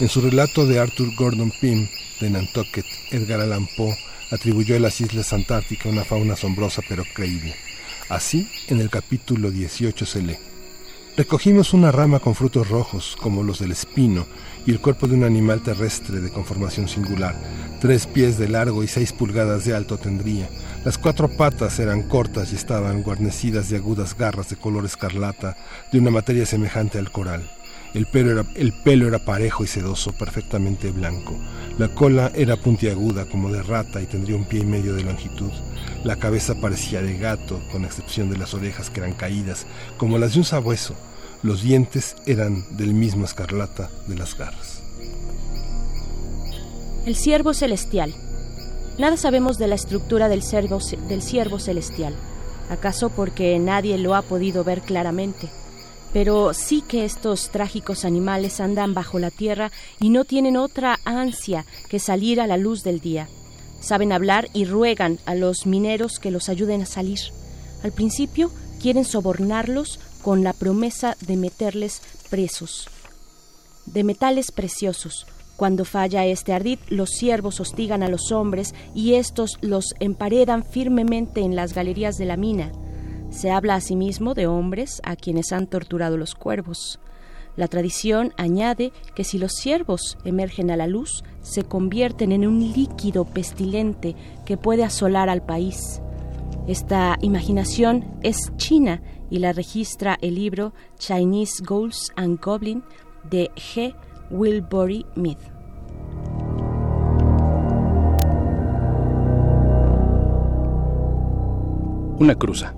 En 0.00 0.08
su 0.08 0.20
relato 0.20 0.66
de 0.66 0.80
Arthur 0.80 1.14
Gordon 1.14 1.52
Pym 1.60 1.88
de 2.20 2.30
Nantucket, 2.30 2.86
Edgar 3.10 3.40
Allan 3.40 3.68
Poe 3.76 3.96
atribuyó 4.32 4.74
a 4.74 4.80
las 4.80 5.00
islas 5.00 5.32
Antártica 5.32 5.88
una 5.88 6.04
fauna 6.04 6.32
asombrosa 6.32 6.82
pero 6.88 7.04
creíble. 7.14 7.54
Así, 8.08 8.48
en 8.68 8.80
el 8.80 8.90
capítulo 8.90 9.50
18 9.50 10.04
se 10.04 10.22
lee. 10.22 10.51
Recogimos 11.14 11.74
una 11.74 11.92
rama 11.92 12.20
con 12.20 12.34
frutos 12.34 12.70
rojos, 12.70 13.18
como 13.20 13.42
los 13.42 13.58
del 13.58 13.72
espino, 13.72 14.26
y 14.64 14.70
el 14.70 14.80
cuerpo 14.80 15.06
de 15.06 15.14
un 15.14 15.24
animal 15.24 15.60
terrestre 15.60 16.20
de 16.20 16.30
conformación 16.30 16.88
singular. 16.88 17.36
Tres 17.82 18.06
pies 18.06 18.38
de 18.38 18.48
largo 18.48 18.82
y 18.82 18.88
seis 18.88 19.12
pulgadas 19.12 19.66
de 19.66 19.76
alto 19.76 19.98
tendría. 19.98 20.48
Las 20.86 20.96
cuatro 20.96 21.28
patas 21.28 21.78
eran 21.78 22.04
cortas 22.04 22.52
y 22.52 22.56
estaban 22.56 23.02
guarnecidas 23.02 23.68
de 23.68 23.76
agudas 23.76 24.16
garras 24.16 24.48
de 24.48 24.56
color 24.56 24.86
escarlata, 24.86 25.58
de 25.92 25.98
una 25.98 26.10
materia 26.10 26.46
semejante 26.46 26.98
al 26.98 27.12
coral. 27.12 27.42
El 27.92 28.06
pelo, 28.06 28.30
era, 28.30 28.46
el 28.54 28.72
pelo 28.72 29.06
era 29.06 29.18
parejo 29.18 29.64
y 29.64 29.66
sedoso, 29.66 30.12
perfectamente 30.12 30.92
blanco. 30.92 31.36
La 31.78 31.88
cola 31.88 32.32
era 32.34 32.56
puntiaguda 32.56 33.26
como 33.26 33.52
de 33.52 33.62
rata 33.62 34.00
y 34.00 34.06
tendría 34.06 34.36
un 34.36 34.46
pie 34.46 34.60
y 34.60 34.64
medio 34.64 34.94
de 34.94 35.02
longitud. 35.02 35.52
La 36.04 36.16
cabeza 36.16 36.60
parecía 36.60 37.00
de 37.00 37.16
gato, 37.16 37.60
con 37.70 37.84
excepción 37.84 38.28
de 38.28 38.36
las 38.36 38.54
orejas 38.54 38.90
que 38.90 39.00
eran 39.00 39.12
caídas, 39.12 39.66
como 39.96 40.18
las 40.18 40.32
de 40.32 40.40
un 40.40 40.44
sabueso. 40.44 40.94
Los 41.42 41.62
dientes 41.62 42.16
eran 42.26 42.64
del 42.76 42.92
mismo 42.94 43.24
escarlata 43.24 43.90
de 44.06 44.16
las 44.16 44.36
garras. 44.36 44.82
El 47.06 47.16
ciervo 47.16 47.54
celestial. 47.54 48.14
Nada 48.98 49.16
sabemos 49.16 49.58
de 49.58 49.68
la 49.68 49.74
estructura 49.74 50.28
del 50.28 50.42
ciervo, 50.42 50.80
del 51.08 51.22
ciervo 51.22 51.58
celestial. 51.58 52.14
¿Acaso 52.70 53.10
porque 53.10 53.58
nadie 53.58 53.98
lo 53.98 54.14
ha 54.14 54.22
podido 54.22 54.64
ver 54.64 54.82
claramente? 54.82 55.48
pero 56.12 56.52
sí 56.52 56.82
que 56.86 57.04
estos 57.04 57.50
trágicos 57.50 58.04
animales 58.04 58.60
andan 58.60 58.94
bajo 58.94 59.18
la 59.18 59.30
tierra 59.30 59.72
y 59.98 60.10
no 60.10 60.24
tienen 60.24 60.56
otra 60.56 61.00
ansia 61.04 61.64
que 61.88 61.98
salir 61.98 62.40
a 62.40 62.46
la 62.46 62.56
luz 62.56 62.82
del 62.82 63.00
día. 63.00 63.28
Saben 63.82 64.12
hablar 64.12 64.48
y 64.54 64.64
ruegan 64.64 65.18
a 65.26 65.34
los 65.34 65.66
mineros 65.66 66.20
que 66.20 66.30
los 66.30 66.48
ayuden 66.48 66.82
a 66.82 66.86
salir. 66.86 67.18
Al 67.82 67.90
principio 67.90 68.50
quieren 68.80 69.04
sobornarlos 69.04 69.98
con 70.22 70.44
la 70.44 70.52
promesa 70.52 71.16
de 71.26 71.36
meterles 71.36 72.00
presos, 72.30 72.88
de 73.86 74.04
metales 74.04 74.52
preciosos. 74.52 75.26
Cuando 75.56 75.84
falla 75.84 76.24
este 76.24 76.52
ardid, 76.52 76.78
los 76.88 77.10
siervos 77.10 77.58
hostigan 77.58 78.04
a 78.04 78.08
los 78.08 78.30
hombres 78.30 78.72
y 78.94 79.14
estos 79.14 79.58
los 79.62 79.94
emparedan 79.98 80.64
firmemente 80.64 81.40
en 81.40 81.56
las 81.56 81.74
galerías 81.74 82.16
de 82.18 82.24
la 82.24 82.36
mina. 82.36 82.70
Se 83.30 83.50
habla 83.50 83.74
asimismo 83.74 84.34
de 84.34 84.46
hombres 84.46 85.00
a 85.04 85.16
quienes 85.16 85.52
han 85.52 85.66
torturado 85.66 86.16
los 86.16 86.36
cuervos. 86.36 87.00
La 87.56 87.68
tradición 87.68 88.32
añade 88.38 88.92
que 89.14 89.24
si 89.24 89.38
los 89.38 89.52
ciervos 89.52 90.16
emergen 90.24 90.70
a 90.70 90.76
la 90.76 90.86
luz, 90.86 91.22
se 91.42 91.64
convierten 91.64 92.32
en 92.32 92.46
un 92.46 92.72
líquido 92.72 93.24
pestilente 93.24 94.16
que 94.46 94.56
puede 94.56 94.84
asolar 94.84 95.28
al 95.28 95.42
país. 95.42 96.00
Esta 96.66 97.18
imaginación 97.20 98.04
es 98.22 98.52
china 98.56 99.02
y 99.30 99.38
la 99.40 99.52
registra 99.52 100.16
el 100.22 100.36
libro 100.36 100.72
Chinese 100.98 101.62
Ghouls 101.62 102.12
and 102.16 102.40
Goblin 102.40 102.84
de 103.28 103.50
G. 103.56 103.94
Wilbury 104.30 105.04
Mead. 105.16 105.38
Una 112.18 112.36
cruza. 112.36 112.74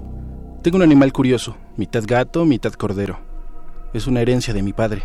Tengo 0.63 0.79
un 0.79 0.83
animal 0.83 1.13
curioso, 1.13 1.57
mitad 1.77 2.03
gato, 2.07 2.47
mitad 2.47 2.73
cordero. 2.73 3.34
Es 3.95 4.09
una 4.09 4.21
herencia 4.21 4.53
de 4.53 4.63
mi 4.65 4.73
padre. 4.73 5.05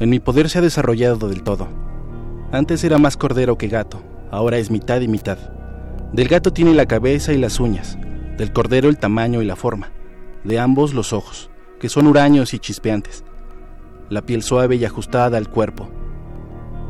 En 0.00 0.08
mi 0.08 0.18
poder 0.18 0.48
se 0.48 0.58
ha 0.58 0.62
desarrollado 0.62 1.28
del 1.28 1.42
todo. 1.42 1.68
Antes 2.50 2.82
era 2.82 2.96
más 2.96 3.18
cordero 3.18 3.58
que 3.58 3.68
gato, 3.68 4.02
ahora 4.30 4.56
es 4.56 4.70
mitad 4.70 5.02
y 5.02 5.08
mitad. 5.08 5.36
Del 6.14 6.28
gato 6.28 6.50
tiene 6.50 6.72
la 6.72 6.86
cabeza 6.86 7.34
y 7.34 7.38
las 7.38 7.60
uñas, 7.60 7.98
del 8.38 8.54
cordero 8.54 8.88
el 8.88 8.96
tamaño 8.96 9.42
y 9.42 9.44
la 9.44 9.54
forma, 9.54 9.90
de 10.44 10.58
ambos 10.58 10.94
los 10.94 11.12
ojos, 11.12 11.50
que 11.78 11.90
son 11.90 12.06
huraños 12.06 12.54
y 12.54 12.58
chispeantes, 12.58 13.22
la 14.08 14.22
piel 14.22 14.42
suave 14.42 14.76
y 14.76 14.84
ajustada 14.86 15.36
al 15.36 15.50
cuerpo, 15.50 15.90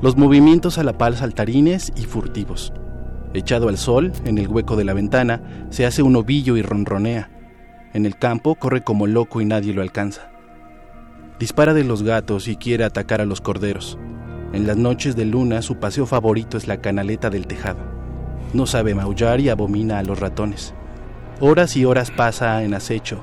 los 0.00 0.16
movimientos 0.16 0.78
a 0.78 0.84
la 0.84 0.96
pal 0.96 1.16
saltarines 1.16 1.92
y 1.96 2.02
furtivos. 2.02 2.72
Echado 3.32 3.68
al 3.68 3.78
sol, 3.78 4.12
en 4.24 4.38
el 4.38 4.46
hueco 4.46 4.76
de 4.76 4.84
la 4.84 4.94
ventana, 4.94 5.66
se 5.70 5.86
hace 5.86 6.02
un 6.02 6.14
ovillo 6.14 6.56
y 6.56 6.62
ronronea, 6.62 7.30
en 7.94 8.06
el 8.06 8.16
campo 8.16 8.54
corre 8.54 8.82
como 8.82 9.08
loco 9.08 9.40
y 9.40 9.44
nadie 9.44 9.74
lo 9.74 9.82
alcanza. 9.82 10.33
Dispara 11.38 11.74
de 11.74 11.82
los 11.82 12.04
gatos 12.04 12.46
y 12.46 12.56
quiere 12.56 12.84
atacar 12.84 13.20
a 13.20 13.24
los 13.24 13.40
corderos. 13.40 13.98
En 14.52 14.68
las 14.68 14.76
noches 14.76 15.16
de 15.16 15.24
luna 15.24 15.62
su 15.62 15.76
paseo 15.76 16.06
favorito 16.06 16.56
es 16.56 16.68
la 16.68 16.80
canaleta 16.80 17.28
del 17.28 17.48
tejado. 17.48 17.80
No 18.52 18.66
sabe 18.66 18.94
maullar 18.94 19.40
y 19.40 19.48
abomina 19.48 19.98
a 19.98 20.04
los 20.04 20.20
ratones. 20.20 20.74
Horas 21.40 21.76
y 21.76 21.84
horas 21.84 22.12
pasa 22.12 22.62
en 22.62 22.72
acecho 22.72 23.18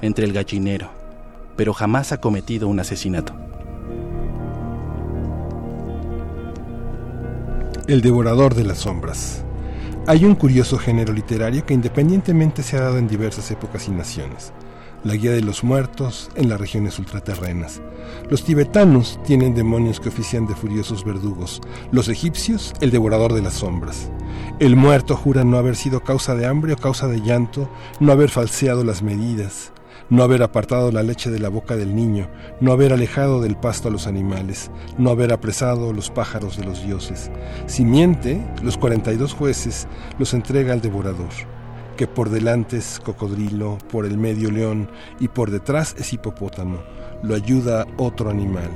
entre 0.00 0.24
el 0.24 0.32
gallinero, 0.32 0.90
pero 1.56 1.74
jamás 1.74 2.12
ha 2.12 2.20
cometido 2.20 2.68
un 2.68 2.78
asesinato. 2.78 3.34
El 7.88 8.00
devorador 8.00 8.54
de 8.54 8.62
las 8.62 8.78
sombras. 8.78 9.44
Hay 10.06 10.24
un 10.24 10.36
curioso 10.36 10.78
género 10.78 11.12
literario 11.12 11.66
que 11.66 11.74
independientemente 11.74 12.62
se 12.62 12.76
ha 12.76 12.82
dado 12.82 12.98
en 12.98 13.08
diversas 13.08 13.50
épocas 13.50 13.88
y 13.88 13.90
naciones. 13.90 14.52
La 15.02 15.14
guía 15.14 15.32
de 15.32 15.40
los 15.40 15.64
muertos 15.64 16.30
en 16.34 16.48
las 16.48 16.60
regiones 16.60 16.98
ultraterrenas. 16.98 17.80
Los 18.28 18.44
tibetanos 18.44 19.18
tienen 19.24 19.54
demonios 19.54 19.98
que 19.98 20.10
ofician 20.10 20.46
de 20.46 20.54
furiosos 20.54 21.04
verdugos. 21.04 21.60
Los 21.90 22.08
egipcios, 22.08 22.74
el 22.80 22.90
devorador 22.90 23.32
de 23.32 23.42
las 23.42 23.54
sombras. 23.54 24.10
El 24.58 24.76
muerto 24.76 25.16
jura 25.16 25.42
no 25.42 25.56
haber 25.56 25.76
sido 25.76 26.00
causa 26.00 26.34
de 26.34 26.46
hambre 26.46 26.74
o 26.74 26.76
causa 26.76 27.08
de 27.08 27.20
llanto, 27.20 27.70
no 27.98 28.12
haber 28.12 28.28
falseado 28.28 28.84
las 28.84 29.02
medidas 29.02 29.72
no 30.10 30.24
haber 30.24 30.42
apartado 30.42 30.90
la 30.90 31.04
leche 31.04 31.30
de 31.30 31.38
la 31.38 31.48
boca 31.48 31.76
del 31.76 31.94
niño, 31.94 32.28
no 32.60 32.72
haber 32.72 32.92
alejado 32.92 33.40
del 33.40 33.56
pasto 33.56 33.88
a 33.88 33.90
los 33.92 34.08
animales, 34.08 34.70
no 34.98 35.10
haber 35.10 35.32
apresado 35.32 35.92
los 35.92 36.10
pájaros 36.10 36.56
de 36.56 36.64
los 36.64 36.84
dioses. 36.84 37.30
Si 37.66 37.84
miente, 37.84 38.44
los 38.62 38.76
42 38.76 39.32
jueces 39.32 39.86
los 40.18 40.34
entrega 40.34 40.72
al 40.72 40.82
devorador, 40.82 41.30
que 42.00 42.06
por 42.06 42.30
delante 42.30 42.78
es 42.78 42.98
cocodrilo, 42.98 43.76
por 43.90 44.06
el 44.06 44.16
medio 44.16 44.50
león 44.50 44.90
y 45.18 45.28
por 45.28 45.50
detrás 45.50 45.94
es 45.98 46.14
hipopótamo. 46.14 46.82
Lo 47.22 47.34
ayuda 47.34 47.86
otro 47.98 48.30
animal. 48.30 48.70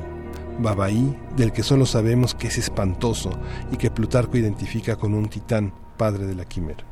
Babaí, 0.58 1.16
del 1.34 1.50
que 1.50 1.62
solo 1.62 1.86
sabemos 1.86 2.34
que 2.34 2.48
es 2.48 2.58
espantoso 2.58 3.30
y 3.72 3.78
que 3.78 3.90
Plutarco 3.90 4.36
identifica 4.36 4.96
con 4.96 5.14
un 5.14 5.30
titán, 5.30 5.72
padre 5.96 6.26
de 6.26 6.34
la 6.34 6.44
quimera. 6.44 6.84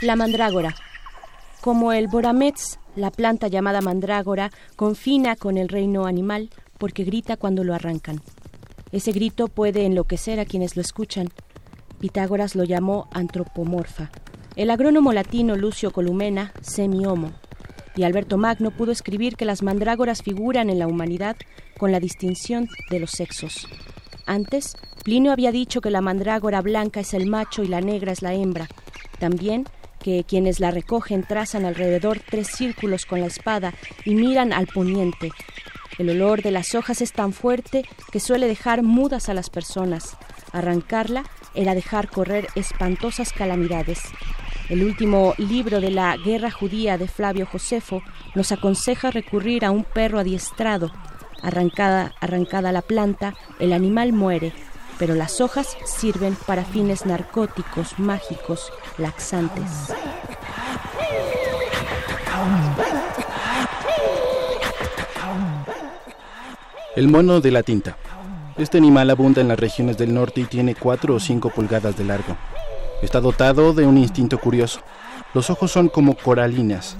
La 0.00 0.16
mandrágora. 0.16 0.74
Como 1.60 1.92
el 1.92 2.08
boramets, 2.08 2.80
la 2.96 3.12
planta 3.12 3.46
llamada 3.46 3.82
mandrágora 3.82 4.50
confina 4.74 5.36
con 5.36 5.56
el 5.56 5.68
reino 5.68 6.06
animal 6.06 6.50
porque 6.76 7.04
grita 7.04 7.36
cuando 7.36 7.62
lo 7.62 7.72
arrancan. 7.72 8.20
Ese 8.90 9.12
grito 9.12 9.48
puede 9.48 9.84
enloquecer 9.84 10.40
a 10.40 10.44
quienes 10.44 10.76
lo 10.76 10.82
escuchan. 10.82 11.28
Pitágoras 12.00 12.54
lo 12.54 12.64
llamó 12.64 13.08
antropomorfa. 13.12 14.10
El 14.56 14.70
agrónomo 14.70 15.12
latino 15.12 15.56
Lucio 15.56 15.90
Columena, 15.90 16.52
semiomo. 16.62 17.32
Y 17.96 18.04
Alberto 18.04 18.38
Magno 18.38 18.70
pudo 18.70 18.92
escribir 18.92 19.36
que 19.36 19.44
las 19.44 19.62
mandrágoras 19.62 20.22
figuran 20.22 20.70
en 20.70 20.78
la 20.78 20.86
humanidad 20.86 21.36
con 21.76 21.92
la 21.92 22.00
distinción 22.00 22.68
de 22.90 23.00
los 23.00 23.10
sexos. 23.10 23.68
Antes, 24.26 24.76
Plinio 25.04 25.32
había 25.32 25.52
dicho 25.52 25.80
que 25.80 25.90
la 25.90 26.00
mandrágora 26.00 26.60
blanca 26.60 27.00
es 27.00 27.14
el 27.14 27.26
macho 27.26 27.62
y 27.62 27.68
la 27.68 27.80
negra 27.80 28.12
es 28.12 28.22
la 28.22 28.34
hembra. 28.34 28.68
También 29.18 29.64
que 30.00 30.24
quienes 30.24 30.60
la 30.60 30.70
recogen 30.70 31.24
trazan 31.24 31.64
alrededor 31.64 32.20
tres 32.28 32.48
círculos 32.48 33.04
con 33.04 33.20
la 33.20 33.26
espada 33.26 33.74
y 34.04 34.14
miran 34.14 34.52
al 34.52 34.66
poniente. 34.66 35.30
El 35.96 36.10
olor 36.10 36.42
de 36.42 36.50
las 36.50 36.74
hojas 36.74 37.00
es 37.00 37.12
tan 37.12 37.32
fuerte 37.32 37.84
que 38.12 38.20
suele 38.20 38.46
dejar 38.46 38.82
mudas 38.82 39.28
a 39.28 39.34
las 39.34 39.50
personas. 39.50 40.16
Arrancarla 40.52 41.24
era 41.54 41.74
dejar 41.74 42.08
correr 42.08 42.48
espantosas 42.54 43.32
calamidades. 43.32 44.00
El 44.68 44.84
último 44.84 45.34
libro 45.38 45.80
de 45.80 45.90
la 45.90 46.16
Guerra 46.16 46.50
Judía 46.50 46.98
de 46.98 47.08
Flavio 47.08 47.46
Josefo 47.46 48.02
nos 48.34 48.52
aconseja 48.52 49.10
recurrir 49.10 49.64
a 49.64 49.70
un 49.70 49.82
perro 49.82 50.18
adiestrado. 50.18 50.92
Arrancada, 51.42 52.14
arrancada 52.20 52.70
la 52.70 52.82
planta, 52.82 53.34
el 53.58 53.72
animal 53.72 54.12
muere, 54.12 54.52
pero 54.98 55.14
las 55.14 55.40
hojas 55.40 55.76
sirven 55.86 56.36
para 56.46 56.64
fines 56.64 57.06
narcóticos, 57.06 57.98
mágicos, 57.98 58.70
laxantes. 58.98 59.92
El 66.96 67.08
mono 67.08 67.40
de 67.40 67.50
la 67.50 67.62
tinta. 67.62 67.96
Este 68.56 68.78
animal 68.78 69.10
abunda 69.10 69.40
en 69.40 69.48
las 69.48 69.60
regiones 69.60 69.98
del 69.98 70.14
norte 70.14 70.40
y 70.40 70.44
tiene 70.44 70.74
4 70.74 71.14
o 71.14 71.20
5 71.20 71.50
pulgadas 71.50 71.96
de 71.96 72.04
largo. 72.04 72.36
Está 73.02 73.20
dotado 73.20 73.74
de 73.74 73.86
un 73.86 73.98
instinto 73.98 74.38
curioso. 74.38 74.80
Los 75.34 75.50
ojos 75.50 75.70
son 75.70 75.88
como 75.88 76.16
coralinas, 76.16 76.96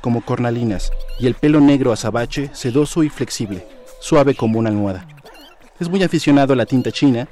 como 0.00 0.24
cornalinas, 0.24 0.90
y 1.18 1.26
el 1.26 1.34
pelo 1.34 1.60
negro 1.60 1.92
azabache, 1.92 2.50
sedoso 2.54 3.02
y 3.02 3.08
flexible, 3.08 3.66
suave 3.98 4.34
como 4.34 4.58
una 4.58 4.70
almohada. 4.70 5.06
Es 5.80 5.88
muy 5.88 6.02
aficionado 6.02 6.52
a 6.52 6.56
la 6.56 6.66
tinta 6.66 6.92
china 6.92 7.28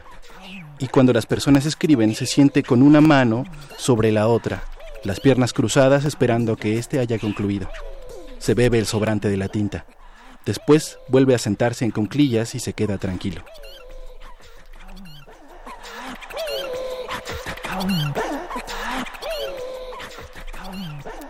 y 0.79 0.89
cuando 0.89 1.13
las 1.13 1.27
personas 1.27 1.65
escriben 1.65 2.15
se 2.15 2.27
siente 2.27 2.65
con 2.65 2.83
una 2.83 3.01
mano 3.01 3.45
sobre 3.79 4.11
la 4.11 4.27
otra, 4.27 4.65
las 5.05 5.21
piernas 5.21 5.53
cruzadas 5.53 6.05
esperando 6.05 6.57
que 6.57 6.77
éste 6.77 6.99
haya 6.99 7.19
concluido. 7.19 7.69
Se 8.39 8.55
bebe 8.55 8.79
el 8.79 8.87
sobrante 8.87 9.29
de 9.29 9.37
la 9.37 9.49
tinta. 9.49 9.87
Después 10.49 10.99
vuelve 11.09 11.35
a 11.35 11.39
sentarse 11.39 11.85
en 11.85 11.91
conclillas 11.91 12.55
y 12.55 12.59
se 12.59 12.73
queda 12.73 12.97
tranquilo. 12.97 13.45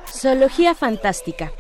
Zoología 0.09 0.77
fantástica. 0.77 1.51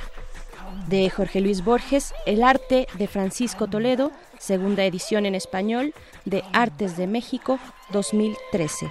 De 0.86 1.10
Jorge 1.10 1.40
Luis 1.40 1.64
Borges, 1.64 2.14
El 2.26 2.44
arte 2.44 2.86
de 2.94 3.08
Francisco 3.08 3.66
Toledo, 3.66 4.12
segunda 4.38 4.84
edición 4.84 5.26
en 5.26 5.34
español 5.34 5.94
de 6.24 6.44
Artes 6.52 6.96
de 6.96 7.08
México 7.08 7.58
2013. 7.90 8.86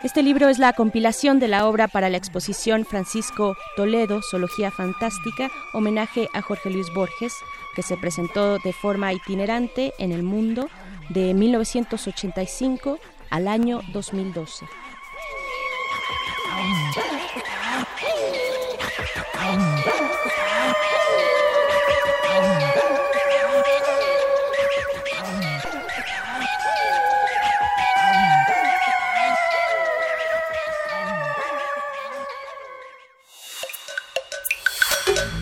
Este 0.00 0.22
libro 0.22 0.48
es 0.48 0.60
la 0.60 0.74
compilación 0.74 1.40
de 1.40 1.48
la 1.48 1.66
obra 1.66 1.88
para 1.88 2.08
la 2.08 2.18
exposición 2.18 2.84
Francisco 2.84 3.56
Toledo, 3.74 4.20
Zoología 4.22 4.70
Fantástica, 4.70 5.50
homenaje 5.72 6.28
a 6.34 6.40
Jorge 6.40 6.70
Luis 6.70 6.86
Borges, 6.94 7.34
que 7.74 7.82
se 7.82 7.96
presentó 7.96 8.60
de 8.60 8.72
forma 8.72 9.12
itinerante 9.12 9.92
en 9.98 10.12
el 10.12 10.22
mundo 10.22 10.70
de 11.08 11.34
1985 11.34 13.00
al 13.30 13.48
año 13.48 13.80
2012. 13.92 14.66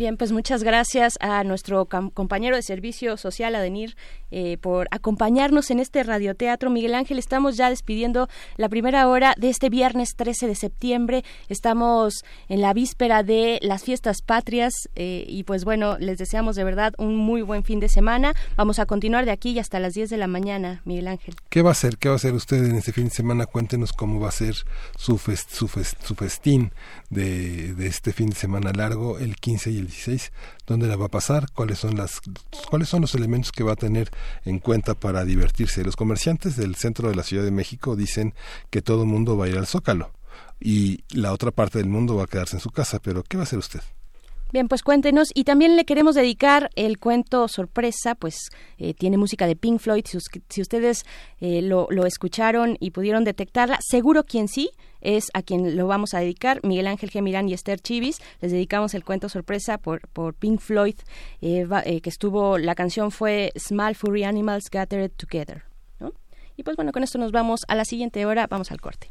Bien, 0.00 0.16
pues 0.16 0.32
muchas 0.32 0.62
gracias 0.62 1.18
a 1.20 1.44
nuestro 1.44 1.84
compañero 1.84 2.56
de 2.56 2.62
servicio 2.62 3.18
social, 3.18 3.54
Adenir, 3.54 3.98
eh, 4.30 4.56
por 4.56 4.88
acompañarnos 4.92 5.70
en 5.70 5.78
este 5.78 6.02
radioteatro. 6.02 6.70
Miguel 6.70 6.94
Ángel, 6.94 7.18
estamos 7.18 7.58
ya 7.58 7.68
despidiendo 7.68 8.26
la 8.56 8.70
primera 8.70 9.06
hora 9.08 9.34
de 9.36 9.50
este 9.50 9.68
viernes 9.68 10.16
13 10.16 10.46
de 10.46 10.54
septiembre. 10.54 11.22
Estamos 11.50 12.24
en 12.48 12.62
la 12.62 12.72
víspera 12.72 13.22
de 13.22 13.58
las 13.60 13.82
fiestas 13.82 14.22
patrias 14.22 14.72
eh, 14.94 15.26
y 15.28 15.44
pues 15.44 15.66
bueno, 15.66 15.98
les 15.98 16.16
deseamos 16.16 16.56
de 16.56 16.64
verdad 16.64 16.94
un 16.96 17.16
muy 17.16 17.42
buen 17.42 17.62
fin 17.62 17.78
de 17.78 17.90
semana. 17.90 18.32
Vamos 18.56 18.78
a 18.78 18.86
continuar 18.86 19.26
de 19.26 19.32
aquí 19.32 19.58
hasta 19.58 19.80
las 19.80 19.92
10 19.92 20.08
de 20.08 20.16
la 20.16 20.28
mañana, 20.28 20.80
Miguel 20.86 21.08
Ángel. 21.08 21.34
¿Qué 21.50 21.60
va 21.60 21.68
a 21.68 21.72
hacer? 21.72 21.98
¿Qué 21.98 22.08
va 22.08 22.14
a 22.14 22.16
hacer 22.16 22.32
usted 22.32 22.64
en 22.64 22.76
este 22.76 22.92
fin 22.92 23.04
de 23.04 23.10
semana? 23.10 23.44
Cuéntenos 23.44 23.92
cómo 23.92 24.18
va 24.18 24.28
a 24.28 24.32
ser 24.32 24.54
su, 24.96 25.18
su, 25.18 25.68
su 25.68 26.14
festín 26.14 26.72
de, 27.10 27.74
de 27.74 27.86
este 27.86 28.14
fin 28.14 28.30
de 28.30 28.36
semana 28.36 28.72
largo, 28.72 29.18
el 29.18 29.36
15 29.36 29.72
y 29.72 29.76
el 29.76 29.89
dónde 30.66 30.86
la 30.86 30.96
va 30.96 31.06
a 31.06 31.10
pasar, 31.10 31.50
cuáles 31.52 31.78
son 31.78 31.96
las 31.96 32.20
cuáles 32.68 32.88
son 32.88 33.02
los 33.02 33.14
elementos 33.14 33.52
que 33.52 33.64
va 33.64 33.72
a 33.72 33.76
tener 33.76 34.10
en 34.44 34.58
cuenta 34.58 34.94
para 34.94 35.24
divertirse. 35.24 35.84
Los 35.84 35.96
comerciantes 35.96 36.56
del 36.56 36.74
centro 36.76 37.08
de 37.08 37.14
la 37.14 37.22
Ciudad 37.22 37.44
de 37.44 37.50
México 37.50 37.96
dicen 37.96 38.34
que 38.70 38.82
todo 38.82 39.02
el 39.02 39.08
mundo 39.08 39.36
va 39.36 39.46
a 39.46 39.48
ir 39.48 39.58
al 39.58 39.66
Zócalo 39.66 40.12
y 40.60 41.04
la 41.10 41.32
otra 41.32 41.50
parte 41.50 41.78
del 41.78 41.88
mundo 41.88 42.16
va 42.16 42.24
a 42.24 42.26
quedarse 42.26 42.56
en 42.56 42.60
su 42.60 42.70
casa, 42.70 42.98
pero 43.00 43.22
¿qué 43.22 43.36
va 43.36 43.42
a 43.42 43.44
hacer 43.44 43.58
usted? 43.58 43.80
Bien, 44.52 44.68
pues 44.68 44.82
cuéntenos. 44.82 45.28
Y 45.34 45.44
también 45.44 45.76
le 45.76 45.84
queremos 45.84 46.14
dedicar 46.14 46.70
el 46.74 46.98
cuento 46.98 47.46
sorpresa, 47.48 48.14
pues 48.14 48.50
eh, 48.78 48.94
tiene 48.94 49.16
música 49.16 49.46
de 49.46 49.56
Pink 49.56 49.80
Floyd. 49.80 50.04
Si, 50.48 50.60
ustedes 50.60 51.04
eh, 51.40 51.62
lo, 51.62 51.86
lo, 51.90 52.06
escucharon 52.06 52.76
y 52.80 52.90
pudieron 52.90 53.24
detectarla, 53.24 53.78
seguro 53.80 54.24
quien 54.24 54.48
sí 54.48 54.70
es 55.00 55.28
a 55.34 55.42
quien 55.42 55.76
lo 55.76 55.86
vamos 55.86 56.14
a 56.14 56.20
dedicar, 56.20 56.60
Miguel 56.62 56.86
Ángel 56.86 57.10
Gemirán 57.10 57.48
y 57.48 57.54
Esther 57.54 57.80
Chivis. 57.80 58.20
Les 58.40 58.52
dedicamos 58.52 58.94
el 58.94 59.04
cuento 59.04 59.28
sorpresa 59.28 59.78
por, 59.78 60.08
por 60.08 60.34
Pink 60.34 60.60
Floyd, 60.60 60.96
eh, 61.40 61.66
que 62.02 62.10
estuvo, 62.10 62.58
la 62.58 62.74
canción 62.74 63.10
fue 63.10 63.52
Small 63.56 63.94
Furry 63.94 64.24
Animals 64.24 64.70
Gathered 64.70 65.12
Together. 65.16 65.64
Y 66.56 66.62
pues 66.62 66.76
bueno, 66.76 66.92
con 66.92 67.02
esto 67.02 67.16
nos 67.16 67.32
vamos 67.32 67.60
a 67.68 67.74
la 67.74 67.86
siguiente 67.86 68.26
hora, 68.26 68.46
vamos 68.46 68.70
al 68.70 68.82
corte. 68.82 69.10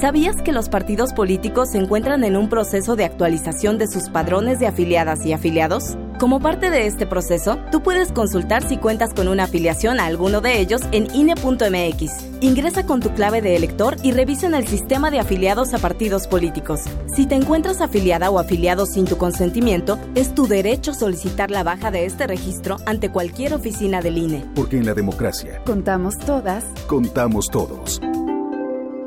¿Sabías 0.00 0.40
que 0.40 0.52
los 0.52 0.70
partidos 0.70 1.12
políticos 1.12 1.72
se 1.72 1.78
encuentran 1.78 2.24
en 2.24 2.34
un 2.34 2.48
proceso 2.48 2.96
de 2.96 3.04
actualización 3.04 3.76
de 3.76 3.86
sus 3.86 4.08
padrones 4.08 4.58
de 4.58 4.66
afiliadas 4.66 5.26
y 5.26 5.34
afiliados? 5.34 5.98
Como 6.18 6.40
parte 6.40 6.70
de 6.70 6.86
este 6.86 7.06
proceso, 7.06 7.58
tú 7.70 7.82
puedes 7.82 8.10
consultar 8.10 8.66
si 8.66 8.78
cuentas 8.78 9.12
con 9.12 9.28
una 9.28 9.44
afiliación 9.44 10.00
a 10.00 10.06
alguno 10.06 10.40
de 10.40 10.58
ellos 10.58 10.80
en 10.92 11.14
INE.mx. 11.14 12.12
Ingresa 12.40 12.86
con 12.86 13.00
tu 13.00 13.10
clave 13.10 13.42
de 13.42 13.56
elector 13.56 13.96
y 14.02 14.12
revisa 14.12 14.46
en 14.46 14.54
el 14.54 14.66
sistema 14.66 15.10
de 15.10 15.20
afiliados 15.20 15.74
a 15.74 15.78
partidos 15.78 16.26
políticos. 16.26 16.80
Si 17.14 17.26
te 17.26 17.34
encuentras 17.34 17.82
afiliada 17.82 18.30
o 18.30 18.38
afiliado 18.38 18.86
sin 18.86 19.04
tu 19.04 19.18
consentimiento, 19.18 19.98
es 20.14 20.34
tu 20.34 20.46
derecho 20.46 20.94
solicitar 20.94 21.50
la 21.50 21.62
baja 21.62 21.90
de 21.90 22.06
este 22.06 22.26
registro 22.26 22.78
ante 22.86 23.10
cualquier 23.12 23.52
oficina 23.52 24.00
del 24.00 24.16
INE. 24.16 24.46
Porque 24.54 24.78
en 24.78 24.86
la 24.86 24.94
democracia 24.94 25.60
contamos 25.66 26.16
todas, 26.16 26.64
contamos 26.86 27.48
todos. 27.48 28.00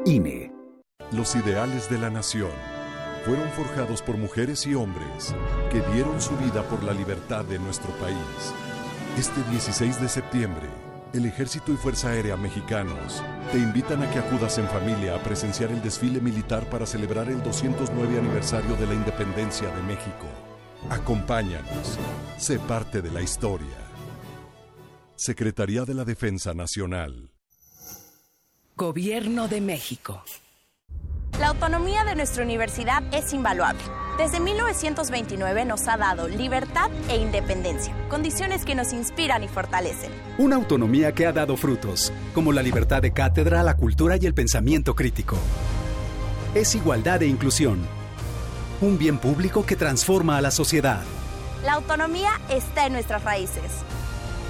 INE 0.06 0.53
los 1.14 1.36
ideales 1.36 1.90
de 1.90 2.00
la 2.00 2.10
nación, 2.10 2.52
fueron 3.26 3.50
forjados 3.52 4.02
por 4.02 4.18
mujeres 4.18 4.66
y 4.66 4.74
hombres 4.74 5.34
que 5.72 5.82
dieron 5.94 6.20
su 6.22 6.36
vida 6.38 6.64
por 6.64 6.84
la 6.84 6.94
libertad 6.94 7.46
de 7.46 7.60
nuestro 7.60 7.92
país. 7.98 8.18
Este 9.18 9.44
16 9.52 10.02
de 10.02 10.10
septiembre, 10.10 10.68
el 11.14 11.26
Ejército 11.26 11.72
y 11.72 11.78
Fuerza 11.78 12.10
Aérea 12.10 12.36
Mexicanos 12.36 13.24
te 13.52 13.60
invitan 13.60 14.02
a 14.02 14.10
que 14.10 14.20
acudas 14.20 14.58
en 14.58 14.68
familia 14.68 15.16
a 15.16 15.24
presenciar 15.24 15.72
el 15.72 15.82
desfile 15.82 16.20
militar 16.20 16.68
para 16.70 16.86
celebrar 16.88 17.30
el 17.30 17.42
209 17.44 18.18
aniversario 18.18 18.76
de 18.76 18.88
la 18.88 18.96
independencia 18.96 19.70
de 19.70 19.84
México. 19.84 20.28
Acompáñanos, 20.90 21.98
sé 22.38 22.60
parte 22.60 23.02
de 23.02 23.12
la 23.12 23.22
historia. 23.22 23.78
Secretaría 25.16 25.86
de 25.86 25.94
la 25.94 26.04
Defensa 26.04 26.54
Nacional. 26.54 27.32
Gobierno 28.76 29.48
de 29.48 29.62
México. 29.62 30.24
La 31.40 31.48
autonomía 31.48 32.04
de 32.06 32.16
nuestra 32.16 32.44
universidad 32.44 33.04
es 33.12 33.34
invaluable. 33.34 33.82
Desde 34.20 34.40
1929 34.40 35.66
nos 35.66 35.88
ha 35.88 35.98
dado 35.98 36.28
libertad 36.28 36.92
e 37.10 37.18
independencia, 37.18 37.96
condiciones 38.08 38.64
que 38.64 38.76
nos 38.76 38.94
inspiran 38.94 39.44
y 39.44 39.48
fortalecen. 39.48 40.12
Una 40.38 40.58
autonomía 40.58 41.14
que 41.14 41.26
ha 41.26 41.34
dado 41.34 41.58
frutos, 41.58 42.14
como 42.36 42.54
la 42.54 42.62
libertad 42.62 43.02
de 43.02 43.14
cátedra, 43.14 43.64
la 43.64 43.76
cultura 43.76 44.18
y 44.18 44.28
el 44.28 44.36
pensamiento 44.36 44.94
crítico. 44.94 45.36
Es 46.54 46.76
igualdad 46.76 47.24
e 47.24 47.28
inclusión. 47.28 47.80
Un 48.80 49.00
bien 49.00 49.18
público 49.18 49.66
que 49.66 49.76
transforma 49.76 50.38
a 50.38 50.42
la 50.42 50.52
sociedad. 50.52 51.02
La 51.66 51.74
autonomía 51.74 52.34
está 52.48 52.86
en 52.86 52.94
nuestras 52.94 53.24
raíces. 53.24 53.72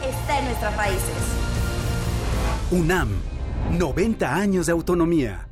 Está 0.06 0.40
en 0.40 0.46
nuestras 0.46 0.76
raíces. 0.76 1.16
UNAM, 2.72 3.10
90 3.72 4.36
años 4.36 4.66
de 4.66 4.74
autonomía. 4.74 5.48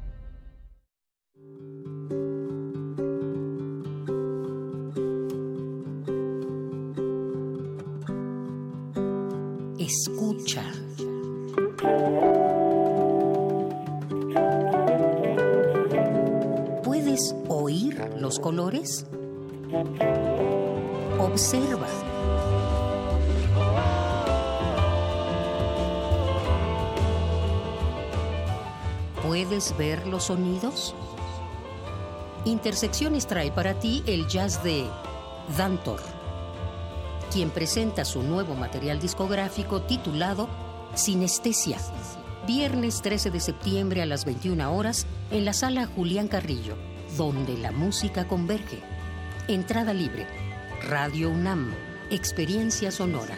Sonidos? 30.23 30.95
Intersecciones 32.45 33.27
trae 33.27 33.51
para 33.51 33.79
ti 33.79 34.03
el 34.07 34.27
jazz 34.27 34.63
de 34.63 34.87
Dantor 35.57 36.01
quien 37.31 37.49
presenta 37.49 38.03
su 38.03 38.23
nuevo 38.23 38.55
material 38.55 38.99
discográfico 38.99 39.81
titulado 39.83 40.49
Sinestesia. 40.95 41.77
Viernes 42.45 43.01
13 43.01 43.31
de 43.31 43.39
septiembre 43.39 44.01
a 44.01 44.05
las 44.05 44.25
21 44.25 44.75
horas 44.75 45.07
en 45.31 45.45
la 45.45 45.53
sala 45.53 45.85
Julián 45.85 46.27
Carrillo, 46.27 46.75
donde 47.17 47.57
la 47.57 47.71
música 47.71 48.27
converge. 48.27 48.79
Entrada 49.47 49.93
libre. 49.93 50.27
Radio 50.83 51.29
UNAM. 51.29 51.73
Experiencia 52.09 52.91
sonora. 52.91 53.37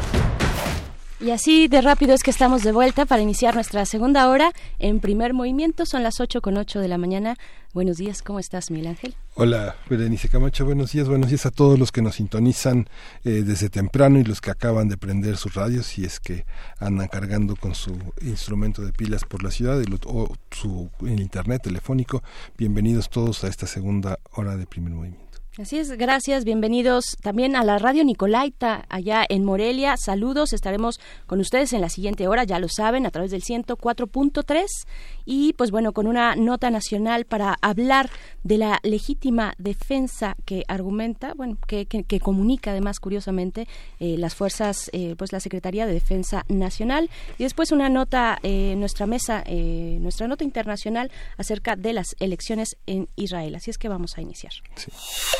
Y 1.21 1.29
así 1.29 1.67
de 1.67 1.81
rápido 1.81 2.15
es 2.15 2.23
que 2.23 2.31
estamos 2.31 2.63
de 2.63 2.71
vuelta 2.71 3.05
para 3.05 3.21
iniciar 3.21 3.53
nuestra 3.53 3.85
segunda 3.85 4.27
hora 4.27 4.53
en 4.79 4.99
primer 4.99 5.35
movimiento. 5.35 5.85
Son 5.85 6.01
las 6.01 6.19
8 6.19 6.41
con 6.41 6.57
8 6.57 6.79
de 6.79 6.87
la 6.87 6.97
mañana. 6.97 7.37
Buenos 7.75 7.97
días, 7.97 8.23
¿cómo 8.23 8.39
estás, 8.39 8.71
Miguel 8.71 8.87
Ángel? 8.87 9.13
Hola, 9.35 9.75
Berenice 9.87 10.29
Camacho, 10.29 10.65
buenos 10.65 10.93
días, 10.93 11.07
buenos 11.07 11.29
días 11.29 11.45
a 11.45 11.51
todos 11.51 11.77
los 11.77 11.91
que 11.91 12.01
nos 12.01 12.15
sintonizan 12.15 12.89
eh, 13.23 13.43
desde 13.45 13.69
temprano 13.69 14.17
y 14.17 14.23
los 14.23 14.41
que 14.41 14.49
acaban 14.49 14.89
de 14.89 14.97
prender 14.97 15.37
sus 15.37 15.53
radios, 15.53 15.95
y 15.99 16.05
es 16.05 16.19
que 16.19 16.43
andan 16.79 17.07
cargando 17.07 17.55
con 17.55 17.75
su 17.75 17.95
instrumento 18.21 18.81
de 18.81 18.91
pilas 18.91 19.23
por 19.23 19.43
la 19.43 19.51
ciudad 19.51 19.79
o 20.07 20.35
su 20.49 20.89
internet 21.01 21.61
telefónico. 21.61 22.23
Bienvenidos 22.57 23.11
todos 23.11 23.43
a 23.43 23.47
esta 23.47 23.67
segunda 23.67 24.17
hora 24.31 24.57
de 24.57 24.65
primer 24.65 24.91
movimiento. 24.91 25.30
Así 25.59 25.77
es, 25.77 25.91
gracias, 25.91 26.45
bienvenidos 26.45 27.17
también 27.21 27.57
a 27.57 27.65
la 27.65 27.77
radio 27.77 28.05
Nicolaita 28.05 28.85
allá 28.87 29.25
en 29.27 29.43
Morelia. 29.43 29.97
Saludos, 29.97 30.53
estaremos 30.53 30.97
con 31.27 31.41
ustedes 31.41 31.73
en 31.73 31.81
la 31.81 31.89
siguiente 31.89 32.29
hora, 32.29 32.45
ya 32.45 32.57
lo 32.57 32.69
saben, 32.69 33.05
a 33.05 33.11
través 33.11 33.31
del 33.31 33.41
104.3 33.41 34.65
y 35.25 35.51
pues 35.53 35.69
bueno, 35.69 35.91
con 35.91 36.07
una 36.07 36.37
nota 36.37 36.69
nacional 36.69 37.25
para 37.25 37.57
hablar 37.61 38.09
de 38.43 38.59
la 38.59 38.79
legítima 38.83 39.53
defensa 39.57 40.37
que 40.45 40.63
argumenta, 40.69 41.33
bueno, 41.33 41.57
que, 41.67 41.85
que, 41.85 42.19
comunica 42.21 42.71
además 42.71 43.01
curiosamente 43.01 43.67
eh, 43.99 44.15
las 44.17 44.35
fuerzas, 44.35 44.89
eh, 44.93 45.15
pues 45.17 45.33
la 45.33 45.41
Secretaría 45.41 45.85
de 45.85 45.93
Defensa 45.93 46.45
Nacional 46.47 47.09
y 47.37 47.43
después 47.43 47.73
una 47.73 47.89
nota, 47.89 48.39
eh, 48.43 48.75
nuestra 48.77 49.05
mesa, 49.05 49.43
eh, 49.45 49.97
nuestra 49.99 50.29
nota 50.29 50.45
internacional 50.45 51.11
acerca 51.37 51.75
de 51.75 51.91
las 51.91 52.15
elecciones 52.21 52.77
en 52.85 53.09
Israel. 53.17 53.53
Así 53.55 53.69
es 53.69 53.77
que 53.77 53.89
vamos 53.89 54.17
a 54.17 54.21
iniciar. 54.21 54.53
Sí. 54.75 54.91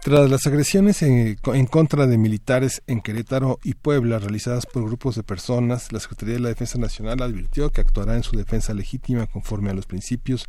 Tras 0.00 0.30
las 0.30 0.46
agresiones 0.46 1.02
en, 1.02 1.36
contra 1.66 2.06
de 2.06 2.18
militares 2.18 2.82
en 2.86 3.00
Querétaro 3.00 3.58
y 3.64 3.74
Puebla 3.74 4.20
realizadas 4.20 4.64
por 4.64 4.84
grupos 4.84 5.16
de 5.16 5.24
personas, 5.24 5.92
la 5.92 5.98
Secretaría 5.98 6.34
de 6.34 6.40
la 6.40 6.48
Defensa 6.50 6.78
Nacional 6.78 7.20
advirtió 7.20 7.70
que 7.70 7.80
actuará 7.80 8.14
en 8.14 8.22
su 8.22 8.36
defensa 8.36 8.72
legítima 8.74 9.26
conforme 9.26 9.70
a 9.70 9.74
los 9.74 9.86
principios 9.86 10.46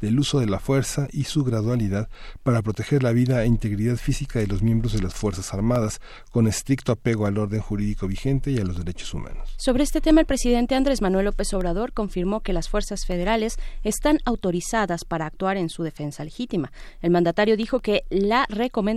del 0.00 0.20
uso 0.20 0.38
de 0.38 0.46
la 0.46 0.60
fuerza 0.60 1.08
y 1.10 1.24
su 1.24 1.42
gradualidad 1.42 2.08
para 2.44 2.62
proteger 2.62 3.02
la 3.02 3.10
vida 3.10 3.42
e 3.42 3.48
integridad 3.48 3.96
física 3.96 4.38
de 4.38 4.46
los 4.46 4.62
miembros 4.62 4.92
de 4.92 5.02
las 5.02 5.14
Fuerzas 5.14 5.52
Armadas, 5.52 6.00
con 6.30 6.46
estricto 6.46 6.92
apego 6.92 7.26
al 7.26 7.38
orden 7.38 7.60
jurídico 7.60 8.06
vigente 8.06 8.52
y 8.52 8.58
a 8.58 8.64
los 8.64 8.78
derechos 8.78 9.12
humanos. 9.12 9.52
Sobre 9.56 9.82
este 9.82 10.00
tema, 10.00 10.20
el 10.20 10.26
presidente 10.26 10.76
Andrés 10.76 11.02
Manuel 11.02 11.24
López 11.24 11.52
Obrador 11.54 11.92
confirmó 11.92 12.40
que 12.40 12.52
las 12.52 12.68
fuerzas 12.68 13.04
federales 13.04 13.58
están 13.82 14.20
autorizadas 14.24 15.04
para 15.04 15.26
actuar 15.26 15.56
en 15.56 15.70
su 15.70 15.82
defensa 15.82 16.22
legítima. 16.22 16.70
El 17.00 17.10
mandatario 17.10 17.56
dijo 17.56 17.80
que 17.80 18.04
la 18.08 18.46
recomendación 18.48 18.91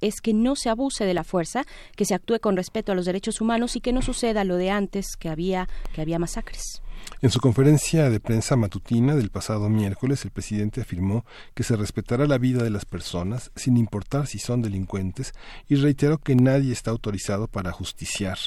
es 0.00 0.20
que 0.20 0.34
no 0.34 0.56
se 0.56 0.68
abuse 0.68 1.04
de 1.04 1.14
la 1.14 1.24
fuerza, 1.24 1.64
que 1.96 2.04
se 2.04 2.14
actúe 2.14 2.40
con 2.40 2.56
respeto 2.56 2.92
a 2.92 2.94
los 2.94 3.06
derechos 3.06 3.40
humanos 3.40 3.76
y 3.76 3.80
que 3.80 3.92
no 3.92 4.02
suceda 4.02 4.44
lo 4.44 4.56
de 4.56 4.70
antes, 4.70 5.16
que 5.18 5.28
había, 5.28 5.68
que 5.94 6.00
había 6.00 6.18
masacres. 6.18 6.82
En 7.22 7.30
su 7.30 7.40
conferencia 7.40 8.10
de 8.10 8.20
prensa 8.20 8.56
matutina 8.56 9.14
del 9.14 9.30
pasado 9.30 9.68
miércoles, 9.68 10.24
el 10.24 10.30
presidente 10.30 10.80
afirmó 10.80 11.24
que 11.54 11.62
se 11.62 11.76
respetará 11.76 12.26
la 12.26 12.38
vida 12.38 12.62
de 12.62 12.70
las 12.70 12.84
personas 12.84 13.52
sin 13.54 13.76
importar 13.76 14.26
si 14.26 14.38
son 14.38 14.62
delincuentes 14.62 15.32
y 15.68 15.76
reiteró 15.76 16.18
que 16.18 16.34
nadie 16.34 16.72
está 16.72 16.90
autorizado 16.90 17.48
para 17.48 17.72
justiciar, 17.72 18.38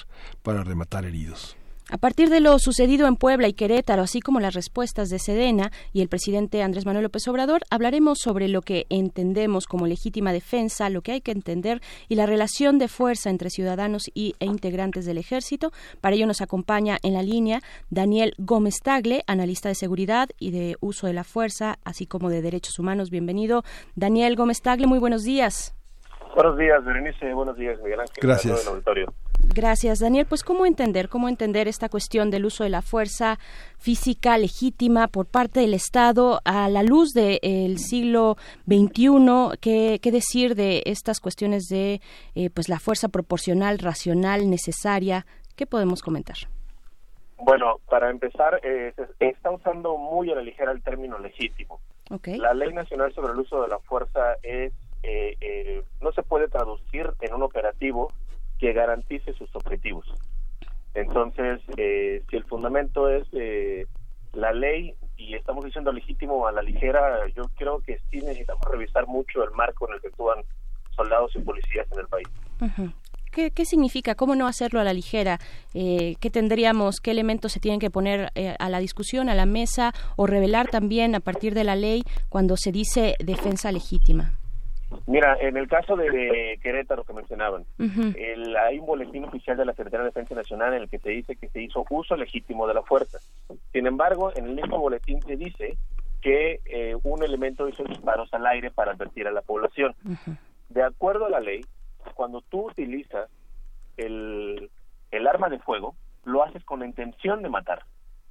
para 0.43 0.63
rematar 0.63 1.05
heridos. 1.05 1.58
A 1.91 1.97
partir 1.97 2.29
de 2.29 2.39
lo 2.39 2.59
sucedido 2.59 3.07
en 3.07 3.15
Puebla 3.15 3.47
y 3.47 3.53
Querétaro, 3.53 4.03
así 4.03 4.19
como 4.19 4.39
las 4.39 4.53
respuestas 4.53 5.09
de 5.09 5.17
Sedena 5.17 5.71
y 5.91 6.01
el 6.01 6.07
presidente 6.07 6.61
Andrés 6.61 6.85
Manuel 6.85 7.05
López 7.05 7.27
Obrador, 7.27 7.61
hablaremos 7.71 8.19
sobre 8.19 8.47
lo 8.47 8.61
que 8.61 8.85
entendemos 8.91 9.65
como 9.65 9.87
legítima 9.87 10.31
defensa, 10.31 10.91
lo 10.91 11.01
que 11.01 11.13
hay 11.13 11.21
que 11.21 11.31
entender 11.31 11.81
y 12.07 12.13
la 12.13 12.27
relación 12.27 12.77
de 12.77 12.89
fuerza 12.89 13.31
entre 13.31 13.49
ciudadanos 13.49 14.11
y, 14.13 14.35
e 14.39 14.45
integrantes 14.45 15.07
del 15.07 15.17
ejército. 15.17 15.71
Para 15.99 16.15
ello 16.15 16.27
nos 16.27 16.41
acompaña 16.41 16.99
en 17.01 17.13
la 17.13 17.23
línea 17.23 17.61
Daniel 17.89 18.35
Gómez 18.37 18.75
Tagle, 18.83 19.23
analista 19.25 19.69
de 19.69 19.75
seguridad 19.75 20.29
y 20.37 20.51
de 20.51 20.75
uso 20.81 21.07
de 21.07 21.13
la 21.13 21.23
fuerza, 21.23 21.79
así 21.85 22.05
como 22.05 22.29
de 22.29 22.43
derechos 22.43 22.77
humanos. 22.77 23.09
Bienvenido, 23.09 23.63
Daniel 23.95 24.35
Gómez 24.35 24.61
Tagle. 24.61 24.85
Muy 24.85 24.99
buenos 24.99 25.23
días. 25.23 25.73
Buenos 26.35 26.55
días, 26.55 26.85
Berenice. 26.85 27.33
Buenos 27.33 27.57
días, 27.57 27.79
Miguel 27.81 28.01
Ángel. 28.01 28.15
Gracias. 28.21 28.63
Gracias, 28.63 29.28
Daniel. 29.99 30.25
Pues 30.27 30.43
cómo 30.43 30.65
entender, 30.65 31.09
cómo 31.09 31.29
entender 31.29 31.67
esta 31.67 31.89
cuestión 31.89 32.29
del 32.29 32.45
uso 32.45 32.63
de 32.63 32.69
la 32.69 32.81
fuerza 32.81 33.37
física 33.77 34.37
legítima 34.37 35.07
por 35.07 35.25
parte 35.25 35.59
del 35.59 35.73
Estado 35.73 36.39
a 36.45 36.69
la 36.69 36.83
luz 36.83 37.13
del 37.13 37.77
siglo 37.77 38.35
XXI. 38.67 39.57
¿Qué, 39.59 39.99
¿Qué, 40.01 40.11
decir 40.11 40.55
de 40.55 40.83
estas 40.85 41.19
cuestiones 41.19 41.63
de 41.69 42.01
eh, 42.35 42.49
pues 42.49 42.69
la 42.69 42.79
fuerza 42.79 43.09
proporcional, 43.09 43.79
racional, 43.79 44.49
necesaria? 44.49 45.25
¿Qué 45.55 45.65
podemos 45.65 46.01
comentar? 46.01 46.37
Bueno, 47.37 47.79
para 47.89 48.09
empezar, 48.09 48.59
eh, 48.63 48.93
se 48.95 49.29
está 49.29 49.51
usando 49.51 49.97
muy 49.97 50.29
a 50.31 50.35
la 50.35 50.41
ligera 50.41 50.71
el 50.71 50.81
término 50.83 51.17
legítimo. 51.19 51.79
La 52.25 52.53
Ley 52.53 52.73
Nacional 52.73 53.13
sobre 53.13 53.33
el 53.33 53.39
Uso 53.39 53.61
de 53.61 53.67
la 53.67 53.77
Fuerza 53.79 54.33
es 54.41 54.73
eh, 55.03 55.37
eh, 55.39 55.83
no 56.01 56.11
se 56.11 56.23
puede 56.23 56.49
traducir 56.49 57.09
en 57.21 57.33
un 57.33 57.43
operativo 57.43 58.11
que 58.59 58.73
garantice 58.73 59.33
sus 59.33 59.53
objetivos. 59.55 60.05
Entonces, 60.93 61.61
eh, 61.77 62.23
si 62.29 62.35
el 62.35 62.43
fundamento 62.45 63.09
es 63.09 63.27
la 64.33 64.51
ley 64.51 64.93
y 65.17 65.35
estamos 65.35 65.65
diciendo 65.65 65.91
legítimo 65.91 66.47
a 66.47 66.51
la 66.51 66.61
ligera, 66.61 67.27
yo 67.35 67.43
creo 67.57 67.81
que 67.81 67.99
sí 68.09 68.17
necesitamos 68.17 68.63
revisar 68.69 69.07
mucho 69.07 69.43
el 69.43 69.51
marco 69.51 69.87
en 69.87 69.95
el 69.95 70.01
que 70.01 70.07
actúan 70.07 70.43
soldados 70.95 71.35
y 71.35 71.39
policías 71.39 71.87
en 71.91 71.99
el 71.99 72.07
país. 72.07 72.27
¿Qué, 73.31 73.65
significa? 73.65 74.15
¿Cómo 74.15 74.35
no 74.35 74.47
hacerlo 74.47 74.79
a 74.79 74.83
la 74.83 74.91
ligera? 74.91 75.39
Eh, 75.73 76.15
¿Qué 76.19 76.29
tendríamos? 76.29 76.99
¿Qué 76.99 77.11
elementos 77.11 77.51
se 77.51 77.59
tienen 77.59 77.79
que 77.79 77.91
poner 77.91 78.31
eh, 78.35 78.55
a 78.57 78.69
la 78.69 78.79
discusión, 78.79 79.29
a 79.29 79.35
la 79.35 79.45
mesa 79.45 79.93
o 80.15 80.25
revelar 80.25 80.67
también 80.69 81.15
a 81.15 81.19
partir 81.19 81.53
de 81.53 81.63
la 81.63 81.75
ley 81.75 82.03
cuando 82.29 82.57
se 82.57 82.71
dice 82.71 83.15
defensa 83.19 83.71
legítima? 83.71 84.38
Mira, 85.05 85.37
en 85.39 85.57
el 85.57 85.67
caso 85.67 85.95
de 85.95 86.59
Querétaro 86.61 87.03
que 87.03 87.13
mencionaban, 87.13 87.65
hay 87.79 88.79
un 88.79 88.85
boletín 88.85 89.23
oficial 89.25 89.57
de 89.57 89.65
la 89.65 89.73
Secretaría 89.73 90.05
de 90.05 90.11
Defensa 90.11 90.35
Nacional 90.35 90.73
en 90.73 90.83
el 90.83 90.89
que 90.89 90.99
se 90.99 91.09
dice 91.09 91.35
que 91.35 91.49
se 91.49 91.61
hizo 91.61 91.85
uso 91.89 92.15
legítimo 92.15 92.67
de 92.67 92.73
la 92.73 92.81
fuerza. 92.83 93.19
Sin 93.71 93.87
embargo, 93.87 94.31
en 94.35 94.45
el 94.45 94.55
mismo 94.55 94.79
boletín 94.79 95.21
se 95.21 95.35
dice 95.35 95.77
que 96.21 96.59
eh, 96.65 96.95
un 97.03 97.23
elemento 97.23 97.67
hizo 97.69 97.83
disparos 97.83 98.33
al 98.33 98.45
aire 98.47 98.71
para 98.71 98.91
advertir 98.91 99.27
a 99.27 99.31
la 99.31 99.41
población. 99.41 99.95
De 100.69 100.83
acuerdo 100.83 101.25
a 101.25 101.29
la 101.29 101.39
ley, 101.39 101.65
cuando 102.15 102.41
tú 102.41 102.67
utilizas 102.67 103.29
el, 103.97 104.69
el 105.11 105.27
arma 105.27 105.49
de 105.49 105.59
fuego, 105.59 105.95
lo 106.25 106.43
haces 106.43 106.63
con 106.63 106.79
la 106.79 106.85
intención 106.85 107.41
de 107.41 107.49
matar. 107.49 107.83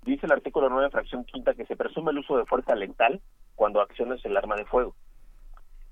Dice 0.04 0.26
el 0.26 0.32
artículo 0.32 0.68
9, 0.68 0.90
fracción 0.90 1.24
quinta, 1.24 1.54
que 1.54 1.66
se 1.66 1.76
presume 1.76 2.12
el 2.12 2.18
uso 2.18 2.36
de 2.36 2.46
fuerza 2.46 2.74
letal 2.74 3.20
cuando 3.56 3.80
acciones 3.80 4.24
el 4.24 4.36
arma 4.36 4.56
de 4.56 4.64
fuego. 4.64 4.94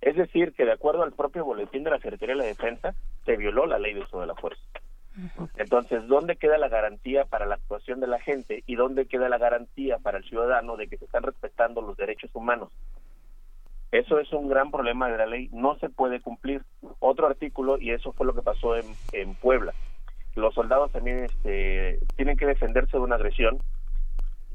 Es 0.06 0.14
decir, 0.14 0.52
que 0.52 0.64
de 0.64 0.70
acuerdo 0.70 1.02
al 1.02 1.10
propio 1.10 1.44
boletín 1.44 1.82
de 1.82 1.90
la 1.90 1.98
Secretaría 1.98 2.36
de 2.36 2.42
la 2.42 2.46
Defensa, 2.46 2.94
se 3.24 3.36
violó 3.36 3.66
la 3.66 3.80
ley 3.80 3.92
de 3.92 4.02
uso 4.02 4.20
de 4.20 4.28
la 4.28 4.36
fuerza. 4.36 4.62
Entonces, 5.56 6.06
¿dónde 6.06 6.36
queda 6.36 6.58
la 6.58 6.68
garantía 6.68 7.24
para 7.24 7.44
la 7.44 7.56
actuación 7.56 7.98
de 7.98 8.06
la 8.06 8.20
gente 8.20 8.62
y 8.66 8.76
dónde 8.76 9.06
queda 9.06 9.28
la 9.28 9.38
garantía 9.38 9.98
para 9.98 10.18
el 10.18 10.24
ciudadano 10.24 10.76
de 10.76 10.86
que 10.86 10.96
se 10.96 11.06
están 11.06 11.24
respetando 11.24 11.82
los 11.82 11.96
derechos 11.96 12.30
humanos? 12.34 12.70
Eso 13.90 14.20
es 14.20 14.32
un 14.32 14.48
gran 14.48 14.70
problema 14.70 15.08
de 15.08 15.18
la 15.18 15.26
ley, 15.26 15.48
no 15.52 15.76
se 15.78 15.88
puede 15.88 16.20
cumplir. 16.20 16.62
Otro 17.00 17.26
artículo, 17.26 17.76
y 17.76 17.90
eso 17.90 18.12
fue 18.12 18.26
lo 18.26 18.34
que 18.34 18.42
pasó 18.42 18.76
en, 18.76 18.86
en 19.10 19.34
Puebla, 19.34 19.72
los 20.36 20.54
soldados 20.54 20.92
también 20.92 21.24
este, 21.24 21.98
tienen 22.14 22.36
que 22.36 22.46
defenderse 22.46 22.96
de 22.96 23.02
una 23.02 23.16
agresión, 23.16 23.58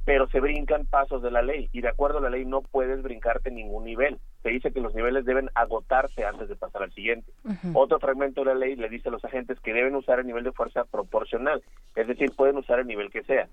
pero 0.06 0.28
se 0.30 0.39
brincan 0.39 0.86
pasos 0.86 1.22
de 1.22 1.32
la 1.32 1.41
ley 1.41 1.70
y 1.72 1.82
de 1.82 1.89
acuerdo 1.89 2.18
a 2.18 2.22
la 2.22 2.30
ley 2.30 2.45
no 2.45 2.62
puedes 2.62 3.02
brincarte 3.04 3.52
ningún 3.52 3.86
nivel. 3.86 4.20
Se 4.41 4.49
dice 4.49 4.72
que 4.72 4.82
los 4.82 4.95
niveles 4.95 5.26
deben 5.26 5.49
agotarse 5.54 6.26
antes 6.26 6.49
de 6.49 6.56
pasar 6.56 6.84
al 6.84 6.93
siguiente. 6.93 7.32
Otro 7.74 7.99
fragmento 7.99 8.41
de 8.41 8.54
la 8.54 8.56
ley 8.56 8.76
le 8.76 8.89
dice 8.89 9.10
a 9.10 9.12
los 9.12 9.24
agentes 9.24 9.60
que 9.60 9.74
deben 9.74 9.95
usar 9.95 10.20
el 10.20 10.26
nivel 10.26 10.43
de 10.43 10.52
fuerza 10.52 10.86
proporcional, 10.86 11.62
es 11.95 12.08
decir, 12.08 12.32
pueden 12.36 12.58
usar 12.58 12.80
el 12.80 12.88
nivel 12.88 13.12
que 13.12 13.24
sea. 13.24 13.47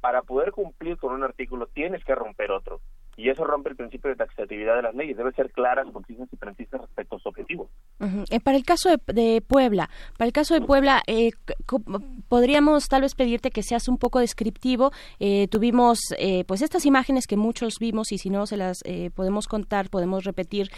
Para 0.00 0.22
poder 0.22 0.52
cumplir 0.52 0.96
con 0.96 1.12
un 1.12 1.22
artículo 1.22 1.66
tienes 1.66 2.04
que 2.04 2.14
romper 2.14 2.50
otro 2.50 2.80
y 3.16 3.28
eso 3.28 3.44
rompe 3.44 3.70
el 3.70 3.76
principio 3.76 4.10
de 4.10 4.16
taxatividad 4.16 4.76
de 4.76 4.82
las 4.82 4.94
leyes. 4.94 5.16
Debe 5.16 5.32
ser 5.32 5.50
claras, 5.52 5.86
concisas 5.92 6.28
y 6.32 6.36
precisas 6.36 6.80
respecto 6.80 7.16
a 7.16 7.18
su 7.18 7.28
objetivo. 7.28 7.70
Eh, 8.30 8.40
para 8.40 8.56
el 8.56 8.64
caso 8.64 8.90
de, 9.06 9.40
Puebla, 9.40 9.88
para 10.18 10.26
el 10.26 10.32
caso 10.32 10.54
de 10.54 10.60
Puebla, 10.60 11.02
eh, 11.06 11.30
podríamos 12.28 12.88
tal 12.88 13.02
vez 13.02 13.14
pedirte 13.14 13.50
que 13.50 13.62
seas 13.62 13.88
un 13.88 13.98
poco 13.98 14.18
descriptivo. 14.18 14.92
Eh, 15.20 15.48
tuvimos 15.48 15.98
pues 16.46 16.62
estas 16.62 16.86
imágenes 16.86 17.26
que 17.26 17.36
muchos 17.36 17.78
vimos 17.78 18.12
y 18.12 18.18
si 18.18 18.30
no 18.30 18.46
se 18.46 18.56
las 18.56 18.82
podemos 19.14 19.46
contar, 19.46 19.90
podemos 19.90 20.24
repetir 20.24 20.70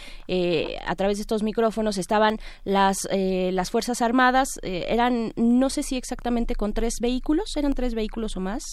a 0.85 0.95
través 0.95 1.17
de 1.17 1.21
estos 1.21 1.43
micrófonos. 1.43 1.97
Estaban 1.97 2.37
las 2.63 3.07
las 3.11 3.71
fuerzas 3.71 4.01
armadas, 4.01 4.47
eran 4.63 5.31
no 5.35 5.69
sé 5.69 5.83
si 5.83 5.97
exactamente 5.97 6.55
con 6.55 6.73
tres 6.73 6.95
vehículos, 7.01 7.55
eran 7.57 7.73
tres 7.73 7.95
vehículos 7.95 8.37
o 8.37 8.39
más. 8.39 8.63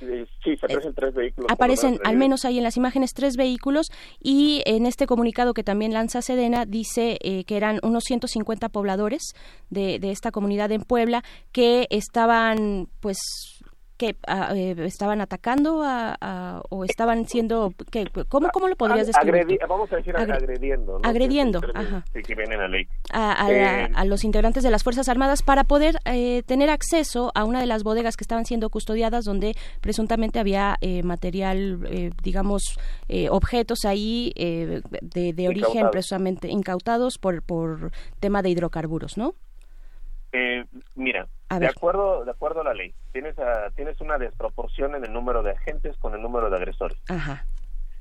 Sí, 0.00 0.56
se 0.56 0.66
aparecen 0.66 0.94
tres 0.94 1.14
vehículos. 1.14 1.50
Aparecen, 1.50 1.98
al 2.04 2.16
menos 2.16 2.44
ahí 2.44 2.58
en 2.58 2.64
las 2.64 2.76
imágenes, 2.76 3.12
tres 3.14 3.36
vehículos 3.36 3.90
y 4.18 4.62
en 4.64 4.86
este 4.86 5.06
comunicado 5.06 5.52
que 5.52 5.62
también 5.62 5.92
lanza 5.92 6.22
Sedena 6.22 6.64
dice 6.64 7.18
eh, 7.20 7.44
que 7.44 7.56
eran 7.56 7.80
unos 7.82 8.04
150 8.04 8.70
pobladores 8.70 9.34
de, 9.68 9.98
de 9.98 10.10
esta 10.10 10.30
comunidad 10.30 10.72
en 10.72 10.82
Puebla 10.82 11.22
que 11.52 11.86
estaban 11.90 12.88
pues 13.00 13.18
que 14.00 14.16
eh, 14.54 14.74
estaban 14.86 15.20
atacando 15.20 15.82
a, 15.84 16.62
o 16.70 16.86
estaban 16.86 17.26
siendo 17.26 17.74
que 17.90 18.06
cómo 18.30 18.48
cómo 18.50 18.66
lo 18.66 18.74
podrías 18.74 19.06
describir 19.06 19.60
vamos 19.68 19.92
a 19.92 19.96
decir 19.96 20.16
agrediendo 20.16 20.98
¿no? 20.98 21.06
agrediendo 21.06 21.60
ajá. 21.74 22.02
que 22.14 22.34
a. 23.12 23.50
Eh, 23.50 23.90
a, 23.94 24.04
los 24.06 24.24
integrantes 24.24 24.62
de 24.62 24.70
las 24.70 24.84
fuerzas 24.84 25.10
armadas 25.10 25.42
para 25.42 25.64
poder 25.64 25.96
eh, 26.06 26.42
tener 26.46 26.70
acceso 26.70 27.30
a 27.34 27.44
una 27.44 27.60
de 27.60 27.66
las 27.66 27.82
bodegas 27.82 28.16
que 28.16 28.24
estaban 28.24 28.46
siendo 28.46 28.70
custodiadas 28.70 29.26
donde 29.26 29.54
presuntamente 29.82 30.38
había 30.38 30.78
material 31.04 31.80
digamos 32.22 32.78
objetos 33.28 33.84
ahí 33.84 34.32
de, 34.34 35.32
de 35.34 35.48
origen 35.48 35.90
presuntamente 35.90 36.48
incautados 36.48 37.18
por 37.18 37.42
por 37.42 37.92
tema 38.18 38.40
de 38.40 38.48
hidrocarburos 38.48 39.18
no 39.18 39.34
de 41.58 41.66
acuerdo, 41.66 42.24
de 42.24 42.30
acuerdo 42.30 42.60
a 42.60 42.64
la 42.64 42.74
ley, 42.74 42.94
tienes, 43.12 43.34
tienes 43.74 44.00
una 44.00 44.18
desproporción 44.18 44.94
en 44.94 45.04
el 45.04 45.12
número 45.12 45.42
de 45.42 45.50
agentes 45.50 45.96
con 45.98 46.14
el 46.14 46.22
número 46.22 46.48
de 46.48 46.56
agresores. 46.56 46.98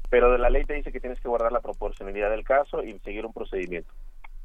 Pero 0.09 0.31
de 0.31 0.37
la 0.37 0.49
ley 0.49 0.65
te 0.65 0.73
dice 0.73 0.91
que 0.91 0.99
tienes 0.99 1.19
que 1.19 1.27
guardar 1.27 1.51
la 1.51 1.61
proporcionalidad 1.61 2.29
del 2.29 2.43
caso 2.43 2.83
y 2.83 2.97
seguir 2.99 3.25
un 3.25 3.33
procedimiento. 3.33 3.91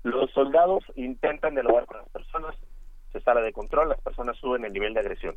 Los 0.03 0.31
soldados 0.33 0.85
intentan 0.97 1.55
dialogar 1.55 1.87
con 1.87 1.99
las 1.99 2.09
personas, 2.11 2.55
se 3.13 3.21
sale 3.21 3.43
de 3.43 3.53
control, 3.53 3.89
las 3.89 4.01
personas 4.01 4.37
suben 4.37 4.65
el 4.65 4.73
nivel 4.73 4.95
de 4.95 5.01
agresión. 5.01 5.37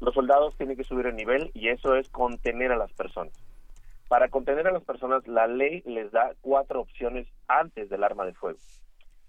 Los 0.00 0.14
soldados 0.14 0.56
tienen 0.56 0.76
que 0.76 0.84
subir 0.84 1.06
el 1.06 1.16
nivel 1.16 1.50
y 1.54 1.68
eso 1.68 1.94
es 1.94 2.08
contener 2.08 2.72
a 2.72 2.76
las 2.76 2.92
personas. 2.92 3.32
Para 4.08 4.28
contener 4.28 4.66
a 4.66 4.72
las 4.72 4.82
personas, 4.82 5.26
la 5.26 5.46
ley 5.46 5.82
les 5.86 6.10
da 6.12 6.32
cuatro 6.40 6.80
opciones 6.80 7.26
antes 7.48 7.88
del 7.88 8.04
arma 8.04 8.24
de 8.24 8.34
fuego. 8.34 8.58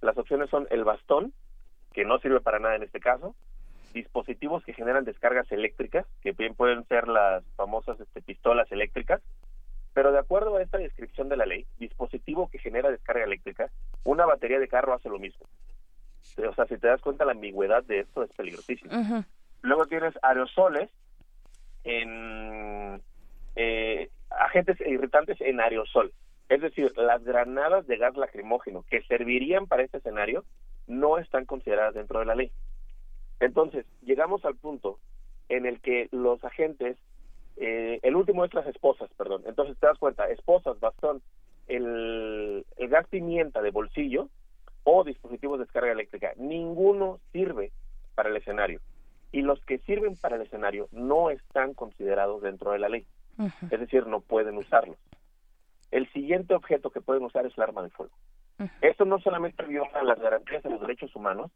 Las 0.01 0.17
opciones 0.17 0.49
son 0.49 0.67
el 0.71 0.83
bastón, 0.83 1.33
que 1.93 2.05
no 2.05 2.19
sirve 2.19 2.41
para 2.41 2.59
nada 2.59 2.75
en 2.75 2.83
este 2.83 2.99
caso, 2.99 3.35
dispositivos 3.93 4.63
que 4.63 4.73
generan 4.73 5.05
descargas 5.05 5.51
eléctricas, 5.51 6.05
que 6.21 6.31
bien 6.31 6.55
pueden 6.55 6.85
ser 6.87 7.07
las 7.07 7.43
famosas 7.55 7.99
este, 7.99 8.21
pistolas 8.21 8.71
eléctricas, 8.71 9.21
pero 9.93 10.11
de 10.11 10.19
acuerdo 10.19 10.57
a 10.57 10.61
esta 10.61 10.77
descripción 10.77 11.29
de 11.29 11.37
la 11.37 11.45
ley, 11.45 11.67
dispositivo 11.77 12.49
que 12.49 12.59
genera 12.59 12.89
descarga 12.89 13.23
eléctrica, 13.23 13.69
una 14.03 14.25
batería 14.25 14.59
de 14.59 14.67
carro 14.67 14.93
hace 14.93 15.09
lo 15.09 15.19
mismo. 15.19 15.45
O 16.37 16.53
sea, 16.53 16.65
si 16.65 16.77
te 16.77 16.87
das 16.87 17.01
cuenta, 17.01 17.25
la 17.25 17.33
ambigüedad 17.33 17.83
de 17.83 17.99
esto 17.99 18.23
es 18.23 18.31
peligrosísima. 18.31 19.25
Luego 19.61 19.85
tienes 19.85 20.13
aerosoles 20.23 20.89
en 21.83 23.01
eh, 23.55 24.09
agentes 24.29 24.79
irritantes 24.81 25.39
en 25.41 25.59
aerosol. 25.59 26.11
Es 26.49 26.61
decir, 26.61 26.91
las 26.97 27.23
granadas 27.23 27.87
de 27.87 27.97
gas 27.97 28.15
lacrimógeno 28.17 28.83
que 28.89 29.03
servirían 29.03 29.67
para 29.67 29.83
este 29.83 29.97
escenario 29.97 30.43
no 30.87 31.17
están 31.17 31.45
consideradas 31.45 31.93
dentro 31.93 32.19
de 32.19 32.25
la 32.25 32.35
ley. 32.35 32.51
Entonces, 33.43 33.85
llegamos 34.01 34.45
al 34.45 34.55
punto 34.55 34.99
en 35.49 35.65
el 35.65 35.81
que 35.81 36.07
los 36.11 36.43
agentes, 36.45 36.97
eh, 37.57 37.99
el 38.01 38.15
último 38.15 38.45
es 38.45 38.53
las 38.53 38.65
esposas, 38.67 39.09
perdón. 39.17 39.43
Entonces 39.45 39.77
te 39.77 39.85
das 39.85 39.97
cuenta, 39.97 40.29
esposas, 40.29 40.79
bastón, 40.79 41.21
el, 41.67 42.65
el 42.77 42.87
gas 42.87 43.05
pimienta 43.07 43.61
de 43.61 43.71
bolsillo 43.71 44.29
o 44.85 45.03
dispositivos 45.03 45.59
de 45.59 45.65
descarga 45.65 45.91
eléctrica, 45.91 46.31
ninguno 46.37 47.19
sirve 47.33 47.71
para 48.15 48.29
el 48.29 48.37
escenario. 48.37 48.79
Y 49.33 49.41
los 49.41 49.59
que 49.65 49.79
sirven 49.79 50.15
para 50.15 50.37
el 50.37 50.43
escenario 50.43 50.87
no 50.91 51.29
están 51.29 51.73
considerados 51.73 52.41
dentro 52.41 52.71
de 52.71 52.79
la 52.79 52.87
ley. 52.87 53.05
Es 53.69 53.79
decir, 53.79 54.07
no 54.07 54.21
pueden 54.21 54.57
usarlos. 54.57 54.97
El 55.91 56.09
siguiente 56.13 56.53
objeto 56.53 56.91
que 56.91 57.01
pueden 57.01 57.23
usar 57.23 57.45
es 57.45 57.57
el 57.57 57.63
arma 57.63 57.83
de 57.83 57.89
fuego. 57.89 58.13
Esto 58.81 59.03
no 59.03 59.19
solamente 59.19 59.63
viola 59.63 60.03
las 60.03 60.19
garantías 60.19 60.63
de 60.63 60.69
los 60.69 60.79
derechos 60.79 61.13
humanos, 61.15 61.51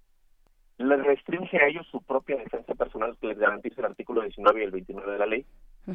les 0.78 1.04
restringe 1.04 1.58
a 1.58 1.68
ellos 1.68 1.88
su 1.88 2.02
propia 2.02 2.38
defensa 2.38 2.76
personal 2.76 3.18
que 3.20 3.28
les 3.28 3.40
garantiza 3.40 3.82
el 3.82 3.88
artículo 3.88 4.22
19 4.22 4.60
y 4.60 4.64
el 4.64 4.72
29 4.72 5.12
de 5.12 5.18
la 5.18 5.26
ley, 5.26 5.46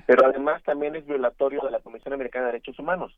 pero 0.07 0.27
además 0.27 0.63
también 0.65 0.97
es 0.97 1.07
violatorio 1.07 1.61
de 1.63 1.71
la 1.71 1.81
Comisión 1.81 2.15
Americana 2.15 2.47
de 2.47 2.53
Derechos 2.53 2.79
Humanos. 2.79 3.17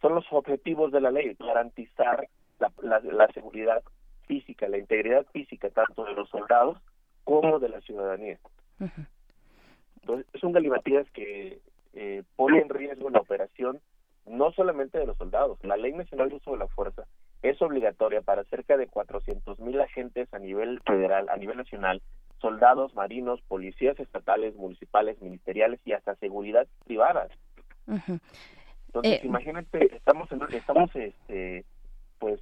Son 0.00 0.14
los 0.14 0.24
objetivos 0.30 0.90
de 0.92 1.00
la 1.00 1.10
ley, 1.10 1.36
garantizar 1.38 2.28
la, 2.58 3.28
seguridad 3.32 3.82
física, 4.26 4.68
la 4.68 4.78
integridad 4.78 5.26
física 5.32 5.70
tanto 5.70 6.04
de 6.04 6.14
los 6.14 6.28
soldados 6.28 6.78
como 7.24 7.58
de 7.60 7.68
la 7.68 7.80
ciudadanía. 7.82 8.38
Entonces, 10.00 10.26
es 10.32 10.42
un 10.42 10.52
galimatías 10.52 11.08
que 11.12 11.60
eh, 11.94 12.22
pone 12.34 12.60
en 12.60 12.68
riesgo 12.68 13.10
la 13.10 13.20
operación 13.20 13.80
no 14.26 14.50
solamente 14.52 14.98
de 14.98 15.06
los 15.06 15.16
soldados. 15.16 15.58
La 15.62 15.76
Ley 15.76 15.92
Nacional 15.92 16.28
de 16.28 16.36
Uso 16.36 16.52
de 16.52 16.58
la 16.58 16.68
Fuerza 16.68 17.06
es 17.48 17.60
obligatoria 17.62 18.20
para 18.20 18.44
cerca 18.44 18.76
de 18.76 18.86
400 18.86 19.58
mil 19.60 19.80
agentes 19.80 20.32
a 20.32 20.38
nivel 20.38 20.80
federal, 20.86 21.28
a 21.28 21.36
nivel 21.36 21.56
nacional, 21.56 22.02
soldados, 22.40 22.94
marinos, 22.94 23.40
policías 23.48 23.98
estatales, 23.98 24.54
municipales, 24.56 25.20
ministeriales 25.20 25.80
y 25.84 25.92
hasta 25.92 26.14
seguridad 26.16 26.66
privada. 26.84 27.28
Entonces, 27.86 29.22
eh, 29.22 29.26
imagínate, 29.26 29.96
estamos 29.96 30.30
en, 30.32 30.42
estamos 30.50 30.94
este 30.94 31.64
pues 32.18 32.40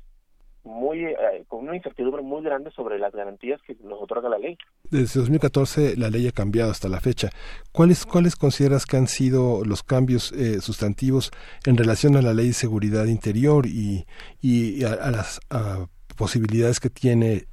muy 0.64 1.04
eh, 1.04 1.44
con 1.48 1.60
una 1.60 1.76
incertidumbre 1.76 2.22
muy 2.22 2.42
grande 2.42 2.70
sobre 2.70 2.98
las 2.98 3.12
garantías 3.12 3.60
que 3.62 3.76
nos 3.84 4.02
otorga 4.02 4.28
la 4.28 4.38
ley. 4.38 4.56
Desde 4.90 5.20
2014 5.20 5.96
la 5.96 6.10
ley 6.10 6.26
ha 6.26 6.32
cambiado 6.32 6.70
hasta 6.70 6.88
la 6.88 7.00
fecha. 7.00 7.30
¿Cuáles 7.72 8.06
cuáles 8.06 8.36
consideras 8.36 8.86
que 8.86 8.96
han 8.96 9.06
sido 9.06 9.64
los 9.64 9.82
cambios 9.82 10.32
eh, 10.32 10.60
sustantivos 10.60 11.30
en 11.66 11.76
relación 11.76 12.16
a 12.16 12.22
la 12.22 12.34
ley 12.34 12.48
de 12.48 12.52
seguridad 12.54 13.06
interior 13.06 13.66
y, 13.66 14.06
y 14.40 14.84
a, 14.84 15.10
las 15.10 15.40
posibilidades 16.16 16.80
que 16.80 16.90
tiene 16.90 17.46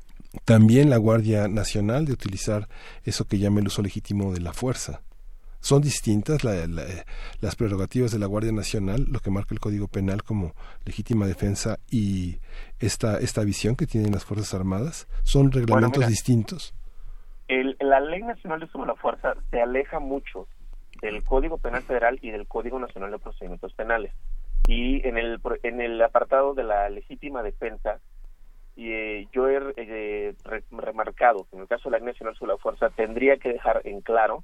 también 0.45 0.89
la 0.89 0.97
Guardia 0.97 1.47
Nacional 1.47 2.05
de 2.05 2.13
utilizar 2.13 2.67
eso 3.03 3.25
que 3.25 3.37
llama 3.37 3.59
el 3.59 3.67
uso 3.67 3.81
legítimo 3.81 4.33
de 4.33 4.39
la 4.39 4.53
fuerza? 4.53 5.01
Son 5.61 5.81
distintas 5.81 6.43
las 6.43 7.55
prerrogativas 7.55 8.11
de 8.11 8.19
la 8.19 8.25
Guardia 8.25 8.51
Nacional, 8.51 9.05
lo 9.09 9.19
que 9.19 9.29
marca 9.29 9.53
el 9.53 9.59
Código 9.59 9.87
Penal 9.87 10.23
como 10.23 10.53
legítima 10.85 11.27
defensa 11.27 11.77
y 11.89 12.39
esta, 12.79 13.19
esta 13.19 13.43
visión 13.43 13.75
que 13.75 13.85
tienen 13.85 14.11
las 14.11 14.25
Fuerzas 14.25 14.53
Armadas, 14.53 15.07
son 15.23 15.51
reglamentos 15.51 16.07
distintos. 16.07 16.73
la 17.47 17.99
Ley 17.99 18.23
Nacional 18.23 18.59
de 18.59 18.65
Uso 18.65 18.79
de 18.79 18.87
la 18.87 18.95
Fuerza 18.95 19.35
se 19.51 19.61
aleja 19.61 19.99
mucho 19.99 20.47
del 21.01 21.23
Código 21.23 21.57
Penal 21.57 21.83
Federal 21.83 22.19
y 22.21 22.31
del 22.31 22.47
Código 22.47 22.79
Nacional 22.79 23.11
de 23.11 23.19
Procedimientos 23.19 23.73
Penales. 23.73 24.13
Y 24.67 25.05
en 25.07 25.17
el, 25.17 25.39
en 25.63 25.81
el 25.81 26.01
apartado 26.01 26.53
de 26.53 26.63
la 26.63 26.89
legítima 26.89 27.43
defensa, 27.43 27.99
eh, 28.77 29.27
yo 29.31 29.47
he 29.47 29.59
eh, 29.77 30.35
remarcado 30.71 31.45
que 31.49 31.55
en 31.55 31.63
el 31.63 31.67
caso 31.67 31.89
de 31.89 31.91
la 31.91 31.97
Ley 31.97 32.07
Nacional 32.07 32.35
de 32.39 32.47
la 32.47 32.57
Fuerza 32.57 32.89
tendría 32.89 33.37
que 33.37 33.53
dejar 33.53 33.81
en 33.85 34.01
claro 34.01 34.43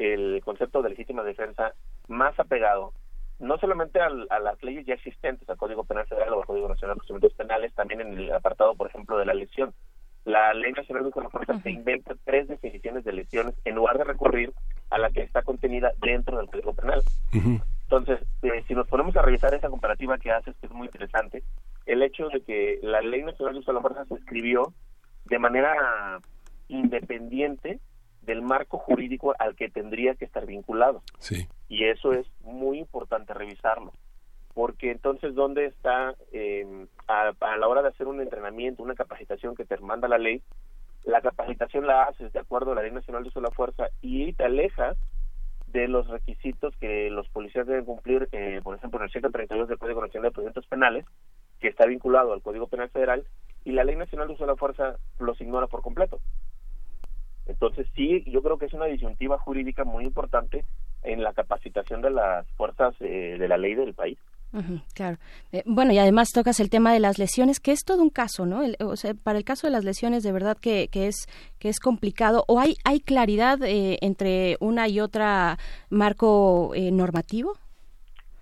el 0.00 0.40
concepto 0.44 0.82
de 0.82 0.90
legítima 0.90 1.22
defensa 1.22 1.74
más 2.08 2.38
apegado 2.40 2.92
no 3.40 3.56
solamente 3.56 3.98
a 4.00 4.38
las 4.38 4.62
leyes 4.62 4.86
ya 4.86 4.94
existentes, 4.94 5.48
al 5.48 5.56
Código 5.56 5.84
Penal 5.84 6.06
Federal 6.06 6.32
o 6.34 6.40
al 6.40 6.46
Código 6.46 6.68
Nacional 6.68 6.94
de 6.94 6.98
Procedimientos 6.98 7.34
Penales, 7.34 7.74
también 7.74 8.02
en 8.02 8.18
el 8.18 8.32
apartado, 8.32 8.74
por 8.74 8.88
ejemplo, 8.88 9.18
de 9.18 9.24
la 9.24 9.34
lesión. 9.34 9.72
La 10.26 10.52
Ley 10.52 10.72
Nacional 10.72 11.04
de 11.04 11.10
Fuerza 11.10 11.58
se 11.62 11.70
inventa 11.70 12.14
tres 12.24 12.48
definiciones 12.48 13.04
de 13.04 13.14
lesiones 13.14 13.54
en 13.64 13.74
lugar 13.74 13.96
de 13.96 14.04
recurrir 14.04 14.52
a 14.90 14.98
la 14.98 15.10
que 15.10 15.22
está 15.22 15.42
contenida 15.42 15.92
dentro 16.02 16.36
del 16.36 16.48
Código 16.48 16.74
Penal. 16.74 17.02
Entonces, 17.32 18.20
eh, 18.42 18.62
si 18.68 18.74
nos 18.74 18.86
ponemos 18.86 19.16
a 19.16 19.22
revisar 19.22 19.54
esa 19.54 19.70
comparativa 19.70 20.18
que 20.18 20.30
haces, 20.30 20.54
que 20.60 20.66
es 20.66 20.72
muy 20.72 20.86
interesante, 20.86 21.42
el 21.86 22.02
hecho 22.02 22.28
de 22.28 22.42
que 22.42 22.78
la 22.82 23.00
Ley 23.00 23.22
Nacional 23.22 23.64
de 23.64 23.72
la 23.72 23.80
Fuerza 23.80 24.04
se 24.04 24.14
escribió 24.14 24.74
de 25.24 25.38
manera 25.38 26.20
independiente 26.68 27.80
del 28.30 28.42
marco 28.42 28.78
jurídico 28.78 29.34
al 29.38 29.56
que 29.56 29.68
tendría 29.68 30.14
que 30.14 30.24
estar 30.24 30.46
vinculado. 30.46 31.02
Sí. 31.18 31.48
Y 31.68 31.84
eso 31.84 32.12
es 32.12 32.26
muy 32.42 32.78
importante 32.78 33.34
revisarlo, 33.34 33.92
porque 34.54 34.92
entonces, 34.92 35.34
¿dónde 35.34 35.66
está 35.66 36.14
eh, 36.32 36.86
a, 37.08 37.32
la 37.56 37.68
hora 37.68 37.82
de 37.82 37.88
hacer 37.88 38.06
un 38.06 38.20
entrenamiento, 38.20 38.82
una 38.82 38.94
capacitación 38.94 39.56
que 39.56 39.64
te 39.64 39.76
manda 39.78 40.06
la 40.06 40.18
ley? 40.18 40.42
La 41.04 41.20
capacitación 41.22 41.86
la 41.86 42.04
haces 42.04 42.32
de 42.32 42.38
acuerdo 42.38 42.72
a 42.72 42.74
la 42.76 42.82
Ley 42.82 42.92
Nacional 42.92 43.22
de 43.22 43.30
Uso 43.30 43.40
de 43.40 43.48
la 43.48 43.54
Fuerza 43.54 43.88
y 44.00 44.32
te 44.34 44.44
alejas 44.44 44.96
de 45.68 45.88
los 45.88 46.06
requisitos 46.08 46.76
que 46.76 47.10
los 47.10 47.28
policías 47.30 47.66
deben 47.66 47.84
cumplir, 47.84 48.28
eh, 48.32 48.60
por 48.62 48.76
ejemplo, 48.76 49.00
en 49.00 49.04
el 49.04 49.10
132 49.10 49.68
del 49.68 49.78
Código 49.78 50.02
Nacional 50.02 50.28
de 50.28 50.32
Procedimientos 50.32 50.66
Penales, 50.66 51.06
que 51.58 51.68
está 51.68 51.86
vinculado 51.86 52.32
al 52.32 52.42
Código 52.42 52.66
Penal 52.66 52.90
Federal, 52.90 53.24
y 53.64 53.72
la 53.72 53.84
Ley 53.84 53.96
Nacional 53.96 54.28
de 54.28 54.34
Uso 54.34 54.44
de 54.44 54.52
la 54.52 54.56
Fuerza 54.56 54.96
los 55.18 55.40
ignora 55.40 55.66
por 55.66 55.82
completo. 55.82 56.20
Entonces 57.46 57.86
sí, 57.94 58.22
yo 58.26 58.42
creo 58.42 58.58
que 58.58 58.66
es 58.66 58.72
una 58.72 58.86
disyuntiva 58.86 59.38
jurídica 59.38 59.84
muy 59.84 60.04
importante 60.04 60.64
en 61.02 61.22
la 61.22 61.32
capacitación 61.32 62.02
de 62.02 62.10
las 62.10 62.46
fuerzas 62.52 62.94
eh, 63.00 63.36
de 63.38 63.48
la 63.48 63.56
ley 63.56 63.74
del 63.74 63.94
país. 63.94 64.18
claro. 64.94 65.16
Eh, 65.52 65.62
bueno, 65.64 65.92
y 65.92 65.98
además 65.98 66.28
tocas 66.32 66.60
el 66.60 66.70
tema 66.70 66.92
de 66.92 67.00
las 67.00 67.18
lesiones, 67.18 67.60
que 67.60 67.72
es 67.72 67.84
todo 67.84 68.02
un 68.02 68.10
caso, 68.10 68.46
¿no? 68.46 68.62
o 68.80 68.96
sea, 68.96 69.14
para 69.14 69.38
el 69.38 69.44
caso 69.44 69.66
de 69.66 69.72
las 69.72 69.84
lesiones, 69.84 70.22
de 70.22 70.32
verdad 70.32 70.56
que, 70.58 70.88
que 70.88 71.06
es 71.06 71.26
que 71.58 71.68
es 71.68 71.80
complicado. 71.80 72.44
¿O 72.48 72.58
hay, 72.58 72.76
hay 72.84 73.00
claridad 73.00 73.62
eh, 73.62 73.98
entre 74.00 74.56
una 74.60 74.88
y 74.88 75.00
otra 75.00 75.58
marco 75.88 76.72
normativo? 76.92 77.54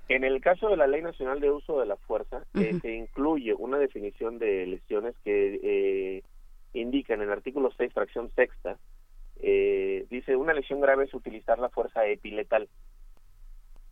En 0.08 0.24
el 0.24 0.40
caso 0.40 0.70
de 0.70 0.78
la 0.78 0.86
Ley 0.86 1.02
Nacional 1.02 1.38
de 1.40 1.50
Uso 1.50 1.80
de 1.80 1.86
la 1.86 1.96
Fuerza, 1.96 2.42
se 2.54 2.94
incluye 2.94 3.52
una 3.52 3.76
definición 3.76 4.38
de 4.38 4.66
lesiones 4.66 5.14
que 5.22 6.22
indica 6.80 7.14
en 7.14 7.22
el 7.22 7.30
artículo 7.30 7.70
6, 7.76 7.92
fracción 7.92 8.30
sexta, 8.34 8.78
eh, 9.40 10.06
dice, 10.10 10.36
una 10.36 10.52
lesión 10.52 10.80
grave 10.80 11.04
es 11.04 11.14
utilizar 11.14 11.58
la 11.58 11.68
fuerza 11.68 12.06
epiletal. 12.06 12.68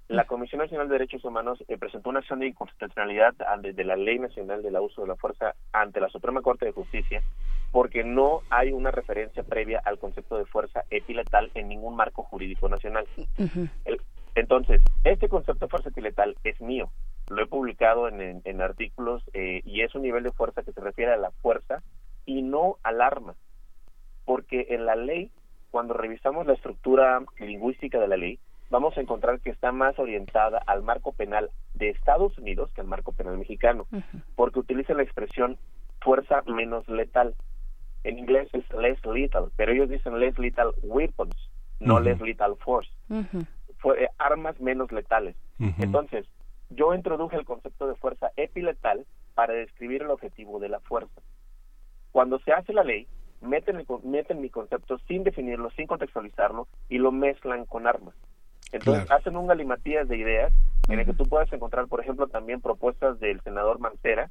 La 0.08 0.24
Comisión 0.24 0.60
Nacional 0.60 0.88
de 0.88 0.94
Derechos 0.94 1.24
Humanos 1.24 1.64
eh, 1.66 1.78
presentó 1.78 2.10
una 2.10 2.20
acción 2.20 2.38
de 2.38 2.46
inconstitucionalidad 2.46 3.34
de 3.60 3.84
la 3.84 3.96
Ley 3.96 4.20
Nacional 4.20 4.62
del 4.62 4.76
Uso 4.76 5.02
de 5.02 5.08
la 5.08 5.16
Fuerza 5.16 5.54
ante 5.72 6.00
la 6.00 6.08
Suprema 6.08 6.42
Corte 6.42 6.64
de 6.64 6.72
Justicia 6.72 7.22
porque 7.72 8.04
no 8.04 8.42
hay 8.48 8.72
una 8.72 8.90
referencia 8.90 9.42
previa 9.42 9.82
al 9.84 9.98
concepto 9.98 10.38
de 10.38 10.46
fuerza 10.46 10.84
epiletal 10.90 11.50
en 11.54 11.68
ningún 11.68 11.96
marco 11.96 12.22
jurídico 12.22 12.68
nacional. 12.68 13.06
entonces, 14.34 14.80
este 15.04 15.28
concepto 15.28 15.66
de 15.66 15.70
fuerza 15.70 15.88
epiletal 15.88 16.36
es 16.44 16.60
mío. 16.60 16.90
Lo 17.28 17.42
he 17.42 17.46
publicado 17.46 18.08
en, 18.08 18.60
artículos 18.62 19.22
eh, 19.34 19.60
y 19.64 19.82
es 19.82 19.94
un 19.94 20.02
nivel 20.02 20.22
de 20.22 20.30
fuerza 20.30 20.62
que 20.62 20.72
se 20.72 20.80
refiere 20.80 21.12
a 21.12 21.16
la 21.16 21.32
fuerza 21.42 21.82
y 22.26 22.42
no 22.42 22.76
al 22.82 23.00
arma 23.00 23.34
porque 24.26 24.66
en 24.70 24.84
la 24.84 24.96
ley, 24.96 25.30
cuando 25.70 25.94
revisamos 25.94 26.46
la 26.46 26.52
estructura 26.52 27.22
lingüística 27.38 27.98
de 27.98 28.08
la 28.08 28.18
ley, 28.18 28.38
vamos 28.68 28.98
a 28.98 29.00
encontrar 29.00 29.40
que 29.40 29.50
está 29.50 29.72
más 29.72 29.98
orientada 29.98 30.58
al 30.66 30.82
marco 30.82 31.12
penal 31.12 31.50
de 31.74 31.90
Estados 31.90 32.36
Unidos 32.36 32.70
que 32.74 32.82
al 32.82 32.88
marco 32.88 33.12
penal 33.12 33.38
mexicano, 33.38 33.86
porque 34.34 34.58
utiliza 34.58 34.92
la 34.92 35.04
expresión 35.04 35.56
fuerza 36.02 36.42
menos 36.46 36.86
letal. 36.88 37.34
En 38.04 38.18
inglés 38.18 38.48
es 38.52 38.64
less 38.74 38.98
lethal, 39.06 39.50
pero 39.56 39.72
ellos 39.72 39.88
dicen 39.88 40.18
less 40.18 40.38
lethal 40.38 40.72
weapons, 40.82 41.34
no 41.80 42.00
less 42.00 42.20
lethal 42.20 42.56
force. 42.56 42.90
Fue, 43.78 44.10
armas 44.18 44.60
menos 44.60 44.90
letales. 44.90 45.36
Entonces, 45.78 46.26
yo 46.70 46.94
introduje 46.94 47.36
el 47.36 47.44
concepto 47.44 47.86
de 47.86 47.94
fuerza 47.94 48.32
epiletal 48.36 49.06
para 49.34 49.54
describir 49.54 50.02
el 50.02 50.10
objetivo 50.10 50.58
de 50.58 50.68
la 50.68 50.80
fuerza. 50.80 51.20
Cuando 52.16 52.38
se 52.38 52.50
hace 52.50 52.72
la 52.72 52.82
ley, 52.82 53.06
meten, 53.42 53.84
meten 54.04 54.40
mi 54.40 54.48
concepto 54.48 54.96
sin 55.06 55.22
definirlo, 55.22 55.68
sin 55.72 55.86
contextualizarlo 55.86 56.66
y 56.88 56.96
lo 56.96 57.12
mezclan 57.12 57.66
con 57.66 57.86
armas. 57.86 58.14
Entonces 58.72 59.10
hacen 59.10 59.36
un 59.36 59.46
galimatías 59.46 60.08
de 60.08 60.16
ideas 60.16 60.50
en 60.88 60.98
el 60.98 61.04
que 61.04 61.12
tú 61.12 61.24
puedes 61.24 61.52
encontrar, 61.52 61.88
por 61.88 62.00
ejemplo, 62.00 62.26
también 62.26 62.62
propuestas 62.62 63.20
del 63.20 63.42
senador 63.42 63.80
Mancera 63.80 64.30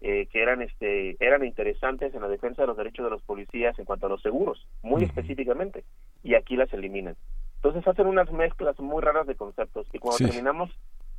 eh, 0.00 0.26
que 0.32 0.42
eran 0.42 0.60
este 0.60 1.16
eran 1.24 1.44
interesantes 1.44 2.12
en 2.16 2.20
la 2.20 2.26
defensa 2.26 2.62
de 2.62 2.66
los 2.66 2.76
derechos 2.76 3.04
de 3.04 3.10
los 3.10 3.22
policías 3.22 3.78
en 3.78 3.84
cuanto 3.84 4.06
a 4.06 4.08
los 4.08 4.22
seguros, 4.22 4.66
muy 4.82 5.04
específicamente, 5.04 5.84
y 6.24 6.34
aquí 6.34 6.56
las 6.56 6.72
eliminan. 6.72 7.14
Entonces 7.58 7.86
hacen 7.86 8.08
unas 8.08 8.32
mezclas 8.32 8.76
muy 8.80 9.00
raras 9.02 9.28
de 9.28 9.36
conceptos 9.36 9.86
y 9.92 10.00
cuando 10.00 10.26
terminamos 10.26 10.70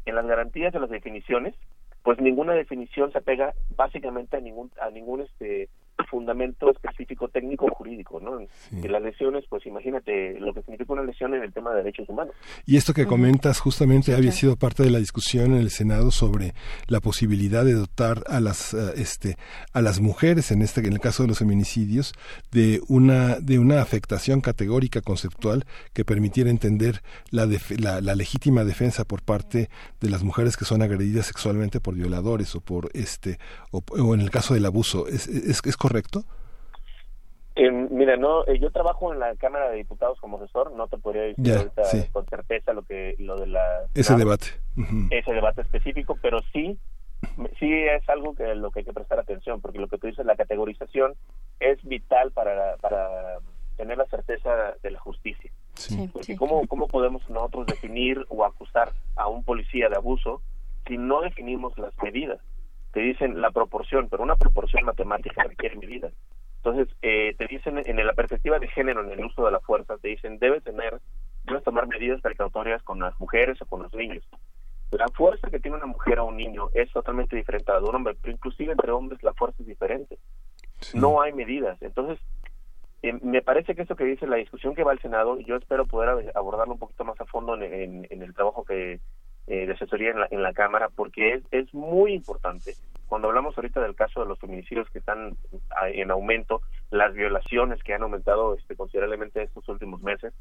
en 0.05 0.15
las 0.15 0.25
garantías 0.25 0.73
de 0.73 0.81
las 0.81 0.89
definiciones, 0.89 1.55
pues 2.03 2.19
ninguna 2.19 2.51
definición 2.51 3.13
se 3.13 3.19
apega 3.19 3.53
básicamente 3.77 4.35
a 4.35 4.41
ningún 4.41 4.71
a 4.81 4.89
ningún 4.89 5.21
este 5.21 5.69
fundamento 6.09 6.71
específico 6.71 7.29
técnico 7.29 7.67
jurídico, 7.69 8.19
¿no? 8.19 8.39
las 8.91 9.01
lesiones, 9.01 9.45
pues 9.49 9.65
imagínate 9.65 10.37
lo 10.39 10.53
que 10.53 10.61
significa 10.61 10.93
una 10.93 11.03
lesión 11.03 11.33
en 11.33 11.43
el 11.43 11.53
tema 11.53 11.71
de 11.71 11.77
derechos 11.77 12.09
humanos. 12.09 12.35
Y 12.65 12.75
esto 12.75 12.93
que 12.93 13.05
comentas 13.05 13.59
justamente 13.59 14.13
había 14.13 14.31
sido 14.31 14.57
parte 14.57 14.83
de 14.83 14.91
la 14.91 14.99
discusión 14.99 15.53
en 15.53 15.61
el 15.61 15.69
Senado 15.69 16.11
sobre 16.11 16.53
la 16.87 16.99
posibilidad 16.99 17.63
de 17.63 17.73
dotar 17.73 18.23
a 18.27 18.39
las 18.39 18.73
eh, 18.73 18.93
este 18.97 19.37
a 19.73 19.81
las 19.81 20.01
mujeres 20.01 20.51
en 20.51 20.61
este 20.61 20.81
en 20.81 20.93
el 20.93 20.99
caso 20.99 21.23
de 21.23 21.29
los 21.29 21.39
feminicidios 21.39 22.13
de 22.51 22.81
una 22.87 23.39
de 23.39 23.59
una 23.59 23.81
afectación 23.81 24.41
categórica 24.41 25.01
conceptual 25.01 25.65
que 25.93 26.03
permitiera 26.03 26.49
entender 26.49 27.01
la, 27.29 27.47
la, 28.01 28.15
legítima 28.15 28.63
defensa 28.63 29.05
por 29.05 29.21
parte 29.21 29.69
de 30.01 30.09
las 30.09 30.23
mujeres 30.23 30.57
que 30.57 30.65
son 30.65 30.81
agredidas 30.81 31.27
sexualmente 31.27 31.79
por 31.79 31.95
violadores 31.95 32.55
o 32.55 32.61
por 32.61 32.89
este 32.93 33.39
o, 33.71 34.13
en 34.13 34.21
el 34.21 34.29
caso 34.29 34.53
del 34.53 34.65
abuso 34.65 35.07
es, 35.07 35.27
es, 35.27 35.61
es 35.63 35.77
correcto? 35.81 36.23
Eh, 37.55 37.71
mira, 37.71 38.15
no, 38.15 38.45
eh, 38.45 38.59
yo 38.59 38.71
trabajo 38.71 39.11
en 39.11 39.19
la 39.19 39.35
Cámara 39.35 39.71
de 39.71 39.77
Diputados 39.77 40.19
como 40.21 40.37
asesor, 40.37 40.71
no 40.73 40.87
te 40.87 40.97
podría 40.97 41.23
decir 41.23 41.53
ahorita 41.53 41.83
con 42.11 42.25
certeza 42.27 42.71
lo 42.73 42.83
que 42.83 43.15
lo 43.17 43.35
de 43.35 43.47
la 43.47 43.87
ese 43.93 44.15
debate, 44.15 44.47
ese 45.09 45.33
debate 45.33 45.61
específico, 45.61 46.17
pero 46.21 46.39
sí, 46.53 46.77
sí 47.59 47.73
es 47.73 48.07
algo 48.07 48.35
que 48.35 48.55
lo 48.55 48.71
que 48.71 48.79
hay 48.79 48.85
que 48.85 48.93
prestar 48.93 49.19
atención, 49.19 49.59
porque 49.59 49.79
lo 49.79 49.87
que 49.87 49.97
tú 49.97 50.07
dices, 50.07 50.25
la 50.25 50.37
categorización 50.37 51.15
es 51.59 51.83
vital 51.83 52.31
para 52.31 52.77
para 52.77 53.39
tener 53.75 53.97
la 53.97 54.05
certeza 54.05 54.75
de 54.81 54.91
la 54.91 54.99
justicia. 54.99 55.51
Sí. 55.73 56.09
Porque 56.13 56.37
cómo 56.37 56.65
cómo 56.67 56.87
podemos 56.87 57.27
nosotros 57.29 57.65
definir 57.65 58.25
o 58.29 58.45
acusar 58.45 58.93
a 59.17 59.27
un 59.27 59.43
policía 59.43 59.89
de 59.89 59.97
abuso 59.97 60.41
si 60.87 60.97
no 60.97 61.21
definimos 61.21 61.77
las 61.77 61.93
medidas? 62.01 62.39
Te 62.91 62.99
dicen 62.99 63.41
la 63.41 63.51
proporción, 63.51 64.09
pero 64.09 64.23
una 64.23 64.35
proporción 64.35 64.85
matemática 64.85 65.43
requiere 65.43 65.75
medidas. 65.75 66.13
Entonces, 66.57 66.95
eh, 67.01 67.33
te 67.37 67.47
dicen 67.47 67.81
en 67.83 68.05
la 68.05 68.13
perspectiva 68.13 68.59
de 68.59 68.67
género 68.67 69.01
en 69.01 69.11
el 69.11 69.25
uso 69.25 69.45
de 69.45 69.51
la 69.51 69.59
fuerza, 69.59 69.97
te 69.97 70.09
dicen, 70.09 70.37
debe 70.37 70.61
tener, 70.61 70.99
debes 71.45 71.63
tomar 71.63 71.87
medidas 71.87 72.21
precautorias 72.21 72.83
con 72.83 72.99
las 72.99 73.19
mujeres 73.19 73.59
o 73.61 73.65
con 73.65 73.81
los 73.81 73.93
niños. 73.93 74.23
La 74.91 75.07
fuerza 75.07 75.49
que 75.49 75.59
tiene 75.59 75.77
una 75.77 75.85
mujer 75.85 76.19
o 76.19 76.25
un 76.25 76.37
niño 76.37 76.69
es 76.73 76.91
totalmente 76.91 77.35
diferente 77.35 77.71
a 77.71 77.75
la 77.75 77.81
de 77.81 77.87
un 77.87 77.95
hombre, 77.95 78.15
pero 78.21 78.33
inclusive 78.33 78.73
entre 78.73 78.91
hombres 78.91 79.23
la 79.23 79.33
fuerza 79.33 79.57
es 79.61 79.67
diferente. 79.67 80.17
No 80.93 81.21
hay 81.21 81.31
medidas. 81.31 81.81
Entonces, 81.81 82.19
eh, 83.03 83.13
me 83.23 83.41
parece 83.41 83.73
que 83.73 83.83
eso 83.83 83.95
que 83.95 84.03
dice 84.03 84.27
la 84.27 84.35
discusión 84.35 84.75
que 84.75 84.83
va 84.83 84.91
al 84.91 84.99
Senado, 84.99 85.39
yo 85.39 85.55
espero 85.55 85.85
poder 85.85 86.31
abordarlo 86.35 86.73
un 86.73 86.79
poquito 86.79 87.03
más 87.03 87.19
a 87.19 87.25
fondo 87.25 87.55
en, 87.55 88.05
el 88.09 88.33
trabajo 88.33 88.63
que 88.63 88.99
eh, 89.51 89.67
de 89.67 89.73
asesoría 89.73 90.11
en 90.11 90.19
la, 90.21 90.27
en 90.31 90.41
la 90.41 90.53
Cámara, 90.53 90.89
porque 90.95 91.33
es, 91.33 91.43
es 91.51 91.73
muy 91.73 92.13
importante. 92.13 92.75
Cuando 93.07 93.27
hablamos 93.27 93.57
ahorita 93.57 93.81
del 93.81 93.95
caso 93.95 94.21
de 94.21 94.25
los 94.25 94.39
feminicidios 94.39 94.89
que 94.89 94.99
están 94.99 95.35
en 95.93 96.11
aumento, 96.11 96.61
las 96.89 97.13
violaciones 97.13 97.83
que 97.83 97.93
han 97.93 98.03
aumentado 98.03 98.55
este, 98.55 98.77
considerablemente 98.77 99.43
estos 99.43 99.67
últimos 99.67 100.01
meses, 100.01 100.33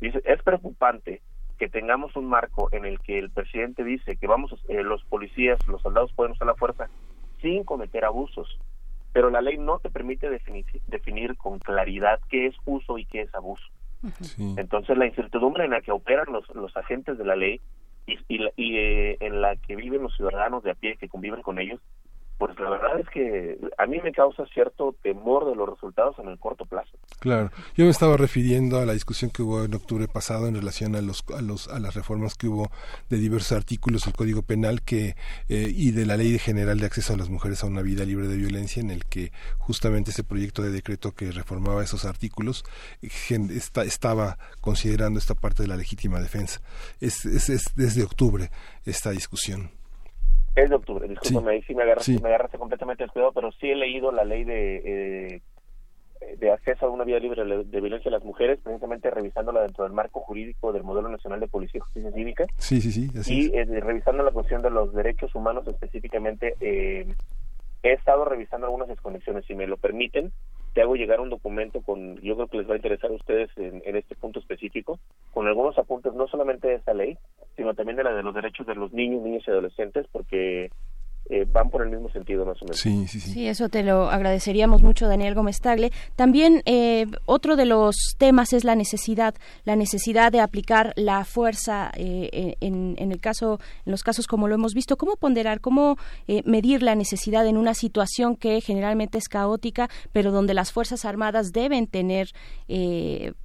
dice, 0.00 0.22
es 0.24 0.42
preocupante 0.42 1.20
que 1.58 1.68
tengamos 1.68 2.16
un 2.16 2.26
marco 2.26 2.70
en 2.72 2.86
el 2.86 2.98
que 3.00 3.18
el 3.18 3.30
presidente 3.30 3.84
dice 3.84 4.16
que 4.16 4.26
vamos 4.26 4.52
eh, 4.68 4.82
los 4.82 5.04
policías, 5.04 5.58
los 5.68 5.82
soldados 5.82 6.14
pueden 6.14 6.32
usar 6.32 6.46
la 6.46 6.54
fuerza 6.54 6.88
sin 7.42 7.64
cometer 7.64 8.06
abusos 8.06 8.58
pero 9.14 9.30
la 9.30 9.40
ley 9.40 9.56
no 9.58 9.78
te 9.78 9.90
permite 9.90 10.28
definir, 10.28 10.66
definir 10.88 11.36
con 11.36 11.60
claridad 11.60 12.18
qué 12.28 12.46
es 12.46 12.56
uso 12.64 12.98
y 12.98 13.06
qué 13.06 13.22
es 13.22 13.34
abuso. 13.34 13.64
Entonces 14.56 14.98
la 14.98 15.06
incertidumbre 15.06 15.64
en 15.64 15.70
la 15.70 15.80
que 15.80 15.92
operan 15.92 16.26
los, 16.30 16.46
los 16.54 16.76
agentes 16.76 17.16
de 17.16 17.24
la 17.24 17.36
ley 17.36 17.60
y, 18.06 18.18
y, 18.56 18.76
eh, 18.76 19.16
en 19.20 19.40
la 19.40 19.56
que 19.56 19.76
viven 19.76 20.02
los 20.02 20.14
ciudadanos 20.14 20.62
de 20.62 20.70
a 20.70 20.74
pie 20.74 20.96
que 20.96 21.08
conviven 21.08 21.42
con 21.42 21.58
ellos 21.58 21.80
pues 22.44 22.60
la 22.60 22.68
verdad 22.68 23.00
es 23.00 23.08
que 23.08 23.58
a 23.78 23.86
mí 23.86 24.00
me 24.04 24.12
causa 24.12 24.44
cierto 24.52 24.94
temor 25.02 25.46
de 25.46 25.56
los 25.56 25.66
resultados 25.66 26.18
en 26.18 26.28
el 26.28 26.38
corto 26.38 26.66
plazo. 26.66 26.90
Claro, 27.20 27.50
yo 27.74 27.84
me 27.84 27.90
estaba 27.90 28.18
refiriendo 28.18 28.78
a 28.78 28.84
la 28.84 28.92
discusión 28.92 29.30
que 29.30 29.42
hubo 29.42 29.64
en 29.64 29.74
octubre 29.74 30.08
pasado 30.08 30.46
en 30.46 30.54
relación 30.54 30.94
a 30.94 31.00
los 31.00 31.24
a 31.34 31.40
los 31.40 31.68
a 31.68 31.78
las 31.78 31.94
reformas 31.94 32.34
que 32.34 32.48
hubo 32.48 32.70
de 33.08 33.16
diversos 33.16 33.56
artículos 33.56 34.04
del 34.04 34.12
Código 34.12 34.42
Penal 34.42 34.82
que 34.82 35.16
eh, 35.48 35.72
y 35.74 35.92
de 35.92 36.04
la 36.04 36.18
Ley 36.18 36.38
General 36.38 36.78
de 36.78 36.84
Acceso 36.84 37.14
a 37.14 37.16
las 37.16 37.30
Mujeres 37.30 37.64
a 37.64 37.66
una 37.66 37.80
vida 37.80 38.04
libre 38.04 38.28
de 38.28 38.36
violencia 38.36 38.80
en 38.80 38.90
el 38.90 39.06
que 39.06 39.32
justamente 39.56 40.10
ese 40.10 40.22
proyecto 40.22 40.60
de 40.60 40.70
decreto 40.70 41.12
que 41.12 41.32
reformaba 41.32 41.82
esos 41.82 42.04
artículos 42.04 42.64
estaba 43.00 44.36
considerando 44.60 45.18
esta 45.18 45.34
parte 45.34 45.62
de 45.62 45.68
la 45.68 45.76
legítima 45.76 46.20
defensa. 46.20 46.60
Es, 47.00 47.24
es, 47.24 47.48
es 47.48 47.72
desde 47.74 48.02
octubre 48.02 48.50
esta 48.84 49.10
discusión. 49.10 49.70
Es 50.56 50.70
de 50.70 50.76
octubre, 50.76 51.08
discúlpame, 51.08 51.52
ahí 51.52 51.62
sí 51.62 51.74
me 51.74 51.82
agarraste, 51.82 52.20
me 52.20 52.28
agarraste 52.28 52.58
completamente 52.58 53.02
descuidado, 53.02 53.32
pero 53.32 53.50
sí 53.52 53.70
he 53.70 53.74
leído 53.74 54.12
la 54.12 54.24
ley 54.24 54.44
de, 54.44 55.34
eh, 55.36 55.42
de 56.38 56.50
acceso 56.50 56.86
a 56.86 56.90
una 56.90 57.04
vida 57.04 57.18
libre 57.18 57.44
de 57.44 57.80
violencia 57.80 58.08
a 58.08 58.12
las 58.12 58.24
mujeres, 58.24 58.58
precisamente 58.62 59.10
revisándola 59.10 59.62
dentro 59.62 59.84
del 59.84 59.92
marco 59.92 60.20
jurídico 60.20 60.72
del 60.72 60.84
Modelo 60.84 61.08
Nacional 61.08 61.40
de 61.40 61.48
Policía 61.48 61.78
y 61.78 61.80
Justicia 61.80 62.12
Cívica. 62.12 62.46
Sí, 62.56 62.80
sí, 62.80 62.92
sí. 62.92 63.10
y 63.26 63.56
eh, 63.56 63.64
revisando 63.64 64.22
la 64.22 64.30
cuestión 64.30 64.62
de 64.62 64.70
los 64.70 64.92
derechos 64.94 65.34
humanos 65.34 65.66
específicamente, 65.66 66.54
eh, 66.60 67.06
he 67.82 67.92
estado 67.92 68.24
revisando 68.24 68.66
algunas 68.66 68.88
desconexiones, 68.88 69.44
si 69.46 69.54
me 69.54 69.66
lo 69.66 69.76
permiten, 69.76 70.32
te 70.72 70.82
hago 70.82 70.96
llegar 70.96 71.20
un 71.20 71.30
documento 71.30 71.82
con, 71.82 72.16
yo 72.20 72.34
creo 72.34 72.48
que 72.48 72.58
les 72.58 72.68
va 72.68 72.74
a 72.74 72.76
interesar 72.76 73.10
a 73.10 73.14
ustedes 73.14 73.50
en, 73.56 73.82
en, 73.84 73.96
este 73.96 74.16
punto 74.16 74.40
específico, 74.40 74.98
con 75.32 75.46
algunos 75.46 75.78
apuntes 75.78 76.14
no 76.14 76.26
solamente 76.26 76.68
de 76.68 76.74
esta 76.74 76.94
ley, 76.94 77.16
sino 77.56 77.74
también 77.74 77.96
de 77.96 78.04
la 78.04 78.12
de 78.12 78.22
los 78.22 78.34
derechos 78.34 78.66
de 78.66 78.74
los 78.74 78.92
niños, 78.92 79.22
niñas 79.22 79.44
y 79.46 79.50
adolescentes, 79.50 80.06
porque 80.10 80.70
eh, 81.30 81.46
van 81.50 81.70
por 81.70 81.80
el 81.80 81.90
mismo 81.90 82.10
sentido 82.10 82.44
más 82.44 82.60
o 82.60 82.66
menos. 82.66 82.78
Sí, 82.78 83.06
sí, 83.08 83.18
sí. 83.18 83.32
Sí, 83.32 83.48
eso 83.48 83.70
te 83.70 83.82
lo 83.82 84.10
agradeceríamos 84.10 84.82
mucho, 84.82 85.08
Daniel 85.08 85.34
Gómez 85.34 85.58
Tagle. 85.58 85.90
También 86.16 86.60
eh, 86.66 87.06
otro 87.24 87.56
de 87.56 87.64
los 87.64 87.96
temas 88.18 88.52
es 88.52 88.62
la 88.62 88.74
necesidad, 88.74 89.34
la 89.64 89.74
necesidad 89.74 90.32
de 90.32 90.40
aplicar 90.40 90.92
la 90.96 91.24
fuerza 91.24 91.90
eh, 91.96 92.56
en, 92.60 92.94
en, 92.98 93.10
el 93.10 93.20
caso, 93.22 93.58
en 93.86 93.92
los 93.92 94.02
casos 94.02 94.26
como 94.26 94.48
lo 94.48 94.54
hemos 94.54 94.74
visto. 94.74 94.98
¿Cómo 94.98 95.16
ponderar, 95.16 95.62
cómo 95.62 95.96
medir 96.44 96.82
la 96.82 96.94
necesidad 96.94 97.46
en 97.46 97.56
una 97.56 97.72
situación 97.72 98.36
que 98.36 98.60
generalmente 98.60 99.16
es 99.16 99.28
caótica, 99.28 99.88
pero 100.12 100.30
donde 100.30 100.52
las 100.52 100.72
fuerzas 100.72 101.06
armadas 101.06 101.52
deben 101.52 101.86
tener 101.86 102.28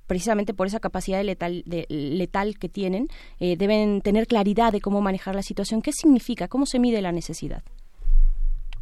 precisamente 0.06 0.53
por 0.53 0.68
esa 0.68 0.80
capacidad 0.80 1.23
letal, 1.23 1.64
de, 1.65 1.85
letal 1.88 2.57
que 2.57 2.68
tienen, 2.68 3.07
deben 3.39 4.01
tener 4.01 4.27
claridad 4.27 4.73
de 4.73 4.81
cómo 4.81 5.01
manejar 5.01 5.35
la 5.35 5.43
situación. 5.43 5.81
¿Qué 5.81 5.91
significa? 5.93 6.47
¿Cómo 6.47 6.65
se 6.65 6.80
mide 6.80 7.01
la 7.01 7.11
necesidad? 7.11 7.64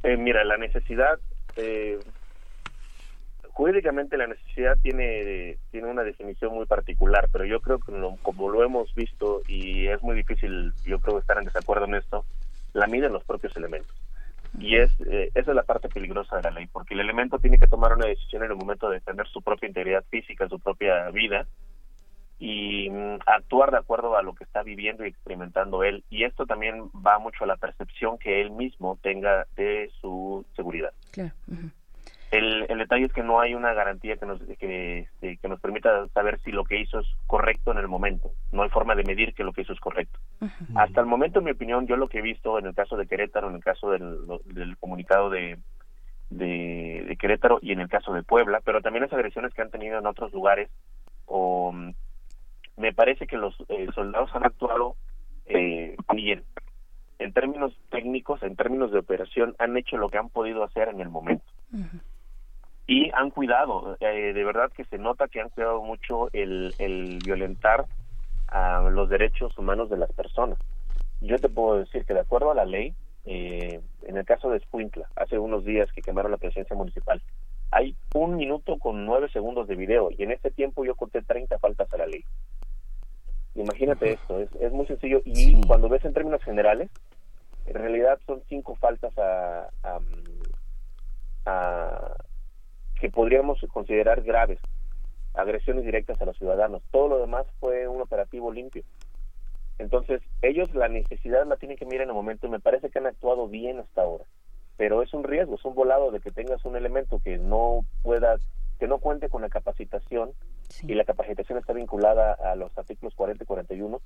Eh, 0.03 0.17
mira, 0.17 0.43
la 0.43 0.57
necesidad, 0.57 1.19
eh, 1.55 1.99
jurídicamente 3.49 4.17
la 4.17 4.27
necesidad 4.27 4.77
tiene, 4.81 5.57
tiene 5.71 5.87
una 5.87 6.03
definición 6.03 6.53
muy 6.53 6.65
particular, 6.65 7.27
pero 7.31 7.45
yo 7.45 7.59
creo 7.61 7.79
que 7.79 7.91
como 8.21 8.49
lo 8.49 8.63
hemos 8.63 8.93
visto 8.93 9.41
y 9.47 9.87
es 9.87 10.01
muy 10.03 10.15
difícil, 10.15 10.73
yo 10.85 10.99
creo 10.99 11.17
estar 11.17 11.37
en 11.39 11.45
desacuerdo 11.45 11.85
en 11.85 11.95
esto, 11.95 12.23
la 12.73 12.87
miden 12.87 13.13
los 13.13 13.23
propios 13.23 13.55
elementos. 13.57 13.95
Y 14.59 14.77
es 14.77 14.91
eh, 15.09 15.31
esa 15.35 15.51
es 15.51 15.55
la 15.55 15.63
parte 15.63 15.89
peligrosa 15.89 16.37
de 16.37 16.43
la 16.43 16.51
ley, 16.51 16.67
porque 16.67 16.93
el 16.93 16.99
elemento 16.99 17.39
tiene 17.39 17.57
que 17.57 17.67
tomar 17.67 17.93
una 17.93 18.05
decisión 18.05 18.43
en 18.43 18.51
el 18.51 18.57
momento 18.57 18.89
de 18.89 18.95
defender 18.95 19.27
su 19.27 19.41
propia 19.41 19.67
integridad 19.67 20.03
física, 20.09 20.47
su 20.47 20.59
propia 20.59 21.09
vida, 21.09 21.47
y 22.39 22.89
mm, 22.89 23.19
actuar 23.25 23.71
de 23.71 23.77
acuerdo 23.77 24.15
a 24.15 24.21
lo 24.21 24.33
que 24.33 24.43
está 24.43 24.63
viviendo 24.63 25.05
y 25.05 25.09
experimentando 25.09 25.83
él. 25.83 26.03
Y 26.09 26.23
esto 26.23 26.45
también 26.45 26.89
va 27.05 27.19
mucho 27.19 27.43
a 27.43 27.47
la 27.47 27.57
percepción 27.57 28.17
que 28.17 28.41
él 28.41 28.51
mismo 28.51 28.99
tenga 29.01 29.47
de 29.55 29.91
su 29.99 30.45
seguridad. 30.55 30.93
el, 32.31 32.65
el, 32.69 32.77
detalle 32.77 33.05
es 33.05 33.13
que 33.13 33.23
no 33.23 33.39
hay 33.39 33.55
una 33.55 33.73
garantía 33.73 34.17
que 34.17 34.25
nos, 34.25 34.39
que, 34.59 34.99
este, 34.99 35.37
que 35.37 35.47
nos 35.47 35.59
permita 35.59 36.07
saber 36.09 36.39
si 36.41 36.51
lo 36.51 36.63
que 36.63 36.79
hizo 36.79 36.99
es 36.99 37.07
correcto 37.25 37.71
en 37.71 37.79
el 37.79 37.87
momento. 37.87 38.31
No 38.51 38.63
hay 38.63 38.69
forma 38.69 38.95
de 38.95 39.03
medir 39.03 39.33
que 39.33 39.43
lo 39.43 39.53
que 39.53 39.61
hizo 39.61 39.73
es 39.73 39.79
correcto. 39.79 40.19
Hasta 40.75 41.01
el 41.01 41.07
momento, 41.07 41.39
en 41.39 41.45
mi 41.45 41.51
opinión, 41.51 41.87
yo 41.87 41.95
lo 41.95 42.07
que 42.07 42.19
he 42.19 42.21
visto 42.21 42.59
en 42.59 42.67
el 42.67 42.75
caso 42.75 42.97
de 42.97 43.07
Querétaro, 43.07 43.49
en 43.49 43.55
el 43.55 43.63
caso 43.63 43.89
del, 43.89 44.19
del 44.45 44.77
comunicado 44.77 45.29
de, 45.31 45.57
de, 46.29 47.05
de 47.07 47.17
Querétaro 47.17 47.57
y 47.61 47.71
en 47.71 47.79
el 47.79 47.89
caso 47.89 48.13
de 48.13 48.21
Puebla, 48.21 48.61
pero 48.63 48.81
también 48.81 49.03
las 49.03 49.13
agresiones 49.13 49.53
que 49.53 49.61
han 49.61 49.71
tenido 49.71 49.97
en 49.97 50.05
otros 50.05 50.31
lugares 50.33 50.69
o 51.25 51.73
me 52.77 52.93
parece 52.93 53.27
que 53.27 53.37
los 53.37 53.55
eh, 53.69 53.87
soldados 53.93 54.29
han 54.33 54.45
actuado 54.45 54.95
eh, 55.45 55.95
bien. 56.13 56.43
En 57.19 57.33
términos 57.33 57.73
técnicos, 57.89 58.43
en 58.43 58.55
términos 58.55 58.91
de 58.91 58.99
operación, 58.99 59.55
han 59.57 59.75
hecho 59.75 59.97
lo 59.97 60.09
que 60.09 60.19
han 60.19 60.29
podido 60.29 60.63
hacer 60.63 60.87
en 60.87 61.01
el 61.01 61.09
momento. 61.09 61.45
Y 62.85 63.11
han 63.11 63.31
cuidado, 63.31 63.97
eh, 63.99 64.33
de 64.33 64.43
verdad 64.43 64.71
que 64.71 64.85
se 64.85 64.97
nota 64.97 65.27
que 65.27 65.41
han 65.41 65.49
cuidado 65.49 65.81
mucho 65.81 66.29
el, 66.31 66.73
el 66.77 67.19
violentar 67.25 67.85
a 68.47 68.81
los 68.89 69.09
derechos 69.09 69.57
humanos 69.57 69.89
de 69.89 69.97
las 69.97 70.11
personas. 70.13 70.57
Yo 71.21 71.37
te 71.37 71.49
puedo 71.49 71.79
decir 71.79 72.05
que 72.05 72.13
de 72.13 72.21
acuerdo 72.21 72.51
a 72.51 72.55
la 72.55 72.65
ley, 72.65 72.93
eh, 73.25 73.81
en 74.03 74.17
el 74.17 74.25
caso 74.25 74.49
de 74.49 74.57
Escuintla, 74.57 75.09
hace 75.15 75.37
unos 75.37 75.65
días 75.65 75.91
que 75.91 76.01
quemaron 76.01 76.31
la 76.31 76.37
presidencia 76.37 76.75
municipal, 76.75 77.21
hay 77.71 77.95
un 78.13 78.37
minuto 78.37 78.77
con 78.77 79.05
nueve 79.05 79.27
segundos 79.33 79.67
de 79.67 79.75
video 79.75 80.09
y 80.17 80.23
en 80.23 80.31
ese 80.31 80.49
tiempo 80.51 80.85
yo 80.85 80.95
conté 80.95 81.21
30 81.21 81.59
faltas 81.59 81.91
a 81.93 81.97
la 81.97 82.07
ley. 82.07 82.23
Imagínate 83.57 84.13
esto, 84.13 84.39
es, 84.39 84.49
es 84.59 84.71
muy 84.71 84.85
sencillo 84.85 85.21
y 85.25 85.59
cuando 85.65 85.89
ves 85.89 86.05
en 86.05 86.13
términos 86.13 86.43
generales, 86.43 86.91
en 87.65 87.73
realidad 87.73 88.19
son 88.27 88.43
cinco 88.47 88.75
faltas 88.75 89.11
a, 89.17 89.67
a, 91.45 92.15
que 92.99 93.09
podríamos 93.09 93.59
considerar 93.73 94.21
graves, 94.21 94.59
agresiones 95.33 95.85
directas 95.85 96.21
a 96.21 96.25
los 96.25 96.37
ciudadanos. 96.37 96.83
Todo 96.91 97.07
lo 97.07 97.17
demás 97.17 97.47
fue 97.59 97.87
un 97.87 97.99
operativo 97.99 98.51
limpio. 98.51 98.83
Entonces, 99.79 100.21
ellos 100.43 100.73
la 100.75 100.87
necesidad 100.87 101.45
la 101.47 101.57
tienen 101.57 101.77
que 101.77 101.85
mirar 101.85 102.03
en 102.03 102.09
el 102.09 102.15
momento 102.15 102.45
y 102.45 102.51
me 102.51 102.59
parece 102.59 102.89
que 102.89 102.99
han 102.99 103.07
actuado 103.07 103.47
bien 103.47 103.79
hasta 103.79 104.03
ahora. 104.03 104.25
Pero 104.77 105.01
es 105.01 105.13
un 105.15 105.23
riesgo, 105.23 105.55
es 105.55 105.65
un 105.65 105.73
volado 105.73 106.11
de 106.11 106.19
que 106.19 106.31
tengas 106.31 106.63
un 106.63 106.75
elemento 106.75 107.19
que 107.23 107.39
no 107.39 107.85
pueda, 108.03 108.37
que 108.77 108.87
no 108.87 108.99
cuente 108.99 109.29
con 109.29 109.41
la 109.41 109.49
capacitación 109.49 110.31
y 110.83 110.93
la 110.93 111.05
capacitación 111.05 111.57
está 111.57 111.73
vinculada 111.73 112.33
a 112.33 112.55
los 112.55 112.75
artículos 112.77 113.15
40 113.15 113.43
y 113.43 113.47
41, 113.47 114.01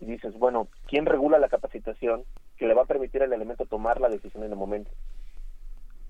y 0.00 0.04
dices, 0.04 0.34
bueno, 0.38 0.68
¿quién 0.86 1.06
regula 1.06 1.38
la 1.38 1.48
capacitación 1.48 2.24
que 2.56 2.66
le 2.66 2.74
va 2.74 2.82
a 2.82 2.86
permitir 2.86 3.22
al 3.22 3.32
elemento 3.32 3.66
tomar 3.66 4.00
la 4.00 4.08
decisión 4.08 4.44
en 4.44 4.50
el 4.50 4.56
momento? 4.56 4.90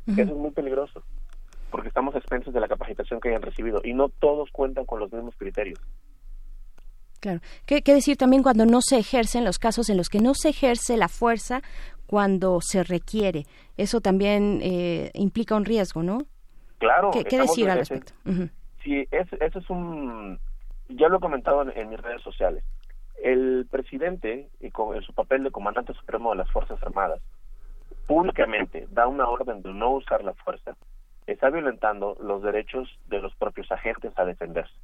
Eso 0.06 0.22
es 0.22 0.38
muy 0.38 0.50
peligroso, 0.50 1.02
porque 1.70 1.88
estamos 1.88 2.14
a 2.14 2.18
expensas 2.18 2.54
de 2.54 2.60
la 2.60 2.68
capacitación 2.68 3.20
que 3.20 3.28
hayan 3.28 3.42
recibido 3.42 3.80
y 3.84 3.92
no 3.92 4.08
todos 4.08 4.50
cuentan 4.50 4.86
con 4.86 5.00
los 5.00 5.12
mismos 5.12 5.34
criterios. 5.36 5.80
Claro. 7.20 7.40
¿Qué, 7.64 7.82
qué 7.82 7.94
decir 7.94 8.16
también 8.16 8.42
cuando 8.42 8.66
no 8.66 8.80
se 8.82 8.98
ejercen 8.98 9.44
los 9.44 9.58
casos 9.58 9.88
en 9.88 9.96
los 9.96 10.08
que 10.08 10.20
no 10.20 10.34
se 10.34 10.50
ejerce 10.50 10.96
la 10.96 11.08
fuerza 11.08 11.62
cuando 12.06 12.60
se 12.60 12.84
requiere? 12.84 13.46
Eso 13.76 14.00
también 14.00 14.60
eh, 14.62 15.10
implica 15.14 15.56
un 15.56 15.64
riesgo, 15.64 16.02
¿no? 16.02 16.18
Claro. 16.78 17.10
¿Qué, 17.10 17.38
decir 17.38 17.70
al 17.70 17.78
respecto? 17.78 18.12
sí, 18.82 19.06
es, 19.10 19.32
eso 19.40 19.58
es 19.58 19.70
un... 19.70 20.38
Ya 20.88 21.08
lo 21.08 21.16
he 21.16 21.20
comentado 21.20 21.62
en, 21.70 21.88
mis 21.88 22.00
redes 22.00 22.22
sociales. 22.22 22.62
El 23.22 23.66
presidente, 23.70 24.48
y 24.60 24.70
con, 24.70 24.94
en 24.94 25.02
su 25.02 25.12
papel 25.12 25.42
de 25.42 25.50
comandante 25.50 25.94
supremo 25.94 26.30
de 26.30 26.36
las 26.36 26.50
Fuerzas 26.50 26.80
Armadas, 26.82 27.20
públicamente 28.06 28.86
da 28.90 29.08
una 29.08 29.28
orden 29.28 29.62
de 29.62 29.72
no 29.72 29.90
usar 29.90 30.22
la 30.22 30.34
fuerza 30.34 30.76
está 31.26 31.50
violentando 31.50 32.16
los 32.20 32.42
derechos 32.42 32.88
de 33.08 33.20
los 33.20 33.34
propios 33.34 33.70
agentes 33.72 34.12
a 34.16 34.24
defenderse. 34.24 34.74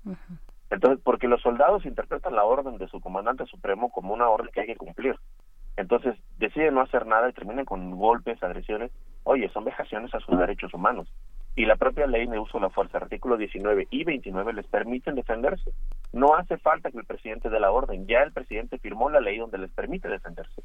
Entonces, 0.71 1.01
porque 1.05 1.29
los 1.29 1.41
soldados 1.41 1.85
interpretan 1.85 2.35
la 2.35 2.45
orden 2.45 2.79
de 2.79 2.89
su 2.89 3.01
comandante 3.01 3.47
supremo 3.47 3.91
como 3.91 4.15
una 4.15 4.29
orden 4.29 4.51
que 4.53 4.63
hay 4.63 4.67
que 4.67 4.77
cumplir. 4.77 5.17
Entonces, 5.77 6.17
deciden 6.39 6.75
no 6.75 6.81
hacer 6.81 7.07
nada 7.07 7.29
y 7.29 7.33
terminan 7.33 7.65
con 7.65 7.93
golpes, 7.93 8.43
agresiones. 8.43 8.91
Oye, 9.25 9.49
son 9.51 9.65
vejaciones 9.65 10.13
a 10.15 10.21
sus 10.21 10.39
derechos 10.39 10.75
humanos. 10.75 11.09
Y 11.55 11.67
la 11.67 11.77
propia 11.77 12.07
ley 12.07 12.27
de 12.27 12.39
uso 12.39 12.59
de 12.59 12.63
la 12.63 12.71
fuerza, 12.71 12.99
artículos 12.99 13.39
19 13.39 13.89
y 13.91 14.05
29, 14.05 14.55
les 14.55 14.67
permiten 14.67 15.15
defenderse. 15.15 15.73
No 16.13 16.35
hace 16.35 16.57
falta 16.57 16.91
que 16.91 16.99
el 16.99 17.05
presidente 17.05 17.51
dé 17.51 17.61
la 17.61 17.71
orden. 17.71 18.07
Ya 18.07 18.23
el 18.23 18.33
presidente 18.33 18.79
firmó 18.79 19.11
la 19.11 19.21
ley 19.21 19.39
donde 19.39 19.59
les 19.59 19.71
permite 19.71 20.09
defenderse. 20.09 20.63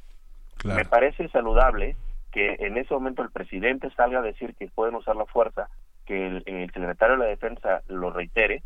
Me 0.63 0.85
parece 0.85 1.27
saludable 1.29 1.95
que 2.31 2.55
en 2.59 2.77
ese 2.77 2.93
momento 2.93 3.21
el 3.21 3.31
presidente 3.31 3.89
salga 3.91 4.19
a 4.19 4.23
decir 4.23 4.55
que 4.55 4.67
pueden 4.67 4.95
usar 4.95 5.15
la 5.15 5.25
fuerza, 5.25 5.69
que 6.05 6.27
el, 6.27 6.71
secretario 6.73 7.17
de 7.17 7.23
la 7.23 7.29
Defensa 7.29 7.81
lo 7.87 8.11
reitere, 8.11 8.63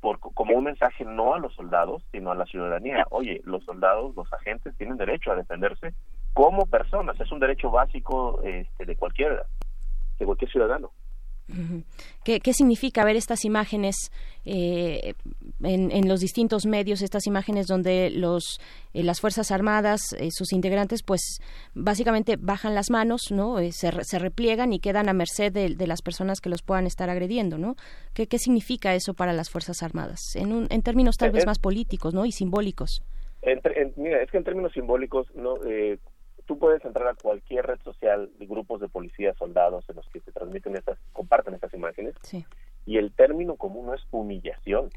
por, 0.00 0.20
como 0.20 0.56
un 0.56 0.64
mensaje 0.64 1.04
no 1.04 1.34
a 1.34 1.38
los 1.38 1.54
soldados, 1.54 2.04
sino 2.12 2.30
a 2.30 2.36
la 2.36 2.46
ciudadanía. 2.46 3.04
Oye, 3.10 3.40
los 3.44 3.64
soldados, 3.64 4.14
los 4.14 4.32
agentes 4.32 4.76
tienen 4.76 4.96
derecho 4.96 5.32
a 5.32 5.36
defenderse 5.36 5.92
como 6.34 6.66
personas, 6.66 7.18
es 7.18 7.32
un 7.32 7.40
derecho 7.40 7.70
básico 7.70 8.40
este, 8.44 8.84
de 8.84 8.94
cualquier 8.94 9.42
de 10.20 10.24
cualquier 10.24 10.50
ciudadano. 10.50 10.92
¿Qué, 12.24 12.40
¿Qué, 12.40 12.52
significa 12.52 13.04
ver 13.04 13.16
estas 13.16 13.44
imágenes 13.46 14.10
eh, 14.44 15.14
en, 15.62 15.90
en, 15.90 16.08
los 16.08 16.20
distintos 16.20 16.66
medios, 16.66 17.00
estas 17.00 17.26
imágenes 17.26 17.66
donde 17.66 18.10
los, 18.10 18.60
eh, 18.92 19.02
las 19.02 19.20
Fuerzas 19.20 19.50
Armadas, 19.50 20.00
eh, 20.18 20.28
sus 20.30 20.52
integrantes, 20.52 21.02
pues 21.02 21.38
básicamente 21.74 22.36
bajan 22.38 22.74
las 22.74 22.90
manos, 22.90 23.30
¿no? 23.30 23.58
Se, 23.70 23.92
se, 24.02 24.18
repliegan 24.18 24.74
y 24.74 24.78
quedan 24.78 25.08
a 25.08 25.14
merced 25.14 25.52
de, 25.52 25.86
las 25.86 26.02
personas 26.02 26.40
que 26.40 26.50
los 26.50 26.62
puedan 26.62 26.86
estar 26.86 27.08
agrediendo, 27.08 27.56
¿no? 27.56 27.76
¿Qué, 28.12 28.26
qué 28.26 28.38
significa 28.38 28.94
eso 28.94 29.14
para 29.14 29.32
las 29.32 29.48
Fuerzas 29.48 29.82
Armadas? 29.82 30.20
En, 30.34 30.52
un, 30.52 30.66
en 30.70 30.82
términos 30.82 31.16
tal 31.16 31.30
vez 31.30 31.46
más 31.46 31.58
políticos, 31.58 32.12
¿no? 32.12 32.26
Y 32.26 32.32
simbólicos. 32.32 33.02
mira, 33.96 34.22
es 34.22 34.30
que 34.30 34.36
en 34.36 34.44
términos 34.44 34.72
simbólicos, 34.72 35.26
¿no? 35.34 35.56
Tú 36.48 36.58
puedes 36.58 36.82
entrar 36.84 37.06
a 37.06 37.14
cualquier 37.14 37.66
red 37.66 37.78
social 37.84 38.30
de 38.38 38.46
grupos 38.46 38.80
de 38.80 38.88
policías, 38.88 39.36
soldados 39.36 39.84
en 39.90 39.96
los 39.96 40.08
que 40.08 40.20
se 40.20 40.32
transmiten 40.32 40.74
estas, 40.76 40.98
comparten 41.12 41.54
estas 41.54 41.74
imágenes. 41.74 42.14
Y 42.86 42.96
el 42.96 43.12
término 43.12 43.56
común 43.56 43.94
es 43.94 44.00
humillación. 44.10 44.88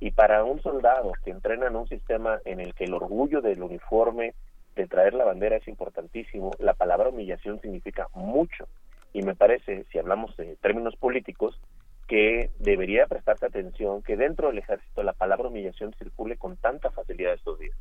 Y 0.00 0.10
para 0.10 0.44
un 0.44 0.60
soldado 0.60 1.12
que 1.24 1.30
entrena 1.30 1.68
en 1.68 1.76
un 1.76 1.88
sistema 1.88 2.40
en 2.44 2.60
el 2.60 2.74
que 2.74 2.84
el 2.84 2.92
orgullo 2.92 3.40
del 3.40 3.62
uniforme, 3.62 4.34
de 4.76 4.86
traer 4.86 5.14
la 5.14 5.24
bandera 5.24 5.56
es 5.56 5.66
importantísimo, 5.66 6.50
la 6.58 6.74
palabra 6.74 7.08
humillación 7.08 7.58
significa 7.62 8.08
mucho. 8.12 8.68
Y 9.14 9.22
me 9.22 9.34
parece, 9.34 9.86
si 9.90 9.98
hablamos 9.98 10.36
de 10.36 10.56
términos 10.56 10.94
políticos, 10.96 11.58
que 12.06 12.50
debería 12.58 13.06
prestarse 13.06 13.46
atención 13.46 14.02
que 14.02 14.18
dentro 14.18 14.48
del 14.48 14.58
ejército 14.58 15.02
la 15.02 15.14
palabra 15.14 15.48
humillación 15.48 15.94
circule 15.98 16.36
con 16.36 16.58
tanta 16.58 16.90
facilidad 16.90 17.32
estos 17.32 17.58
días 17.58 17.76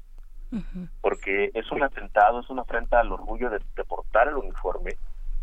porque 1.01 1.51
es 1.53 1.72
un 1.72 1.84
atentado, 1.84 2.39
es 2.39 2.49
una 2.49 2.61
afrenta 2.61 2.99
al 2.99 3.11
orgullo 3.11 3.49
de, 3.49 3.59
portar 3.84 4.27
el 4.30 4.35
uniforme 4.35 4.95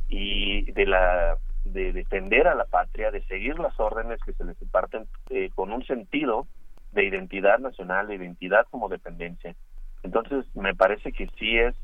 y 0.08 0.70
de 0.72 0.86
la 0.86 1.36
de 1.64 1.92
defender 1.92 2.48
a 2.48 2.54
la 2.54 2.64
patria, 2.64 3.10
de 3.10 3.22
seguir 3.26 3.58
las 3.58 3.78
órdenes 3.78 4.20
que 4.24 4.32
se 4.32 4.44
les 4.44 4.60
imparten 4.60 5.06
eh, 5.30 5.50
con 5.54 5.72
un 5.72 5.84
sentido 5.84 6.46
de 6.90 7.04
identidad 7.04 7.60
nacional, 7.60 8.08
de 8.08 8.16
identidad 8.16 8.66
como 8.70 8.88
dependencia. 8.88 9.54
Entonces, 10.02 10.44
me 10.56 10.74
parece 10.74 11.12
que 11.12 11.28
sí 11.38 11.56
es 11.56 11.76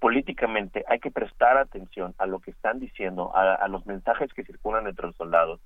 políticamente 0.00 0.84
hay 0.88 0.98
que 0.98 1.10
prestar 1.10 1.58
atención 1.58 2.14
a 2.18 2.26
lo 2.26 2.40
que 2.40 2.50
están 2.50 2.80
diciendo, 2.80 3.36
a, 3.36 3.54
a, 3.54 3.68
los 3.68 3.86
mensajes 3.86 4.32
que 4.32 4.44
circulan 4.44 4.86
entre 4.86 5.06
los 5.06 5.16
soldados, 5.16 5.60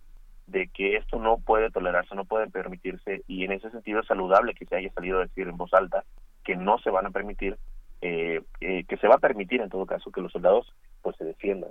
de 0.49 0.69
que 0.69 0.97
esto 0.97 1.19
no 1.19 1.39
puede 1.39 1.71
tolerarse, 1.71 2.15
no 2.15 2.25
puede 2.25 2.49
permitirse, 2.49 3.23
y 3.29 3.45
en 3.45 3.53
ese 3.53 3.71
sentido 3.71 4.01
es 4.01 4.07
saludable 4.07 4.55
que 4.55 4.67
se 4.67 4.77
haya 4.77 4.93
salido 4.93 5.19
a 5.19 5.23
decir 5.27 5.49
en 5.49 5.57
voz 5.57 5.73
alta 5.73 6.05
que 6.45 6.57
no 6.57 6.79
se 6.79 6.91
van 6.91 7.07
a 7.07 7.11
permitir, 7.11 7.59
eh, 8.07 8.43
eh, 8.61 8.85
que 8.87 8.99
se 8.99 9.09
va 9.09 9.15
a 9.15 9.19
permitir 9.19 9.63
en 9.63 9.71
todo 9.71 9.87
caso 9.87 10.11
que 10.11 10.21
los 10.21 10.31
soldados 10.31 10.67
pues 11.05 11.17
se 11.17 11.25
defiendan. 11.25 11.71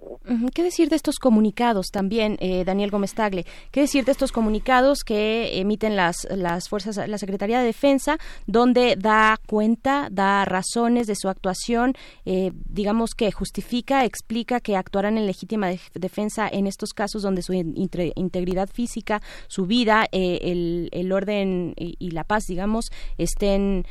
¿Qué 0.54 0.64
decir 0.64 0.90
de 0.90 0.96
estos 0.96 1.18
comunicados 1.18 1.88
también, 1.92 2.38
eh, 2.40 2.64
Daniel 2.64 2.92
Gómez 2.92 3.14
Tagle? 3.14 3.46
¿Qué 3.72 3.82
decir 3.82 4.06
de 4.06 4.12
estos 4.12 4.32
comunicados 4.32 5.04
que 5.04 5.60
emiten 5.60 5.96
las, 5.96 6.28
las 6.30 6.70
fuerzas, 6.70 7.08
la 7.08 7.18
Secretaría 7.18 7.60
de 7.60 7.66
Defensa, 7.66 8.18
donde 8.46 8.96
da 8.96 9.38
cuenta, 9.48 10.08
da 10.12 10.46
razones 10.46 11.08
de 11.08 11.16
su 11.16 11.30
actuación, 11.30 11.94
eh, 12.26 12.52
digamos 12.70 13.16
que 13.16 13.32
justifica, 13.32 14.06
explica 14.06 14.60
que 14.60 14.76
actuarán 14.76 15.18
en 15.18 15.26
legítima 15.26 15.70
defensa 15.96 16.48
en 16.48 16.68
estos 16.68 16.94
casos 16.94 17.24
donde 17.24 17.42
su 17.42 17.54
integridad 17.54 18.70
física, 18.70 19.22
su 19.48 19.66
vida, 19.66 20.06
eh, 20.12 20.40
el, 20.44 20.90
el, 20.92 21.12
orden 21.12 21.74
y, 21.76 21.96
y, 21.98 22.12
la 22.12 22.24
paz, 22.24 22.44
digamos, 22.48 22.92
estén 23.18 23.86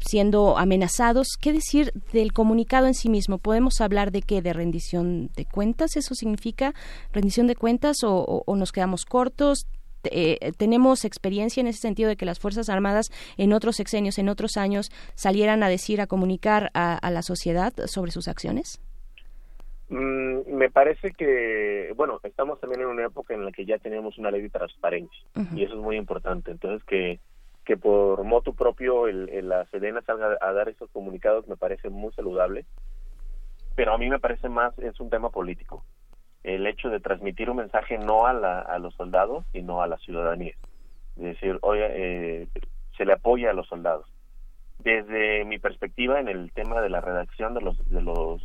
siendo 0.00 0.58
amenazados? 0.58 1.38
¿Qué 1.42 1.52
decir 1.52 1.90
del 2.12 2.32
comunicado 2.32 2.86
en 2.86 2.94
sí 2.94 3.10
mismo? 3.10 3.38
¿Podemos 3.38 3.80
hablar 3.80 4.12
de 4.12 4.22
que 4.22 4.42
de 4.42 4.52
rendición 4.52 5.28
de 5.36 5.44
cuentas? 5.44 5.96
¿Eso 5.96 6.14
significa 6.14 6.72
rendición 7.12 7.48
de 7.48 7.56
cuentas 7.56 7.96
o, 8.04 8.44
nos 8.56 8.70
quedamos 8.70 9.04
cortos? 9.04 9.66
Eh, 10.04 10.52
tenemos 10.56 11.04
experiencia 11.04 11.60
en 11.60 11.66
ese 11.66 11.80
sentido 11.80 12.08
de 12.08 12.14
que 12.14 12.26
las 12.26 12.38
Fuerzas 12.38 12.68
Armadas 12.68 13.08
en 13.38 13.52
otros 13.52 13.74
sexenios, 13.74 14.20
en 14.20 14.28
otros 14.28 14.56
años, 14.56 14.90
salieran 15.16 15.64
a 15.64 15.68
decir, 15.68 16.00
a 16.00 16.06
comunicar 16.06 16.70
a, 16.74 17.10
la 17.10 17.22
sociedad 17.22 17.72
sobre 17.86 18.12
sus 18.12 18.28
acciones? 18.28 18.80
Mm, 19.88 20.42
me 20.46 20.70
parece 20.70 21.10
que, 21.10 21.92
bueno, 21.96 22.20
estamos 22.22 22.60
también 22.60 22.82
en 22.82 22.86
una 22.86 23.06
época 23.06 23.34
en 23.34 23.44
la 23.44 23.50
que 23.50 23.64
ya 23.64 23.78
tenemos 23.78 24.16
una 24.16 24.30
ley 24.30 24.42
de 24.42 24.50
transparencia 24.50 25.24
y 25.56 25.64
eso 25.64 25.74
es 25.74 25.80
muy 25.80 25.96
importante. 25.96 26.52
Entonces, 26.52 26.84
que, 26.84 27.18
que 27.64 27.76
por 27.76 28.24
moto 28.24 28.52
propio 28.52 29.06
el, 29.06 29.48
la 29.48 29.64
Sedena 29.66 30.02
salga 30.02 30.36
a 30.40 30.52
dar 30.52 30.68
esos 30.68 30.90
comunicados 30.90 31.46
me 31.46 31.56
parece 31.56 31.90
muy 31.90 32.12
saludable 32.12 32.64
pero 33.76 33.94
a 33.94 33.98
mí 33.98 34.10
me 34.10 34.18
parece 34.18 34.48
más 34.48 34.76
es 34.78 34.98
un 35.00 35.10
tema 35.10 35.30
político 35.30 35.84
el 36.42 36.66
hecho 36.66 36.90
de 36.90 37.00
transmitir 37.00 37.50
un 37.50 37.58
mensaje 37.58 37.98
no 37.98 38.26
a, 38.26 38.32
la, 38.32 38.60
a 38.60 38.78
los 38.78 38.94
soldados 38.94 39.44
sino 39.52 39.82
a 39.82 39.86
la 39.86 39.96
ciudadanía. 39.98 40.54
Es 41.16 41.22
decir 41.22 41.58
oye 41.62 41.86
eh, 41.90 42.48
se 42.96 43.04
le 43.04 43.12
apoya 43.12 43.50
a 43.50 43.54
los 43.54 43.68
soldados. 43.68 44.06
Desde 44.78 45.44
mi 45.44 45.58
perspectiva 45.58 46.20
en 46.20 46.28
el 46.28 46.52
tema 46.52 46.80
de 46.80 46.90
la 46.90 47.00
redacción 47.00 47.54
de 47.54 47.60
los 47.60 47.90
de 47.90 48.02
los 48.02 48.42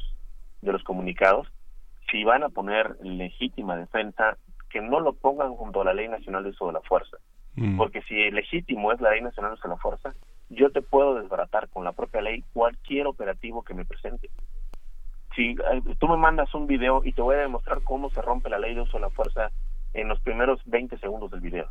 de 0.61 0.71
los 0.71 0.83
comunicados 0.83 1.47
si 2.11 2.23
van 2.23 2.43
a 2.43 2.49
poner 2.49 2.95
legítima 3.01 3.75
defensa 3.75 4.37
que 4.69 4.81
no 4.81 4.99
lo 4.99 5.13
pongan 5.13 5.55
junto 5.55 5.81
a 5.81 5.85
la 5.85 5.93
ley 5.93 6.07
nacional 6.07 6.43
de 6.43 6.51
uso 6.51 6.67
de 6.67 6.73
la 6.73 6.81
fuerza 6.81 7.17
mm. 7.57 7.77
porque 7.77 8.01
si 8.03 8.31
legítimo 8.31 8.91
es 8.91 9.01
la 9.01 9.11
ley 9.11 9.21
nacional 9.21 9.51
de 9.51 9.55
uso 9.55 9.67
de 9.67 9.73
la 9.75 9.81
fuerza 9.81 10.13
yo 10.49 10.71
te 10.71 10.81
puedo 10.81 11.15
desbaratar 11.15 11.67
con 11.69 11.83
la 11.83 11.91
propia 11.91 12.21
ley 12.21 12.43
cualquier 12.53 13.07
operativo 13.07 13.63
que 13.63 13.73
me 13.73 13.85
presente 13.85 14.29
si 15.37 15.51
eh, 15.51 15.81
tú 15.99 16.07
me 16.07 16.17
mandas 16.17 16.53
un 16.55 16.67
video 16.67 17.01
y 17.05 17.13
te 17.13 17.21
voy 17.21 17.35
a 17.35 17.39
demostrar 17.39 17.81
cómo 17.83 18.09
se 18.09 18.21
rompe 18.21 18.49
la 18.49 18.59
ley 18.59 18.73
de 18.73 18.81
uso 18.81 18.97
de 18.97 19.01
la 19.01 19.11
fuerza 19.11 19.51
en 19.93 20.07
los 20.09 20.19
primeros 20.19 20.59
20 20.65 20.97
segundos 20.97 21.31
del 21.31 21.41
video. 21.41 21.69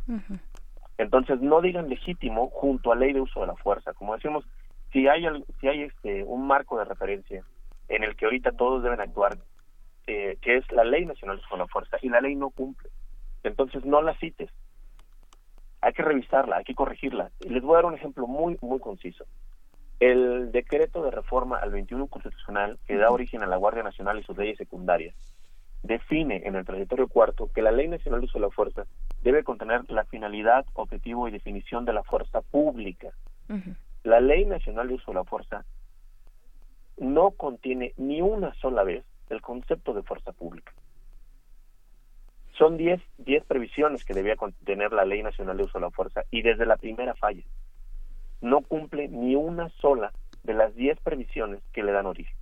Entonces, 0.97 1.39
no 1.41 1.61
digan 1.61 1.89
legítimo 1.89 2.49
junto 2.49 2.91
a 2.91 2.95
ley 2.95 3.13
de 3.13 3.21
uso 3.21 3.41
de 3.41 3.47
la 3.47 3.55
fuerza. 3.55 3.93
Como 3.93 4.15
decimos, 4.15 4.45
si 4.91 5.07
hay, 5.07 5.25
si 5.59 5.67
hay 5.67 5.83
este, 5.83 6.23
un 6.23 6.47
marco 6.47 6.79
de 6.79 6.85
referencia 6.85 7.43
en 7.89 8.03
el 8.03 8.15
que 8.15 8.25
ahorita 8.25 8.53
todos 8.53 8.83
deben 8.83 9.01
actuar, 9.01 9.37
eh, 10.07 10.37
que 10.41 10.57
es 10.57 10.71
la 10.71 10.85
ley 10.85 11.05
nacional 11.05 11.37
de 11.37 11.43
uso 11.43 11.55
de 11.55 11.59
la 11.59 11.67
fuerza, 11.67 11.97
y 12.01 12.09
la 12.09 12.21
ley 12.21 12.35
no 12.35 12.49
cumple, 12.49 12.89
entonces 13.43 13.85
no 13.85 14.01
la 14.01 14.15
cites. 14.15 14.49
Hay 15.87 15.93
que 15.93 16.03
revisarla, 16.03 16.57
hay 16.57 16.65
que 16.65 16.75
corregirla. 16.75 17.31
Les 17.47 17.63
voy 17.63 17.75
a 17.75 17.77
dar 17.77 17.85
un 17.85 17.93
ejemplo 17.93 18.27
muy, 18.27 18.57
muy 18.61 18.77
conciso. 18.79 19.23
El 20.01 20.51
decreto 20.51 21.01
de 21.01 21.11
reforma 21.11 21.59
al 21.59 21.71
21 21.71 22.07
constitucional 22.07 22.77
que 22.85 22.97
da 22.97 23.09
origen 23.09 23.41
a 23.41 23.47
la 23.47 23.55
Guardia 23.55 23.83
Nacional 23.83 24.19
y 24.19 24.23
sus 24.23 24.37
leyes 24.37 24.57
secundarias 24.57 25.15
define 25.83 26.45
en 26.45 26.57
el 26.57 26.65
territorio 26.65 27.07
cuarto 27.07 27.49
que 27.55 27.61
la 27.61 27.71
Ley 27.71 27.87
Nacional 27.87 28.19
de 28.19 28.25
Uso 28.25 28.37
de 28.37 28.47
la 28.47 28.51
Fuerza 28.51 28.83
debe 29.23 29.45
contener 29.45 29.89
la 29.89 30.03
finalidad, 30.03 30.65
objetivo 30.73 31.29
y 31.29 31.31
definición 31.31 31.85
de 31.85 31.93
la 31.93 32.03
fuerza 32.03 32.41
pública. 32.41 33.13
La 34.03 34.19
Ley 34.19 34.43
Nacional 34.43 34.89
de 34.89 34.95
Uso 34.95 35.11
de 35.11 35.15
la 35.15 35.23
Fuerza 35.23 35.63
no 36.97 37.31
contiene 37.31 37.93
ni 37.95 38.21
una 38.21 38.53
sola 38.55 38.83
vez 38.83 39.05
el 39.29 39.39
concepto 39.39 39.93
de 39.93 40.03
fuerza 40.03 40.33
pública. 40.33 40.73
Son 42.57 42.77
10 42.77 43.01
diez 43.17 43.43
previsiones 43.45 44.03
que 44.03 44.13
debía 44.13 44.35
contener 44.35 44.91
la 44.91 45.05
Ley 45.05 45.21
Nacional 45.21 45.57
de 45.57 45.63
Uso 45.63 45.77
de 45.77 45.85
la 45.85 45.91
Fuerza 45.91 46.23
y 46.31 46.41
desde 46.41 46.65
la 46.65 46.77
primera 46.77 47.13
falla 47.15 47.43
no 48.41 48.61
cumple 48.61 49.07
ni 49.07 49.35
una 49.35 49.69
sola 49.81 50.11
de 50.43 50.53
las 50.53 50.75
diez 50.75 50.99
previsiones 51.01 51.61
que 51.73 51.83
le 51.83 51.91
dan 51.91 52.05
origen. 52.05 52.35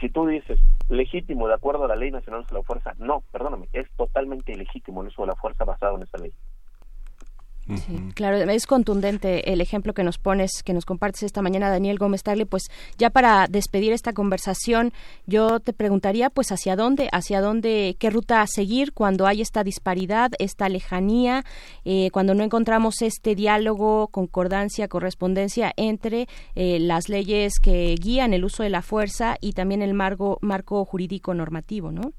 Si 0.00 0.08
tú 0.08 0.26
dices 0.26 0.58
legítimo 0.88 1.48
de 1.48 1.54
acuerdo 1.54 1.84
a 1.84 1.88
la 1.88 1.96
Ley 1.96 2.10
Nacional 2.10 2.44
de 2.46 2.54
la 2.54 2.62
Fuerza, 2.62 2.92
no, 2.98 3.22
perdóname, 3.30 3.68
es 3.72 3.90
totalmente 3.92 4.52
ilegítimo 4.52 5.02
el 5.02 5.08
uso 5.08 5.22
de 5.22 5.28
la 5.28 5.36
fuerza 5.36 5.64
basado 5.64 5.96
en 5.96 6.02
esa 6.02 6.18
ley. 6.18 6.32
Claro, 8.14 8.38
es 8.38 8.66
contundente 8.66 9.52
el 9.52 9.60
ejemplo 9.60 9.94
que 9.94 10.02
nos 10.02 10.18
pones, 10.18 10.62
que 10.64 10.72
nos 10.72 10.84
compartes 10.84 11.22
esta 11.22 11.42
mañana, 11.42 11.70
Daniel 11.70 11.98
Gómez 11.98 12.22
Tagle. 12.22 12.46
Pues 12.46 12.64
ya 12.98 13.10
para 13.10 13.46
despedir 13.48 13.92
esta 13.92 14.12
conversación, 14.12 14.92
yo 15.26 15.60
te 15.60 15.72
preguntaría, 15.72 16.30
pues, 16.30 16.50
hacia 16.52 16.76
dónde, 16.76 17.08
hacia 17.12 17.40
dónde, 17.40 17.96
qué 17.98 18.10
ruta 18.10 18.44
seguir 18.46 18.92
cuando 18.92 19.26
hay 19.26 19.40
esta 19.40 19.64
disparidad, 19.64 20.32
esta 20.38 20.68
lejanía, 20.68 21.44
eh, 21.84 22.10
cuando 22.10 22.34
no 22.34 22.42
encontramos 22.42 23.02
este 23.02 23.34
diálogo, 23.34 24.08
concordancia, 24.08 24.88
correspondencia 24.88 25.72
entre 25.76 26.26
eh, 26.54 26.78
las 26.80 27.08
leyes 27.08 27.60
que 27.60 27.94
guían 27.94 28.34
el 28.34 28.44
uso 28.44 28.62
de 28.62 28.70
la 28.70 28.82
fuerza 28.82 29.36
y 29.40 29.52
también 29.52 29.82
el 29.82 29.94
marco, 29.94 30.38
marco 30.40 30.84
jurídico 30.84 31.34
normativo, 31.34 31.92
¿no? 31.92 32.12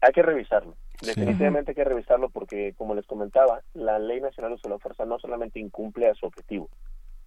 Hay 0.00 0.12
que 0.12 0.22
revisarlo 0.22 0.76
Definitivamente 1.02 1.72
hay 1.72 1.74
que 1.74 1.84
revisarlo 1.84 2.30
porque, 2.30 2.74
como 2.76 2.94
les 2.94 3.06
comentaba, 3.06 3.62
la 3.74 3.98
Ley 3.98 4.20
Nacional 4.20 4.52
de 4.52 4.54
Uso 4.56 4.68
de 4.68 4.74
la 4.74 4.78
Fuerza 4.78 5.04
no 5.04 5.18
solamente 5.18 5.60
incumple 5.60 6.08
a 6.08 6.14
su 6.14 6.26
objetivo, 6.26 6.68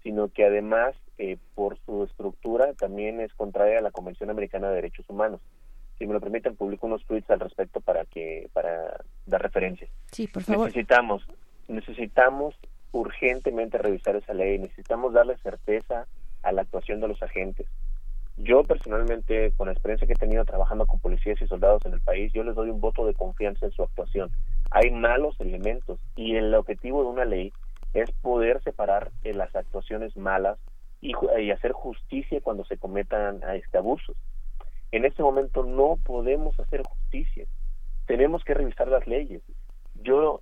sino 0.03 0.29
que 0.29 0.45
además, 0.45 0.95
eh, 1.17 1.37
por 1.55 1.77
su 1.85 2.03
estructura, 2.03 2.73
también 2.73 3.19
es 3.21 3.33
contraria 3.33 3.79
a 3.79 3.81
la 3.81 3.91
Convención 3.91 4.29
Americana 4.29 4.69
de 4.69 4.75
Derechos 4.75 5.09
Humanos. 5.09 5.41
Si 5.97 6.07
me 6.07 6.13
lo 6.13 6.21
permiten, 6.21 6.55
publico 6.55 6.87
unos 6.87 7.05
tweets 7.05 7.29
al 7.29 7.41
respecto 7.41 7.81
para 7.81 8.05
que 8.05 8.49
para 8.53 9.03
dar 9.25 9.41
referencia. 9.41 9.87
Sí, 10.11 10.27
por 10.27 10.43
favor. 10.43 10.67
Necesitamos, 10.67 11.25
necesitamos 11.67 12.55
urgentemente 12.91 13.77
revisar 13.77 14.15
esa 14.15 14.33
ley, 14.33 14.57
necesitamos 14.57 15.13
darle 15.13 15.37
certeza 15.37 16.07
a 16.41 16.51
la 16.51 16.61
actuación 16.61 17.01
de 17.01 17.09
los 17.09 17.21
agentes. 17.21 17.67
Yo 18.41 18.63
personalmente, 18.63 19.51
con 19.57 19.67
la 19.67 19.73
experiencia 19.73 20.07
que 20.07 20.13
he 20.13 20.15
tenido 20.15 20.45
trabajando 20.45 20.85
con 20.87 21.01
policías 21.01 21.41
y 21.41 21.47
soldados 21.47 21.85
en 21.85 21.91
el 21.93 21.99
país, 21.99 22.31
yo 22.31 22.41
les 22.43 22.55
doy 22.55 22.69
un 22.69 22.79
voto 22.79 23.05
de 23.05 23.13
confianza 23.13 23.65
en 23.65 23.73
su 23.73 23.83
actuación. 23.83 24.31
Hay 24.71 24.91
malos 24.91 25.35
elementos 25.39 25.99
y 26.15 26.37
el 26.37 26.55
objetivo 26.55 27.03
de 27.03 27.09
una 27.09 27.25
ley 27.25 27.51
es 27.93 28.09
poder 28.21 28.63
separar 28.63 29.11
eh, 29.25 29.33
las 29.33 29.53
actuaciones 29.53 30.15
malas 30.15 30.57
y, 31.01 31.13
hacer 31.51 31.73
justicia 31.73 32.39
cuando 32.39 32.63
se 32.63 32.77
cometan 32.77 33.41
este, 33.55 33.77
abusos. 33.77 34.15
En 34.91 35.03
este 35.03 35.21
momento 35.21 35.63
no 35.65 35.97
podemos 36.05 36.57
hacer 36.61 36.83
justicia. 36.83 37.45
Tenemos 38.05 38.45
que 38.45 38.53
revisar 38.53 38.87
las 38.87 39.05
leyes. 39.05 39.41
Yo 39.95 40.41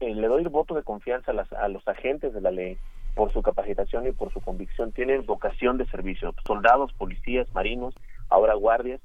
eh, 0.00 0.14
le 0.14 0.28
doy 0.28 0.42
el 0.42 0.50
voto 0.50 0.74
de 0.74 0.82
confianza 0.82 1.32
a 1.32 1.68
los 1.68 1.88
agentes 1.88 2.34
de 2.34 2.42
la 2.42 2.50
ley 2.50 2.76
por 3.18 3.32
su 3.32 3.42
capacitación 3.42 4.06
y 4.06 4.12
por 4.12 4.32
su 4.32 4.40
convicción, 4.40 4.92
tienen 4.92 5.26
vocación 5.26 5.76
de 5.76 5.86
servicio, 5.86 6.32
soldados, 6.46 6.92
policías, 6.92 7.52
marinos, 7.52 7.92
ahora 8.28 8.54
guardias, 8.54 9.00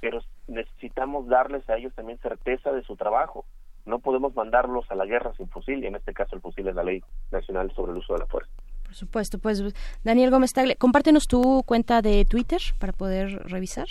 pero 0.00 0.20
necesitamos 0.46 1.28
darles 1.28 1.68
a 1.68 1.76
ellos 1.76 1.94
también 1.94 2.18
certeza 2.20 2.72
de 2.72 2.82
su 2.84 2.96
trabajo. 2.96 3.44
No 3.84 3.98
podemos 3.98 4.34
mandarlos 4.34 4.90
a 4.90 4.94
la 4.94 5.04
guerra 5.04 5.34
sin 5.36 5.46
fusil, 5.50 5.84
y 5.84 5.88
en 5.88 5.96
este 5.96 6.14
caso 6.14 6.36
el 6.36 6.40
fusil 6.40 6.68
es 6.68 6.74
la 6.74 6.84
ley 6.84 7.02
nacional 7.30 7.70
sobre 7.76 7.92
el 7.92 7.98
uso 7.98 8.14
de 8.14 8.20
la 8.20 8.26
fuerza. 8.26 8.50
Por 8.84 8.94
supuesto, 8.94 9.38
pues 9.38 9.62
Daniel 10.02 10.30
Gómez 10.30 10.54
Tagle, 10.54 10.76
compártenos 10.76 11.28
tu 11.28 11.62
cuenta 11.66 12.00
de 12.00 12.24
Twitter 12.24 12.62
para 12.80 12.94
poder 12.94 13.42
revisar. 13.46 13.88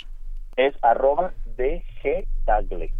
Es 0.55 0.73
arroba 0.81 1.31
dgtagle. 1.55 2.91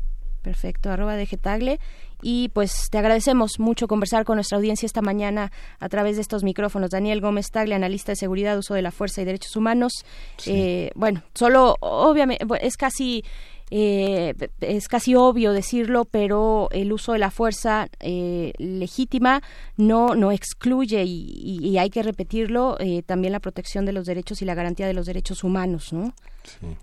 Perfecto, 0.47 0.89
arroba 0.89 1.17
dgtagle. 1.17 1.77
Y 2.21 2.47
pues 2.53 2.87
te 2.89 2.97
agradecemos 2.97 3.59
mucho 3.59 3.89
conversar 3.89 4.23
con 4.23 4.37
nuestra 4.37 4.57
audiencia 4.57 4.85
esta 4.85 5.01
mañana 5.01 5.51
a 5.81 5.89
través 5.89 6.15
de 6.15 6.21
estos 6.21 6.45
micrófonos. 6.45 6.89
Daniel 6.89 7.19
Gómez 7.19 7.51
Tagle, 7.51 7.75
analista 7.75 8.13
de 8.13 8.15
seguridad, 8.15 8.57
uso 8.57 8.73
de 8.73 8.81
la 8.81 8.91
fuerza 8.91 9.21
y 9.21 9.25
derechos 9.25 9.57
humanos. 9.57 10.05
Eh, 10.45 10.89
bueno, 10.95 11.21
solo, 11.33 11.75
obviamente, 11.81 12.45
es 12.61 12.77
casi 12.77 13.25
eh, 13.69 14.33
es 14.61 14.87
casi 14.87 15.15
obvio 15.15 15.51
decirlo, 15.51 16.05
pero 16.05 16.69
el 16.71 16.93
uso 16.93 17.11
de 17.11 17.19
la 17.19 17.31
fuerza 17.31 17.89
eh, 17.99 18.53
legítima 18.57 19.41
no, 19.75 20.15
no 20.15 20.31
excluye 20.31 21.03
y, 21.05 21.77
hay 21.77 21.89
que 21.89 22.01
repetirlo 22.01 22.77
eh, 22.79 23.03
también 23.03 23.33
la 23.33 23.39
protección 23.39 23.85
de 23.85 23.91
los 23.91 24.05
derechos 24.05 24.41
y 24.41 24.45
la 24.45 24.55
garantía 24.55 24.87
de 24.87 24.93
los 24.93 25.05
derechos 25.05 25.43
humanos, 25.43 25.91
¿no? 25.91 26.13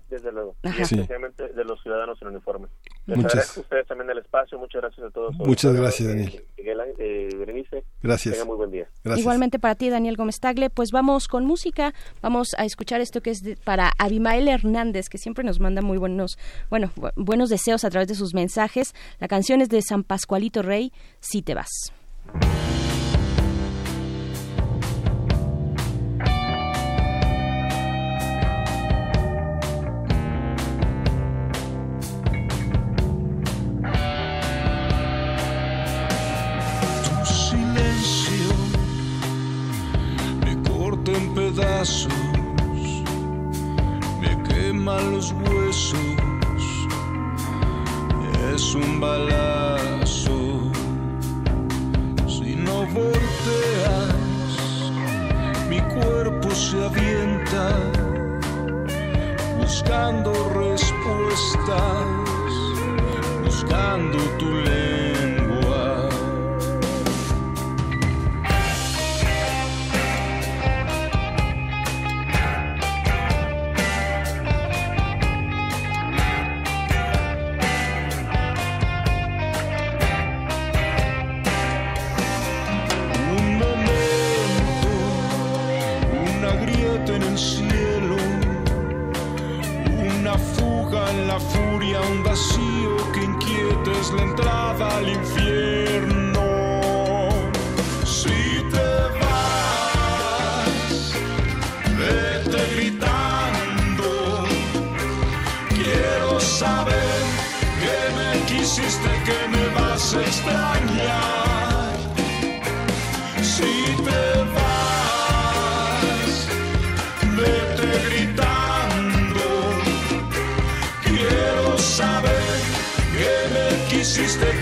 Desde 0.09 0.31
luego, 0.31 0.55
especialmente 0.61 1.47
de 1.49 1.63
los 1.65 1.81
ciudadanos 1.81 2.21
en 2.21 2.27
uniforme. 2.27 2.67
Les 3.05 3.17
muchas... 3.17 3.33
agradezco 3.33 3.59
a 3.59 3.63
ustedes 3.63 3.87
también 3.87 4.09
el 4.09 4.17
espacio, 4.17 4.57
muchas 4.57 4.81
gracias 4.81 5.07
a 5.07 5.09
todos. 5.11 5.35
Muchas 5.35 5.75
gracias, 5.75 6.09
Daniel. 6.09 6.43
Miguel, 6.57 6.79
eh, 6.97 7.29
Berenice, 7.37 7.83
gracias. 8.01 8.33
Tenga 8.33 8.45
muy 8.45 8.57
buen 8.57 8.71
día. 8.71 8.87
Igualmente 9.15 9.59
para 9.59 9.75
ti, 9.75 9.89
Daniel 9.89 10.17
Gómez 10.17 10.39
Tagle. 10.39 10.69
Pues 10.69 10.91
vamos 10.91 11.27
con 11.27 11.45
música, 11.45 11.93
vamos 12.21 12.55
a 12.57 12.65
escuchar 12.65 13.01
esto 13.01 13.21
que 13.21 13.29
es 13.29 13.43
para 13.63 13.91
Abimael 13.99 14.47
Hernández, 14.47 15.09
que 15.09 15.17
siempre 15.17 15.43
nos 15.43 15.59
manda 15.59 15.81
muy 15.81 15.97
buenos, 15.97 16.37
bueno, 16.69 16.91
buenos 17.15 17.49
deseos 17.49 17.83
a 17.85 17.89
través 17.89 18.07
de 18.07 18.15
sus 18.15 18.33
mensajes. 18.33 18.93
La 19.19 19.27
canción 19.27 19.61
es 19.61 19.69
de 19.69 19.81
San 19.81 20.03
Pascualito 20.03 20.63
Rey, 20.63 20.91
Si 21.19 21.41
te 21.41 21.53
vas. 21.53 21.93
Me 44.19 44.43
queman 44.43 45.13
los 45.13 45.31
huesos, 45.31 45.99
es 48.53 48.75
un 48.75 48.99
balazo. 48.99 50.59
Si 52.27 52.55
no 52.57 52.85
volteas, 52.87 54.15
mi 55.69 55.79
cuerpo 55.79 56.51
se 56.51 56.83
avienta, 56.83 57.79
buscando 59.57 60.33
respuestas, 60.55 62.05
buscando 63.45 64.17
tu 64.39 64.45
lengua. 64.45 64.94
Entrada 94.19 94.97
al 94.97 95.09
infierno. 95.09 95.64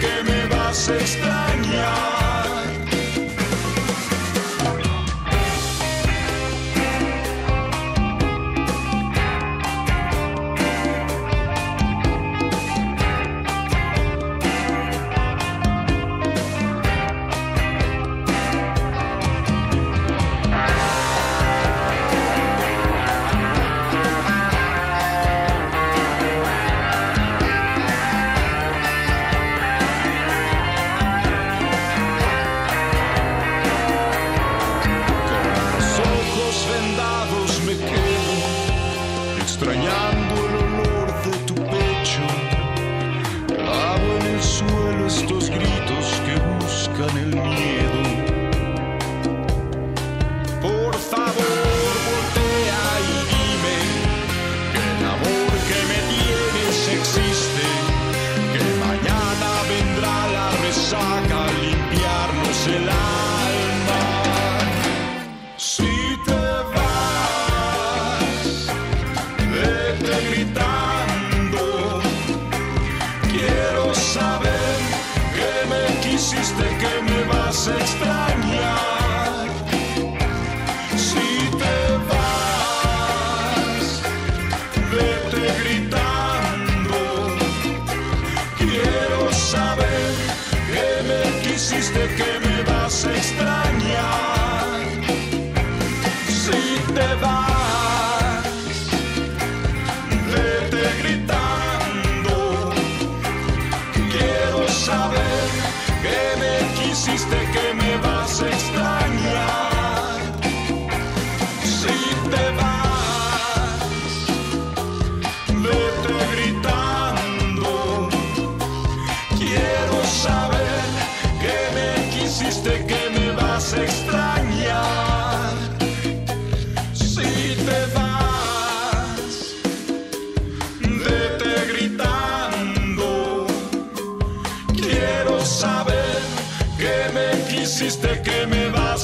Que 0.04 0.24
me 0.24 0.46
vas 0.48 0.90
a 0.90 0.96
extrañar. 0.96 2.13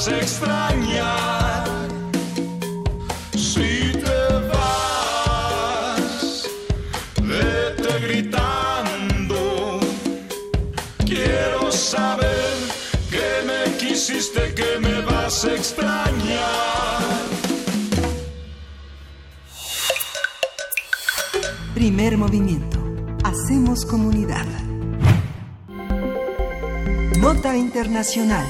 vas 0.00 0.08
a 0.08 0.16
extrañar. 0.16 1.68
Si 3.36 3.92
te 3.92 4.22
vas, 4.48 6.48
vete 7.22 8.00
gritando. 8.06 9.78
Quiero 11.04 11.70
saber 11.70 12.56
que 13.10 13.42
me 13.46 13.76
quisiste, 13.76 14.54
que 14.54 14.78
me 14.80 15.02
vas 15.02 15.44
a 15.44 15.52
extrañar. 15.54 17.02
Primer 21.74 22.16
movimiento. 22.16 22.78
Hacemos 23.22 23.84
comunidad. 23.84 24.46
Nota 27.18 27.54
Internacional. 27.54 28.46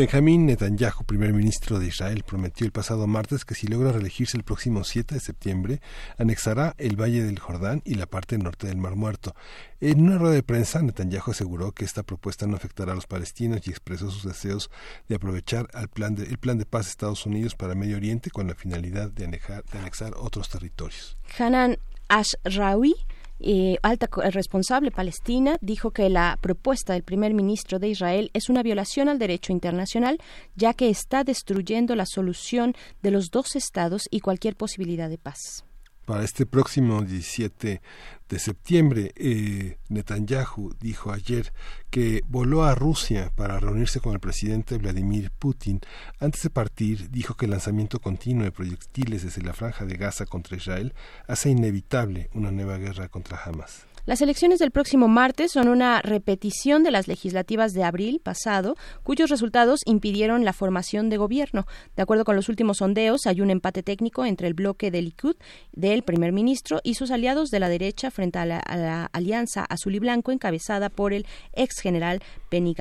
Benjamín 0.00 0.46
Netanyahu, 0.46 1.04
primer 1.04 1.34
ministro 1.34 1.78
de 1.78 1.88
Israel, 1.88 2.24
prometió 2.26 2.64
el 2.64 2.72
pasado 2.72 3.06
martes 3.06 3.44
que 3.44 3.54
si 3.54 3.66
logra 3.66 3.92
reelegirse 3.92 4.38
el 4.38 4.44
próximo 4.44 4.82
7 4.82 5.16
de 5.16 5.20
septiembre, 5.20 5.82
anexará 6.16 6.74
el 6.78 6.98
Valle 6.98 7.22
del 7.22 7.38
Jordán 7.38 7.82
y 7.84 7.96
la 7.96 8.06
parte 8.06 8.38
norte 8.38 8.66
del 8.66 8.78
Mar 8.78 8.96
Muerto. 8.96 9.34
En 9.78 10.00
una 10.00 10.16
rueda 10.16 10.36
de 10.36 10.42
prensa, 10.42 10.80
Netanyahu 10.80 11.32
aseguró 11.32 11.72
que 11.72 11.84
esta 11.84 12.02
propuesta 12.02 12.46
no 12.46 12.56
afectará 12.56 12.92
a 12.92 12.94
los 12.94 13.06
palestinos 13.06 13.60
y 13.66 13.70
expresó 13.70 14.10
sus 14.10 14.24
deseos 14.24 14.70
de 15.06 15.16
aprovechar 15.16 15.68
el 15.74 15.88
plan 15.88 16.14
de, 16.14 16.22
el 16.22 16.38
plan 16.38 16.56
de 16.56 16.64
paz 16.64 16.86
de 16.86 16.92
Estados 16.92 17.26
Unidos 17.26 17.54
para 17.54 17.74
Medio 17.74 17.98
Oriente 17.98 18.30
con 18.30 18.46
la 18.46 18.54
finalidad 18.54 19.10
de, 19.10 19.26
de 19.26 19.78
anexar 19.78 20.14
otros 20.16 20.48
territorios. 20.48 21.18
Hanan 21.38 21.76
Ashrawi, 22.08 22.94
eh, 23.40 23.78
alta 23.82 24.08
responsable 24.30 24.90
palestina, 24.90 25.56
dijo 25.60 25.90
que 25.90 26.10
la 26.10 26.38
propuesta 26.40 26.92
del 26.92 27.02
primer 27.02 27.34
ministro 27.34 27.78
de 27.78 27.88
Israel 27.88 28.30
es 28.34 28.48
una 28.48 28.62
violación 28.62 29.08
al 29.08 29.18
derecho 29.18 29.52
internacional, 29.52 30.18
ya 30.56 30.74
que 30.74 30.90
está 30.90 31.24
destruyendo 31.24 31.94
la 31.96 32.06
solución 32.06 32.74
de 33.02 33.10
los 33.10 33.30
dos 33.30 33.56
estados 33.56 34.08
y 34.10 34.20
cualquier 34.20 34.56
posibilidad 34.56 35.08
de 35.08 35.18
paz. 35.18 35.64
Para 36.10 36.24
este 36.24 36.44
próximo 36.44 37.02
17 37.02 37.80
de 38.28 38.38
septiembre, 38.40 39.12
eh, 39.14 39.78
Netanyahu 39.90 40.74
dijo 40.80 41.12
ayer 41.12 41.52
que 41.88 42.24
voló 42.26 42.64
a 42.64 42.74
Rusia 42.74 43.30
para 43.36 43.60
reunirse 43.60 44.00
con 44.00 44.14
el 44.14 44.18
presidente 44.18 44.76
Vladimir 44.76 45.30
Putin. 45.30 45.78
Antes 46.18 46.42
de 46.42 46.50
partir, 46.50 47.12
dijo 47.12 47.36
que 47.36 47.44
el 47.44 47.52
lanzamiento 47.52 48.00
continuo 48.00 48.42
de 48.42 48.50
proyectiles 48.50 49.22
desde 49.22 49.42
la 49.42 49.52
franja 49.52 49.84
de 49.84 49.96
Gaza 49.96 50.26
contra 50.26 50.56
Israel 50.56 50.94
hace 51.28 51.50
inevitable 51.50 52.28
una 52.34 52.50
nueva 52.50 52.76
guerra 52.78 53.06
contra 53.06 53.40
Hamas. 53.44 53.86
Las 54.06 54.22
elecciones 54.22 54.58
del 54.58 54.70
próximo 54.70 55.08
martes 55.08 55.52
son 55.52 55.68
una 55.68 56.00
repetición 56.00 56.82
de 56.82 56.90
las 56.90 57.06
legislativas 57.06 57.74
de 57.74 57.84
abril 57.84 58.20
pasado, 58.22 58.74
cuyos 59.02 59.28
resultados 59.28 59.80
impidieron 59.84 60.44
la 60.44 60.54
formación 60.54 61.10
de 61.10 61.18
gobierno. 61.18 61.66
De 61.96 62.02
acuerdo 62.02 62.24
con 62.24 62.34
los 62.34 62.48
últimos 62.48 62.78
sondeos, 62.78 63.26
hay 63.26 63.42
un 63.42 63.50
empate 63.50 63.82
técnico 63.82 64.24
entre 64.24 64.48
el 64.48 64.54
bloque 64.54 64.90
del 64.90 65.04
Likud 65.04 65.36
del 65.72 66.02
primer 66.02 66.32
ministro 66.32 66.80
y 66.82 66.94
sus 66.94 67.10
aliados 67.10 67.50
de 67.50 67.60
la 67.60 67.68
derecha 67.68 68.10
frente 68.10 68.38
a 68.38 68.46
la, 68.46 68.58
a 68.58 68.76
la 68.76 69.04
alianza 69.12 69.64
azul 69.64 69.94
y 69.94 69.98
blanco 69.98 70.32
encabezada 70.32 70.88
por 70.88 71.12
el 71.12 71.26
ex 71.52 71.80
general 71.80 72.22
Benny. 72.50 72.74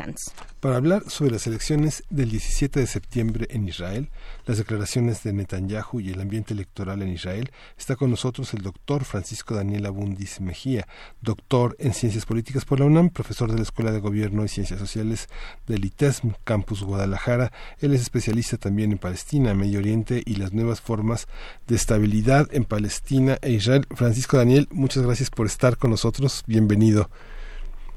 Para 0.59 0.77
hablar 0.77 1.03
sobre 1.09 1.31
las 1.31 1.45
elecciones 1.45 2.03
del 2.09 2.31
17 2.31 2.79
de 2.79 2.87
septiembre 2.87 3.47
en 3.49 3.67
Israel, 3.67 4.09
las 4.45 4.57
declaraciones 4.57 5.23
de 5.23 5.33
Netanyahu 5.33 5.99
y 5.99 6.09
el 6.09 6.21
ambiente 6.21 6.53
electoral 6.53 7.01
en 7.01 7.09
Israel, 7.09 7.51
está 7.77 7.95
con 7.95 8.09
nosotros 8.09 8.53
el 8.53 8.61
doctor 8.61 9.03
Francisco 9.03 9.55
Daniel 9.55 9.85
Abundis 9.85 10.41
Mejía, 10.41 10.87
doctor 11.21 11.75
en 11.79 11.93
Ciencias 11.93 12.25
Políticas 12.25 12.65
por 12.65 12.79
la 12.79 12.85
UNAM, 12.85 13.09
profesor 13.09 13.51
de 13.51 13.57
la 13.57 13.63
Escuela 13.63 13.91
de 13.91 13.99
Gobierno 13.99 14.43
y 14.43 14.47
Ciencias 14.47 14.79
Sociales 14.79 15.27
del 15.67 15.85
ITESM, 15.85 16.31
Campus 16.43 16.83
Guadalajara. 16.83 17.51
Él 17.79 17.93
es 17.93 18.01
especialista 18.01 18.57
también 18.57 18.91
en 18.91 18.97
Palestina, 18.97 19.53
Medio 19.53 19.79
Oriente 19.79 20.23
y 20.25 20.35
las 20.35 20.53
nuevas 20.53 20.81
formas 20.81 21.27
de 21.67 21.75
estabilidad 21.75 22.47
en 22.51 22.65
Palestina 22.65 23.37
e 23.41 23.51
Israel. 23.51 23.85
Francisco 23.95 24.37
Daniel, 24.37 24.67
muchas 24.71 25.03
gracias 25.03 25.29
por 25.29 25.45
estar 25.45 25.77
con 25.77 25.91
nosotros. 25.91 26.43
Bienvenido. 26.47 27.09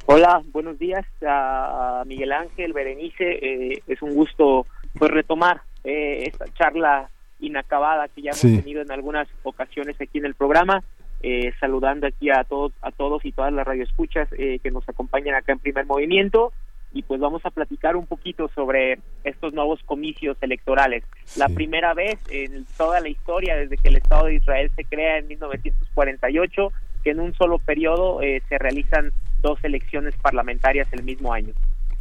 Hola, 0.06 0.42
buenos 0.52 0.78
días 0.78 1.06
a 1.26 2.02
Miguel 2.06 2.32
Ángel, 2.32 2.72
Berenice. 2.72 3.24
eh, 3.40 3.82
es 3.86 4.02
un 4.02 4.14
gusto 4.14 4.66
pues 4.98 5.10
retomar 5.10 5.62
eh, 5.84 6.24
esta 6.26 6.44
charla 6.54 7.08
inacabada 7.40 8.08
que 8.08 8.22
ya 8.22 8.30
hemos 8.30 8.40
Sí. 8.40 8.58
tenido 8.58 8.82
en 8.82 8.90
algunas 8.92 9.28
ocasiones 9.42 10.00
aquí 10.00 10.18
en 10.18 10.26
el 10.26 10.34
programa. 10.34 10.82
eh, 11.24 11.52
saludando 11.60 12.08
aquí 12.08 12.30
a 12.30 12.42
todos, 12.42 12.72
a 12.82 12.90
todos 12.90 13.24
y 13.24 13.30
todas 13.30 13.52
las 13.52 13.64
radioescuchas 13.64 14.28
eh, 14.36 14.58
que 14.60 14.72
nos 14.72 14.88
acompañan 14.88 15.36
acá 15.36 15.52
en 15.52 15.60
Primer 15.60 15.86
Movimiento 15.86 16.52
y 16.92 17.04
pues 17.04 17.20
vamos 17.20 17.46
a 17.46 17.50
platicar 17.50 17.94
un 17.94 18.06
poquito 18.08 18.48
sobre 18.56 18.98
estos 19.22 19.52
nuevos 19.54 19.80
comicios 19.84 20.36
electorales. 20.40 21.04
La 21.36 21.48
primera 21.48 21.94
vez 21.94 22.18
en 22.28 22.66
toda 22.76 22.98
la 22.98 23.08
historia 23.08 23.54
desde 23.54 23.76
que 23.76 23.90
el 23.90 23.96
Estado 23.98 24.26
de 24.26 24.34
Israel 24.34 24.72
se 24.74 24.82
crea 24.84 25.18
en 25.18 25.28
1948 25.28 26.72
que 27.04 27.10
en 27.10 27.20
un 27.20 27.32
solo 27.34 27.60
periodo 27.60 28.20
eh, 28.20 28.42
se 28.48 28.58
realizan 28.58 29.12
dos 29.42 29.58
elecciones 29.62 30.14
parlamentarias 30.22 30.88
el 30.92 31.02
mismo 31.02 31.32
año. 31.32 31.52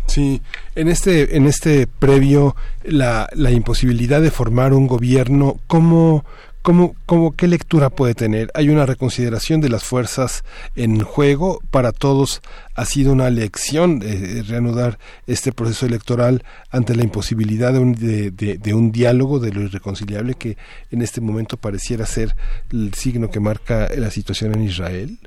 Sí, 0.07 0.41
en 0.75 0.87
este, 0.87 1.37
en 1.37 1.45
este 1.45 1.87
previo, 1.87 2.55
la, 2.83 3.29
la 3.33 3.51
imposibilidad 3.51 4.21
de 4.21 4.31
formar 4.31 4.73
un 4.73 4.87
gobierno, 4.87 5.59
¿cómo, 5.67 6.25
cómo, 6.63 6.95
cómo, 7.05 7.31
¿qué 7.33 7.47
lectura 7.47 7.89
puede 7.91 8.13
tener? 8.15 8.49
Hay 8.55 8.69
una 8.69 8.85
reconsideración 8.87 9.61
de 9.61 9.69
las 9.69 9.83
fuerzas 9.83 10.43
en 10.75 11.01
juego. 11.01 11.59
Para 11.69 11.91
todos 11.91 12.41
ha 12.75 12.83
sido 12.85 13.13
una 13.13 13.29
lección 13.29 14.01
eh, 14.03 14.43
reanudar 14.45 14.97
este 15.27 15.53
proceso 15.53 15.85
electoral 15.85 16.43
ante 16.71 16.95
la 16.95 17.03
imposibilidad 17.03 17.71
de 17.71 17.79
un, 17.79 17.93
de, 17.93 18.31
de- 18.31 18.57
de 18.57 18.73
un 18.73 18.91
diálogo 18.91 19.39
de 19.39 19.53
lo 19.53 19.61
irreconciliable 19.61 20.33
que 20.33 20.57
en 20.89 21.03
este 21.03 21.21
momento 21.21 21.57
pareciera 21.57 22.05
ser 22.05 22.35
el 22.71 22.93
signo 22.95 23.29
que 23.29 23.39
marca 23.39 23.87
la 23.95 24.09
situación 24.11 24.53
en 24.55 24.63
Israel. 24.63 25.19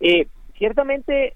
Eh, 0.00 0.26
ciertamente, 0.58 1.34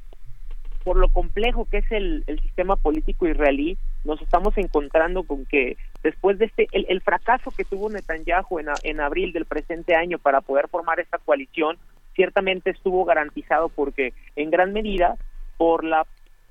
por 0.84 0.96
lo 0.96 1.08
complejo 1.12 1.66
que 1.66 1.78
es 1.78 1.90
el, 1.90 2.24
el 2.26 2.40
sistema 2.40 2.76
político 2.76 3.26
israelí, 3.28 3.78
nos 4.04 4.20
estamos 4.22 4.56
encontrando 4.56 5.24
con 5.24 5.44
que 5.46 5.76
después 6.02 6.38
de 6.38 6.46
este, 6.46 6.68
el, 6.72 7.02
fracaso 7.02 7.52
que 7.52 7.64
tuvo 7.64 7.90
Netanyahu 7.90 8.58
en, 8.58 8.68
a- 8.70 8.80
en 8.82 9.00
abril 9.00 9.32
del 9.32 9.44
presente 9.44 9.94
año 9.94 10.18
para 10.18 10.40
poder 10.40 10.68
formar 10.68 11.00
esta 11.00 11.18
coalición, 11.18 11.76
ciertamente 12.14 12.70
estuvo 12.70 13.04
garantizado 13.04 13.68
porque 13.68 14.14
en 14.36 14.50
gran 14.50 14.72
medida 14.72 15.16
por 15.56 15.84
la 15.84 16.06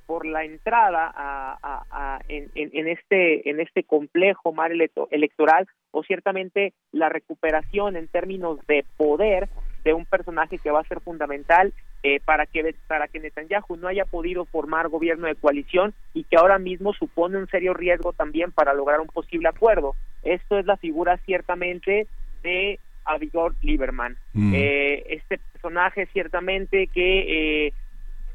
por 0.06 0.26
la 0.26 0.44
entrada 0.44 1.12
a, 1.16 1.58
a- 1.92 2.20
en, 2.28 2.50
en- 2.56 2.88
este 2.88 3.48
en 3.50 3.60
este 3.60 3.84
complejo 3.84 4.52
mar 4.54 4.72
electo- 4.72 5.08
electoral 5.12 5.68
o 5.92 6.02
ciertamente 6.04 6.74
la 6.92 7.10
recuperación 7.10 7.96
en 7.96 8.08
términos 8.08 8.60
de 8.68 8.86
poder 8.98 9.50
de 9.84 9.94
un 9.94 10.06
personaje 10.06 10.58
que 10.58 10.72
va 10.72 10.80
a 10.80 10.88
ser 10.88 11.00
fundamental 11.02 11.74
eh, 12.04 12.20
para 12.24 12.46
que 12.46 12.74
para 12.88 13.08
que 13.08 13.20
Netanyahu 13.20 13.76
no 13.78 13.88
haya 13.88 14.06
podido 14.06 14.46
formar 14.46 14.88
gobierno 14.88 15.28
de 15.28 15.36
coalición 15.36 15.94
y 16.14 16.24
que 16.24 16.38
ahora 16.38 16.58
mismo 16.60 16.94
supone 16.94 17.38
un 17.38 17.48
serio 17.48 17.74
riesgo 17.74 18.14
también 18.14 18.52
para 18.52 18.74
lograr 18.74 19.02
un 19.02 19.08
posible 19.08 19.50
acuerdo. 19.50 19.96
Esto 20.24 20.58
es 20.60 20.66
la 20.66 20.78
figura 20.78 21.18
ciertamente 21.26 22.08
de 22.44 22.80
Avigor 23.06 23.56
Lieberman. 23.62 24.18
Mm. 24.34 24.54
Eh, 24.56 25.04
este 25.16 25.40
personaje 25.54 26.08
ciertamente 26.14 26.88
que 26.88 27.68
eh, 27.68 27.74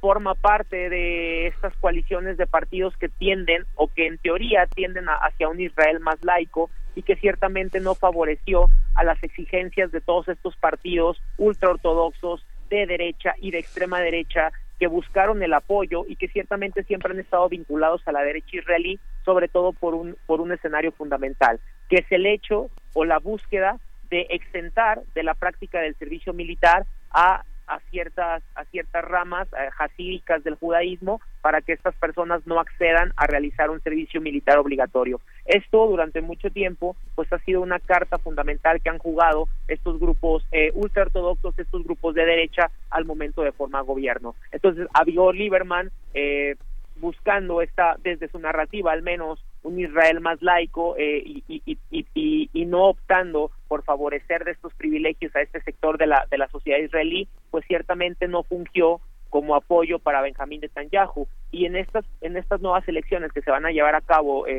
forma 0.01 0.35
parte 0.35 0.91
de 0.91 1.47
estas 1.47 1.75
coaliciones 1.77 2.37
de 2.37 2.47
partidos 2.47 2.95
que 2.99 3.09
tienden 3.09 3.65
o 3.77 3.89
que 3.89 4.07
en 4.07 4.19
teoría 4.19 4.67
tienden 4.67 5.09
a- 5.09 5.15
hacia 5.15 5.49
un 5.49 5.61
Israel 5.61 6.01
más 6.01 6.23
laico 6.23 6.69
y 6.95 7.03
que 7.03 7.17
ciertamente 7.17 7.81
no 7.81 7.95
favoreció 7.95 8.67
a 8.95 9.05
las 9.05 9.23
exigencias 9.23 9.91
de 9.93 10.01
todos 10.03 10.29
estos 10.29 10.55
partidos 10.57 11.21
ultraortodoxos 11.39 12.45
de 12.77 12.87
derecha 12.87 13.35
y 13.41 13.51
de 13.51 13.59
extrema 13.59 14.01
derecha 14.01 14.53
que 14.79 14.87
buscaron 14.87 15.43
el 15.43 15.55
apoyo 15.55 16.05
y 16.09 16.17
que 16.17 16.29
ciertamente 16.29 16.83
siempre 16.85 17.13
han 17.13 17.21
estado 17.21 17.49
vinculados 17.49 18.03
a 18.07 18.13
la 18.13 18.23
derecha 18.23 18.57
israelí, 18.57 18.99
sobre 19.25 19.49
todo 19.49 19.73
por 19.73 19.95
un 19.95 20.17
por 20.27 20.41
un 20.41 20.53
escenario 20.53 20.93
fundamental, 20.93 21.61
que 21.89 21.97
es 21.97 22.07
el 22.11 22.27
hecho 22.27 22.71
o 22.93 23.05
la 23.05 23.19
búsqueda 23.19 23.79
de 24.11 24.27
exentar 24.31 25.03
de 25.15 25.23
la 25.23 25.35
práctica 25.35 25.81
del 25.81 25.95
servicio 25.97 26.33
militar 26.33 26.87
a 27.11 27.45
a 27.67 27.81
ciertas 27.91 28.43
a 28.55 28.65
ciertas 28.67 29.05
ramas 29.05 29.49
eh, 29.53 29.69
hasídicas 29.79 30.45
del 30.45 30.57
judaísmo 30.57 31.21
para 31.41 31.61
que 31.61 31.73
estas 31.73 31.95
personas 31.95 32.47
no 32.47 32.61
accedan 32.61 33.13
a 33.17 33.27
realizar 33.27 33.71
un 33.71 33.81
servicio 33.81 34.21
militar 34.21 34.59
obligatorio. 34.59 35.21
Esto 35.45 35.87
durante 35.87 36.21
mucho 36.23 36.51
tiempo 36.51 36.97
pues 37.15 37.33
ha 37.33 37.39
sido 37.41 37.61
una 37.61 37.79
carta 37.81 38.19
fundamental 38.19 38.81
que 38.81 38.91
han 38.91 38.99
jugado 38.99 39.49
estos 39.69 39.99
grupos 40.01 40.45
eh, 40.53 40.71
ultraortodoxos, 40.75 41.59
estos 41.59 41.85
grupos 41.85 42.15
de 42.15 42.25
derecha 42.25 42.71
al 42.91 43.05
momento 43.05 43.43
de 43.43 43.53
formar 43.53 43.85
gobierno. 43.85 44.35
Entonces, 44.53 44.87
Avigor 44.95 45.35
Lieberman 45.35 45.91
eh, 46.15 46.57
buscando 46.97 47.61
esta 47.61 47.97
desde 48.03 48.29
su 48.29 48.39
narrativa 48.39 48.93
al 48.93 49.03
menos 49.03 49.45
un 49.65 49.81
Israel 49.81 50.21
más 50.21 50.41
laico 50.43 50.97
eh, 50.97 51.23
y, 51.25 51.43
y- 51.49 51.79
y- 51.91 52.51
y 52.53 52.65
no 52.67 52.85
optando 52.85 53.51
por 53.69 53.83
favorecer 53.83 54.45
de 54.45 54.53
estos 54.53 54.73
privilegios 54.75 55.35
a 55.35 55.41
este 55.43 55.61
sector 55.63 55.99
de 55.99 56.07
la 56.07 56.27
de 56.31 56.39
la 56.39 56.49
sociedad 56.49 56.79
israelí 56.79 57.27
pues 57.51 57.65
ciertamente 57.67 58.29
no 58.29 58.45
fungió 58.45 59.01
como 59.35 59.57
apoyo 59.57 59.99
para 59.99 60.23
Benjamín 60.23 60.61
Netanyahu. 60.61 61.27
Y 61.51 61.67
en 61.67 61.75
estas 61.75 62.05
en 62.21 62.37
estas 62.37 62.61
nuevas 62.61 62.87
elecciones 62.87 63.33
que 63.33 63.43
se 63.43 63.51
van 63.51 63.67
a 63.67 63.73
llevar 63.73 63.97
a 63.97 64.01
cabo 64.01 64.47
eh, 64.47 64.53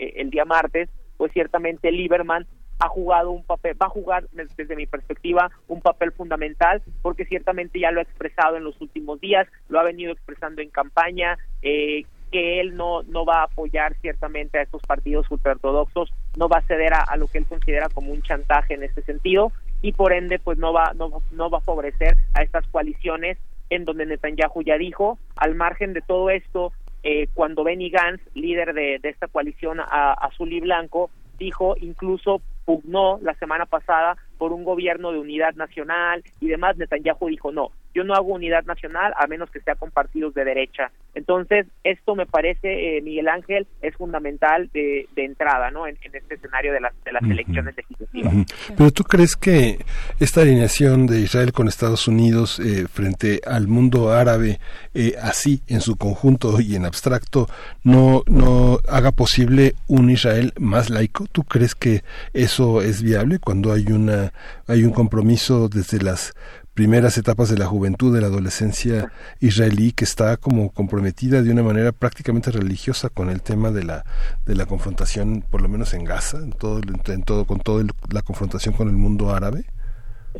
eh, 0.00 0.12
el 0.16 0.30
día 0.30 0.46
martes 0.46 0.88
pues 1.18 1.30
ciertamente 1.32 1.92
Lieberman 1.92 2.46
ha 2.78 2.88
jugado 2.88 3.30
un 3.32 3.44
papel, 3.44 3.76
va 3.80 3.84
a 3.86 3.90
jugar 3.90 4.26
des- 4.32 4.56
desde 4.56 4.76
mi 4.76 4.86
perspectiva 4.86 5.50
un 5.68 5.82
papel 5.82 6.10
fundamental 6.12 6.80
porque 7.02 7.26
ciertamente 7.26 7.78
ya 7.78 7.90
lo 7.90 8.00
ha 8.00 8.02
expresado 8.02 8.56
en 8.56 8.64
los 8.64 8.80
últimos 8.80 9.20
días, 9.20 9.46
lo 9.68 9.78
ha 9.78 9.82
venido 9.82 10.10
expresando 10.10 10.62
en 10.62 10.70
campaña, 10.70 11.36
eh, 11.60 12.04
que 12.32 12.60
él 12.60 12.76
no, 12.76 13.02
no 13.02 13.26
va 13.26 13.40
a 13.40 13.44
apoyar 13.44 13.94
ciertamente 14.00 14.58
a 14.58 14.62
estos 14.62 14.80
partidos 14.82 15.30
ultraortodoxos, 15.30 16.10
no 16.38 16.48
va 16.48 16.58
a 16.58 16.62
ceder 16.66 16.94
a, 16.94 17.00
a 17.02 17.16
lo 17.18 17.28
que 17.28 17.36
él 17.38 17.46
considera 17.46 17.88
como 17.90 18.10
un 18.10 18.22
chantaje 18.22 18.72
en 18.72 18.82
este 18.84 19.02
sentido 19.02 19.52
y 19.82 19.92
por 19.92 20.14
ende 20.14 20.38
pues 20.38 20.56
no 20.56 20.72
va, 20.72 20.94
no, 20.94 21.22
no 21.30 21.50
va 21.50 21.58
a 21.58 21.60
favorecer 21.60 22.16
a 22.32 22.42
estas 22.42 22.66
coaliciones 22.68 23.36
en 23.70 23.84
donde 23.84 24.06
Netanyahu 24.06 24.62
ya 24.62 24.76
dijo, 24.78 25.18
al 25.36 25.54
margen 25.54 25.92
de 25.92 26.00
todo 26.02 26.30
esto, 26.30 26.72
eh, 27.02 27.28
cuando 27.34 27.64
Benny 27.64 27.90
Gantz, 27.90 28.22
líder 28.34 28.72
de, 28.74 28.98
de 28.98 29.08
esta 29.08 29.28
coalición 29.28 29.80
a- 29.80 30.12
azul 30.14 30.52
y 30.52 30.60
blanco, 30.60 31.10
dijo, 31.38 31.74
incluso 31.80 32.40
pugnó 32.64 33.18
la 33.22 33.34
semana 33.34 33.66
pasada 33.66 34.16
por 34.38 34.52
un 34.52 34.64
gobierno 34.64 35.12
de 35.12 35.18
unidad 35.18 35.54
nacional 35.54 36.22
y 36.40 36.48
demás, 36.48 36.76
Netanyahu 36.76 37.28
dijo, 37.28 37.52
no, 37.52 37.70
yo 37.94 38.02
no 38.02 38.14
hago 38.14 38.34
unidad 38.34 38.64
nacional 38.64 39.14
a 39.16 39.26
menos 39.26 39.50
que 39.50 39.60
sea 39.60 39.76
con 39.76 39.90
partidos 39.90 40.34
de 40.34 40.44
derecha. 40.44 40.90
Entonces, 41.14 41.66
esto 41.84 42.16
me 42.16 42.26
parece, 42.26 42.96
eh, 42.96 43.02
Miguel 43.02 43.28
Ángel, 43.28 43.68
es 43.82 43.94
fundamental 43.94 44.68
de, 44.74 45.08
de 45.14 45.24
entrada, 45.24 45.70
¿no? 45.70 45.86
En, 45.86 45.96
en 46.02 46.16
este 46.16 46.34
escenario 46.34 46.72
de 46.72 46.80
las, 46.80 46.92
de 47.04 47.12
las 47.12 47.22
elecciones 47.22 47.76
legislativas. 47.76 48.34
Pero 48.76 48.90
tú 48.90 49.04
crees 49.04 49.36
que 49.36 49.78
esta 50.18 50.40
alineación 50.40 51.06
de 51.06 51.20
Israel 51.20 51.52
con 51.52 51.68
Estados 51.68 52.08
Unidos 52.08 52.58
eh, 52.58 52.88
frente 52.88 53.40
al 53.46 53.68
mundo 53.68 54.10
árabe, 54.12 54.58
eh, 54.92 55.14
así 55.22 55.60
en 55.68 55.80
su 55.80 55.96
conjunto 55.96 56.60
y 56.60 56.74
en 56.74 56.86
abstracto, 56.86 57.46
no, 57.84 58.24
no 58.26 58.78
haga 58.88 59.12
posible 59.12 59.74
un 59.86 60.10
Israel 60.10 60.52
más 60.58 60.90
laico? 60.90 61.26
¿Tú 61.30 61.44
crees 61.44 61.76
que 61.76 62.02
eso 62.32 62.82
es 62.82 63.02
viable 63.02 63.38
cuando 63.38 63.72
hay 63.72 63.86
una 63.92 64.23
hay 64.66 64.84
un 64.84 64.92
compromiso 64.92 65.68
desde 65.68 66.02
las 66.02 66.34
primeras 66.74 67.18
etapas 67.18 67.50
de 67.50 67.58
la 67.58 67.66
juventud, 67.66 68.14
de 68.14 68.20
la 68.20 68.26
adolescencia 68.26 69.12
israelí 69.40 69.92
que 69.92 70.04
está 70.04 70.36
como 70.36 70.70
comprometida 70.70 71.42
de 71.42 71.50
una 71.52 71.62
manera 71.62 71.92
prácticamente 71.92 72.50
religiosa 72.50 73.08
con 73.10 73.30
el 73.30 73.42
tema 73.42 73.70
de 73.70 73.84
la 73.84 74.04
de 74.44 74.54
la 74.54 74.66
confrontación, 74.66 75.42
por 75.42 75.62
lo 75.62 75.68
menos 75.68 75.94
en 75.94 76.04
Gaza, 76.04 76.38
en 76.38 76.50
todo 76.50 76.80
en 77.06 77.22
todo 77.22 77.44
con 77.44 77.60
toda 77.60 77.84
la 78.10 78.22
confrontación 78.22 78.74
con 78.74 78.88
el 78.88 78.96
mundo 78.96 79.30
árabe. 79.30 79.64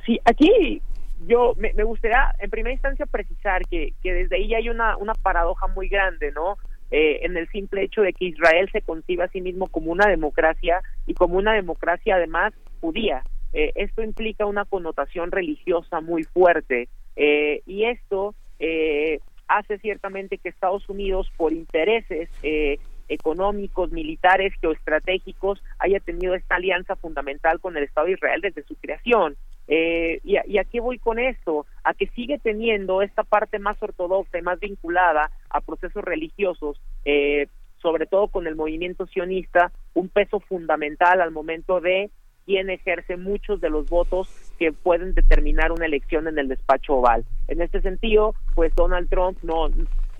Sí, 0.05 0.21
aquí 0.25 0.83
yo 1.27 1.55
me, 1.57 1.73
me 1.75 1.85
gustaría 1.85 2.35
en 2.39 2.51
primera 2.51 2.73
instancia 2.73 3.07
precisar 3.07 3.63
que, 3.69 3.95
que 4.03 4.13
desde 4.13 4.37
ahí 4.37 4.55
hay 4.55 4.69
una, 4.69 4.97
una 4.97 5.15
paradoja 5.15 5.69
muy 5.69 5.89
grande, 5.89 6.33
¿no? 6.33 6.57
Eh, 6.91 7.25
en 7.25 7.37
el 7.37 7.49
simple 7.49 7.83
hecho 7.83 8.03
de 8.03 8.13
que 8.13 8.27
Israel 8.27 8.69
se 8.71 8.83
concibe 8.83 9.25
a 9.25 9.29
sí 9.29 9.41
mismo 9.41 9.69
como 9.69 9.91
una 9.91 10.07
democracia 10.07 10.81
y 11.07 11.15
como 11.15 11.39
una 11.39 11.53
democracia 11.53 12.17
además 12.17 12.53
judía. 12.81 13.23
Eh, 13.55 13.73
esto 13.77 14.03
implica 14.03 14.45
una 14.47 14.65
connotación 14.65 15.31
religiosa 15.31 16.01
muy 16.01 16.25
fuerte 16.25 16.89
eh, 17.17 17.63
y 17.67 17.85
esto 17.85 18.35
eh, 18.59 19.21
hace 19.49 19.79
ciertamente 19.79 20.39
que 20.39 20.49
Estados 20.49 20.89
Unidos, 20.89 21.31
por 21.37 21.53
intereses 21.53 22.29
eh, 22.43 22.79
económicos, 23.09 23.93
militares, 23.93 24.53
geoestratégicos, 24.61 25.63
haya 25.79 26.01
tenido 26.01 26.35
esta 26.35 26.57
alianza 26.57 26.97
fundamental 26.97 27.61
con 27.61 27.77
el 27.77 27.85
Estado 27.85 28.07
de 28.07 28.15
Israel 28.15 28.41
desde 28.41 28.65
su 28.65 28.75
creación. 28.77 29.37
Eh, 29.69 30.21
y, 30.25 30.37
a, 30.37 30.45
¿Y 30.47 30.59
a 30.59 30.65
qué 30.65 30.81
voy 30.81 30.99
con 30.99 31.19
esto? 31.19 31.67
A 31.85 31.95
que 31.95 32.07
sigue 32.09 32.39
teniendo 32.39 33.03
esta 33.03 33.23
parte 33.23 33.59
más 33.59 33.83
ortodoxa 33.83 34.39
y 34.39 34.43
más 34.43 34.61
vinculada 34.61 35.31
a 35.51 35.61
procesos 35.61 36.05
religiosos, 36.05 36.81
eh, 37.05 37.47
sobre 37.79 38.07
todo 38.07 38.29
con 38.29 38.47
el 38.47 38.57
movimiento 38.57 39.07
sionista, 39.07 39.73
un 39.95 40.09
peso 40.09 40.41
fundamental 40.41 41.21
al 41.21 41.31
momento 41.31 41.81
de 41.81 42.11
quién 42.47 42.71
ejerce 42.71 43.17
muchos 43.17 43.61
de 43.61 43.71
los 43.71 43.89
votos 43.89 44.29
que 44.59 44.73
pueden 44.73 45.15
determinar 45.15 45.73
una 45.73 45.87
elección 45.87 46.29
en 46.29 46.39
el 46.39 46.49
despacho 46.49 46.95
oval. 46.95 47.25
En 47.49 47.61
este 47.61 47.81
sentido, 47.81 48.35
pues 48.55 48.75
Donald 48.75 49.09
Trump 49.09 49.39
no 49.43 49.69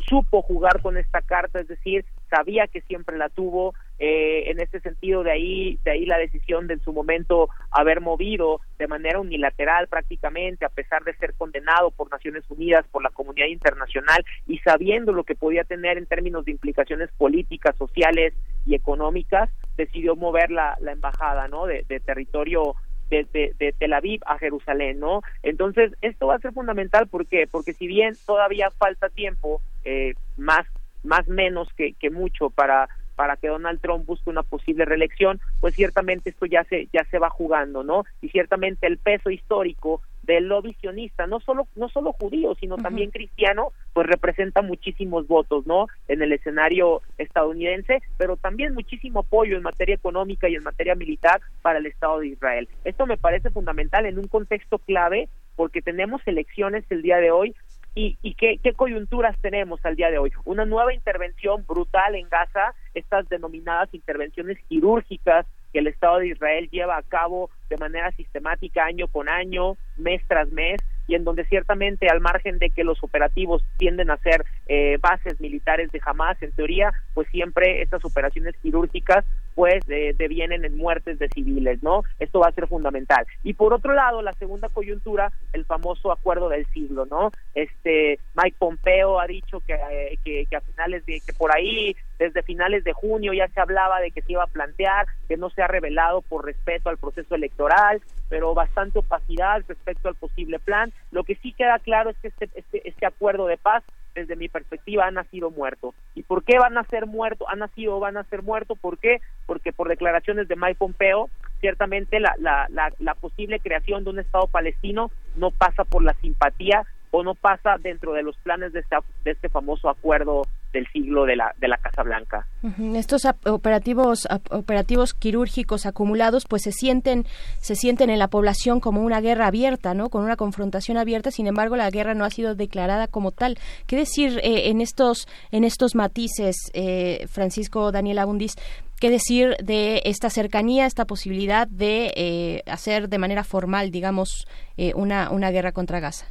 supo 0.09 0.43
jugar 0.43 0.83
con 0.83 0.97
esta 0.97 1.23
carta, 1.23 1.61
es 1.61 1.69
decir, 1.69 2.05
sabía 2.29 2.67
que 2.67 2.81
siempre 2.83 3.17
la 3.17 3.29
tuvo, 3.29 3.75
eh, 3.99 4.51
en 4.51 4.61
este 4.61 4.81
sentido 4.81 5.23
de 5.23 5.31
ahí, 5.31 5.79
de 5.85 5.93
ahí 5.93 6.05
la 6.05 6.19
decisión 6.19 6.67
de 6.67 6.75
en 6.75 6.81
su 6.81 6.93
momento 6.93 7.49
haber 7.71 8.01
movido 8.01 8.61
de 8.79 8.89
manera 8.89 9.21
unilateral 9.21 9.87
prácticamente, 9.89 10.65
a 10.65 10.69
pesar 10.69 11.05
de 11.05 11.15
ser 11.17 11.35
condenado 11.35 11.91
por 11.91 12.11
Naciones 12.11 12.45
Unidas, 12.51 12.85
por 12.91 13.03
la 13.03 13.11
comunidad 13.11 13.47
internacional 13.47 14.25
y 14.47 14.59
sabiendo 14.59 15.13
lo 15.13 15.25
que 15.25 15.37
podía 15.37 15.65
tener 15.65 15.97
en 15.97 16.07
términos 16.07 16.45
de 16.45 16.53
implicaciones 16.53 17.11
políticas, 17.17 17.77
sociales 17.77 18.35
y 18.67 18.75
económicas, 18.75 19.51
decidió 19.77 20.17
mover 20.17 20.51
la, 20.51 20.77
la 20.81 20.93
embajada, 20.93 21.49
¿no? 21.49 21.67
De, 21.67 21.85
de 21.89 22.01
territorio 22.01 22.75
de, 23.11 23.27
de, 23.33 23.55
de, 23.59 23.73
Tel 23.73 23.93
Aviv 23.93 24.21
a 24.27 24.39
Jerusalén, 24.39 25.01
¿no? 25.01 25.23
Entonces, 25.43 25.93
esto 26.01 26.29
va 26.29 26.37
a 26.37 26.41
ser 26.41 26.53
fundamental, 26.53 27.09
¿por 27.09 27.27
qué? 27.27 27.47
Porque 27.51 27.73
si 27.73 27.87
bien 27.87 28.15
todavía 28.27 28.71
falta 28.71 29.09
tiempo, 29.09 29.61
eh, 29.85 30.15
más, 30.37 30.67
más 31.03 31.27
menos 31.29 31.69
que, 31.77 31.93
que 31.95 32.11
mucho 32.11 32.51
para 32.51 32.89
para 33.17 33.37
que 33.37 33.49
Donald 33.49 33.81
Trump 33.81 34.07
busque 34.07 34.31
una 34.31 34.43
posible 34.43 34.85
reelección, 34.85 35.41
pues 35.61 35.75
ciertamente 35.75 36.31
esto 36.31 36.47
ya 36.47 36.65
se 36.65 36.89
ya 36.93 37.05
se 37.11 37.19
va 37.19 37.31
jugando, 37.31 37.85
¿no? 37.85 38.05
Y 38.21 38.29
ciertamente 38.31 38.87
el 38.87 38.99
peso 38.99 39.31
histórico 39.31 40.03
del 40.23 40.49
lobby 40.49 40.75
sionista, 40.81 41.27
no 41.27 41.41
solo 41.41 41.69
no 41.77 41.89
solo 41.89 42.13
judío, 42.13 42.55
sino 42.57 42.75
uh 42.75 42.79
-huh. 42.79 42.83
también 42.83 43.11
cristiano, 43.11 43.73
pues 43.95 44.07
representa 44.07 44.61
muchísimos 44.61 45.27
votos, 45.27 45.67
¿no? 45.67 45.87
En 46.09 46.21
el 46.21 46.33
escenario 46.33 47.01
estadounidense, 47.17 48.03
pero 48.19 48.37
también 48.37 48.75
muchísimo 48.75 49.21
apoyo 49.21 49.57
en 49.57 49.63
materia 49.63 49.95
económica 49.95 50.49
y 50.49 50.57
en 50.57 50.65
materia 50.65 50.95
militar 50.95 51.41
para 51.63 51.79
el 51.79 51.87
Estado 51.87 52.21
de 52.21 52.29
Israel. 52.29 52.69
Esto 52.85 53.07
me 53.07 53.17
parece 53.17 53.51
fundamental 53.51 54.05
en 54.05 54.19
un 54.19 54.29
contexto 54.29 54.79
clave 54.79 55.29
porque 55.57 55.81
tenemos 55.81 56.21
elecciones 56.27 56.85
el 56.91 57.03
día 57.03 57.19
de 57.19 57.31
hoy 57.31 57.55
¿Y, 57.97 58.19
y 58.23 58.35
qué, 58.35 58.59
qué, 58.61 58.73
coyunturas 58.73 59.39
tenemos 59.41 59.79
al 59.85 59.95
día 59.95 60.11
de 60.11 60.19
hoy? 60.19 60.33
Una 60.45 60.65
nueva 60.65 60.93
intervención 60.93 61.65
brutal 61.65 62.17
en 62.17 62.29
Gaza, 62.29 62.75
estas 62.93 63.29
denominadas 63.29 63.95
intervenciones 63.95 64.59
quirúrgicas 64.69 65.47
que 65.73 65.79
el 65.79 65.87
Estado 65.87 66.19
de 66.19 66.29
Israel 66.29 66.69
lleva 66.71 66.97
a 66.97 67.03
cabo 67.03 67.51
de 67.69 67.77
manera 67.77 68.11
sistemática 68.13 68.85
año 68.85 69.07
con 69.07 69.29
año, 69.29 69.77
mes 69.97 70.23
tras 70.27 70.51
mes, 70.51 70.81
y 71.07 71.15
en 71.15 71.25
donde 71.25 71.45
ciertamente 71.45 72.09
al 72.09 72.21
margen 72.21 72.59
de 72.59 72.71
que 72.71 72.85
los 72.85 73.03
operativos 73.03 73.65
tienden 73.77 74.11
a 74.11 74.17
ser 74.19 74.45
eh, 74.67 74.99
bases 75.01 75.41
militares 75.41 75.91
de 75.93 76.01
Hamas, 76.05 76.41
en 76.43 76.53
teoría, 76.53 76.93
pues 77.13 77.29
siempre 77.29 77.83
estas 77.83 78.05
operaciones 78.05 78.55
quirúrgicas 78.63 79.25
pues 79.55 79.85
devienen 79.87 80.65
en 80.65 80.77
muertes 80.77 81.19
de 81.19 81.29
civiles, 81.29 81.83
¿no? 81.83 82.03
Esto 82.19 82.41
va 82.41 82.49
a 82.49 82.53
ser 82.53 82.67
fundamental. 82.67 83.27
Y 83.43 83.55
por 83.55 83.73
otro 83.73 83.95
lado, 83.95 84.23
la 84.23 84.33
segunda 84.33 84.69
coyuntura, 84.69 85.33
el 85.53 85.65
famoso 85.65 86.13
acuerdo 86.13 86.49
del 86.49 86.67
siglo, 86.67 87.07
¿no? 87.07 87.31
Este 87.55 88.19
Mike 88.35 88.57
Pompeo 88.59 89.21
ha 89.21 89.27
dicho 89.27 89.61
que, 89.61 89.75
eh, 89.75 90.19
que, 90.25 90.47
que 90.49 90.57
a 90.57 90.61
finales 90.61 91.07
de 91.07 91.21
que 91.25 91.33
por 91.33 91.55
ahí 91.55 91.97
desde 92.19 92.43
finales 92.43 92.85
de 92.85 92.93
junio 92.93 93.33
ya 93.33 93.49
se 93.49 93.61
hablaba 93.61 94.01
de 94.01 94.11
que 94.11 94.23
se 94.23 94.33
iba 94.33 94.45
a 94.45 94.49
plantear, 94.49 95.07
que 95.29 95.37
no 95.37 95.51
se 95.51 95.63
ha 95.63 95.67
revelado 95.67 96.23
por 96.23 96.45
respeto 96.45 96.89
al 96.89 96.99
proceso 96.99 97.35
electoral, 97.35 98.03
pero 98.29 98.55
bastante 98.55 98.99
opacidad 98.99 99.63
respecto 99.69 100.09
al 100.09 100.15
posible 100.15 100.59
plan. 100.59 100.93
Lo 101.11 101.25
que 101.25 101.37
sí 101.37 101.53
queda 101.53 101.79
claro 101.79 102.11
es 102.11 102.19
que 102.19 102.29
este, 102.29 102.49
este, 102.55 102.89
este 102.89 103.07
acuerdo 103.07 103.47
de 103.47 103.57
paz 103.57 103.83
desde 104.15 104.37
mi 104.37 104.49
perspectiva, 104.49 105.07
ha 105.07 105.11
nacido 105.11 105.51
muerto. 105.51 105.95
¿Y 106.15 106.23
por 106.23 106.45
qué 106.45 106.59
van 106.59 106.79
a 106.79 106.85
ser 106.85 107.07
muertos? 107.07 107.47
Han 107.51 107.59
nacido 107.59 107.97
o 107.97 108.01
van 108.01 108.17
a 108.17 108.25
ser 108.25 108.43
muertos. 108.43 108.79
¿Por 108.79 108.99
qué? 108.99 109.21
Porque 109.47 109.73
por 109.73 109.89
declaraciones 109.89 110.49
de 110.49 110.57
Mike 110.57 110.77
Pompeo, 110.77 111.31
ciertamente 111.61 112.21
la, 112.21 112.35
la, 112.39 112.67
la, 112.71 112.93
la 112.99 113.15
posible 113.15 113.61
creación 113.61 114.05
de 114.05 114.11
un 114.11 114.19
Estado 114.19 114.47
palestino 114.47 115.11
no 115.37 115.51
pasa 115.51 115.85
por 115.85 116.03
la 116.03 116.15
simpatía 116.15 116.85
o 117.17 117.23
no 117.23 117.37
pasa 117.37 117.77
dentro 117.81 118.13
de 118.13 118.25
los 118.25 118.37
planes 118.39 118.73
de 118.73 118.81
este, 118.81 118.97
de 119.25 119.31
este 119.31 119.49
famoso 119.49 119.89
acuerdo 119.89 120.43
del 120.73 120.85
siglo 120.89 121.27
de 121.27 121.37
la, 121.37 121.55
de 121.61 121.69
la 121.69 121.77
Casa 121.77 122.03
Blanca. 122.03 122.49
Estos 122.97 123.23
operativos 123.47 124.27
operativos 124.51 125.15
quirúrgicos 125.15 125.87
acumulados 125.87 126.45
pues 126.49 126.63
se 126.63 126.73
sienten 126.73 127.25
se 127.61 127.77
sienten 127.77 128.11
en 128.11 128.19
la 128.19 128.27
población 128.27 128.81
como 128.81 129.01
una 129.03 129.21
guerra 129.21 129.47
abierta, 129.47 129.95
¿no? 129.95 130.11
Con 130.11 130.25
una 130.25 130.35
confrontación 130.35 130.97
abierta, 130.97 131.31
sin 131.31 131.47
embargo 131.47 131.77
la 131.77 131.89
guerra 131.89 132.15
no 132.15 132.25
ha 132.25 132.31
sido 132.31 132.57
declarada 132.57 133.07
como 133.07 133.31
tal. 133.31 133.59
¿Qué 133.87 133.95
decir 133.95 134.41
eh, 134.43 134.71
en 134.71 134.81
estos 134.81 135.29
en 135.53 135.63
estos 135.63 135.95
matices, 135.95 136.57
eh, 136.73 137.27
Francisco 137.29 137.93
Daniel 137.93 138.19
Abundis? 138.19 138.57
¿Qué 138.99 139.09
decir 139.09 139.57
de 139.63 140.03
esta 140.05 140.31
cercanía, 140.31 140.87
esta 140.87 141.05
posibilidad 141.05 141.69
de 141.69 142.13
eh, 142.17 142.63
hacer 142.67 143.09
de 143.09 143.19
manera 143.19 143.45
formal, 143.45 143.91
digamos, 143.93 144.47
una, 144.95 145.31
una 145.31 145.51
guerra 145.51 145.73
contra 145.73 146.01
Gaza? 146.01 146.27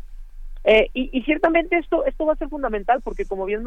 Eh, 0.65 0.89
y, 0.93 1.21
ciertamente 1.23 1.77
esto 1.77 2.05
esto 2.05 2.25
va 2.25 2.33
a 2.33 2.37
ser 2.37 2.47
fundamental 2.47 3.01
porque 3.01 3.25
como 3.25 3.43
bien 3.43 3.65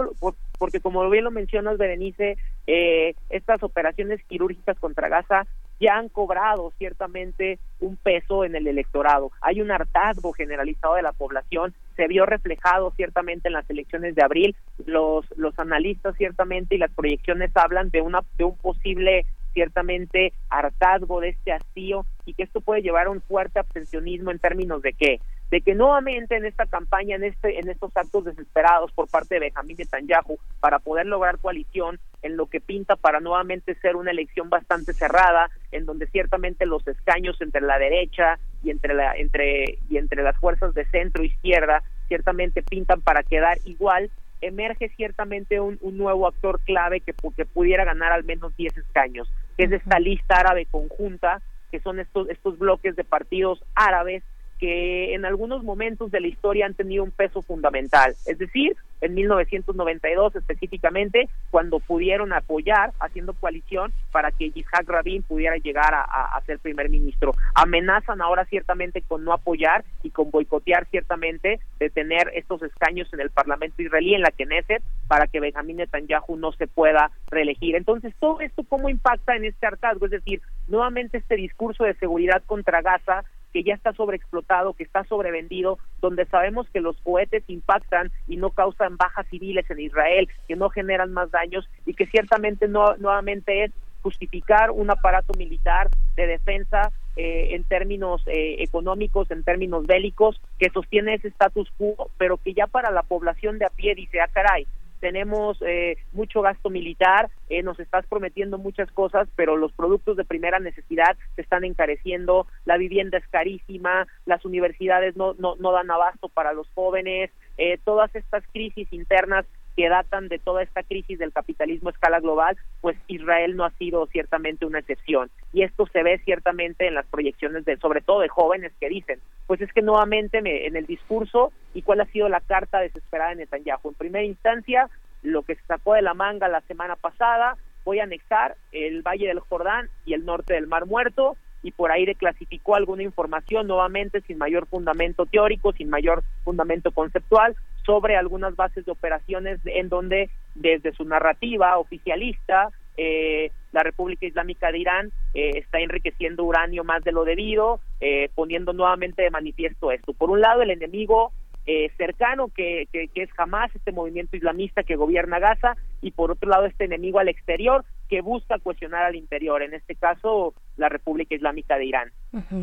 porque 0.58 0.80
como 0.80 1.10
bien 1.10 1.24
lo 1.24 1.30
mencionas 1.30 1.76
Berenice 1.76 2.38
eh, 2.66 3.14
estas 3.28 3.62
operaciones 3.62 4.24
quirúrgicas 4.24 4.78
contra 4.78 5.10
Gaza 5.10 5.46
ya 5.78 5.98
han 5.98 6.08
cobrado 6.08 6.72
ciertamente 6.78 7.58
un 7.80 7.96
peso 7.96 8.46
en 8.46 8.56
el 8.56 8.66
electorado. 8.66 9.30
Hay 9.42 9.60
un 9.60 9.70
hartazgo 9.70 10.32
generalizado 10.32 10.94
de 10.94 11.02
la 11.02 11.12
población 11.12 11.74
se 11.96 12.08
vio 12.08 12.24
reflejado 12.24 12.90
ciertamente 12.96 13.48
en 13.48 13.54
las 13.54 13.68
elecciones 13.68 14.14
de 14.14 14.22
abril 14.22 14.56
los 14.86 15.26
los 15.36 15.58
analistas 15.58 16.16
ciertamente 16.16 16.76
y 16.76 16.78
las 16.78 16.92
proyecciones 16.92 17.54
hablan 17.56 17.90
de 17.90 18.00
una 18.00 18.22
de 18.38 18.44
un 18.44 18.56
posible 18.56 19.26
ciertamente 19.52 20.32
hartazgo 20.50 21.20
de 21.20 21.30
este 21.30 21.52
hastío 21.52 22.06
y 22.24 22.34
que 22.34 22.42
esto 22.42 22.60
puede 22.60 22.82
llevar 22.82 23.06
a 23.06 23.10
un 23.10 23.22
fuerte 23.22 23.58
abstencionismo 23.58 24.30
en 24.30 24.38
términos 24.38 24.82
de 24.82 24.92
qué 24.92 25.20
de 25.50 25.60
que 25.60 25.74
nuevamente 25.74 26.36
en 26.36 26.44
esta 26.44 26.66
campaña, 26.66 27.16
en 27.16 27.24
este, 27.24 27.58
en 27.58 27.68
estos 27.68 27.96
actos 27.96 28.24
desesperados 28.24 28.90
por 28.92 29.08
parte 29.08 29.36
de 29.36 29.40
Benjamín 29.40 29.76
Netanyahu 29.78 30.38
para 30.60 30.78
poder 30.80 31.06
lograr 31.06 31.38
coalición, 31.38 31.98
en 32.22 32.36
lo 32.36 32.46
que 32.46 32.60
pinta 32.60 32.96
para 32.96 33.20
nuevamente 33.20 33.74
ser 33.76 33.94
una 33.94 34.10
elección 34.10 34.50
bastante 34.50 34.92
cerrada, 34.92 35.48
en 35.70 35.86
donde 35.86 36.08
ciertamente 36.08 36.66
los 36.66 36.86
escaños 36.88 37.40
entre 37.40 37.60
la 37.60 37.78
derecha 37.78 38.38
y 38.64 38.70
entre 38.70 38.94
la, 38.94 39.14
entre 39.14 39.78
y 39.88 39.96
entre 39.98 40.22
las 40.22 40.36
fuerzas 40.38 40.74
de 40.74 40.84
centro 40.86 41.22
izquierda 41.22 41.82
ciertamente 42.08 42.62
pintan 42.62 43.00
para 43.00 43.22
quedar 43.22 43.58
igual, 43.64 44.10
emerge 44.40 44.88
ciertamente 44.90 45.60
un, 45.60 45.78
un 45.80 45.96
nuevo 45.96 46.26
actor 46.26 46.60
clave 46.64 47.00
que, 47.00 47.14
que 47.36 47.44
pudiera 47.44 47.84
ganar 47.84 48.12
al 48.12 48.24
menos 48.24 48.56
10 48.56 48.76
escaños, 48.78 49.30
que 49.56 49.64
es 49.64 49.72
esta 49.72 49.98
lista 49.98 50.36
árabe 50.40 50.66
conjunta, 50.70 51.40
que 51.70 51.80
son 51.80 52.00
estos, 52.00 52.28
estos 52.28 52.58
bloques 52.58 52.96
de 52.96 53.04
partidos 53.04 53.62
árabes 53.74 54.22
que 54.58 55.14
en 55.14 55.24
algunos 55.24 55.62
momentos 55.62 56.10
de 56.10 56.20
la 56.20 56.28
historia 56.28 56.66
han 56.66 56.74
tenido 56.74 57.04
un 57.04 57.10
peso 57.10 57.42
fundamental. 57.42 58.14
Es 58.26 58.38
decir, 58.38 58.76
en 59.00 59.14
1992 59.14 60.36
específicamente, 60.36 61.28
cuando 61.50 61.80
pudieron 61.80 62.32
apoyar, 62.32 62.92
haciendo 62.98 63.34
coalición, 63.34 63.92
para 64.12 64.32
que 64.32 64.50
Yitzhak 64.50 64.88
Rabin 64.88 65.22
pudiera 65.22 65.56
llegar 65.56 65.94
a, 65.94 66.40
ser 66.46 66.58
primer 66.58 66.88
ministro. 66.88 67.32
Amenazan 67.54 68.20
ahora 68.20 68.44
ciertamente 68.44 69.02
con 69.02 69.24
no 69.24 69.32
apoyar 69.32 69.84
y 70.02 70.10
con 70.10 70.30
boicotear 70.30 70.86
ciertamente 70.86 71.60
de 71.78 71.90
tener 71.90 72.30
estos 72.34 72.62
escaños 72.62 73.12
en 73.12 73.20
el 73.20 73.30
Parlamento 73.30 73.82
israelí, 73.82 74.14
en 74.14 74.22
la 74.22 74.30
Knesset, 74.30 74.82
para 75.08 75.26
que 75.26 75.40
Benjamín 75.40 75.78
Netanyahu 75.78 76.36
no 76.36 76.52
se 76.52 76.66
pueda 76.66 77.10
reelegir. 77.28 77.74
Entonces, 77.74 78.14
todo 78.20 78.40
esto, 78.40 78.62
¿cómo 78.68 78.88
impacta 78.88 79.34
en 79.34 79.44
este 79.44 79.66
hartazgo? 79.66 80.06
Es 80.06 80.12
decir, 80.12 80.40
nuevamente 80.68 81.18
este 81.18 81.36
discurso 81.36 81.84
de 81.84 81.94
seguridad 81.94 82.42
contra 82.46 82.82
Gaza 82.82 83.24
que 83.56 83.62
ya 83.62 83.72
está 83.72 83.94
sobreexplotado, 83.94 84.74
que 84.74 84.82
está 84.82 85.04
sobrevendido, 85.04 85.78
donde 86.02 86.26
sabemos 86.26 86.68
que 86.68 86.82
los 86.82 86.94
cohetes 86.98 87.42
impactan 87.48 88.12
y 88.28 88.36
no 88.36 88.50
causan 88.50 88.98
bajas 88.98 89.26
civiles 89.28 89.64
en 89.70 89.80
Israel, 89.80 90.28
que 90.46 90.56
no 90.56 90.68
generan 90.68 91.14
más 91.14 91.30
daños 91.30 91.66
y 91.86 91.94
que 91.94 92.04
ciertamente 92.04 92.68
no, 92.68 92.98
nuevamente 92.98 93.64
es 93.64 93.72
justificar 94.02 94.70
un 94.72 94.90
aparato 94.90 95.32
militar 95.38 95.88
de 96.16 96.26
defensa 96.26 96.92
eh, 97.16 97.54
en 97.54 97.64
términos 97.64 98.22
eh, 98.26 98.56
económicos, 98.58 99.30
en 99.30 99.42
términos 99.42 99.86
bélicos, 99.86 100.38
que 100.58 100.68
sostiene 100.68 101.14
ese 101.14 101.28
status 101.28 101.72
quo, 101.78 102.10
pero 102.18 102.36
que 102.36 102.52
ya 102.52 102.66
para 102.66 102.90
la 102.90 103.04
población 103.04 103.58
de 103.58 103.64
a 103.64 103.70
pie 103.70 103.94
dice, 103.94 104.20
ah, 104.20 104.28
caray, 104.30 104.66
tenemos 105.00 105.58
eh, 105.62 105.96
mucho 106.12 106.42
gasto 106.42 106.70
militar, 106.70 107.30
eh, 107.48 107.62
nos 107.62 107.78
estás 107.78 108.06
prometiendo 108.06 108.58
muchas 108.58 108.90
cosas, 108.92 109.28
pero 109.36 109.56
los 109.56 109.72
productos 109.72 110.16
de 110.16 110.24
primera 110.24 110.58
necesidad 110.58 111.16
se 111.34 111.42
están 111.42 111.64
encareciendo, 111.64 112.46
la 112.64 112.76
vivienda 112.76 113.18
es 113.18 113.26
carísima, 113.28 114.06
las 114.24 114.44
universidades 114.44 115.16
no, 115.16 115.34
no, 115.34 115.56
no 115.56 115.72
dan 115.72 115.90
abasto 115.90 116.28
para 116.28 116.52
los 116.52 116.68
jóvenes, 116.74 117.30
eh, 117.58 117.78
todas 117.84 118.14
estas 118.14 118.44
crisis 118.52 118.92
internas 118.92 119.46
que 119.76 119.88
datan 119.88 120.28
de 120.28 120.38
toda 120.38 120.62
esta 120.62 120.82
crisis 120.82 121.18
del 121.18 121.32
capitalismo 121.32 121.90
a 121.90 121.92
escala 121.92 122.20
global, 122.20 122.56
pues 122.80 122.96
Israel 123.08 123.56
no 123.56 123.64
ha 123.64 123.70
sido 123.72 124.06
ciertamente 124.06 124.64
una 124.64 124.78
excepción. 124.78 125.30
Y 125.52 125.62
esto 125.62 125.86
se 125.92 126.02
ve 126.02 126.18
ciertamente 126.24 126.86
en 126.88 126.94
las 126.94 127.06
proyecciones 127.06 127.64
de, 127.66 127.76
sobre 127.76 128.00
todo 128.00 128.20
de 128.20 128.28
jóvenes 128.28 128.72
que 128.80 128.88
dicen, 128.88 129.20
pues 129.46 129.60
es 129.60 129.72
que 129.72 129.82
nuevamente 129.82 130.40
me, 130.40 130.66
en 130.66 130.76
el 130.76 130.86
discurso 130.86 131.52
y 131.74 131.82
cuál 131.82 132.00
ha 132.00 132.06
sido 132.06 132.28
la 132.28 132.40
carta 132.40 132.80
desesperada 132.80 133.30
de 133.30 133.36
Netanyahu. 133.36 133.90
En 133.90 133.94
primera 133.94 134.24
instancia, 134.24 134.88
lo 135.22 135.42
que 135.42 135.56
se 135.56 135.66
sacó 135.66 135.94
de 135.94 136.02
la 136.02 136.14
manga 136.14 136.48
la 136.48 136.62
semana 136.62 136.96
pasada, 136.96 137.56
voy 137.84 138.00
a 138.00 138.04
anexar 138.04 138.56
el 138.72 139.02
Valle 139.02 139.28
del 139.28 139.40
Jordán 139.40 139.90
y 140.06 140.14
el 140.14 140.24
norte 140.24 140.54
del 140.54 140.66
Mar 140.66 140.86
Muerto, 140.86 141.36
y 141.62 141.72
por 141.72 141.90
ahí 141.90 142.06
declasificó 142.06 142.76
alguna 142.76 143.02
información 143.02 143.66
nuevamente 143.66 144.20
sin 144.20 144.38
mayor 144.38 144.66
fundamento 144.66 145.26
teórico, 145.26 145.72
sin 145.72 145.90
mayor 145.90 146.22
fundamento 146.44 146.92
conceptual, 146.92 147.56
sobre 147.86 148.16
algunas 148.16 148.54
bases 148.56 148.84
de 148.84 148.92
operaciones 148.92 149.60
en 149.64 149.88
donde 149.88 150.28
desde 150.54 150.92
su 150.92 151.04
narrativa 151.04 151.78
oficialista 151.78 152.70
eh, 152.98 153.50
la 153.72 153.82
República 153.82 154.26
Islámica 154.26 154.72
de 154.72 154.78
Irán 154.78 155.12
eh, 155.34 155.50
está 155.58 155.80
enriqueciendo 155.80 156.44
uranio 156.44 156.82
más 156.82 157.04
de 157.04 157.12
lo 157.12 157.24
debido, 157.24 157.80
eh, 158.00 158.30
poniendo 158.34 158.72
nuevamente 158.72 159.22
de 159.22 159.30
manifiesto 159.30 159.92
esto. 159.92 160.14
Por 160.14 160.30
un 160.30 160.40
lado, 160.40 160.62
el 160.62 160.70
enemigo 160.70 161.30
eh, 161.66 161.90
cercano 161.96 162.48
que, 162.48 162.88
que, 162.92 163.10
es 163.14 163.28
Hamas, 163.36 163.74
este 163.74 163.92
movimiento 163.92 164.36
islamista 164.36 164.82
que 164.82 164.96
gobierna 164.96 165.38
Gaza, 165.40 165.76
y 166.00 166.12
por 166.12 166.30
otro 166.30 166.48
lado 166.48 166.64
este 166.64 166.84
enemigo 166.84 167.18
al 167.18 167.28
exterior 167.28 167.84
que 168.08 168.20
busca 168.20 168.58
cuestionar 168.60 169.02
al 169.02 169.16
interior, 169.16 169.62
en 169.62 169.74
este 169.74 169.96
caso 169.96 170.54
la 170.76 170.88
República 170.88 171.34
Islámica 171.34 171.76
de 171.76 171.86
Irán. 171.86 172.12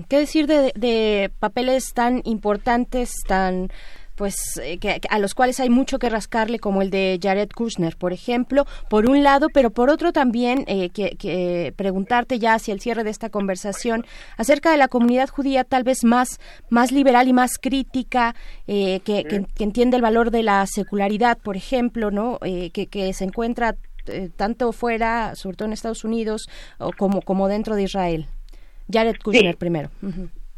¿Qué 0.08 0.20
decir 0.20 0.48
de, 0.48 0.72
de 0.76 1.30
papeles 1.40 1.94
tan 1.94 2.22
importantes, 2.24 3.12
tan 3.28 3.68
pues 4.16 4.36
eh, 4.62 4.78
que, 4.78 5.00
a 5.10 5.20
los 5.20 5.34
cuales 5.34 5.60
hay 5.60 5.70
mucho 5.70 6.00
que 6.00 6.10
rascarle 6.10 6.60
como 6.60 6.82
el 6.82 6.90
de 6.90 7.20
Jared 7.22 7.50
Kushner 7.50 7.98
por 7.98 8.14
ejemplo 8.14 8.66
por 8.90 9.10
un 9.10 9.24
lado 9.24 9.48
pero 9.54 9.72
por 9.72 9.90
otro 9.90 10.14
también 10.14 10.66
eh, 10.68 10.90
que, 10.90 11.74
preguntarte 11.76 12.40
ya 12.40 12.54
hacia 12.54 12.74
el 12.74 12.82
cierre 12.82 13.04
de 13.04 13.10
esta 13.10 13.30
conversación 13.30 14.06
acerca 14.38 14.72
de 14.72 14.78
la 14.78 14.88
comunidad 14.88 15.30
judía 15.30 15.64
tal 15.64 15.84
vez 15.84 16.04
más 16.04 16.40
más 16.70 16.92
liberal 16.92 17.28
y 17.28 17.34
más 17.34 17.58
crítica 17.60 18.36
eh, 18.68 19.00
que, 19.04 19.24
que, 19.24 19.64
entiende 19.64 19.98
el 19.98 20.04
valor 20.04 20.32
de 20.32 20.44
la 20.44 20.66
secularidad 20.68 21.38
por 21.38 21.58
ejemplo 21.58 22.12
no 22.12 22.40
que, 22.40 23.14
se 23.14 23.24
encuentra 23.24 23.76
tanto 24.36 24.72
fuera 24.74 25.36
sobre 25.36 25.56
todo 25.56 25.68
en 25.68 25.74
Estados 25.74 26.04
Unidos 26.04 26.48
o 26.78 26.92
como 26.92 27.22
como 27.22 27.48
dentro 27.48 27.76
de 27.76 27.84
Israel. 27.84 28.28
Jared 28.92 29.16
Kushner 29.24 29.58
primero 29.58 29.90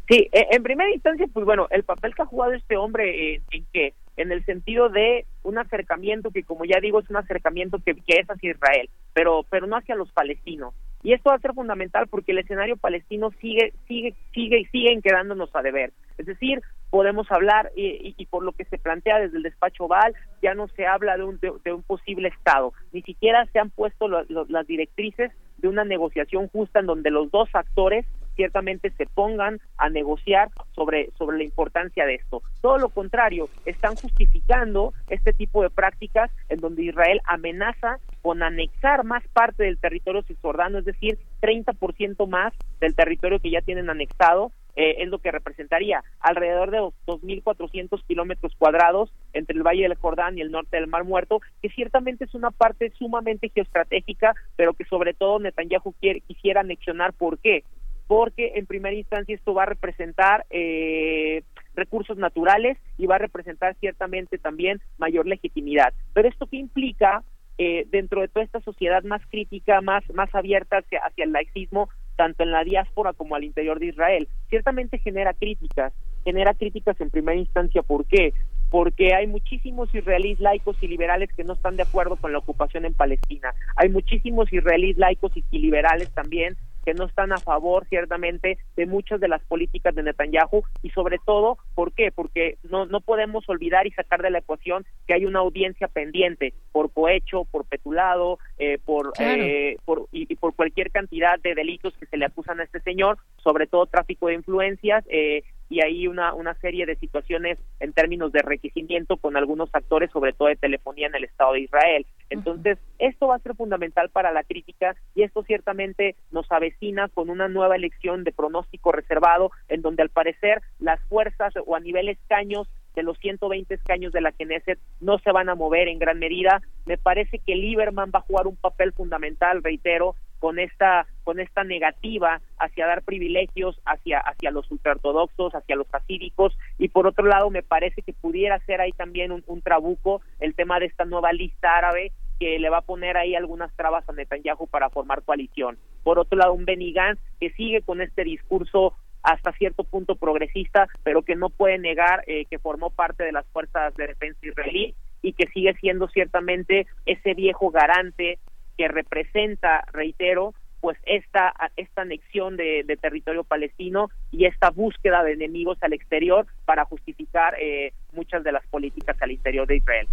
Sí, 0.08 0.28
e, 0.32 0.46
en 0.50 0.62
primera 0.62 0.90
instancia, 0.92 1.26
pues 1.32 1.44
bueno, 1.44 1.66
el 1.70 1.82
papel 1.82 2.14
que 2.14 2.22
ha 2.22 2.26
jugado 2.26 2.52
este 2.52 2.76
hombre 2.76 3.34
en, 3.34 3.42
en 3.50 3.66
que 3.72 3.94
en 4.16 4.32
el 4.32 4.44
sentido 4.44 4.88
de 4.88 5.26
un 5.42 5.58
acercamiento 5.58 6.30
que, 6.30 6.42
como 6.42 6.64
ya 6.64 6.80
digo, 6.80 7.00
es 7.00 7.10
un 7.10 7.16
acercamiento 7.16 7.78
que, 7.84 7.94
que, 7.94 8.20
es 8.20 8.26
hacia 8.28 8.50
Israel, 8.50 8.88
pero, 9.12 9.44
pero 9.50 9.66
no 9.66 9.76
hacia 9.76 9.94
los 9.94 10.10
palestinos. 10.12 10.74
Y 11.02 11.12
esto 11.12 11.30
va 11.30 11.36
a 11.36 11.40
ser 11.40 11.52
fundamental 11.52 12.08
porque 12.08 12.32
el 12.32 12.38
escenario 12.38 12.76
palestino 12.76 13.30
sigue, 13.40 13.72
sigue, 13.86 14.14
sigue 14.32 14.60
y 14.60 14.64
siguen 14.66 15.02
quedándonos 15.02 15.54
a 15.54 15.62
deber. 15.62 15.92
Es 16.18 16.26
decir, 16.26 16.62
podemos 16.90 17.30
hablar 17.30 17.70
y, 17.76 18.14
y, 18.16 18.26
por 18.26 18.42
lo 18.42 18.52
que 18.52 18.64
se 18.64 18.78
plantea 18.78 19.20
desde 19.20 19.36
el 19.36 19.42
despacho 19.42 19.84
Oval, 19.84 20.14
ya 20.42 20.54
no 20.54 20.66
se 20.68 20.86
habla 20.86 21.16
de 21.16 21.24
un, 21.24 21.38
de, 21.38 21.72
un 21.72 21.82
posible 21.82 22.28
Estado, 22.28 22.72
ni 22.92 23.02
siquiera 23.02 23.46
se 23.52 23.58
han 23.58 23.70
puesto 23.70 24.08
las 24.08 24.66
directrices 24.66 25.30
de 25.58 25.68
una 25.68 25.84
negociación 25.84 26.48
justa 26.48 26.80
en 26.80 26.86
donde 26.86 27.10
los 27.10 27.30
dos 27.30 27.48
actores 27.52 28.06
ciertamente 28.36 28.90
se 28.90 29.06
pongan 29.06 29.60
a 29.78 29.88
negociar 29.88 30.50
sobre, 30.74 31.10
sobre 31.18 31.38
la 31.38 31.44
importancia 31.44 32.06
de 32.06 32.14
esto. 32.14 32.42
Todo 32.60 32.78
lo 32.78 32.90
contrario, 32.90 33.48
están 33.64 33.96
justificando 33.96 34.92
este 35.08 35.32
tipo 35.32 35.62
de 35.62 35.70
prácticas 35.70 36.30
en 36.48 36.60
donde 36.60 36.84
Israel 36.84 37.20
amenaza 37.24 37.98
con 38.22 38.42
anexar 38.42 39.04
más 39.04 39.26
parte 39.32 39.64
del 39.64 39.78
territorio 39.78 40.22
cisjordano, 40.22 40.78
es 40.78 40.84
decir, 40.84 41.18
30% 41.40 42.26
más 42.28 42.52
del 42.80 42.94
territorio 42.94 43.40
que 43.40 43.50
ya 43.50 43.60
tienen 43.60 43.88
anexado, 43.90 44.52
eh, 44.76 45.02
es 45.02 45.08
lo 45.08 45.18
que 45.20 45.30
representaría 45.30 46.04
alrededor 46.20 46.70
de 46.70 46.78
2.400 47.06 48.02
kilómetros 48.06 48.54
cuadrados 48.58 49.10
entre 49.32 49.56
el 49.56 49.62
Valle 49.62 49.82
del 49.84 49.94
Jordán 49.94 50.36
y 50.36 50.42
el 50.42 50.50
norte 50.50 50.76
del 50.76 50.86
Mar 50.86 51.04
Muerto, 51.04 51.40
que 51.62 51.70
ciertamente 51.70 52.24
es 52.24 52.34
una 52.34 52.50
parte 52.50 52.92
sumamente 52.98 53.48
geoestratégica, 53.48 54.34
pero 54.54 54.74
que 54.74 54.84
sobre 54.84 55.14
todo 55.14 55.38
Netanyahu 55.38 55.94
quiere, 55.98 56.20
quisiera 56.20 56.60
anexionar. 56.60 57.14
¿Por 57.14 57.38
qué? 57.38 57.64
Porque 58.06 58.52
en 58.56 58.66
primera 58.66 58.94
instancia 58.94 59.34
esto 59.34 59.54
va 59.54 59.64
a 59.64 59.66
representar 59.66 60.46
eh, 60.50 61.42
recursos 61.74 62.16
naturales 62.16 62.78
y 62.98 63.06
va 63.06 63.16
a 63.16 63.18
representar 63.18 63.76
ciertamente 63.80 64.38
también 64.38 64.80
mayor 64.98 65.26
legitimidad. 65.26 65.92
Pero 66.12 66.28
esto 66.28 66.46
qué 66.46 66.56
implica 66.56 67.22
eh, 67.58 67.86
dentro 67.90 68.20
de 68.20 68.28
toda 68.28 68.44
esta 68.44 68.60
sociedad 68.60 69.02
más 69.02 69.22
crítica, 69.30 69.80
más, 69.80 70.04
más 70.14 70.34
abierta 70.34 70.78
hacia, 70.78 71.00
hacia 71.00 71.24
el 71.24 71.32
laicismo, 71.32 71.88
tanto 72.16 72.42
en 72.42 72.50
la 72.50 72.64
diáspora 72.64 73.12
como 73.12 73.34
al 73.34 73.44
interior 73.44 73.78
de 73.78 73.86
Israel, 73.86 74.28
ciertamente 74.48 74.98
genera 74.98 75.34
críticas, 75.34 75.92
genera 76.24 76.54
críticas 76.54 76.98
en 77.00 77.10
primera 77.10 77.38
instancia, 77.38 77.82
¿por 77.82 78.06
qué? 78.06 78.32
porque 78.70 79.14
hay 79.14 79.26
muchísimos 79.26 79.94
israelíes 79.94 80.40
laicos 80.40 80.76
y 80.82 80.88
liberales 80.88 81.30
que 81.36 81.44
no 81.44 81.52
están 81.52 81.76
de 81.76 81.84
acuerdo 81.84 82.16
con 82.16 82.32
la 82.32 82.38
ocupación 82.38 82.84
en 82.84 82.94
Palestina. 82.94 83.54
Hay 83.76 83.88
muchísimos 83.88 84.52
israelíes 84.52 84.98
laicos 84.98 85.32
y 85.50 85.58
liberales 85.58 86.10
también 86.12 86.56
que 86.86 86.94
no 86.94 87.04
están 87.06 87.32
a 87.32 87.38
favor 87.38 87.84
ciertamente 87.88 88.58
de 88.76 88.86
muchas 88.86 89.20
de 89.20 89.26
las 89.26 89.42
políticas 89.42 89.92
de 89.96 90.04
Netanyahu 90.04 90.62
y 90.84 90.90
sobre 90.90 91.18
todo, 91.18 91.58
¿por 91.74 91.92
qué? 91.92 92.12
Porque 92.12 92.58
no, 92.62 92.86
no 92.86 93.00
podemos 93.00 93.46
olvidar 93.48 93.88
y 93.88 93.90
sacar 93.90 94.22
de 94.22 94.30
la 94.30 94.38
ecuación 94.38 94.86
que 95.08 95.14
hay 95.14 95.26
una 95.26 95.40
audiencia 95.40 95.88
pendiente 95.88 96.54
por 96.70 96.92
cohecho, 96.92 97.44
por 97.50 97.64
petulado, 97.64 98.38
eh, 98.58 98.78
por, 98.84 99.12
eh, 99.18 99.76
por 99.84 100.06
y, 100.12 100.32
por 100.36 100.54
cualquier 100.54 100.92
cantidad 100.92 101.40
de 101.40 101.56
delitos 101.56 101.96
que 101.98 102.06
se 102.06 102.16
le 102.16 102.26
acusan 102.26 102.60
a 102.60 102.62
este 102.64 102.78
señor, 102.80 103.18
sobre 103.38 103.66
todo 103.66 103.86
tráfico 103.86 104.28
de 104.28 104.34
influencias, 104.34 105.04
eh, 105.08 105.42
y 105.68 105.80
hay 105.82 106.06
una, 106.06 106.34
una 106.34 106.54
serie 106.54 106.86
de 106.86 106.96
situaciones 106.96 107.58
en 107.80 107.92
términos 107.92 108.32
de 108.32 108.40
enriquecimiento 108.40 109.16
con 109.16 109.36
algunos 109.36 109.68
actores, 109.72 110.10
sobre 110.10 110.32
todo 110.32 110.48
de 110.48 110.56
telefonía 110.56 111.08
en 111.08 111.14
el 111.14 111.24
Estado 111.24 111.54
de 111.54 111.60
Israel. 111.60 112.06
Entonces, 112.30 112.78
esto 112.98 113.28
va 113.28 113.36
a 113.36 113.40
ser 113.40 113.54
fundamental 113.54 114.10
para 114.10 114.32
la 114.32 114.44
crítica 114.44 114.96
y 115.14 115.22
esto 115.22 115.42
ciertamente 115.42 116.16
nos 116.30 116.50
avecina 116.50 117.08
con 117.08 117.30
una 117.30 117.48
nueva 117.48 117.76
elección 117.76 118.24
de 118.24 118.32
pronóstico 118.32 118.92
reservado, 118.92 119.50
en 119.68 119.82
donde 119.82 120.02
al 120.02 120.10
parecer 120.10 120.62
las 120.78 121.00
fuerzas 121.08 121.54
o 121.64 121.76
a 121.76 121.80
nivel 121.80 122.08
escaños 122.08 122.68
de 122.96 123.02
los 123.02 123.18
120 123.18 123.74
escaños 123.74 124.12
de 124.12 124.22
la 124.22 124.32
Knesset 124.32 124.78
no 125.00 125.18
se 125.18 125.30
van 125.30 125.48
a 125.48 125.54
mover 125.54 125.86
en 125.88 125.98
gran 125.98 126.18
medida. 126.18 126.62
Me 126.86 126.96
parece 126.96 127.38
que 127.38 127.54
Lieberman 127.54 128.10
va 128.12 128.20
a 128.20 128.22
jugar 128.22 128.46
un 128.46 128.56
papel 128.56 128.92
fundamental, 128.92 129.62
reitero, 129.62 130.16
con 130.38 130.58
esta 130.58 131.06
con 131.24 131.40
esta 131.40 131.64
negativa 131.64 132.40
hacia 132.58 132.86
dar 132.86 133.02
privilegios 133.02 133.80
hacia 133.84 134.20
hacia 134.20 134.50
los 134.50 134.70
ultraortodoxos, 134.70 135.54
hacia 135.54 135.76
los 135.76 135.86
pacíficos 135.86 136.56
y 136.78 136.88
por 136.88 137.06
otro 137.06 137.26
lado 137.26 137.50
me 137.50 137.62
parece 137.62 138.02
que 138.02 138.12
pudiera 138.12 138.58
ser 138.60 138.80
ahí 138.80 138.92
también 138.92 139.32
un, 139.32 139.42
un 139.46 139.62
trabuco 139.62 140.20
el 140.40 140.54
tema 140.54 140.78
de 140.78 140.86
esta 140.86 141.04
nueva 141.04 141.32
lista 141.32 141.76
árabe 141.76 142.12
que 142.38 142.58
le 142.58 142.68
va 142.68 142.78
a 142.78 142.82
poner 142.82 143.16
ahí 143.16 143.34
algunas 143.34 143.74
trabas 143.76 144.08
a 144.08 144.12
Netanyahu 144.12 144.66
para 144.66 144.90
formar 144.90 145.22
coalición. 145.22 145.78
Por 146.02 146.18
otro 146.18 146.38
lado, 146.38 146.52
un 146.52 146.64
Benny 146.64 146.92
Gantz 146.92 147.20
que 147.40 147.50
sigue 147.50 147.82
con 147.82 148.00
este 148.00 148.24
discurso 148.24 148.94
hasta 149.22 149.52
cierto 149.52 149.82
punto 149.82 150.14
progresista, 150.14 150.88
pero 151.02 151.22
que 151.22 151.34
no 151.34 151.50
puede 151.50 151.78
negar 151.78 152.22
eh, 152.26 152.44
que 152.44 152.58
formó 152.58 152.90
parte 152.90 153.24
de 153.24 153.32
las 153.32 153.46
fuerzas 153.48 153.94
de 153.96 154.08
defensa 154.08 154.38
israelí 154.46 154.94
y 155.20 155.32
que 155.32 155.48
sigue 155.48 155.74
siendo 155.80 156.06
ciertamente 156.08 156.86
ese 157.06 157.34
viejo 157.34 157.70
garante 157.70 158.38
que 158.76 158.88
representa, 158.88 159.84
reitero, 159.92 160.54
pues 160.80 160.98
esta, 161.04 161.52
esta 161.76 162.02
anexión 162.02 162.56
de, 162.56 162.84
territorio 163.00 163.44
palestino 163.44 164.08
y 164.30 164.44
esta 164.44 164.70
búsqueda 164.70 165.22
de 165.24 165.32
enemigos 165.32 165.78
al 165.80 165.92
exterior 165.92 166.46
para 166.64 166.84
justificar 166.84 167.56
eh, 167.60 167.92
muchas 168.12 168.44
de 168.44 168.52
las 168.52 168.66
políticas 168.68 169.16
al 169.20 169.32
interior 169.32 169.66
de 169.66 169.76
Israel. 169.76 170.06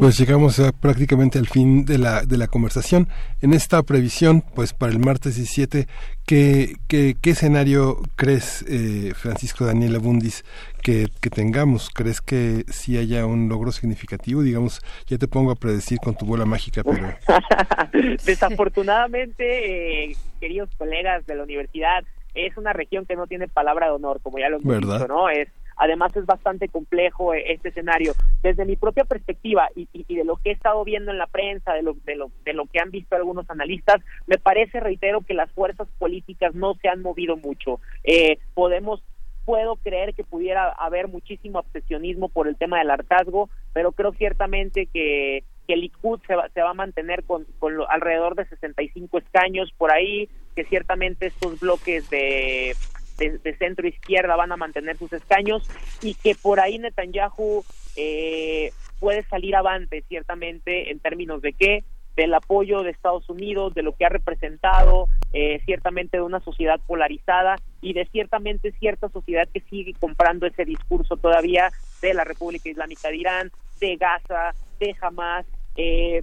Pues 0.00 0.18
llegamos 0.18 0.60
prácticamente 0.80 1.38
al 1.38 1.46
fin 1.46 1.84
de 1.84 1.98
la, 1.98 2.22
de 2.22 2.36
la 2.36 2.48
conversación. 2.48 3.08
En 3.40 3.54
esta 3.54 3.82
previsión, 3.82 4.42
pues 4.54 4.72
para 4.72 4.92
el 4.92 4.98
martes 4.98 5.36
17, 5.36 5.86
¿qué, 6.26 6.76
qué, 6.86 7.16
qué 7.20 7.30
escenario 7.30 8.00
crees, 8.16 8.64
eh, 8.68 9.12
Francisco 9.14 9.64
Daniel 9.64 9.96
Abundis, 9.96 10.44
que, 10.82 11.08
que, 11.20 11.30
tengamos? 11.30 11.90
¿Crees 11.90 12.20
que 12.20 12.64
si 12.68 12.98
haya 12.98 13.24
un 13.26 13.48
logro 13.48 13.72
significativo? 13.72 14.42
Digamos, 14.42 14.82
ya 15.06 15.16
te 15.18 15.28
pongo 15.28 15.50
a 15.50 15.56
predecir 15.56 15.98
con 15.98 16.14
tu 16.14 16.26
bola 16.26 16.44
mágica, 16.44 16.82
pero... 16.84 17.14
Desafortunadamente, 18.24 20.10
eh, 20.10 20.16
queridos 20.40 20.68
colegas 20.76 21.26
de 21.26 21.36
la 21.36 21.42
universidad, 21.42 22.04
es 22.34 22.56
una 22.56 22.74
región 22.74 23.06
que 23.06 23.16
no 23.16 23.26
tiene 23.26 23.48
palabra 23.48 23.86
de 23.86 23.92
honor, 23.92 24.20
como 24.22 24.38
ya 24.38 24.50
lo 24.50 24.58
hemos 24.58 24.80
dicho, 24.80 25.08
¿no? 25.08 25.30
Es 25.30 25.48
Además 25.76 26.16
es 26.16 26.26
bastante 26.26 26.68
complejo 26.68 27.34
eh, 27.34 27.52
este 27.52 27.68
escenario. 27.68 28.14
Desde 28.42 28.64
mi 28.64 28.76
propia 28.76 29.04
perspectiva 29.04 29.68
y, 29.74 29.86
de 30.14 30.24
lo 30.24 30.36
que 30.36 30.50
he 30.50 30.52
estado 30.52 30.84
viendo 30.84 31.10
en 31.10 31.18
la 31.18 31.26
prensa, 31.26 31.72
de 31.74 31.82
lo, 31.82 31.94
de, 32.04 32.16
lo, 32.16 32.30
de 32.44 32.52
lo 32.52 32.66
que 32.66 32.80
han 32.80 32.90
visto 32.90 33.16
algunos 33.16 33.48
analistas, 33.50 34.02
me 34.26 34.38
parece, 34.38 34.80
reitero, 34.80 35.20
que 35.20 35.34
las 35.34 35.50
fuerzas 35.52 35.88
políticas 35.98 36.54
no 36.54 36.74
se 36.74 36.88
han 36.88 37.02
movido 37.02 37.36
mucho. 37.36 37.80
Eh, 38.04 38.38
podemos 38.54 39.02
puedo 39.44 39.76
creer 39.76 40.12
que 40.12 40.24
pudiera 40.24 40.70
haber 40.70 41.06
muchísimo 41.06 41.60
obsesionismo 41.60 42.28
por 42.28 42.48
el 42.48 42.56
tema 42.56 42.80
del 42.80 42.90
hartazgo, 42.90 43.48
pero 43.72 43.92
creo 43.92 44.12
ciertamente 44.12 44.86
que, 44.86 45.44
que 45.68 45.74
el 45.74 45.82
Likud 45.82 46.20
se 46.26 46.34
va, 46.34 46.48
se 46.48 46.62
va 46.62 46.70
a 46.70 46.74
mantener 46.74 47.22
con, 47.22 47.46
con 47.60 47.74
alrededor 47.88 48.34
de 48.34 48.46
65 48.46 49.18
escaños 49.18 49.72
por 49.78 49.92
ahí, 49.92 50.28
que 50.56 50.64
ciertamente 50.64 51.26
estos 51.26 51.60
bloques 51.60 52.10
de 52.10 52.74
de, 53.16 53.56
centro 53.58 53.86
izquierda 53.86 54.36
van 54.36 54.52
a 54.52 54.56
mantener 54.56 54.96
sus 54.96 55.12
escaños 55.12 55.68
y 56.02 56.14
que 56.14 56.34
por 56.34 56.60
ahí 56.60 56.78
Netanyahu 56.78 57.64
eh, 57.96 58.72
puede 59.00 59.22
salir 59.24 59.56
avante 59.56 60.02
ciertamente 60.08 60.90
en 60.90 61.00
términos 61.00 61.42
de 61.42 61.52
qué 61.52 61.84
del 62.16 62.32
apoyo 62.32 62.82
de 62.82 62.90
Estados 62.90 63.28
Unidos, 63.28 63.74
de 63.74 63.82
lo 63.82 63.94
que 63.94 64.06
ha 64.06 64.08
representado, 64.08 65.08
eh, 65.34 65.60
ciertamente 65.66 66.16
de 66.16 66.22
una 66.22 66.40
sociedad 66.40 66.80
polarizada 66.86 67.56
y 67.82 67.92
de 67.92 68.06
ciertamente 68.06 68.72
cierta 68.72 69.10
sociedad 69.10 69.46
que 69.52 69.60
sigue 69.60 69.92
comprando 69.92 70.46
ese 70.46 70.64
discurso 70.64 71.18
todavía 71.18 71.70
de 72.00 72.14
la 72.14 72.24
República 72.24 72.70
Islámica 72.70 73.10
de 73.10 73.16
Irán, 73.16 73.52
de 73.80 73.96
Gaza, 73.96 74.54
de 74.80 74.96
Hamas. 74.98 75.44
Eh, 75.76 76.22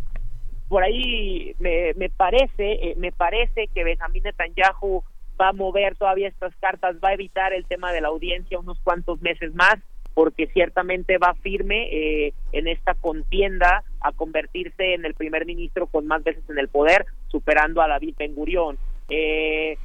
por 0.67 0.83
ahí 0.83 1.55
me, 1.59 1.93
me 1.93 2.09
parece, 2.09 2.95
me 2.97 3.11
parece 3.11 3.67
que 3.67 3.83
Benjamín 3.83 4.23
Netanyahu 4.23 5.03
va 5.39 5.49
a 5.49 5.53
mover 5.53 5.95
todavía 5.95 6.27
estas 6.27 6.55
cartas, 6.57 6.97
va 7.03 7.09
a 7.09 7.13
evitar 7.13 7.53
el 7.53 7.65
tema 7.65 7.91
de 7.91 8.01
la 8.01 8.09
audiencia 8.09 8.59
unos 8.59 8.79
cuantos 8.81 9.21
meses 9.21 9.53
más, 9.55 9.75
porque 10.13 10.47
ciertamente 10.47 11.17
va 11.17 11.33
firme 11.35 11.89
eh, 11.91 12.33
en 12.51 12.67
esta 12.67 12.93
contienda 12.93 13.83
a 13.99 14.11
convertirse 14.11 14.93
en 14.93 15.05
el 15.05 15.15
primer 15.15 15.45
ministro 15.45 15.87
con 15.87 16.05
más 16.05 16.23
veces 16.23 16.43
en 16.49 16.59
el 16.59 16.67
poder, 16.67 17.05
superando 17.29 17.81
a 17.81 17.87
David 17.87 18.15
Ben 18.17 18.35
Gurión. 18.35 18.77
Eh, 19.09 19.77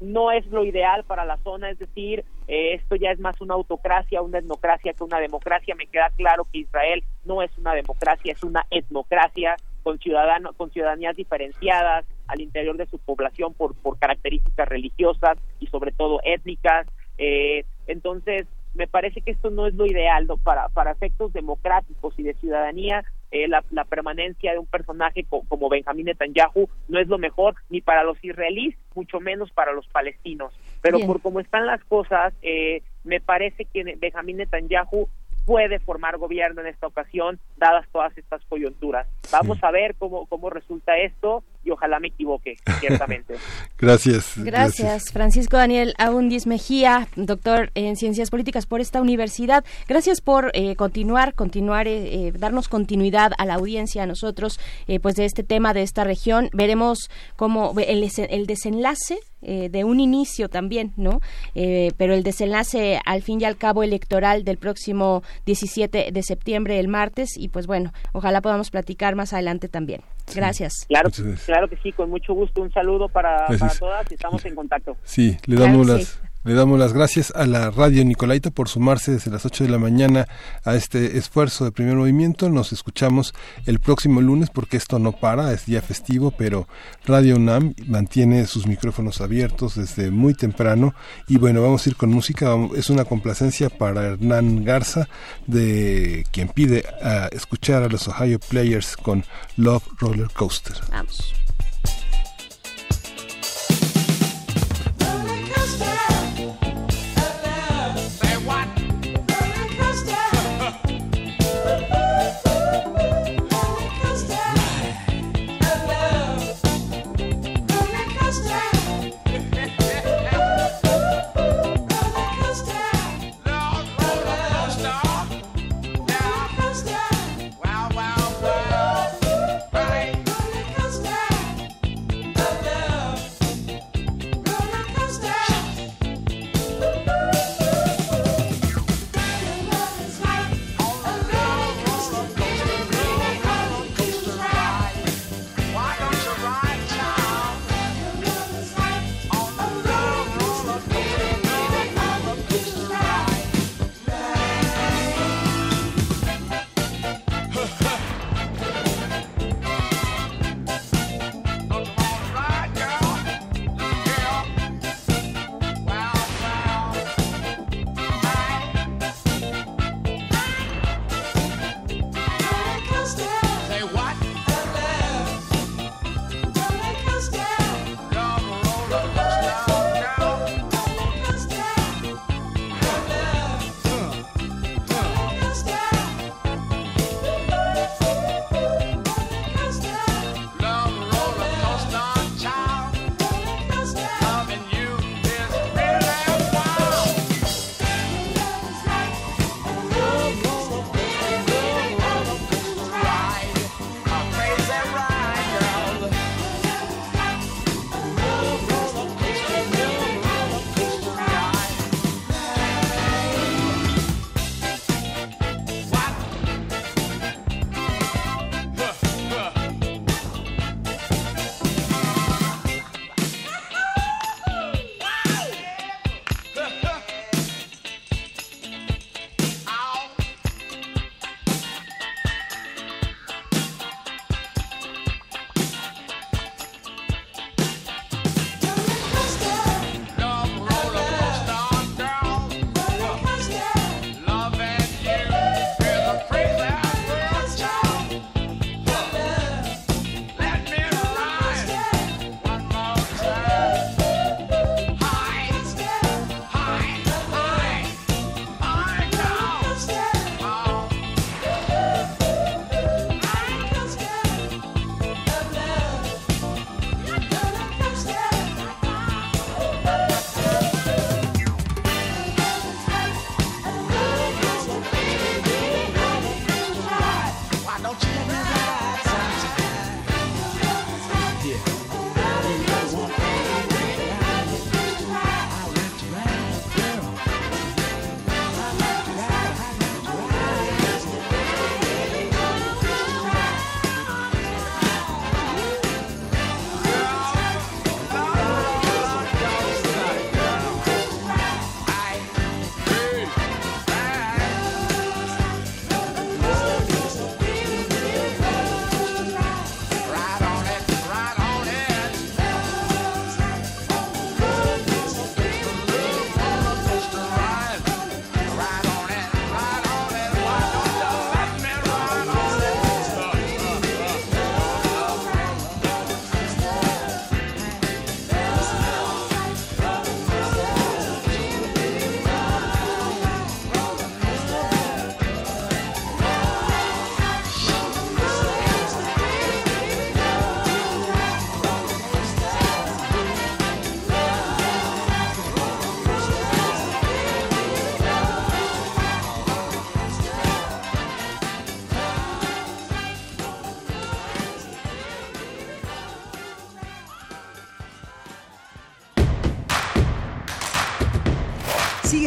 no 0.00 0.30
es 0.30 0.44
lo 0.46 0.64
ideal 0.64 1.04
para 1.04 1.24
la 1.24 1.38
zona, 1.38 1.70
es 1.70 1.78
decir, 1.78 2.24
eh, 2.48 2.74
esto 2.74 2.96
ya 2.96 3.12
es 3.12 3.18
más 3.18 3.40
una 3.40 3.54
autocracia, 3.54 4.22
una 4.22 4.38
etnocracia 4.38 4.92
que 4.92 5.04
una 5.04 5.20
democracia. 5.20 5.74
Me 5.74 5.86
queda 5.86 6.10
claro 6.16 6.46
que 6.52 6.58
Israel 6.58 7.02
no 7.24 7.42
es 7.42 7.56
una 7.56 7.72
democracia, 7.74 8.32
es 8.32 8.42
una 8.42 8.66
etnocracia 8.70 9.56
con 9.86 10.00
ciudadanos, 10.00 10.56
con 10.56 10.72
ciudadanías 10.72 11.14
diferenciadas 11.14 12.04
al 12.26 12.40
interior 12.40 12.76
de 12.76 12.86
su 12.86 12.98
población 12.98 13.54
por, 13.54 13.76
por 13.76 14.00
características 14.00 14.68
religiosas 14.68 15.38
y 15.60 15.68
sobre 15.68 15.92
todo 15.92 16.18
étnicas. 16.24 16.88
Eh, 17.18 17.64
entonces, 17.86 18.48
me 18.74 18.88
parece 18.88 19.20
que 19.20 19.30
esto 19.30 19.48
no 19.50 19.64
es 19.68 19.74
lo 19.74 19.86
ideal 19.86 20.26
para, 20.42 20.70
para 20.70 20.90
efectos 20.90 21.32
democráticos 21.32 22.18
y 22.18 22.24
de 22.24 22.34
ciudadanía. 22.34 23.04
Eh, 23.30 23.46
la, 23.46 23.62
permanencia 23.84 24.50
de 24.50 24.58
un 24.58 24.66
personaje 24.66 25.24
como 25.24 25.68
Benjamín 25.68 26.06
Netanyahu 26.06 26.68
no 26.88 26.98
es 26.98 27.06
lo 27.06 27.18
mejor 27.18 27.54
ni 27.70 27.80
para 27.80 28.02
los 28.02 28.18
israelíes, 28.24 28.74
mucho 28.92 29.20
menos 29.20 29.52
para 29.52 29.72
los 29.72 29.86
palestinos. 29.86 30.52
Pero 30.82 30.98
por 31.06 31.22
cómo 31.22 31.38
están 31.38 31.64
las 31.64 31.84
cosas, 31.84 32.34
eh, 32.42 32.82
me 33.04 33.20
parece 33.20 33.66
que 33.66 33.84
Benjamín 34.00 34.38
Netanyahu 34.38 35.08
puede 35.46 35.78
formar 35.78 36.18
gobierno 36.18 36.60
en 36.60 36.66
esta 36.66 36.88
ocasión, 36.88 37.38
dadas 37.56 37.86
todas 37.92 38.16
estas 38.18 38.44
coyunturas. 38.46 39.06
Vamos 39.30 39.62
a 39.62 39.70
ver 39.70 39.94
cómo, 39.94 40.26
cómo 40.26 40.50
resulta 40.50 40.98
esto. 40.98 41.42
y 41.64 41.70
ojalá 41.70 41.98
me 41.98 42.08
equivoque, 42.08 42.56
ciertamente. 42.80 43.34
gracias, 43.78 44.34
gracias. 44.36 45.12
Francisco 45.12 45.56
Daniel 45.56 45.94
Aundis 45.98 46.46
Mejía, 46.46 47.08
doctor 47.16 47.70
en 47.74 47.96
Ciencias 47.96 48.30
Políticas 48.30 48.66
por 48.66 48.80
esta 48.80 49.00
universidad. 49.00 49.64
Gracias 49.88 50.20
por 50.20 50.50
eh, 50.54 50.76
continuar, 50.76 51.34
continuar, 51.34 51.88
eh, 51.88 52.28
eh, 52.28 52.32
darnos 52.32 52.68
continuidad 52.68 53.32
a 53.38 53.46
la 53.46 53.54
audiencia, 53.54 54.02
a 54.02 54.06
nosotros, 54.06 54.60
pues 55.02 55.14
de 55.14 55.24
este 55.24 55.42
tema, 55.42 55.74
de 55.74 55.82
esta 55.82 56.04
región. 56.04 56.50
Veremos 56.52 57.10
cómo 57.36 57.74
el, 57.78 58.08
el 58.30 58.46
desenlace 58.46 59.18
de 59.46 59.84
un 59.84 60.00
inicio 60.00 60.48
también, 60.48 60.92
¿no? 60.96 61.20
pero 61.54 62.14
el 62.14 62.22
desenlace 62.22 63.00
al 63.04 63.22
fin 63.22 63.40
y 63.40 63.44
al 63.44 63.56
cabo 63.56 63.82
electoral 63.82 64.44
del 64.44 64.58
próximo 64.58 65.22
17 65.46 66.10
de 66.12 66.22
septiembre, 66.22 66.78
el 66.78 66.88
martes, 66.88 67.36
y 67.36 67.48
pues 67.48 67.66
bueno, 67.66 67.92
ojalá 68.12 68.40
podamos 68.40 68.70
platicar 68.70 69.14
más 69.14 69.32
adelante 69.32 69.68
también. 69.68 70.02
Gracias. 70.34 70.86
Claro, 70.88 71.10
claro 71.44 71.68
que 71.68 71.76
sí, 71.76 71.92
con 71.92 72.10
mucho 72.10 72.34
gusto. 72.34 72.60
Un 72.60 72.72
saludo 72.72 73.08
para, 73.08 73.46
para 73.46 73.74
todas 73.74 74.10
y 74.10 74.14
estamos 74.14 74.44
en 74.44 74.54
contacto. 74.54 74.96
Sí, 75.04 75.36
le 75.46 75.56
damos 75.56 75.86
las, 75.86 76.20
le 76.46 76.54
damos 76.54 76.78
las 76.78 76.92
gracias 76.92 77.32
a 77.34 77.44
la 77.44 77.72
radio 77.72 78.04
Nicolaita 78.04 78.52
por 78.52 78.68
sumarse 78.68 79.10
desde 79.10 79.32
las 79.32 79.44
8 79.44 79.64
de 79.64 79.70
la 79.70 79.78
mañana 79.78 80.28
a 80.64 80.76
este 80.76 81.18
esfuerzo 81.18 81.64
de 81.64 81.72
primer 81.72 81.96
movimiento. 81.96 82.48
Nos 82.48 82.72
escuchamos 82.72 83.34
el 83.64 83.80
próximo 83.80 84.20
lunes 84.20 84.50
porque 84.50 84.76
esto 84.76 85.00
no 85.00 85.10
para, 85.10 85.52
es 85.52 85.66
día 85.66 85.82
festivo, 85.82 86.30
pero 86.30 86.68
Radio 87.04 87.34
UNAM 87.34 87.74
mantiene 87.88 88.46
sus 88.46 88.68
micrófonos 88.68 89.20
abiertos 89.20 89.74
desde 89.74 90.12
muy 90.12 90.34
temprano. 90.34 90.94
Y 91.26 91.38
bueno, 91.38 91.62
vamos 91.62 91.84
a 91.84 91.90
ir 91.90 91.96
con 91.96 92.10
música. 92.10 92.54
Es 92.76 92.90
una 92.90 93.04
complacencia 93.04 93.68
para 93.68 94.04
Hernán 94.04 94.64
Garza, 94.64 95.08
de 95.48 96.24
quien 96.30 96.48
pide 96.48 96.84
a 97.02 97.26
escuchar 97.32 97.82
a 97.82 97.88
los 97.88 98.06
Ohio 98.06 98.38
Players 98.38 98.96
con 98.96 99.24
Love 99.56 99.82
Roller 99.98 100.28
Coaster. 100.32 100.76
Vamos. 100.92 101.45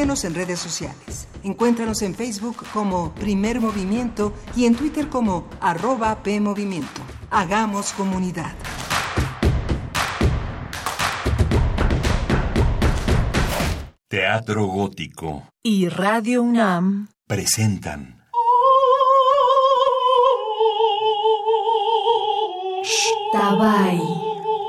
Síguenos 0.10 0.26
en 0.26 0.34
redes 0.34 0.60
sociales. 0.60 1.28
Encuéntranos 1.44 2.02
en 2.02 2.16
Facebook 2.16 2.66
como 2.74 3.14
Primer 3.14 3.62
Movimiento 3.62 4.34
y 4.56 4.66
en 4.66 4.74
Twitter 4.74 5.08
como 5.08 5.48
arroba 5.62 6.24
PMovimiento. 6.24 7.02
Hagamos 7.30 7.94
comunidad. 7.94 8.56
Teatro 14.08 14.66
Gótico 14.66 15.44
y 15.62 15.88
Radio 15.90 16.42
UNAM 16.42 17.10
presentan 17.28 18.24
Tabay. 23.32 24.02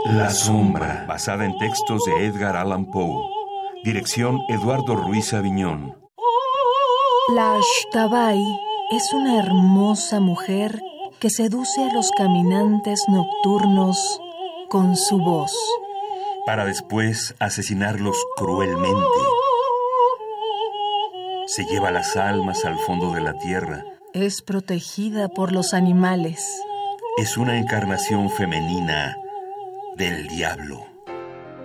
La 0.05 0.29
sombra, 0.29 1.07
basada 1.09 1.47
en 1.47 1.57
textos 1.57 2.03
de 2.05 2.27
Edgar 2.27 2.57
Allan 2.57 2.85
Poe. 2.91 3.30
Dirección 3.83 4.43
Eduardo 4.49 4.95
Ruiz 4.95 5.33
Aviñón. 5.33 5.97
La 7.35 7.59
Shtabai 7.59 8.39
es 8.91 9.13
una 9.15 9.39
hermosa 9.39 10.21
mujer 10.21 10.83
que 11.19 11.31
seduce 11.31 11.83
a 11.83 11.93
los 11.95 12.11
caminantes 12.11 13.03
nocturnos 13.09 14.21
con 14.69 14.97
su 14.97 15.17
voz. 15.19 15.57
Para 16.45 16.67
después 16.67 17.35
asesinarlos 17.39 18.23
cruelmente. 18.37 19.19
Se 21.47 21.65
lleva 21.65 21.91
las 21.91 22.19
almas 22.19 22.67
al 22.67 22.79
fondo 22.81 23.13
de 23.13 23.23
la 23.23 23.39
tierra. 23.39 23.85
Es 24.13 24.43
protegida 24.43 25.29
por 25.29 25.53
los 25.53 25.73
animales. 25.73 26.45
Es 27.17 27.39
una 27.39 27.59
encarnación 27.59 28.29
femenina 28.29 29.17
del 29.97 30.29
diablo. 30.29 30.90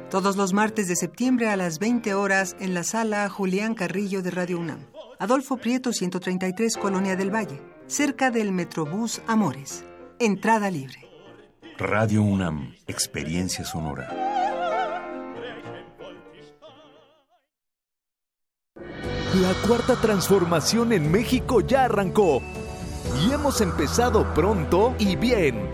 Todos 0.09 0.37
los 0.37 0.53
martes 0.53 0.87
de 0.87 0.95
septiembre 0.95 1.49
a 1.49 1.57
las 1.57 1.79
20 1.79 2.13
horas 2.13 2.55
en 2.59 2.75
la 2.75 2.83
sala 2.83 3.27
Julián 3.27 3.73
Carrillo 3.73 4.21
de 4.21 4.29
Radio 4.29 4.59
UNAM. 4.59 4.79
Adolfo 5.17 5.57
Prieto 5.57 5.91
133, 5.91 6.77
Colonia 6.77 7.15
del 7.15 7.33
Valle, 7.33 7.59
cerca 7.87 8.29
del 8.29 8.51
Metrobús 8.51 9.21
Amores. 9.25 9.83
Entrada 10.19 10.69
libre. 10.69 11.09
Radio 11.79 12.21
UNAM, 12.21 12.75
experiencia 12.85 13.65
sonora. 13.65 14.07
La 18.75 19.53
cuarta 19.67 19.95
transformación 19.95 20.93
en 20.93 21.11
México 21.11 21.61
ya 21.61 21.85
arrancó 21.85 22.43
y 23.21 23.31
hemos 23.31 23.59
empezado 23.59 24.33
pronto 24.35 24.95
y 24.99 25.15
bien. 25.15 25.71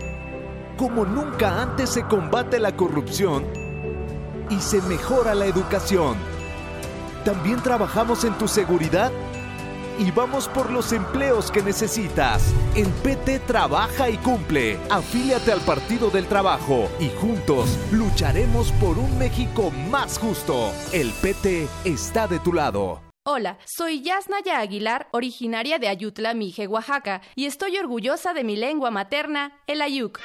Como 0.78 1.04
nunca 1.04 1.60
antes 1.60 1.90
se 1.90 2.04
combate 2.04 2.58
la 2.58 2.74
corrupción 2.74 3.61
y 4.50 4.60
se 4.60 4.80
mejora 4.82 5.34
la 5.34 5.46
educación. 5.46 6.16
También 7.24 7.62
trabajamos 7.62 8.24
en 8.24 8.36
tu 8.38 8.48
seguridad 8.48 9.12
y 9.98 10.10
vamos 10.10 10.48
por 10.48 10.70
los 10.70 10.92
empleos 10.92 11.50
que 11.50 11.62
necesitas. 11.62 12.42
En 12.74 12.90
PT 12.90 13.40
trabaja 13.40 14.10
y 14.10 14.16
cumple. 14.18 14.78
Afíliate 14.90 15.52
al 15.52 15.60
Partido 15.60 16.10
del 16.10 16.26
Trabajo 16.26 16.88
y 16.98 17.10
juntos 17.10 17.78
lucharemos 17.92 18.72
por 18.72 18.98
un 18.98 19.18
México 19.18 19.70
más 19.90 20.18
justo. 20.18 20.72
El 20.92 21.12
PT 21.12 21.68
está 21.84 22.26
de 22.26 22.38
tu 22.40 22.52
lado. 22.52 23.00
Hola, 23.24 23.58
soy 23.64 24.02
Yasnaya 24.02 24.58
Aguilar, 24.58 25.06
originaria 25.12 25.78
de 25.78 25.86
Ayutla, 25.86 26.34
Mije, 26.34 26.66
Oaxaca, 26.66 27.20
y 27.36 27.46
estoy 27.46 27.78
orgullosa 27.78 28.34
de 28.34 28.42
mi 28.42 28.56
lengua 28.56 28.90
materna, 28.90 29.52
el 29.68 29.80
ayuk. 29.80 30.18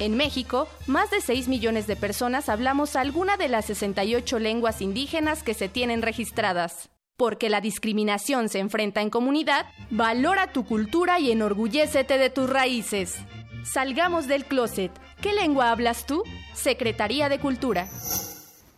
En 0.00 0.16
México, 0.16 0.68
más 0.86 1.10
de 1.10 1.20
6 1.20 1.48
millones 1.48 1.88
de 1.88 1.96
personas 1.96 2.48
hablamos 2.48 2.94
alguna 2.94 3.36
de 3.36 3.48
las 3.48 3.64
68 3.64 4.38
lenguas 4.38 4.80
indígenas 4.80 5.42
que 5.42 5.54
se 5.54 5.68
tienen 5.68 6.02
registradas. 6.02 6.88
Porque 7.16 7.50
la 7.50 7.60
discriminación 7.60 8.48
se 8.48 8.60
enfrenta 8.60 9.02
en 9.02 9.10
comunidad, 9.10 9.66
valora 9.90 10.52
tu 10.52 10.64
cultura 10.64 11.18
y 11.18 11.32
enorgullécete 11.32 12.16
de 12.16 12.30
tus 12.30 12.48
raíces. 12.48 13.16
Salgamos 13.64 14.28
del 14.28 14.44
closet. 14.44 14.92
¿Qué 15.20 15.32
lengua 15.32 15.72
hablas 15.72 16.06
tú? 16.06 16.22
Secretaría 16.54 17.28
de 17.28 17.40
Cultura. 17.40 17.88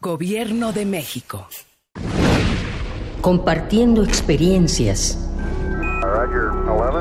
Gobierno 0.01 0.73
de 0.73 0.87
México. 0.87 1.47
Compartiendo 3.21 4.03
experiencias. 4.03 5.30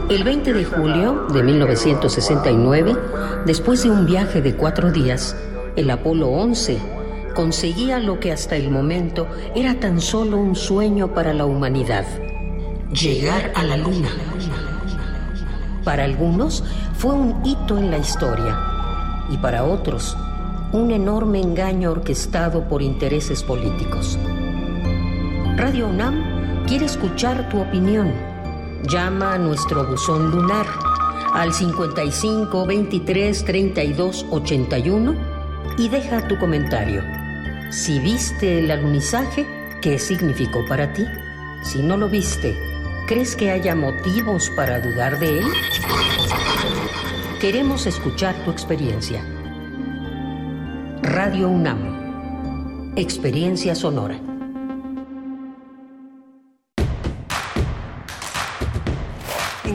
El 0.09 0.23
20 0.23 0.53
de 0.53 0.65
julio 0.65 1.27
de 1.33 1.43
1969, 1.43 2.95
después 3.45 3.83
de 3.83 3.91
un 3.91 4.05
viaje 4.05 4.41
de 4.41 4.55
cuatro 4.55 4.91
días, 4.91 5.35
el 5.75 5.89
Apolo 5.89 6.27
11 6.29 6.79
conseguía 7.35 7.99
lo 7.99 8.19
que 8.19 8.31
hasta 8.31 8.55
el 8.55 8.69
momento 8.69 9.27
era 9.55 9.79
tan 9.79 10.01
solo 10.01 10.37
un 10.37 10.55
sueño 10.55 11.13
para 11.13 11.33
la 11.33 11.45
humanidad, 11.45 12.05
llegar 12.91 13.51
a 13.55 13.63
la 13.63 13.77
Luna. 13.77 14.09
Para 15.83 16.03
algunos 16.03 16.63
fue 16.97 17.13
un 17.13 17.45
hito 17.45 17.77
en 17.77 17.91
la 17.91 17.97
historia 17.97 18.57
y 19.29 19.37
para 19.37 19.63
otros 19.63 20.17
un 20.71 20.91
enorme 20.91 21.41
engaño 21.41 21.91
orquestado 21.91 22.67
por 22.67 22.81
intereses 22.81 23.41
políticos. 23.41 24.19
Radio 25.55 25.87
UNAM 25.87 26.65
quiere 26.67 26.85
escuchar 26.85 27.49
tu 27.49 27.59
opinión. 27.59 28.13
Llama 28.83 29.33
a 29.33 29.37
nuestro 29.37 29.85
buzón 29.85 30.31
lunar 30.31 30.65
al 31.33 31.53
55 31.53 32.65
23 32.65 33.45
32 33.45 34.25
81 34.29 35.15
y 35.77 35.89
deja 35.89 36.27
tu 36.27 36.37
comentario. 36.39 37.03
Si 37.71 37.99
viste 37.99 38.59
el 38.59 38.71
alunizaje, 38.71 39.45
¿qué 39.81 39.99
significó 39.99 40.65
para 40.65 40.93
ti? 40.93 41.05
Si 41.61 41.83
no 41.83 41.97
lo 41.97 42.09
viste, 42.09 42.57
¿crees 43.05 43.35
que 43.35 43.51
haya 43.51 43.75
motivos 43.75 44.49
para 44.51 44.79
dudar 44.79 45.19
de 45.19 45.39
él? 45.39 45.45
Queremos 47.39 47.85
escuchar 47.85 48.35
tu 48.45 48.51
experiencia. 48.51 49.23
Radio 51.03 51.49
UNAM. 51.49 52.93
Experiencia 52.95 53.75
sonora. 53.75 54.28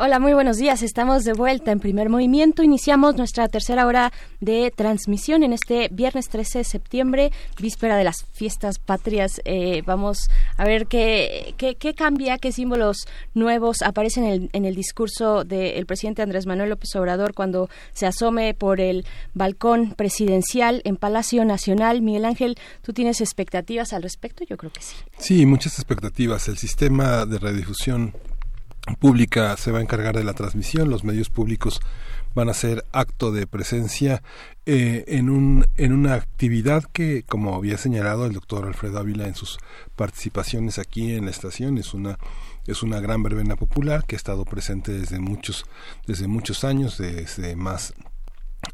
Hola, 0.00 0.20
muy 0.20 0.32
buenos 0.32 0.58
días. 0.58 0.84
Estamos 0.84 1.24
de 1.24 1.32
vuelta 1.32 1.72
en 1.72 1.80
primer 1.80 2.08
movimiento. 2.08 2.62
Iniciamos 2.62 3.16
nuestra 3.16 3.48
tercera 3.48 3.84
hora 3.84 4.12
de 4.40 4.70
transmisión 4.70 5.42
en 5.42 5.52
este 5.52 5.88
viernes 5.90 6.28
13 6.28 6.58
de 6.58 6.64
septiembre, 6.64 7.32
víspera 7.60 7.96
de 7.96 8.04
las 8.04 8.24
fiestas 8.32 8.78
patrias. 8.78 9.40
Eh, 9.44 9.82
vamos 9.84 10.30
a 10.56 10.64
ver 10.64 10.86
qué, 10.86 11.52
qué, 11.56 11.74
qué, 11.74 11.94
cambia, 11.94 12.38
qué 12.38 12.52
símbolos 12.52 13.08
nuevos 13.34 13.82
aparecen 13.82 14.22
en 14.22 14.30
el, 14.30 14.50
en 14.52 14.66
el 14.66 14.76
discurso 14.76 15.42
del 15.42 15.84
presidente 15.84 16.22
Andrés 16.22 16.46
Manuel 16.46 16.70
López 16.70 16.94
Obrador 16.94 17.34
cuando 17.34 17.68
se 17.92 18.06
asome 18.06 18.54
por 18.54 18.80
el 18.80 19.04
balcón 19.34 19.94
presidencial 19.96 20.80
en 20.84 20.96
Palacio 20.96 21.44
Nacional. 21.44 22.02
Miguel 22.02 22.24
Ángel, 22.24 22.54
¿tú 22.82 22.92
tienes 22.92 23.20
expectativas 23.20 23.92
al 23.92 24.04
respecto? 24.04 24.44
Yo 24.44 24.58
creo 24.58 24.72
que 24.72 24.80
sí. 24.80 24.94
Sí, 25.18 25.44
muchas 25.44 25.76
expectativas. 25.76 26.46
El 26.46 26.56
sistema 26.56 27.26
de 27.26 27.40
radiodifusión 27.40 28.14
pública 28.96 29.56
se 29.56 29.70
va 29.72 29.78
a 29.78 29.82
encargar 29.82 30.16
de 30.16 30.24
la 30.24 30.34
transmisión, 30.34 30.90
los 30.90 31.04
medios 31.04 31.30
públicos 31.30 31.80
van 32.34 32.48
a 32.48 32.54
ser 32.54 32.84
acto 32.92 33.32
de 33.32 33.46
presencia 33.46 34.22
eh, 34.66 35.04
en, 35.08 35.30
un, 35.30 35.66
en 35.76 35.92
una 35.92 36.14
actividad 36.14 36.84
que, 36.84 37.24
como 37.24 37.54
había 37.54 37.78
señalado 37.78 38.26
el 38.26 38.32
doctor 38.32 38.66
Alfredo 38.66 38.98
Ávila 38.98 39.26
en 39.26 39.34
sus 39.34 39.58
participaciones 39.96 40.78
aquí 40.78 41.12
en 41.12 41.24
la 41.24 41.30
estación, 41.30 41.78
es 41.78 41.94
una 41.94 42.18
es 42.66 42.82
una 42.82 43.00
gran 43.00 43.22
verbena 43.22 43.56
popular 43.56 44.04
que 44.06 44.14
ha 44.14 44.18
estado 44.18 44.44
presente 44.44 44.92
desde 44.92 45.18
muchos 45.18 45.64
desde 46.06 46.28
muchos 46.28 46.64
años, 46.64 46.98
desde 46.98 47.56
más 47.56 47.94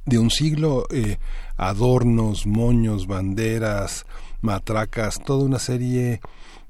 de 0.05 0.19
un 0.19 0.31
siglo, 0.31 0.87
eh, 0.91 1.19
adornos, 1.57 2.47
moños, 2.47 3.07
banderas, 3.07 4.05
matracas, 4.41 5.21
toda 5.25 5.45
una 5.45 5.59
serie 5.59 6.21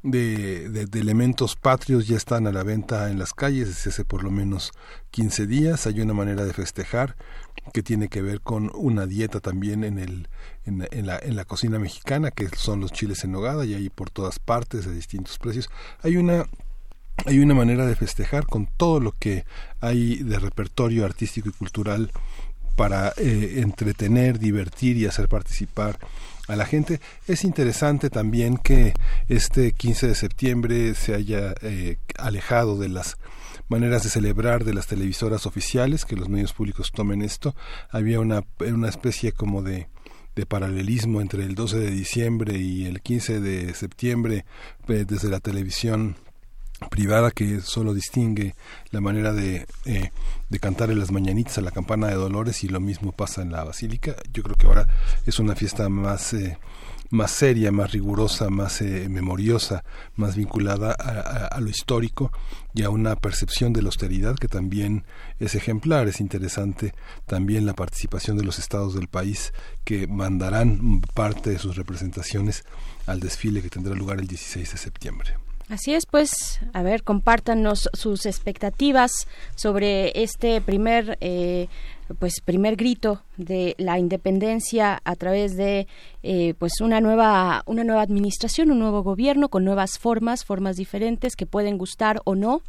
de, 0.05 0.69
de, 0.69 1.01
elementos 1.01 1.57
patrios 1.57 2.07
ya 2.07 2.17
están 2.17 2.47
a 2.47 2.53
la 2.53 2.63
venta 2.63 3.11
en 3.11 3.19
las 3.19 3.33
calles 3.33 3.69
desde 3.69 3.91
hace 3.91 4.05
por 4.05 4.23
lo 4.23 4.31
menos 4.31 4.73
15 5.11 5.47
días. 5.47 5.87
Hay 5.87 6.01
una 6.01 6.13
manera 6.13 6.45
de 6.45 6.53
festejar 6.53 7.17
que 7.73 7.83
tiene 7.83 8.09
que 8.09 8.21
ver 8.21 8.43
con 8.43 8.71
una 8.75 9.07
dieta 9.07 9.41
también 9.41 9.83
en, 9.83 9.99
el, 9.99 10.29
en, 10.67 10.87
en, 10.91 11.07
la, 11.07 11.19
en 11.19 11.37
la 11.37 11.47
cocina 11.47 11.79
mexicana, 11.79 12.31
que 12.31 12.49
son 12.55 12.81
los 12.81 12.93
chiles 12.93 13.25
en 13.25 13.33
nogada, 13.33 13.65
y 13.65 13.73
hay 13.73 13.89
por 13.89 14.11
todas 14.11 14.39
partes 14.39 14.85
de 14.85 14.95
distintos 14.95 15.39
precios. 15.39 15.71
Hay 16.03 16.19
una 16.19 16.45
hay 17.27 17.39
una 17.39 17.55
manera 17.55 17.87
de 17.87 17.95
festejar 17.95 18.45
con 18.45 18.67
todo 18.67 18.99
lo 18.99 19.13
que 19.13 19.45
hay 19.81 20.17
de 20.17 20.39
repertorio 20.39 21.05
artístico 21.05 21.49
y 21.49 21.53
cultural 21.53 22.11
para 22.77 23.13
eh, 23.17 23.61
entretener, 23.61 24.39
divertir 24.41 24.97
y 24.97 25.07
hacer 25.07 25.29
participar 25.29 25.99
a 26.49 26.57
la 26.57 26.67
gente. 26.67 27.01
Es 27.27 27.45
interesante 27.45 28.11
también 28.11 28.57
que 28.59 28.95
este 29.29 29.73
15 29.73 30.09
de 30.09 30.15
septiembre 30.15 30.95
se 30.95 31.15
haya 31.15 31.55
eh, 31.63 31.97
alejado 32.19 32.79
de 32.79 32.89
las 32.89 33.17
maneras 33.69 34.03
de 34.05 34.11
celebrar 34.11 34.65
de 34.65 34.75
las 34.75 34.87
televisoras 34.87 35.47
oficiales, 35.47 36.05
que 36.05 36.17
los 36.17 36.29
medios 36.29 36.53
públicos 36.53 36.93
tomen 36.93 37.23
esto. 37.23 37.55
Había 37.91 38.21
una, 38.21 38.45
una 38.61 38.89
especie 38.89 39.33
como 39.33 39.63
de, 39.63 39.89
de 40.35 40.47
paralelismo 40.47 41.21
entre 41.21 41.45
el 41.45 41.55
12 41.55 41.79
de 41.79 41.91
diciembre 41.91 42.59
y 42.59 42.87
el 42.87 43.01
15 43.01 43.41
de 43.41 43.75
septiembre 43.75 44.45
eh, 44.89 45.05
desde 45.07 45.29
la 45.29 45.41
televisión 45.41 46.17
privada 46.91 47.31
que 47.31 47.61
solo 47.61 47.95
distingue 47.95 48.55
la 48.91 49.01
manera 49.01 49.33
de, 49.33 49.67
eh, 49.85 50.11
de 50.49 50.59
cantar 50.59 50.91
en 50.91 50.99
las 50.99 51.11
mañanitas 51.11 51.59
a 51.59 51.63
la 51.63 51.71
campana 51.71 52.09
de 52.09 52.15
Dolores 52.15 52.65
y 52.65 52.69
lo 52.69 52.81
mismo 52.81 53.13
pasa 53.13 53.43
en 53.43 53.53
la 53.53 53.65
Basílica. 53.65 54.15
Yo 54.33 54.43
creo 54.43 54.57
que 54.57 54.67
ahora 54.67 54.87
es 55.27 55.39
una 55.39 55.55
fiesta 55.55 55.89
más 55.89 56.33
eh, 56.35 56.59
más 57.15 57.31
seria, 57.31 57.71
más 57.71 57.93
rigurosa, 57.93 58.51
más 58.51 58.81
eh, 58.81 59.09
memoriosa, 59.09 59.85
más 60.17 60.37
vinculada 60.37 60.93
a, 60.93 61.61
lo 61.61 61.71
histórico 61.71 62.33
y 62.75 62.83
a 62.83 62.91
una 62.91 63.15
percepción 63.17 63.73
de 63.73 63.83
la 63.83 63.89
austeridad 63.89 64.35
que 64.35 64.49
también 64.49 65.05
es 65.39 65.55
ejemplar. 65.55 66.09
Es 66.09 66.21
interesante 66.21 66.93
también 67.27 67.67
la 67.67 67.75
participación 67.75 68.37
de 68.37 68.45
los 68.45 68.59
estados 68.59 68.95
del 68.95 69.09
país 69.09 69.53
que 69.85 70.07
mandarán 70.07 71.01
parte 71.15 71.51
de 71.51 71.59
sus 71.59 71.77
representaciones 71.77 72.65
al 73.07 73.21
desfile 73.21 73.63
que 73.63 73.71
tendrá 73.71 73.95
lugar 73.95 74.19
el 74.19 74.27
16 74.27 74.73
de 74.73 74.77
septiembre. 74.79 75.44
Así 75.69 75.95
es, 75.95 76.05
pues, 76.05 76.61
a 76.75 76.83
ver, 76.83 77.05
compártanos 77.05 77.89
sus 77.95 78.27
expectativas 78.27 79.11
sobre 79.55 80.23
este 80.23 80.61
primer 80.61 81.17
eh, 81.23 81.69
pues 82.19 82.41
primer 82.45 82.77
grito 82.77 83.23
de 83.37 83.75
la 83.79 83.99
independencia 83.99 85.01
a 85.05 85.17
través 85.17 85.57
de 85.57 85.87
eh, 86.23 86.55
pues 86.59 86.81
una 86.81 87.01
nueva 87.01 87.63
una 87.67 87.83
nueva 87.83 88.03
administración 88.03 88.71
un 88.71 88.79
nuevo 88.79 89.03
gobierno 89.03 89.49
con 89.49 89.65
nuevas 89.65 89.99
formas 89.99 90.45
formas 90.45 90.77
diferentes 90.77 91.35
que 91.35 91.47
pueden 91.47 91.79
gustar 91.79 92.21
o 92.25 92.35
no 92.35 92.61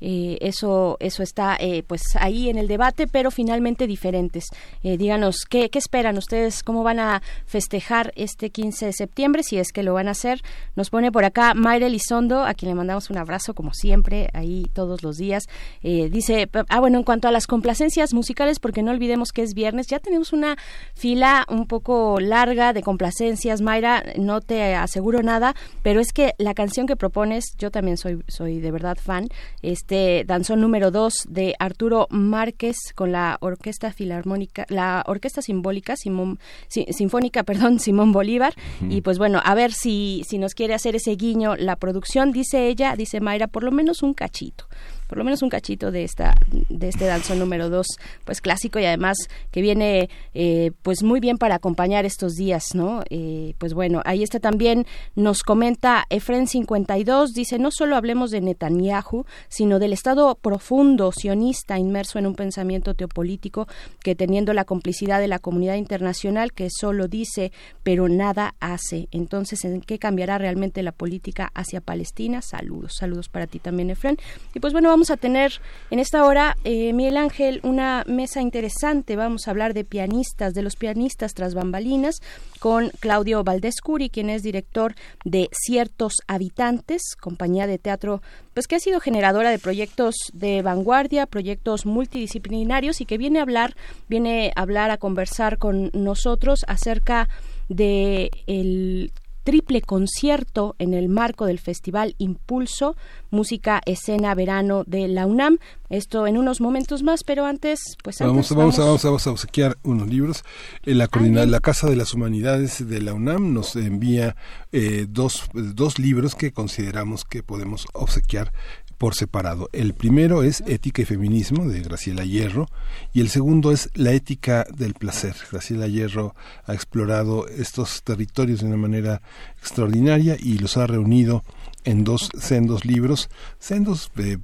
eh, 0.00 0.38
eso 0.40 0.96
eso 1.00 1.22
está 1.22 1.56
eh, 1.58 1.82
pues 1.86 2.02
ahí 2.18 2.48
en 2.48 2.58
el 2.58 2.68
debate 2.68 3.06
pero 3.06 3.30
finalmente 3.30 3.86
diferentes. 3.86 4.46
Eh, 4.82 4.96
díganos 4.96 5.44
¿qué, 5.48 5.70
qué 5.70 5.78
esperan 5.78 6.18
ustedes 6.18 6.62
cómo 6.62 6.82
van 6.82 7.00
a 7.00 7.22
festejar 7.46 8.12
este 8.16 8.50
15 8.50 8.86
de 8.86 8.92
septiembre 8.92 9.42
si 9.42 9.58
es 9.58 9.72
que 9.72 9.82
lo 9.82 9.94
van 9.94 10.08
a 10.08 10.12
hacer 10.12 10.42
nos 10.76 10.90
pone 10.90 11.10
por 11.10 11.24
acá 11.24 11.54
Mayra 11.54 11.86
Elizondo 11.86 12.44
a 12.44 12.54
quien 12.54 12.70
le 12.70 12.74
mandamos 12.74 13.10
un 13.10 13.18
abrazo 13.18 13.54
como 13.54 13.74
siempre 13.74 14.28
ahí 14.32 14.66
todos 14.72 15.02
los 15.02 15.16
días. 15.16 15.44
Dice 15.82 16.48
ah 16.68 16.80
bueno 16.80 16.98
en 16.98 17.04
cuanto 17.04 17.28
a 17.28 17.32
las 17.32 17.46
complacencias 17.46 18.14
musicales 18.14 18.58
porque 18.60 18.82
no 18.82 18.90
olvidemos 18.90 19.32
que 19.32 19.42
es 19.42 19.54
viernes 19.54 19.86
ya 19.86 19.98
tenemos 19.98 20.32
una 20.32 20.56
fila 20.94 21.44
un 21.48 21.66
poco 21.66 22.20
larga 22.20 22.72
de 22.72 22.82
complacencias. 22.82 23.60
Mayra 23.60 24.04
no 24.16 24.40
te 24.40 24.74
aseguro 24.74 25.22
nada 25.22 25.54
pero 25.82 26.00
es 26.00 26.12
que 26.12 26.34
la 26.38 26.54
canción 26.54 26.86
que 26.86 26.96
propones 26.96 27.56
yo 27.58 27.70
también 27.70 27.96
soy 27.96 28.22
soy 28.28 28.60
de 28.60 28.70
verdad 28.70 28.96
fan 29.00 29.28
este 29.62 29.87
este 29.88 30.24
danzón 30.26 30.60
número 30.60 30.90
2 30.90 31.14
de 31.30 31.54
Arturo 31.58 32.08
Márquez 32.10 32.76
con 32.94 33.10
la 33.10 33.38
Orquesta 33.40 33.90
Filarmónica, 33.90 34.66
la 34.68 35.02
Orquesta 35.06 35.40
Simbólica, 35.40 35.96
Simón, 35.96 36.38
Sinfónica, 36.68 37.42
perdón, 37.42 37.80
Simón 37.80 38.12
Bolívar. 38.12 38.52
Y 38.90 39.00
pues 39.00 39.16
bueno, 39.16 39.40
a 39.42 39.54
ver 39.54 39.72
si, 39.72 40.24
si 40.28 40.36
nos 40.36 40.52
quiere 40.52 40.74
hacer 40.74 40.94
ese 40.94 41.12
guiño 41.12 41.56
la 41.56 41.76
producción, 41.76 42.32
dice 42.32 42.68
ella, 42.68 42.96
dice 42.96 43.22
Mayra, 43.22 43.46
por 43.46 43.64
lo 43.64 43.72
menos 43.72 44.02
un 44.02 44.12
cachito 44.12 44.66
por 45.08 45.18
lo 45.18 45.24
menos 45.24 45.42
un 45.42 45.48
cachito 45.48 45.90
de 45.90 46.04
esta 46.04 46.34
de 46.68 46.88
este 46.88 47.06
danzón 47.06 47.38
número 47.38 47.68
dos 47.68 47.86
pues 48.24 48.40
clásico 48.40 48.78
y 48.78 48.84
además 48.84 49.16
que 49.50 49.60
viene 49.60 50.10
eh, 50.34 50.72
pues 50.82 51.02
muy 51.02 51.20
bien 51.20 51.38
para 51.38 51.56
acompañar 51.56 52.04
estos 52.04 52.34
días 52.34 52.74
no 52.74 53.02
eh, 53.10 53.54
pues 53.58 53.74
bueno 53.74 54.02
ahí 54.04 54.22
está 54.22 54.38
también 54.38 54.86
nos 55.16 55.42
comenta 55.42 56.04
Efren 56.10 56.46
52 56.46 57.32
dice 57.32 57.58
no 57.58 57.70
solo 57.70 57.96
hablemos 57.96 58.30
de 58.30 58.40
Netanyahu 58.40 59.24
sino 59.48 59.78
del 59.78 59.92
estado 59.92 60.34
profundo 60.36 61.10
sionista 61.12 61.78
inmerso 61.78 62.18
en 62.18 62.26
un 62.26 62.34
pensamiento 62.34 62.94
teopolítico 62.94 63.66
que 64.02 64.14
teniendo 64.14 64.52
la 64.52 64.64
complicidad 64.64 65.20
de 65.20 65.28
la 65.28 65.38
comunidad 65.38 65.76
internacional 65.76 66.52
que 66.52 66.68
solo 66.70 67.08
dice 67.08 67.52
pero 67.82 68.08
nada 68.08 68.54
hace. 68.60 69.08
Entonces 69.10 69.64
en 69.64 69.80
qué 69.80 69.98
cambiará 69.98 70.38
realmente 70.38 70.82
la 70.82 70.92
política 70.92 71.50
hacia 71.54 71.80
Palestina 71.80 72.42
saludos 72.42 72.96
saludos 72.96 73.28
para 73.28 73.46
ti 73.46 73.58
también 73.58 73.90
Efren. 73.90 74.18
Y 74.54 74.60
pues 74.60 74.72
bueno 74.72 74.88
vamos 74.88 74.97
a 74.98 75.16
tener 75.16 75.52
en 75.90 76.00
esta 76.00 76.24
hora, 76.24 76.56
eh, 76.64 76.92
Miguel 76.92 77.16
Ángel, 77.16 77.60
una 77.62 78.04
mesa 78.08 78.40
interesante. 78.40 79.14
Vamos 79.14 79.46
a 79.46 79.52
hablar 79.52 79.72
de 79.72 79.84
pianistas, 79.84 80.54
de 80.54 80.62
los 80.62 80.74
pianistas 80.74 81.34
tras 81.34 81.54
bambalinas, 81.54 82.16
con 82.58 82.90
Claudio 82.98 83.44
Valdescuri, 83.44 84.10
quien 84.10 84.28
es 84.28 84.42
director 84.42 84.96
de 85.24 85.48
Ciertos 85.52 86.14
Habitantes, 86.26 87.14
compañía 87.20 87.68
de 87.68 87.78
teatro, 87.78 88.20
pues 88.54 88.66
que 88.66 88.74
ha 88.74 88.80
sido 88.80 88.98
generadora 88.98 89.50
de 89.50 89.60
proyectos 89.60 90.16
de 90.32 90.62
vanguardia, 90.62 91.26
proyectos 91.26 91.86
multidisciplinarios 91.86 93.00
y 93.00 93.06
que 93.06 93.18
viene 93.18 93.38
a 93.38 93.42
hablar, 93.42 93.76
viene 94.08 94.52
a 94.56 94.62
hablar, 94.62 94.90
a 94.90 94.98
conversar 94.98 95.58
con 95.58 95.90
nosotros 95.94 96.64
acerca 96.66 97.28
de 97.68 98.30
el 98.48 99.12
triple 99.48 99.80
concierto 99.80 100.76
en 100.78 100.92
el 100.92 101.08
marco 101.08 101.46
del 101.46 101.58
Festival 101.58 102.14
Impulso, 102.18 102.96
Música 103.30 103.80
Escena 103.86 104.34
Verano 104.34 104.84
de 104.86 105.08
la 105.08 105.24
UNAM. 105.24 105.56
Esto 105.88 106.26
en 106.26 106.36
unos 106.36 106.60
momentos 106.60 107.02
más, 107.02 107.24
pero 107.24 107.46
antes, 107.46 107.96
pues 108.04 108.18
vamos, 108.18 108.50
vamos, 108.50 108.76
vamos, 108.76 109.02
vamos, 109.02 109.26
a 109.26 109.30
obsequiar 109.30 109.78
unos 109.84 110.06
libros. 110.06 110.44
La, 110.84 111.08
la 111.46 111.60
Casa 111.60 111.88
de 111.88 111.96
las 111.96 112.12
Humanidades 112.12 112.86
de 112.86 113.00
la 113.00 113.14
UNAM 113.14 113.54
nos 113.54 113.74
envía 113.74 114.36
eh, 114.70 115.06
dos, 115.08 115.48
dos 115.54 115.98
libros 115.98 116.34
que 116.34 116.52
consideramos 116.52 117.24
que 117.24 117.42
podemos 117.42 117.86
obsequiar 117.94 118.52
por 118.98 119.14
separado. 119.14 119.70
El 119.72 119.94
primero 119.94 120.42
es 120.42 120.62
Ética 120.66 121.02
y 121.02 121.04
Feminismo 121.04 121.66
de 121.68 121.80
Graciela 121.80 122.24
Hierro 122.24 122.66
y 123.14 123.20
el 123.20 123.28
segundo 123.28 123.72
es 123.72 123.88
La 123.94 124.12
Ética 124.12 124.66
del 124.76 124.94
Placer. 124.94 125.34
Graciela 125.50 125.86
Hierro 125.86 126.34
ha 126.66 126.74
explorado 126.74 127.46
estos 127.48 128.02
territorios 128.02 128.60
de 128.60 128.66
una 128.66 128.76
manera 128.76 129.22
extraordinaria 129.58 130.36
y 130.38 130.58
los 130.58 130.76
ha 130.76 130.86
reunido 130.86 131.44
en 131.84 132.04
dos 132.04 132.28
sendos 132.38 132.84
libros, 132.84 133.30
sendos 133.58 134.10
eh, 134.16 134.38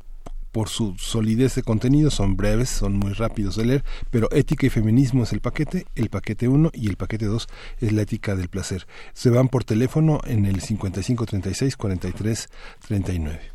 por 0.52 0.68
su 0.68 0.94
solidez 0.98 1.56
de 1.56 1.64
contenido, 1.64 2.10
son 2.10 2.36
breves, 2.36 2.70
son 2.70 2.96
muy 2.96 3.12
rápidos 3.12 3.56
de 3.56 3.64
leer, 3.64 3.84
pero 4.10 4.30
ética 4.30 4.66
y 4.66 4.70
feminismo 4.70 5.24
es 5.24 5.32
el 5.32 5.40
paquete, 5.40 5.84
el 5.96 6.10
paquete 6.10 6.46
1 6.46 6.70
y 6.72 6.88
el 6.88 6.96
paquete 6.96 7.26
2 7.26 7.48
es 7.80 7.92
la 7.92 8.02
ética 8.02 8.36
del 8.36 8.48
placer. 8.48 8.86
Se 9.14 9.30
van 9.30 9.48
por 9.48 9.64
teléfono 9.64 10.20
en 10.24 10.46
el 10.46 10.60
5536 10.60 11.76
4339. 11.76 13.53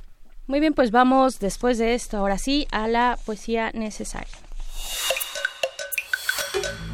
Muy 0.49 0.59
bien, 0.59 0.73
pues 0.73 0.89
vamos 0.89 1.37
después 1.37 1.77
de 1.77 1.93
esto, 1.93 2.17
ahora 2.17 2.39
sí, 2.39 2.65
a 2.71 2.87
la 2.87 3.19
poesía 3.23 3.69
necesaria. 3.71 4.33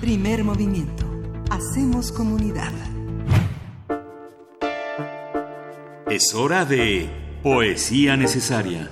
Primer 0.01 0.43
movimiento. 0.43 1.05
Hacemos 1.49 2.11
comunidad. 2.11 2.73
Es 6.09 6.35
hora 6.35 6.65
de 6.65 7.09
poesía 7.43 8.17
necesaria. 8.17 8.91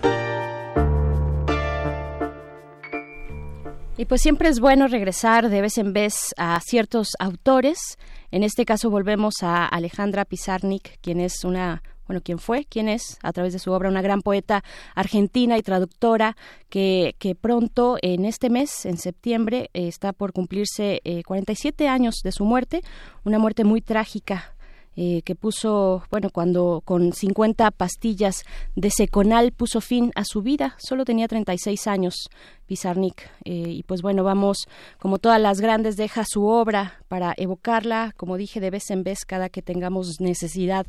Y 3.98 4.06
pues 4.06 4.22
siempre 4.22 4.48
es 4.48 4.62
bueno 4.62 4.88
regresar 4.88 5.50
de 5.50 5.60
vez 5.60 5.78
en 5.78 5.92
vez 5.92 6.34
a 6.38 6.58
ciertos 6.62 7.10
autores. 7.20 7.98
En 8.32 8.44
este 8.44 8.64
caso 8.64 8.90
volvemos 8.90 9.44
a 9.44 9.66
Alejandra 9.66 10.24
Pizarnik, 10.24 11.02
quien 11.02 11.20
es 11.20 11.44
una 11.44 11.84
bueno, 12.08 12.22
quién 12.24 12.40
fue, 12.40 12.66
quién 12.66 12.90
es, 12.90 13.18
a 13.22 13.32
través 13.34 13.54
de 13.54 13.60
su 13.60 13.72
obra, 13.72 13.90
una 13.90 14.02
gran 14.02 14.22
poeta 14.22 14.64
argentina 14.96 15.58
y 15.58 15.62
traductora 15.62 16.36
que, 16.70 17.16
que 17.20 17.36
pronto, 17.36 17.98
en 18.02 18.26
este 18.26 18.50
mes, 18.50 18.86
en 18.86 18.98
septiembre, 18.98 19.70
está 19.74 20.14
por 20.14 20.34
cumplirse 20.34 21.02
47 21.26 21.84
eh, 21.84 21.88
años 21.88 22.16
de 22.24 22.32
su 22.32 22.46
muerte, 22.46 22.82
una 23.24 23.40
muerte 23.40 23.64
muy 23.64 23.82
trágica 23.82 24.53
eh, 24.96 25.22
que 25.24 25.36
puso, 25.36 26.04
bueno, 26.12 26.30
cuando 26.30 26.82
con 26.86 27.14
50 27.14 27.72
pastillas 27.72 28.44
de 28.76 28.92
Seconal 28.92 29.52
puso 29.52 29.82
fin 29.82 30.12
a 30.16 30.24
su 30.24 30.42
vida, 30.42 30.76
solo 30.78 31.04
tenía 31.04 31.28
36 31.28 31.88
años 31.88 32.30
Pizarnik. 32.66 33.30
Eh, 33.44 33.52
y 33.52 33.84
pues 33.84 34.02
bueno, 34.02 34.24
vamos, 34.24 34.68
como 35.00 35.18
todas 35.18 35.42
las 35.42 35.62
grandes, 35.62 35.98
deja 35.98 36.24
su 36.26 36.46
obra 36.46 37.00
para 37.08 37.34
evocarla, 37.38 38.14
como 38.18 38.38
dije, 38.38 38.60
de 38.60 38.70
vez 38.70 38.90
en 38.92 39.04
vez 39.04 39.26
cada 39.26 39.50
que 39.50 39.62
tengamos 39.62 40.20
necesidad 40.20 40.86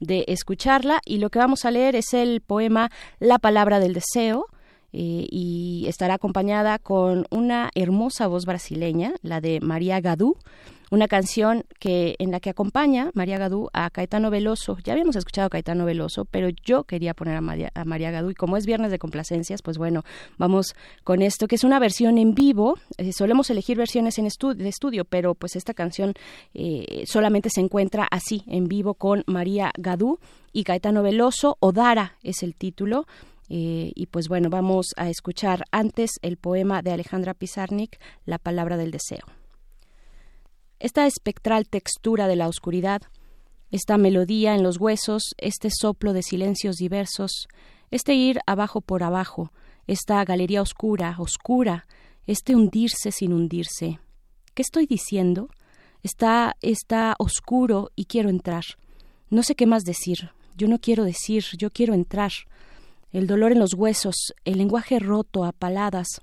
de 0.00 0.24
escucharla. 0.28 1.00
Y 1.04 1.18
lo 1.18 1.30
que 1.30 1.38
vamos 1.38 1.64
a 1.64 1.70
leer 1.70 1.96
es 1.96 2.14
el 2.14 2.40
poema 2.40 2.90
La 3.18 3.38
palabra 3.38 3.80
del 3.80 3.94
deseo. 3.94 4.46
eh, 4.90 5.26
y 5.30 5.84
estará 5.86 6.14
acompañada 6.14 6.78
con 6.78 7.26
una 7.30 7.70
hermosa 7.74 8.26
voz 8.26 8.46
brasileña, 8.46 9.12
la 9.20 9.42
de 9.42 9.60
María 9.60 10.00
Gadú, 10.00 10.38
una 10.90 11.08
canción 11.08 11.64
que 11.78 12.14
en 12.18 12.30
la 12.30 12.40
que 12.40 12.50
acompaña 12.50 13.10
María 13.14 13.38
Gadú 13.38 13.68
a 13.72 13.90
Caetano 13.90 14.30
Veloso. 14.30 14.78
Ya 14.84 14.92
habíamos 14.92 15.16
escuchado 15.16 15.46
a 15.46 15.50
Caetano 15.50 15.84
Veloso, 15.84 16.24
pero 16.24 16.48
yo 16.48 16.84
quería 16.84 17.14
poner 17.14 17.36
a 17.36 17.40
María, 17.40 17.70
a 17.74 17.84
María 17.84 18.10
Gadú 18.10 18.30
y 18.30 18.34
como 18.34 18.56
es 18.56 18.66
viernes 18.66 18.90
de 18.90 18.98
complacencias, 18.98 19.62
pues 19.62 19.78
bueno, 19.78 20.04
vamos 20.36 20.74
con 21.04 21.22
esto, 21.22 21.48
que 21.48 21.56
es 21.56 21.64
una 21.64 21.78
versión 21.78 22.18
en 22.18 22.34
vivo. 22.34 22.78
Eh, 22.96 23.12
solemos 23.12 23.50
elegir 23.50 23.76
versiones 23.76 24.18
en 24.18 24.28
de 24.28 24.68
estudio, 24.68 25.04
pero 25.04 25.34
pues 25.34 25.56
esta 25.56 25.74
canción 25.74 26.14
eh, 26.54 27.04
solamente 27.06 27.50
se 27.50 27.60
encuentra 27.60 28.06
así, 28.10 28.44
en 28.46 28.68
vivo 28.68 28.94
con 28.94 29.24
María 29.26 29.72
Gadú 29.76 30.18
y 30.52 30.64
Caetano 30.64 31.02
Veloso. 31.02 31.56
Odara 31.60 32.16
es 32.22 32.42
el 32.42 32.54
título. 32.54 33.06
Eh, 33.50 33.92
y 33.94 34.06
pues 34.06 34.28
bueno, 34.28 34.50
vamos 34.50 34.88
a 34.98 35.08
escuchar 35.08 35.64
antes 35.70 36.18
el 36.20 36.36
poema 36.36 36.82
de 36.82 36.92
Alejandra 36.92 37.32
Pizarnik, 37.32 37.98
La 38.26 38.38
palabra 38.38 38.76
del 38.76 38.90
deseo. 38.90 39.37
Esta 40.80 41.06
espectral 41.06 41.68
textura 41.68 42.28
de 42.28 42.36
la 42.36 42.46
oscuridad, 42.46 43.02
esta 43.72 43.98
melodía 43.98 44.54
en 44.54 44.62
los 44.62 44.78
huesos, 44.78 45.34
este 45.36 45.70
soplo 45.70 46.12
de 46.12 46.22
silencios 46.22 46.76
diversos, 46.76 47.48
este 47.90 48.14
ir 48.14 48.38
abajo 48.46 48.80
por 48.80 49.02
abajo, 49.02 49.52
esta 49.88 50.24
galería 50.24 50.62
oscura, 50.62 51.16
oscura, 51.18 51.86
este 52.26 52.54
hundirse 52.54 53.10
sin 53.10 53.32
hundirse. 53.32 53.98
¿Qué 54.54 54.62
estoy 54.62 54.86
diciendo? 54.86 55.48
Está, 56.04 56.56
está 56.60 57.16
oscuro 57.18 57.90
y 57.96 58.04
quiero 58.04 58.28
entrar. 58.28 58.64
No 59.30 59.42
sé 59.42 59.56
qué 59.56 59.66
más 59.66 59.82
decir. 59.82 60.30
Yo 60.56 60.68
no 60.68 60.78
quiero 60.78 61.04
decir, 61.04 61.44
yo 61.56 61.70
quiero 61.70 61.94
entrar 61.94 62.30
el 63.10 63.26
dolor 63.26 63.52
en 63.52 63.58
los 63.58 63.74
huesos, 63.74 64.34
el 64.44 64.58
lenguaje 64.58 64.98
roto 64.98 65.44
a 65.44 65.52
paladas, 65.52 66.20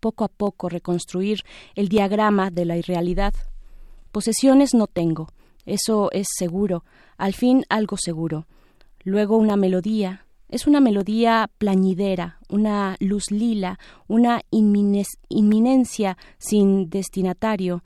poco 0.00 0.24
a 0.24 0.28
poco 0.28 0.68
reconstruir 0.68 1.42
el 1.74 1.88
diagrama 1.88 2.50
de 2.50 2.64
la 2.64 2.76
irrealidad. 2.76 3.34
Posesiones 4.12 4.74
no 4.74 4.86
tengo, 4.86 5.28
eso 5.66 6.10
es 6.12 6.26
seguro, 6.36 6.84
al 7.16 7.34
fin 7.34 7.64
algo 7.68 7.96
seguro. 7.96 8.46
Luego 9.04 9.36
una 9.36 9.56
melodía, 9.56 10.26
es 10.48 10.66
una 10.66 10.80
melodía 10.80 11.48
plañidera, 11.58 12.40
una 12.48 12.96
luz 12.98 13.30
lila, 13.30 13.78
una 14.08 14.42
inminencia 14.50 16.18
sin 16.38 16.90
destinatario. 16.90 17.84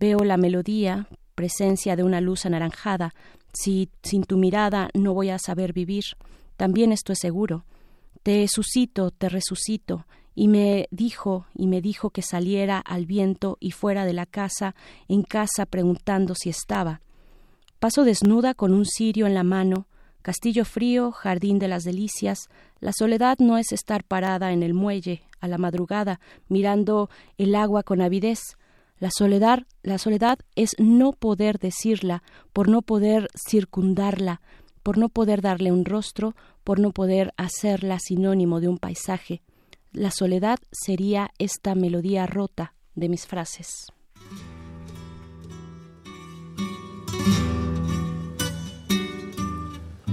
Veo 0.00 0.20
la 0.20 0.38
melodía, 0.38 1.08
presencia 1.34 1.94
de 1.94 2.04
una 2.04 2.22
luz 2.22 2.46
anaranjada. 2.46 3.14
Si 3.52 3.90
sin 4.02 4.24
tu 4.24 4.38
mirada 4.38 4.88
no 4.94 5.12
voy 5.12 5.28
a 5.28 5.38
saber 5.38 5.74
vivir. 5.74 6.04
También 6.56 6.90
esto 6.90 7.12
es 7.12 7.18
seguro. 7.18 7.66
Te 8.22 8.48
suscito, 8.48 9.10
te 9.10 9.28
resucito, 9.28 10.06
y 10.36 10.48
me 10.48 10.86
dijo, 10.92 11.46
y 11.54 11.66
me 11.66 11.80
dijo 11.80 12.10
que 12.10 12.22
saliera 12.22 12.78
al 12.78 13.06
viento 13.06 13.56
y 13.58 13.72
fuera 13.72 14.04
de 14.04 14.12
la 14.12 14.26
casa, 14.26 14.76
en 15.08 15.22
casa 15.22 15.64
preguntando 15.64 16.34
si 16.34 16.50
estaba. 16.50 17.00
Paso 17.80 18.04
desnuda 18.04 18.52
con 18.52 18.74
un 18.74 18.84
cirio 18.84 19.26
en 19.26 19.34
la 19.34 19.42
mano, 19.42 19.86
castillo 20.20 20.66
frío, 20.66 21.10
jardín 21.10 21.58
de 21.58 21.68
las 21.68 21.84
delicias, 21.84 22.48
la 22.80 22.92
soledad 22.92 23.38
no 23.38 23.56
es 23.56 23.72
estar 23.72 24.04
parada 24.04 24.52
en 24.52 24.62
el 24.62 24.74
muelle 24.74 25.22
a 25.40 25.48
la 25.48 25.56
madrugada, 25.56 26.20
mirando 26.48 27.08
el 27.38 27.54
agua 27.54 27.82
con 27.82 28.02
avidez. 28.02 28.58
La 28.98 29.08
soledad, 29.10 29.66
la 29.82 29.96
soledad 29.96 30.38
es 30.54 30.76
no 30.78 31.12
poder 31.12 31.58
decirla, 31.58 32.22
por 32.52 32.68
no 32.68 32.82
poder 32.82 33.28
circundarla, 33.48 34.42
por 34.82 34.98
no 34.98 35.08
poder 35.08 35.40
darle 35.40 35.72
un 35.72 35.86
rostro, 35.86 36.34
por 36.62 36.78
no 36.78 36.92
poder 36.92 37.32
hacerla 37.38 37.98
sinónimo 37.98 38.60
de 38.60 38.68
un 38.68 38.78
paisaje. 38.78 39.42
La 39.96 40.10
soledad 40.10 40.58
sería 40.72 41.30
esta 41.38 41.74
melodía 41.74 42.26
rota 42.26 42.74
de 42.94 43.08
mis 43.08 43.26
frases. 43.26 43.86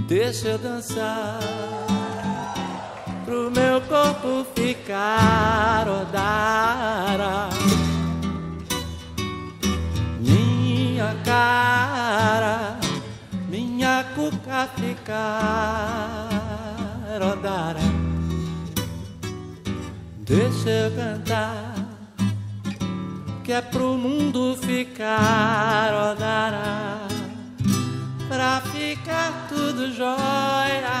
Deixa 0.08 0.48
eu 0.48 0.58
dançar 0.58 1.38
pro 3.26 3.50
meu 3.50 3.82
corpo 3.82 4.46
ficar 4.54 5.86
odara. 5.86 7.50
Minha 10.18 11.14
cara 11.26 12.78
minha 13.50 14.02
cuca 14.14 14.66
ficar 14.78 16.30
rodara. 17.20 17.93
Deixa 20.26 20.70
eu 20.70 20.90
cantar, 20.96 21.74
que 23.44 23.52
é 23.52 23.60
pro 23.60 23.98
mundo 23.98 24.56
ficar 24.56 25.92
rodara. 25.92 27.06
Pra 28.26 28.62
ficar 28.62 29.46
tudo 29.50 29.92
jóia 29.92 30.94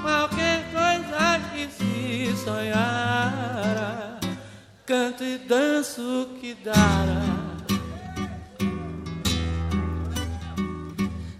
qualquer 0.00 0.64
coisa 0.72 1.38
que 1.52 1.68
se 1.68 2.34
sonhara, 2.42 4.18
canto 4.86 5.22
e 5.22 5.36
danço 5.36 6.30
que 6.40 6.54
dará. 6.64 7.26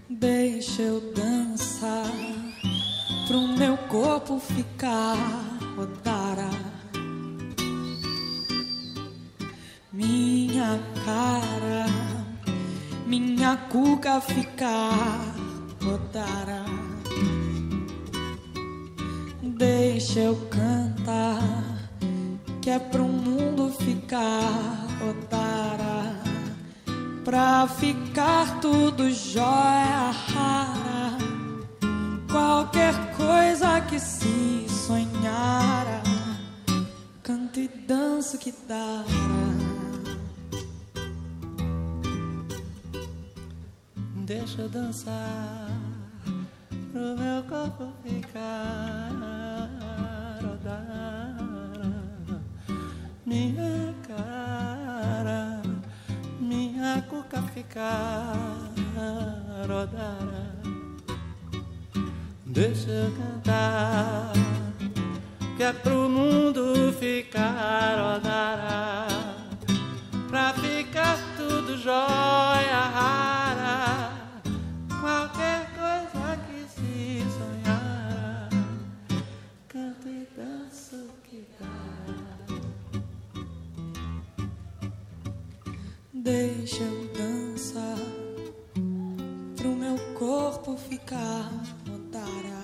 Deixa 0.07 0.83
eu 0.83 1.01
dançar 1.15 2.11
pro 3.27 3.47
meu 3.57 3.75
corpo 3.89 4.39
ficar 4.39 5.46
rodara. 5.77 6.49
Minha 9.93 10.79
cara, 11.05 11.85
minha 13.05 13.55
cuca 13.69 14.19
ficar 14.19 15.35
rodara. 15.83 16.65
Deixa 19.43 20.19
eu 20.19 20.35
cantar, 20.49 21.41
que 22.61 22.71
é 22.71 22.79
pro 22.79 23.03
mundo 23.03 23.71
ficar 23.71 24.87
rodara 24.99 26.17
pra 27.23 27.67
ficar 27.67 28.59
tudo 28.61 29.11
jóia 29.11 30.11
rara. 30.29 31.17
Qualquer 32.31 32.93
coisa 33.17 33.81
que 33.81 33.99
se 33.99 34.76
sonhara, 34.87 36.01
canto 37.21 37.59
e 37.59 37.67
danço 37.67 38.37
dá. 38.65 39.03
Deixa 44.25 44.61
eu 44.61 44.69
dançar 44.69 45.69
pro 46.69 47.17
meu 47.17 47.43
corpo 47.49 47.91
ficar 48.01 49.11
rodar 50.41 51.35
minha 53.25 53.93
cara 54.07 55.61
minha 56.39 57.01
cuca 57.09 57.41
ficar 57.53 58.35
rodar. 59.67 60.47
Deixa 62.45 62.89
eu 62.89 63.11
cantar, 63.11 64.31
que 65.57 65.63
é 65.63 65.73
pro 65.73 66.07
mundo 66.07 66.93
ficar 66.99 67.97
rodar. 67.97 69.07
Pra 70.29 70.53
ficar 70.53 71.17
tudo 71.35 71.75
jóia 71.75 72.79
rara, 72.93 74.11
qualquer 75.01 75.65
coisa 75.73 76.37
que 76.45 76.59
se 76.69 77.23
sonhar, 77.37 78.49
canto 79.67 80.07
e 80.07 80.27
danço 80.37 81.09
que 81.23 81.47
Deixa 86.13 86.83
eu 86.83 87.09
dançar 87.17 87.97
pro 89.55 89.69
meu 89.69 89.97
corpo 90.13 90.77
ficar 90.77 91.49
odara. 91.91 92.56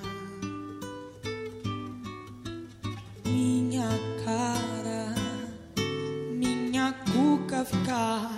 Minha 3.34 3.89
cara, 4.23 5.15
minha 6.38 6.93
cuca 7.11 7.65
ficar 7.65 8.30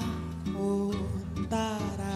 odara. 0.55 2.15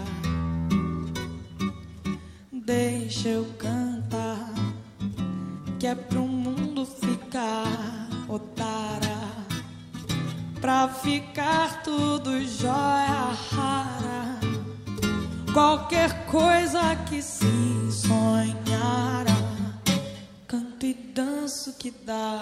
Deixa 2.51 3.27
eu 3.27 3.45
cantar, 3.57 4.53
que 5.77 5.88
é 5.88 5.95
pro 5.95 6.22
mundo 6.22 6.85
ficar 6.85 7.68
odara 8.30 9.19
pra 10.61 10.88
ficar 10.88 11.81
tudo 11.84 12.39
jóia 12.45 13.34
rara. 13.51 14.39
Qualquer 15.53 16.26
coisa 16.27 16.95
que 17.07 17.22
se 17.22 17.91
sonhara, 17.91 19.35
canto 20.80 20.85
e 20.85 20.93
danço 20.93 21.73
que 21.73 21.91
dará. 21.91 22.39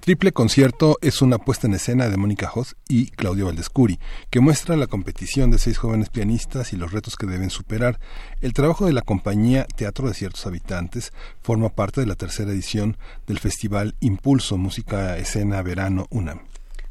Triple 0.00 0.32
Concierto 0.32 0.98
es 1.02 1.22
una 1.22 1.38
puesta 1.38 1.68
en 1.68 1.74
escena 1.74 2.08
de 2.08 2.16
Mónica 2.16 2.50
Hoss 2.52 2.74
y 2.88 3.10
Claudio 3.10 3.46
Valdescuri, 3.46 4.00
que 4.28 4.40
muestra 4.40 4.74
la 4.76 4.88
competición 4.88 5.52
de 5.52 5.58
seis 5.58 5.78
jóvenes 5.78 6.08
pianistas 6.08 6.72
y 6.72 6.76
los 6.76 6.90
retos 6.90 7.14
que 7.14 7.28
deben 7.28 7.48
superar. 7.48 8.00
El 8.40 8.54
trabajo 8.54 8.86
de 8.86 8.92
la 8.92 9.02
compañía 9.02 9.66
Teatro 9.76 10.08
de 10.08 10.14
Ciertos 10.14 10.44
Habitantes 10.48 11.12
forma 11.42 11.68
parte 11.68 12.00
de 12.00 12.08
la 12.08 12.16
tercera 12.16 12.50
edición 12.50 12.96
del 13.28 13.38
Festival 13.38 13.94
Impulso 14.00 14.56
Música 14.56 15.16
Escena 15.16 15.62
Verano 15.62 16.08
UNAM. 16.10 16.40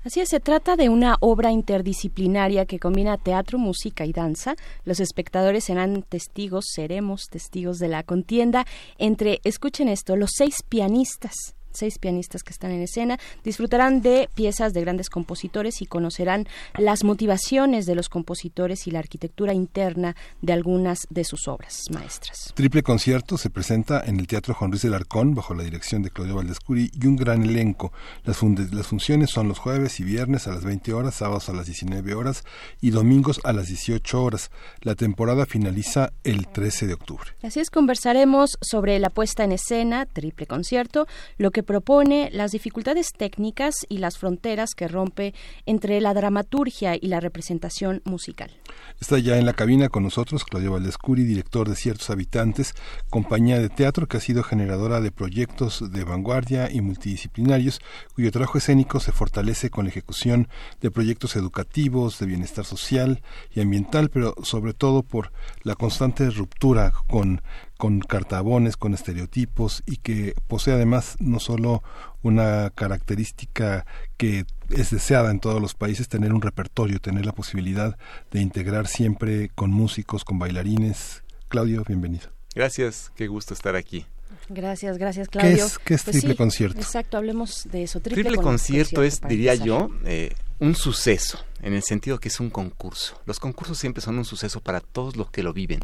Así 0.03 0.21
es, 0.21 0.29
se 0.29 0.39
trata 0.39 0.77
de 0.77 0.87
una 0.87 1.17
obra 1.19 1.51
interdisciplinaria 1.51 2.65
que 2.65 2.79
combina 2.79 3.17
teatro, 3.17 3.59
música 3.59 4.05
y 4.05 4.13
danza. 4.13 4.55
Los 4.85 5.01
espectadores 5.01 5.65
serán 5.65 6.03
testigos, 6.03 6.65
seremos 6.73 7.27
testigos 7.29 7.79
de 7.79 7.89
la 7.89 8.03
contienda 8.03 8.65
entre, 8.97 9.41
escuchen 9.43 9.89
esto, 9.89 10.15
los 10.15 10.31
seis 10.35 10.63
pianistas 10.67 11.55
seis 11.71 11.99
pianistas 11.99 12.43
que 12.43 12.51
están 12.51 12.71
en 12.71 12.81
escena, 12.81 13.17
disfrutarán 13.43 14.01
de 14.01 14.29
piezas 14.35 14.73
de 14.73 14.81
grandes 14.81 15.09
compositores 15.09 15.81
y 15.81 15.85
conocerán 15.85 16.47
las 16.77 17.03
motivaciones 17.03 17.85
de 17.85 17.95
los 17.95 18.09
compositores 18.09 18.87
y 18.87 18.91
la 18.91 18.99
arquitectura 18.99 19.53
interna 19.53 20.15
de 20.41 20.53
algunas 20.53 21.07
de 21.09 21.23
sus 21.23 21.47
obras 21.47 21.85
maestras. 21.91 22.53
Triple 22.55 22.83
concierto 22.83 23.37
se 23.37 23.49
presenta 23.49 24.03
en 24.05 24.19
el 24.19 24.27
Teatro 24.27 24.53
Juan 24.53 24.71
Ruiz 24.71 24.81
del 24.81 24.93
Arcón 24.93 25.35
bajo 25.35 25.53
la 25.53 25.63
dirección 25.63 26.03
de 26.03 26.09
Claudio 26.09 26.35
Valdescuri 26.35 26.91
y 26.93 27.07
un 27.07 27.15
gran 27.15 27.43
elenco. 27.43 27.91
Las, 28.23 28.41
las 28.71 28.87
funciones 28.87 29.29
son 29.29 29.47
los 29.47 29.59
jueves 29.59 29.99
y 29.99 30.03
viernes 30.03 30.47
a 30.47 30.51
las 30.51 30.63
20 30.63 30.93
horas, 30.93 31.15
sábados 31.15 31.49
a 31.49 31.53
las 31.53 31.65
19 31.65 32.13
horas 32.13 32.43
y 32.81 32.91
domingos 32.91 33.39
a 33.43 33.53
las 33.53 33.67
18 33.67 34.23
horas. 34.23 34.51
La 34.81 34.95
temporada 34.95 35.45
finaliza 35.45 36.11
el 36.23 36.47
13 36.47 36.87
de 36.87 36.93
octubre. 36.93 37.31
Así 37.41 37.59
es, 37.59 37.69
conversaremos 37.69 38.57
sobre 38.61 38.99
la 38.99 39.09
puesta 39.09 39.43
en 39.43 39.51
escena, 39.51 40.05
triple 40.05 40.45
concierto, 40.45 41.07
lo 41.37 41.51
que 41.51 41.58
propone 41.63 42.29
las 42.31 42.51
dificultades 42.51 43.07
técnicas 43.15 43.75
y 43.87 43.97
las 43.99 44.17
fronteras 44.17 44.75
que 44.75 44.87
rompe 44.87 45.33
entre 45.65 46.01
la 46.01 46.13
dramaturgia 46.13 46.95
y 46.95 47.07
la 47.07 47.19
representación 47.19 48.01
musical. 48.05 48.51
Está 48.99 49.17
ya 49.19 49.37
en 49.37 49.45
la 49.45 49.53
cabina 49.53 49.89
con 49.89 50.03
nosotros 50.03 50.43
Claudio 50.43 50.73
Valdescuri, 50.73 51.23
director 51.23 51.69
de 51.69 51.75
Ciertos 51.75 52.09
Habitantes, 52.09 52.73
compañía 53.09 53.59
de 53.59 53.69
teatro 53.69 54.07
que 54.07 54.17
ha 54.17 54.21
sido 54.21 54.43
generadora 54.43 55.01
de 55.01 55.11
proyectos 55.11 55.91
de 55.91 56.03
vanguardia 56.03 56.71
y 56.71 56.81
multidisciplinarios, 56.81 57.79
cuyo 58.13 58.31
trabajo 58.31 58.57
escénico 58.57 58.99
se 58.99 59.11
fortalece 59.11 59.69
con 59.69 59.85
la 59.85 59.91
ejecución 59.91 60.47
de 60.81 60.91
proyectos 60.91 61.35
educativos, 61.35 62.19
de 62.19 62.25
bienestar 62.25 62.65
social 62.65 63.21
y 63.51 63.61
ambiental, 63.61 64.09
pero 64.09 64.35
sobre 64.43 64.73
todo 64.73 65.03
por 65.03 65.31
la 65.63 65.75
constante 65.75 66.29
ruptura 66.29 66.91
con 67.07 67.41
con 67.79 68.01
cartabones, 68.01 68.75
con 68.75 68.93
estereotipos 68.93 69.83
y 69.85 69.95
que 69.97 70.33
posee 70.47 70.73
además 70.73 71.15
no 71.21 71.39
solo 71.39 71.81
una 72.21 72.71
característica 72.75 73.85
que 74.17 74.43
es 74.69 74.91
deseada 74.91 75.31
en 75.31 75.39
todos 75.39 75.61
los 75.61 75.75
países, 75.75 76.09
tener 76.09 76.33
un 76.33 76.41
repertorio, 76.41 76.99
tener 76.99 77.25
la 77.25 77.31
posibilidad 77.31 77.97
de 78.31 78.41
integrar 78.41 78.85
siempre 78.87 79.47
con 79.55 79.71
músicos, 79.71 80.25
con 80.25 80.37
bailarines. 80.39 81.23
Claudio, 81.47 81.85
bienvenido. 81.87 82.27
Gracias, 82.53 83.13
qué 83.15 83.27
gusto 83.27 83.53
estar 83.53 83.77
aquí. 83.77 84.05
Gracias, 84.49 84.97
gracias 84.97 85.29
Claudio. 85.29 85.55
¿Qué 85.55 85.63
es, 85.63 85.77
qué 85.79 85.93
es 85.93 86.03
Pues 86.03 86.13
triple 86.17 86.31
sí, 86.33 86.37
concierto? 86.37 86.79
Exacto, 86.81 87.15
hablemos 87.15 87.65
de 87.71 87.83
eso. 87.83 88.01
Triple, 88.01 88.23
Triple 88.23 88.35
con- 88.37 88.45
concierto 88.45 89.03
es, 89.03 89.21
diría 89.21 89.53
empezar. 89.53 89.67
yo, 89.67 89.89
eh, 90.05 90.33
un 90.59 90.75
suceso, 90.75 91.39
en 91.61 91.73
el 91.73 91.83
sentido 91.83 92.19
que 92.19 92.27
es 92.27 92.41
un 92.41 92.49
concurso. 92.49 93.21
Los 93.25 93.39
concursos 93.39 93.77
siempre 93.77 94.01
son 94.01 94.17
un 94.17 94.25
suceso 94.25 94.59
para 94.59 94.81
todos 94.81 95.15
los 95.15 95.31
que 95.31 95.43
lo 95.43 95.53
viven. 95.53 95.79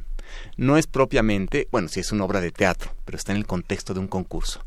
No 0.58 0.78
es 0.78 0.88
propiamente, 0.88 1.68
bueno, 1.72 1.88
sí 1.88 2.00
es 2.00 2.12
una 2.12 2.24
obra 2.26 2.42
de 2.42 2.52
teatro, 2.52 2.92
pero 3.06 3.18
está 3.18 3.32
en 3.32 3.38
el 3.38 3.46
contexto 3.48 3.94
de 3.94 4.00
un 4.00 4.08
concurso. 4.08 4.64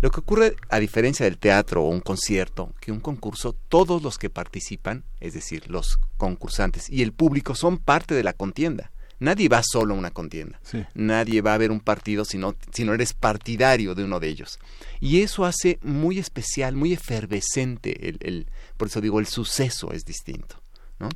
Lo 0.00 0.10
que 0.10 0.20
ocurre, 0.20 0.56
a 0.68 0.80
diferencia 0.80 1.24
del 1.24 1.38
teatro 1.38 1.82
o 1.84 1.88
un 1.88 2.00
concierto, 2.00 2.72
que 2.80 2.92
un 2.92 3.00
concurso, 3.00 3.54
todos 3.68 4.02
los 4.02 4.18
que 4.18 4.28
participan, 4.28 5.04
es 5.20 5.32
decir, 5.34 5.70
los 5.70 5.98
concursantes 6.16 6.90
y 6.90 7.02
el 7.02 7.12
público, 7.12 7.54
son 7.54 7.78
parte 7.78 8.14
de 8.14 8.22
la 8.24 8.32
contienda. 8.34 8.90
Nadie 9.20 9.48
va 9.48 9.62
solo 9.62 9.94
a 9.94 9.96
una 9.98 10.10
contienda. 10.10 10.58
Sí. 10.62 10.84
Nadie 10.94 11.40
va 11.40 11.54
a 11.54 11.58
ver 11.58 11.70
un 11.70 11.80
partido 11.80 12.24
si 12.24 12.36
no, 12.36 12.56
si 12.72 12.84
no 12.84 12.92
eres 12.92 13.14
partidario 13.14 13.94
de 13.94 14.04
uno 14.04 14.18
de 14.20 14.28
ellos. 14.28 14.58
Y 15.00 15.22
eso 15.22 15.44
hace 15.46 15.78
muy 15.82 16.18
especial, 16.18 16.74
muy 16.74 16.92
efervescente, 16.92 18.08
el, 18.08 18.18
el- 18.20 18.46
por 18.76 18.88
eso 18.88 19.00
digo, 19.00 19.20
el 19.20 19.26
suceso 19.26 19.92
es 19.92 20.04
distinto. 20.04 20.60
¿no? 20.98 21.08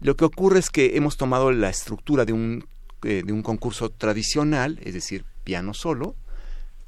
Lo 0.00 0.14
que 0.16 0.24
ocurre 0.24 0.58
es 0.58 0.70
que 0.70 0.96
hemos 0.96 1.16
tomado 1.16 1.50
la 1.52 1.70
estructura 1.70 2.24
de 2.24 2.32
un, 2.32 2.64
eh, 3.04 3.22
de 3.24 3.32
un 3.32 3.42
concurso 3.42 3.90
tradicional, 3.90 4.78
es 4.82 4.94
decir, 4.94 5.24
piano 5.44 5.74
solo, 5.74 6.14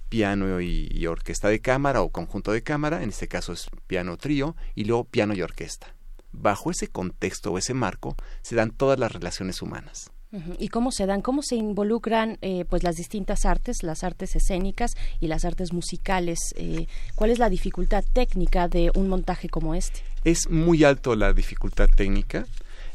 piano 0.08 0.60
y, 0.60 0.88
y 0.90 1.06
orquesta 1.06 1.48
de 1.48 1.60
cámara 1.60 2.02
o 2.02 2.10
conjunto 2.10 2.52
de 2.52 2.62
cámara, 2.62 3.02
en 3.02 3.08
este 3.08 3.28
caso 3.28 3.52
es 3.52 3.68
piano 3.86 4.16
trío, 4.16 4.54
y 4.74 4.84
luego 4.84 5.04
piano 5.04 5.34
y 5.34 5.42
orquesta. 5.42 5.94
bajo 6.36 6.70
ese 6.70 6.88
contexto 6.88 7.52
o 7.52 7.58
ese 7.58 7.74
marco 7.74 8.16
se 8.42 8.56
dan 8.56 8.70
todas 8.70 8.98
las 8.98 9.12
relaciones 9.12 9.62
humanas. 9.62 10.10
¿Y 10.58 10.66
cómo 10.66 10.90
se 10.90 11.06
dan, 11.06 11.22
cómo 11.22 11.42
se 11.42 11.54
involucran 11.54 12.38
eh, 12.42 12.64
pues 12.68 12.82
las 12.82 12.96
distintas 12.96 13.44
artes, 13.44 13.84
las 13.84 14.02
artes 14.02 14.34
escénicas 14.34 14.96
y 15.20 15.28
las 15.28 15.44
artes 15.44 15.72
musicales? 15.72 16.40
Eh, 16.56 16.88
¿Cuál 17.14 17.30
es 17.30 17.38
la 17.38 17.48
dificultad 17.48 18.02
técnica 18.12 18.66
de 18.66 18.90
un 18.96 19.08
montaje 19.08 19.48
como 19.48 19.76
este? 19.76 20.00
Es 20.24 20.50
muy 20.50 20.82
alto 20.82 21.14
la 21.14 21.32
dificultad 21.32 21.86
técnica. 21.86 22.46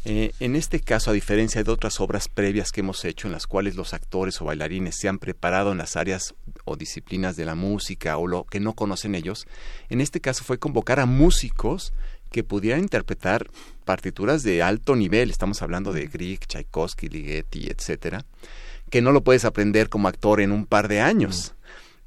Eh, 0.06 0.32
en 0.40 0.56
este 0.56 0.80
caso, 0.80 1.12
a 1.12 1.14
diferencia 1.14 1.62
de 1.62 1.72
otras 1.72 2.00
obras 2.00 2.30
previas 2.30 2.72
que 2.72 2.80
hemos 2.80 3.04
hecho 3.04 3.28
en 3.28 3.34
las 3.34 3.48
cuales 3.48 3.76
los 3.76 3.94
actores 3.94 4.42
o 4.42 4.46
bailarines 4.46 4.96
se 4.98 5.10
han 5.10 5.20
preparado 5.20 5.74
en 5.74 5.78
las 5.78 5.98
áreas 5.98 6.36
o 6.64 6.78
disciplinas 6.78 7.36
de 7.36 7.46
la 7.46 7.56
música 7.56 8.18
o 8.18 8.26
lo 8.26 8.46
que 8.46 8.62
no 8.62 8.74
conocen 8.74 9.14
ellos, 9.14 9.46
en 9.90 10.00
este 10.00 10.22
caso 10.22 10.46
fue 10.46 10.58
convocar 10.58 11.02
a 11.02 11.06
músicos 11.06 11.94
que 12.32 12.44
pudieran 12.44 12.82
interpretar 12.82 13.48
partituras 13.84 14.44
de 14.44 14.62
alto 14.62 14.96
nivel, 14.96 15.32
estamos 15.32 15.62
hablando 15.62 15.92
de 15.92 16.08
Grieg, 16.08 16.40
Tchaikovsky, 16.48 17.10
Ligeti, 17.10 17.68
etcétera, 17.70 18.26
que 18.90 19.02
no 19.02 19.12
lo 19.12 19.24
puedes 19.24 19.46
aprender 19.46 19.90
como 19.90 20.08
actor 20.08 20.40
en 20.40 20.52
un 20.52 20.66
par 20.66 20.88
de 20.88 21.02
años. 21.02 21.56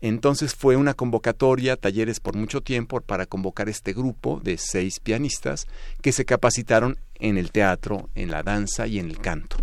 Entonces 0.02 0.54
fue 0.56 0.76
una 0.76 0.94
convocatoria, 0.94 1.76
talleres 1.76 2.18
por 2.18 2.36
mucho 2.36 2.60
tiempo 2.60 3.00
para 3.00 3.24
convocar 3.24 3.68
este 3.68 3.92
grupo 3.92 4.40
de 4.42 4.58
seis 4.58 4.98
pianistas 4.98 5.68
que 6.02 6.10
se 6.10 6.24
capacitaron 6.24 6.98
en 7.20 7.38
el 7.38 7.52
teatro, 7.52 8.10
en 8.16 8.32
la 8.32 8.42
danza 8.42 8.88
y 8.88 8.98
en 8.98 9.08
el 9.08 9.18
canto. 9.18 9.56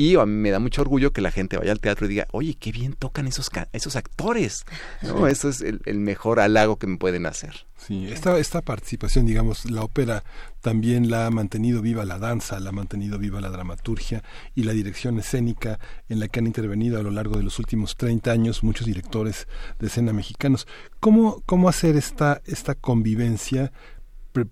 Y 0.00 0.16
a 0.16 0.24
mí 0.24 0.32
me 0.32 0.50
da 0.50 0.60
mucho 0.60 0.80
orgullo 0.80 1.12
que 1.12 1.20
la 1.20 1.30
gente 1.30 1.58
vaya 1.58 1.72
al 1.72 1.80
teatro 1.80 2.06
y 2.06 2.08
diga, 2.08 2.26
oye, 2.32 2.54
qué 2.58 2.72
bien 2.72 2.94
tocan 2.94 3.26
esos, 3.26 3.50
esos 3.74 3.96
actores. 3.96 4.64
¿No? 5.02 5.26
Eso 5.26 5.50
es 5.50 5.60
el, 5.60 6.00
mejor 6.00 6.40
halago 6.40 6.76
que 6.76 6.86
me 6.86 6.96
pueden 6.96 7.26
hacer. 7.26 7.66
Sí, 7.76 8.06
esta, 8.10 8.38
esta 8.38 8.62
participación, 8.62 9.26
digamos, 9.26 9.70
la 9.70 9.82
ópera 9.82 10.24
también 10.62 11.10
la 11.10 11.26
ha 11.26 11.30
mantenido 11.30 11.82
viva 11.82 12.06
la 12.06 12.18
danza, 12.18 12.58
la 12.60 12.70
ha 12.70 12.72
mantenido 12.72 13.18
viva 13.18 13.42
la 13.42 13.50
dramaturgia 13.50 14.24
y 14.54 14.62
la 14.62 14.72
dirección 14.72 15.18
escénica 15.18 15.78
en 16.08 16.18
la 16.18 16.28
que 16.28 16.38
han 16.40 16.46
intervenido 16.46 16.98
a 16.98 17.02
lo 17.02 17.10
largo 17.10 17.36
de 17.36 17.42
los 17.42 17.58
últimos 17.58 17.98
30 17.98 18.30
años 18.30 18.62
muchos 18.62 18.86
directores 18.86 19.48
de 19.80 19.88
escena 19.88 20.14
mexicanos. 20.14 20.66
¿Cómo, 20.98 21.42
cómo 21.44 21.68
hacer 21.68 21.98
esta, 21.98 22.40
esta 22.46 22.74
convivencia 22.74 23.70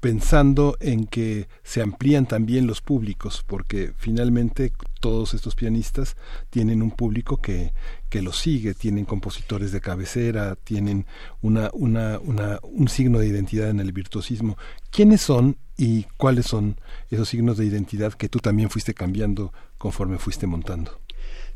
pensando 0.00 0.76
en 0.80 1.06
que 1.06 1.48
se 1.62 1.82
amplían 1.82 2.26
también 2.26 2.66
los 2.66 2.80
públicos, 2.80 3.44
porque 3.46 3.92
finalmente 3.96 4.72
todos 5.00 5.34
estos 5.34 5.54
pianistas 5.54 6.16
tienen 6.50 6.82
un 6.82 6.90
público 6.90 7.38
que, 7.38 7.72
que 8.08 8.22
los 8.22 8.38
sigue, 8.38 8.74
tienen 8.74 9.04
compositores 9.04 9.72
de 9.72 9.80
cabecera, 9.80 10.56
tienen 10.56 11.06
una, 11.40 11.70
una, 11.72 12.18
una, 12.18 12.58
un 12.62 12.88
signo 12.88 13.18
de 13.18 13.28
identidad 13.28 13.70
en 13.70 13.80
el 13.80 13.92
virtuosismo. 13.92 14.56
¿Quiénes 14.90 15.20
son 15.20 15.56
y 15.76 16.04
cuáles 16.16 16.46
son 16.46 16.80
esos 17.10 17.28
signos 17.28 17.56
de 17.56 17.66
identidad 17.66 18.14
que 18.14 18.28
tú 18.28 18.40
también 18.40 18.70
fuiste 18.70 18.94
cambiando 18.94 19.52
conforme 19.78 20.18
fuiste 20.18 20.46
montando? 20.46 20.98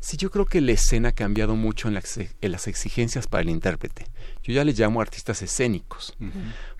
Sí, 0.03 0.17
yo 0.17 0.29
creo 0.29 0.45
que 0.45 0.59
la 0.59 0.73
escena 0.73 1.09
ha 1.09 1.11
cambiado 1.13 1.55
mucho 1.55 1.87
en, 1.87 1.93
las 1.93 2.67
exigencias 2.67 3.25
para 3.25 3.41
el 3.41 3.49
intérprete. 3.49 4.05
Yo 4.43 4.53
ya 4.53 4.65
les 4.65 4.77
llamo 4.77 4.99
artistas 4.99 5.41
escénicos, 5.41 6.13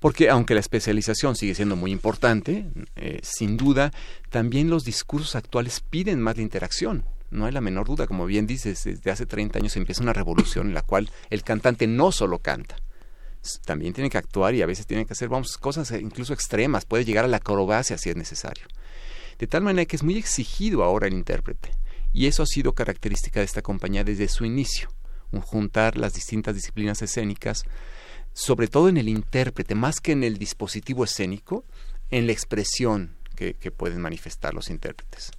porque 0.02 0.30
aunque 0.30 0.54
la 0.54 0.60
especialización 0.60 1.38
sigue 1.38 1.56
siendo 1.56 1.78
muy 1.78 1.94
importante, 1.94 2.66
eh, 2.98 3.22
sin 3.24 3.56
duda, 3.56 3.94
también 4.30 4.70
los 4.70 4.84
discursos 4.84 5.38
actuales 5.38 5.80
piden 5.80 6.20
más 6.20 6.36
de 6.36 6.42
interacción. 6.42 7.06
No 7.32 7.46
hay 7.46 7.54
la 7.54 7.62
menor 7.62 7.88
duda, 7.88 8.08
como 8.08 8.26
bien 8.26 8.46
dices, 8.46 8.84
desde 8.84 9.10
hace 9.10 9.26
30 9.26 9.58
años 9.58 9.78
empieza 9.78 10.04
una 10.04 10.12
revolución 10.12 10.68
en 10.68 10.74
la 10.74 10.82
cual 10.82 11.10
el 11.30 11.44
cantante 11.44 11.88
no 11.88 12.12
solo 12.12 12.40
canta, 12.40 12.76
también 13.64 13.94
tiene 13.94 14.10
que 14.10 14.18
actuar 14.18 14.54
y 14.54 14.62
a 14.62 14.66
veces 14.66 14.86
tiene 14.86 15.06
que 15.06 15.14
hacer 15.14 15.30
vamos, 15.30 15.58
cosas 15.58 15.90
incluso 15.92 16.34
extremas, 16.34 16.84
puede 16.84 17.06
llegar 17.06 17.24
a 17.24 17.30
la 17.30 17.38
acrobacia 17.38 17.98
si 17.98 18.10
es 18.10 18.18
necesario. 18.18 18.66
De 19.40 19.48
tal 19.48 19.64
manera 19.64 19.86
que 19.86 19.96
es 19.96 20.04
muy 20.04 20.18
exigido 20.18 20.84
ahora 20.84 21.08
el 21.08 21.14
intérprete 21.14 21.72
y 22.14 22.28
eso 22.28 22.44
ha 22.44 22.46
sido 22.46 22.74
característica 22.74 23.40
de 23.40 23.46
esta 23.46 23.62
compañía 23.62 24.04
desde 24.04 24.28
su 24.28 24.46
inicio, 24.46 24.90
un 25.32 25.42
juntar 25.42 25.98
las 25.98 26.14
distintas 26.14 26.56
disciplinas 26.56 27.02
escénicas, 27.02 27.66
sobre 28.34 28.68
todo 28.68 28.88
en 28.88 28.98
el 28.98 29.10
intérprete, 29.10 29.76
más 29.76 30.00
que 30.00 30.12
en 30.12 30.24
el 30.24 30.38
dispositivo 30.38 31.04
escénico, 31.04 31.66
en 32.12 32.28
la 32.28 32.34
expresión 32.34 33.18
que, 33.36 33.56
que 33.56 33.72
pueden 33.72 34.00
manifestar 34.00 34.54
los 34.54 34.70
intérpretes. 34.70 35.32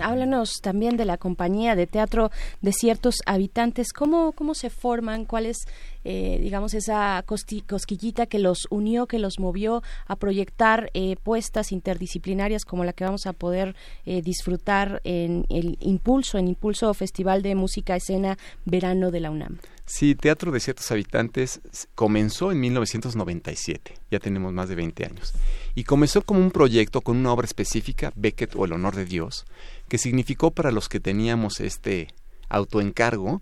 Háblanos 0.00 0.60
también 0.62 0.96
de 0.96 1.04
la 1.04 1.18
compañía 1.18 1.76
de 1.76 1.86
teatro 1.86 2.30
de 2.62 2.72
ciertos 2.72 3.16
habitantes. 3.26 3.92
¿Cómo, 3.92 4.32
cómo 4.32 4.54
se 4.54 4.70
forman? 4.70 5.24
¿Cuál 5.24 5.46
es, 5.46 5.58
eh, 6.04 6.38
digamos, 6.40 6.74
esa 6.74 7.22
cosquillita 7.26 8.26
que 8.26 8.38
los 8.38 8.66
unió, 8.70 9.06
que 9.06 9.18
los 9.18 9.38
movió 9.38 9.82
a 10.06 10.16
proyectar 10.16 10.90
eh, 10.94 11.16
puestas 11.22 11.72
interdisciplinarias 11.72 12.64
como 12.64 12.84
la 12.84 12.92
que 12.92 13.04
vamos 13.04 13.26
a 13.26 13.32
poder 13.32 13.76
eh, 14.06 14.22
disfrutar 14.22 15.00
en 15.04 15.44
el 15.50 15.76
Impulso, 15.80 16.38
en 16.38 16.48
Impulso 16.48 16.92
Festival 16.94 17.42
de 17.42 17.54
Música 17.54 17.96
Escena 17.96 18.38
Verano 18.64 19.10
de 19.10 19.20
la 19.20 19.30
UNAM? 19.30 19.58
Sí, 19.88 20.14
Teatro 20.14 20.52
de 20.52 20.60
Ciertos 20.60 20.90
Habitantes 20.90 21.62
comenzó 21.94 22.52
en 22.52 22.60
1997, 22.60 23.94
ya 24.10 24.18
tenemos 24.18 24.52
más 24.52 24.68
de 24.68 24.74
20 24.74 25.06
años, 25.06 25.32
y 25.74 25.84
comenzó 25.84 26.20
como 26.20 26.40
un 26.40 26.50
proyecto 26.50 27.00
con 27.00 27.16
una 27.16 27.32
obra 27.32 27.46
específica, 27.46 28.12
Beckett 28.14 28.54
o 28.54 28.66
El 28.66 28.74
Honor 28.74 28.94
de 28.94 29.06
Dios, 29.06 29.46
que 29.88 29.96
significó 29.96 30.50
para 30.50 30.72
los 30.72 30.90
que 30.90 31.00
teníamos 31.00 31.60
este 31.60 32.08
autoencargo 32.50 33.40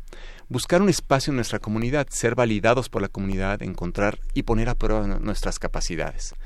buscar 0.48 0.82
un 0.82 0.88
espacio 0.88 1.32
en 1.32 1.36
nuestra 1.36 1.58
comunidad, 1.58 2.06
ser 2.10 2.36
validados 2.36 2.88
por 2.88 3.02
la 3.02 3.08
comunidad, 3.08 3.60
encontrar 3.64 4.20
y 4.32 4.44
poner 4.44 4.68
a 4.68 4.76
prueba 4.76 5.04
nuestras 5.18 5.58
capacidades. 5.58 6.36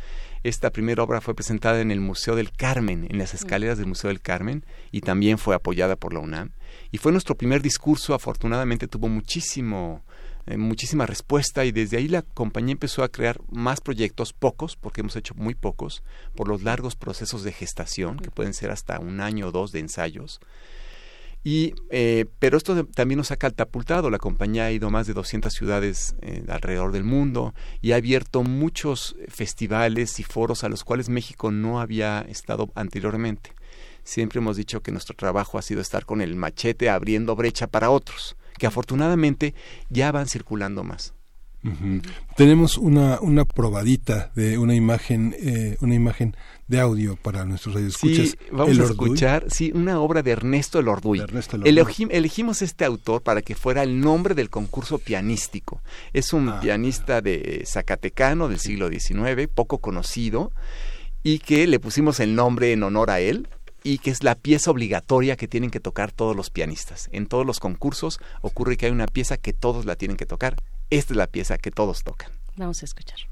Esta 0.42 0.70
primera 0.70 1.02
obra 1.02 1.20
fue 1.20 1.34
presentada 1.34 1.82
en 1.82 1.90
el 1.90 2.00
Museo 2.00 2.34
del 2.34 2.50
Carmen, 2.50 3.06
en 3.10 3.18
las 3.18 3.34
escaleras 3.34 3.76
del 3.76 3.86
Museo 3.86 4.08
del 4.08 4.22
Carmen, 4.22 4.64
y 4.90 5.02
también 5.02 5.36
fue 5.36 5.54
apoyada 5.54 5.96
por 5.96 6.14
la 6.14 6.20
UNAM. 6.20 6.52
Y 6.90 6.96
fue 6.96 7.12
nuestro 7.12 7.34
primer 7.34 7.60
discurso, 7.60 8.14
afortunadamente 8.14 8.88
tuvo 8.88 9.08
muchísimo, 9.08 10.02
eh, 10.46 10.56
muchísima 10.56 11.04
respuesta 11.04 11.66
y 11.66 11.72
desde 11.72 11.98
ahí 11.98 12.08
la 12.08 12.22
compañía 12.22 12.72
empezó 12.72 13.02
a 13.02 13.10
crear 13.10 13.38
más 13.50 13.82
proyectos, 13.82 14.32
pocos, 14.32 14.76
porque 14.76 15.02
hemos 15.02 15.14
hecho 15.14 15.34
muy 15.34 15.54
pocos, 15.54 16.02
por 16.34 16.48
los 16.48 16.62
largos 16.62 16.96
procesos 16.96 17.44
de 17.44 17.52
gestación, 17.52 18.16
que 18.16 18.30
pueden 18.30 18.54
ser 18.54 18.70
hasta 18.70 18.98
un 18.98 19.20
año 19.20 19.48
o 19.48 19.52
dos 19.52 19.72
de 19.72 19.80
ensayos. 19.80 20.40
Y, 21.42 21.74
eh, 21.90 22.26
pero 22.38 22.58
esto 22.58 22.84
también 22.86 23.18
nos 23.18 23.30
ha 23.30 23.36
catapultado. 23.36 24.10
La 24.10 24.18
compañía 24.18 24.66
ha 24.66 24.72
ido 24.72 24.88
a 24.88 24.90
más 24.90 25.06
de 25.06 25.14
200 25.14 25.52
ciudades 25.52 26.14
eh, 26.20 26.44
alrededor 26.48 26.92
del 26.92 27.04
mundo 27.04 27.54
y 27.80 27.92
ha 27.92 27.96
abierto 27.96 28.42
muchos 28.42 29.16
festivales 29.28 30.20
y 30.20 30.22
foros 30.22 30.64
a 30.64 30.68
los 30.68 30.84
cuales 30.84 31.08
México 31.08 31.50
no 31.50 31.80
había 31.80 32.20
estado 32.28 32.70
anteriormente 32.74 33.52
siempre 34.02 34.38
hemos 34.38 34.56
dicho 34.56 34.82
que 34.82 34.92
nuestro 34.92 35.14
trabajo 35.14 35.58
ha 35.58 35.62
sido 35.62 35.80
estar 35.80 36.04
con 36.04 36.20
el 36.20 36.36
machete 36.36 36.90
abriendo 36.90 37.36
brecha 37.36 37.66
para 37.66 37.90
otros, 37.90 38.36
que 38.58 38.66
afortunadamente 38.66 39.54
ya 39.88 40.12
van 40.12 40.26
circulando 40.26 40.84
más. 40.84 41.14
Tenemos 42.36 42.78
una, 42.78 43.20
una 43.20 43.44
probadita 43.44 44.32
de 44.34 44.56
una 44.56 44.74
imagen, 44.74 45.36
eh, 45.38 45.76
una 45.80 45.94
imagen 45.94 46.34
de 46.70 46.78
audio 46.78 47.16
para 47.16 47.44
nuestros 47.44 47.74
radioescuchas. 47.74 48.30
Sí, 48.30 48.38
vamos 48.52 48.78
a 48.78 48.84
escuchar, 48.84 49.46
sí, 49.48 49.72
una 49.74 50.00
obra 50.00 50.22
de 50.22 50.30
Ernesto 50.30 50.78
Elorduy. 50.78 51.20
elegimos 51.64 52.62
este 52.62 52.84
autor 52.84 53.22
para 53.22 53.42
que 53.42 53.56
fuera 53.56 53.82
el 53.82 54.00
nombre 54.00 54.36
del 54.36 54.50
concurso 54.50 54.98
pianístico. 55.00 55.82
Es 56.12 56.32
un 56.32 56.48
ah. 56.48 56.60
pianista 56.60 57.22
de 57.22 57.64
Zacatecano 57.66 58.48
del 58.48 58.60
siglo 58.60 58.88
XIX, 58.88 59.48
poco 59.52 59.78
conocido, 59.78 60.52
y 61.24 61.40
que 61.40 61.66
le 61.66 61.80
pusimos 61.80 62.20
el 62.20 62.36
nombre 62.36 62.72
en 62.72 62.84
honor 62.84 63.10
a 63.10 63.18
él, 63.18 63.48
y 63.82 63.98
que 63.98 64.10
es 64.10 64.22
la 64.22 64.36
pieza 64.36 64.70
obligatoria 64.70 65.36
que 65.36 65.48
tienen 65.48 65.70
que 65.70 65.80
tocar 65.80 66.12
todos 66.12 66.36
los 66.36 66.50
pianistas. 66.50 67.08
En 67.10 67.26
todos 67.26 67.44
los 67.44 67.58
concursos 67.58 68.20
ocurre 68.42 68.76
que 68.76 68.86
hay 68.86 68.92
una 68.92 69.06
pieza 69.06 69.38
que 69.38 69.52
todos 69.52 69.86
la 69.86 69.96
tienen 69.96 70.16
que 70.16 70.26
tocar. 70.26 70.54
Esta 70.90 71.14
es 71.14 71.16
la 71.16 71.26
pieza 71.26 71.58
que 71.58 71.72
todos 71.72 72.04
tocan. 72.04 72.30
Vamos 72.56 72.82
a 72.82 72.84
escuchar. 72.84 73.29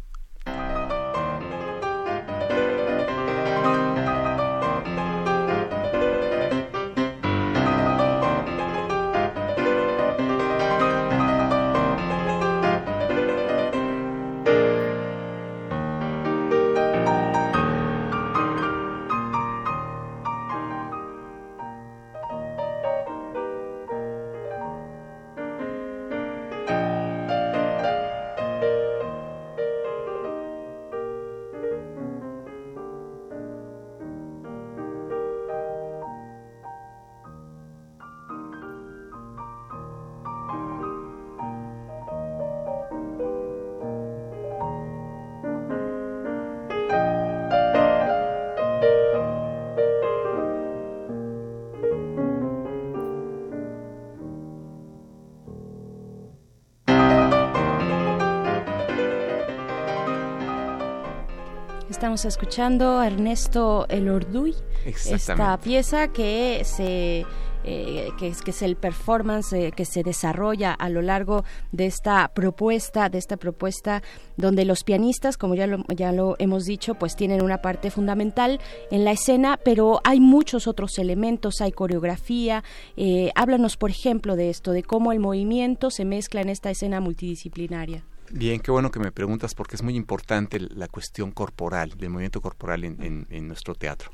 Estamos 62.18 62.34
escuchando 62.34 62.98
a 62.98 63.06
Ernesto 63.06 63.86
Elorduy, 63.88 64.52
esta 64.84 65.56
pieza 65.60 66.08
que 66.08 66.62
se 66.64 67.24
eh, 67.62 68.08
que, 68.18 68.26
es, 68.26 68.42
que 68.42 68.50
es 68.50 68.60
el 68.62 68.74
performance 68.74 69.52
eh, 69.52 69.70
que 69.70 69.84
se 69.84 70.02
desarrolla 70.02 70.72
a 70.72 70.88
lo 70.88 71.00
largo 71.00 71.44
de 71.70 71.86
esta 71.86 72.26
propuesta, 72.34 73.08
de 73.08 73.18
esta 73.18 73.36
propuesta 73.36 74.02
donde 74.36 74.64
los 74.64 74.82
pianistas, 74.82 75.36
como 75.36 75.54
ya 75.54 75.68
lo, 75.68 75.84
ya 75.94 76.10
lo 76.10 76.34
hemos 76.40 76.64
dicho, 76.64 76.96
pues 76.96 77.14
tienen 77.14 77.40
una 77.40 77.62
parte 77.62 77.92
fundamental 77.92 78.58
en 78.90 79.04
la 79.04 79.12
escena, 79.12 79.56
pero 79.64 80.00
hay 80.02 80.18
muchos 80.18 80.66
otros 80.66 80.98
elementos, 80.98 81.60
hay 81.60 81.70
coreografía. 81.70 82.64
Eh, 82.96 83.30
háblanos, 83.36 83.76
por 83.76 83.90
ejemplo, 83.90 84.34
de 84.34 84.50
esto, 84.50 84.72
de 84.72 84.82
cómo 84.82 85.12
el 85.12 85.20
movimiento 85.20 85.92
se 85.92 86.04
mezcla 86.04 86.40
en 86.40 86.48
esta 86.48 86.68
escena 86.68 87.00
multidisciplinaria. 87.00 88.02
Bien, 88.30 88.60
qué 88.60 88.70
bueno 88.70 88.90
que 88.90 88.98
me 88.98 89.10
preguntas 89.10 89.54
porque 89.54 89.76
es 89.76 89.82
muy 89.82 89.96
importante 89.96 90.60
la 90.60 90.88
cuestión 90.88 91.30
corporal, 91.30 91.94
del 91.96 92.10
movimiento 92.10 92.40
corporal 92.40 92.84
en, 92.84 93.48
nuestro 93.48 93.74
teatro. 93.74 94.10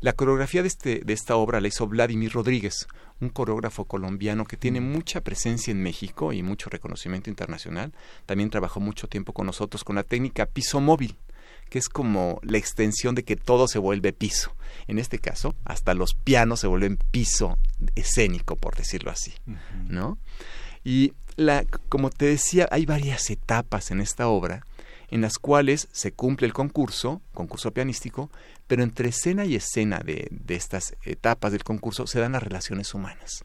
La 0.00 0.14
coreografía 0.14 0.62
de, 0.62 0.68
este, 0.68 1.00
de 1.04 1.12
esta 1.12 1.36
obra 1.36 1.60
la 1.60 1.68
hizo 1.68 1.86
Vladimir 1.86 2.32
Rodríguez, 2.32 2.86
un 3.20 3.28
coreógrafo 3.28 3.84
colombiano 3.84 4.44
que 4.44 4.56
tiene 4.56 4.80
mucha 4.80 5.20
presencia 5.20 5.70
en 5.70 5.82
México 5.82 6.32
y 6.32 6.42
mucho 6.42 6.70
reconocimiento 6.70 7.28
internacional. 7.28 7.92
También 8.26 8.50
trabajó 8.50 8.80
mucho 8.80 9.06
tiempo 9.08 9.32
con 9.32 9.46
nosotros 9.46 9.84
con 9.84 9.96
la 9.96 10.04
técnica 10.04 10.46
piso 10.46 10.80
móvil 10.80 11.18
que 11.68 11.78
es 11.78 11.88
como 11.88 12.40
la 12.42 12.56
extensión 12.56 13.14
de 13.14 13.24
que 13.24 13.36
todo 13.36 13.68
se 13.68 13.78
vuelve 13.78 14.12
piso. 14.12 14.54
En 14.86 14.98
este 14.98 15.18
caso, 15.18 15.54
hasta 15.64 15.92
los 15.92 16.14
pianos 16.14 16.60
se 16.60 16.66
vuelven 16.66 16.98
piso 17.10 17.58
escénico, 17.94 18.56
por 18.56 18.74
decirlo 18.74 19.10
así, 19.10 19.34
¿no? 19.86 20.18
Y 20.82 21.12
como 21.88 22.10
te 22.10 22.26
decía, 22.26 22.68
hay 22.70 22.86
varias 22.86 23.30
etapas 23.30 23.90
en 23.90 24.00
esta 24.00 24.28
obra 24.28 24.62
en 25.10 25.20
las 25.20 25.38
cuales 25.38 25.88
se 25.92 26.12
cumple 26.12 26.46
el 26.46 26.52
concurso, 26.52 27.22
concurso 27.32 27.72
pianístico, 27.72 28.30
pero 28.66 28.82
entre 28.82 29.08
escena 29.08 29.44
y 29.44 29.54
escena 29.54 30.00
de, 30.04 30.28
de 30.30 30.54
estas 30.54 30.94
etapas 31.02 31.52
del 31.52 31.64
concurso 31.64 32.06
se 32.06 32.20
dan 32.20 32.32
las 32.32 32.42
relaciones 32.42 32.92
humanas. 32.94 33.44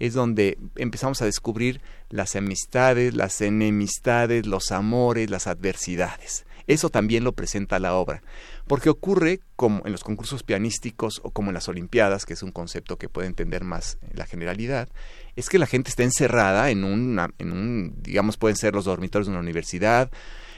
Es 0.00 0.14
donde 0.14 0.58
empezamos 0.76 1.22
a 1.22 1.24
descubrir 1.24 1.80
las 2.08 2.36
amistades, 2.36 3.14
las 3.14 3.40
enemistades, 3.40 4.46
los 4.46 4.72
amores, 4.72 5.30
las 5.30 5.46
adversidades. 5.46 6.44
Eso 6.68 6.90
también 6.90 7.24
lo 7.24 7.32
presenta 7.32 7.78
la 7.78 7.94
obra, 7.94 8.22
porque 8.66 8.90
ocurre 8.90 9.40
como 9.56 9.86
en 9.86 9.92
los 9.92 10.04
concursos 10.04 10.42
pianísticos 10.42 11.20
o 11.24 11.30
como 11.30 11.48
en 11.48 11.54
las 11.54 11.66
Olimpiadas, 11.68 12.26
que 12.26 12.34
es 12.34 12.42
un 12.42 12.52
concepto 12.52 12.98
que 12.98 13.08
puede 13.08 13.26
entender 13.26 13.64
más 13.64 13.96
la 14.12 14.26
generalidad, 14.26 14.90
es 15.38 15.48
que 15.48 15.60
la 15.60 15.66
gente 15.66 15.88
está 15.88 16.02
encerrada 16.02 16.68
en, 16.70 16.82
una, 16.82 17.30
en 17.38 17.52
un, 17.52 17.94
digamos, 18.02 18.36
pueden 18.36 18.56
ser 18.56 18.74
los 18.74 18.86
dormitorios 18.86 19.28
de 19.28 19.30
una 19.30 19.40
universidad, 19.40 20.10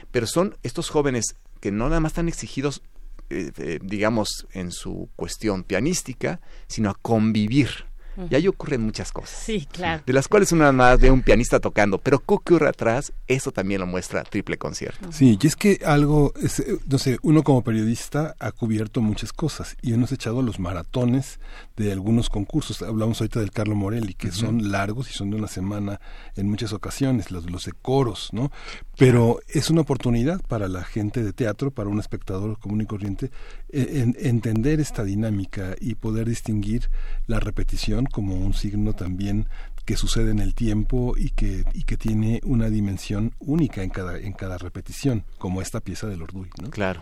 pero 0.09 0.25
son 0.25 0.57
estos 0.63 0.89
jóvenes 0.89 1.35
que 1.59 1.71
no 1.71 1.87
nada 1.87 1.99
más 1.99 2.13
están 2.13 2.27
exigidos, 2.27 2.81
eh, 3.29 3.51
eh, 3.57 3.77
digamos, 3.83 4.47
en 4.53 4.71
su 4.71 5.07
cuestión 5.15 5.63
pianística, 5.63 6.41
sino 6.65 6.89
a 6.89 6.97
convivir 6.99 7.85
y 8.29 8.35
ahí 8.35 8.47
ocurren 8.47 8.81
muchas 8.81 9.11
cosas. 9.11 9.37
Sí, 9.37 9.67
claro. 9.71 10.03
De 10.05 10.13
las 10.13 10.27
cuales 10.27 10.51
una 10.51 10.71
más 10.71 10.99
de 10.99 11.11
un 11.11 11.21
pianista 11.21 11.59
tocando, 11.59 11.97
pero 11.97 12.19
¿qué 12.19 12.33
ocurre 12.33 12.69
atrás? 12.69 13.13
Eso 13.27 13.51
también 13.51 13.81
lo 13.81 13.87
muestra 13.87 14.23
Triple 14.23 14.57
Concierto. 14.57 15.11
Sí, 15.11 15.37
y 15.41 15.47
es 15.47 15.55
que 15.55 15.79
algo, 15.85 16.33
eh, 16.41 16.77
no 16.87 16.97
sé, 16.97 17.17
uno 17.21 17.43
como 17.43 17.63
periodista 17.63 18.35
ha 18.39 18.51
cubierto 18.51 19.01
muchas 19.01 19.33
cosas 19.33 19.77
y 19.81 19.93
uno 19.93 20.07
ha 20.09 20.13
echado 20.13 20.41
los 20.41 20.59
maratones 20.59 21.39
de 21.77 21.91
algunos 21.91 22.29
concursos. 22.29 22.81
Hablamos 22.81 23.21
ahorita 23.21 23.39
del 23.39 23.51
Carlo 23.51 23.75
Morelli, 23.75 24.13
que 24.13 24.31
son 24.31 24.71
largos 24.71 25.09
y 25.09 25.13
son 25.13 25.29
de 25.29 25.37
una 25.37 25.47
semana 25.47 25.99
en 26.35 26.49
muchas 26.49 26.73
ocasiones, 26.73 27.31
los, 27.31 27.49
los 27.49 27.65
de 27.65 27.71
coros, 27.73 28.29
¿no? 28.33 28.51
Pero 28.97 29.39
es 29.47 29.69
una 29.69 29.81
oportunidad 29.81 30.41
para 30.47 30.67
la 30.67 30.83
gente 30.83 31.23
de 31.23 31.33
teatro, 31.33 31.71
para 31.71 31.89
un 31.89 31.99
espectador 31.99 32.59
común 32.59 32.81
y 32.81 32.85
corriente, 32.85 33.31
eh, 33.69 34.13
entender 34.19 34.79
esta 34.79 35.03
dinámica 35.03 35.75
y 35.79 35.95
poder 35.95 36.27
distinguir 36.27 36.89
la 37.27 37.39
repetición 37.39 38.05
como 38.11 38.35
un 38.35 38.53
signo 38.53 38.93
también 38.93 39.47
que 39.85 39.97
sucede 39.97 40.31
en 40.31 40.39
el 40.39 40.53
tiempo 40.53 41.15
y 41.17 41.29
que, 41.31 41.65
y 41.73 41.83
que 41.83 41.97
tiene 41.97 42.39
una 42.43 42.69
dimensión 42.69 43.33
única 43.39 43.83
en 43.83 43.89
cada, 43.89 44.17
en 44.19 44.33
cada 44.33 44.57
repetición, 44.57 45.25
como 45.37 45.61
esta 45.61 45.79
pieza 45.79 46.07
del 46.07 46.21
Orduy. 46.21 46.49
¿no? 46.61 46.69
Claro. 46.69 47.01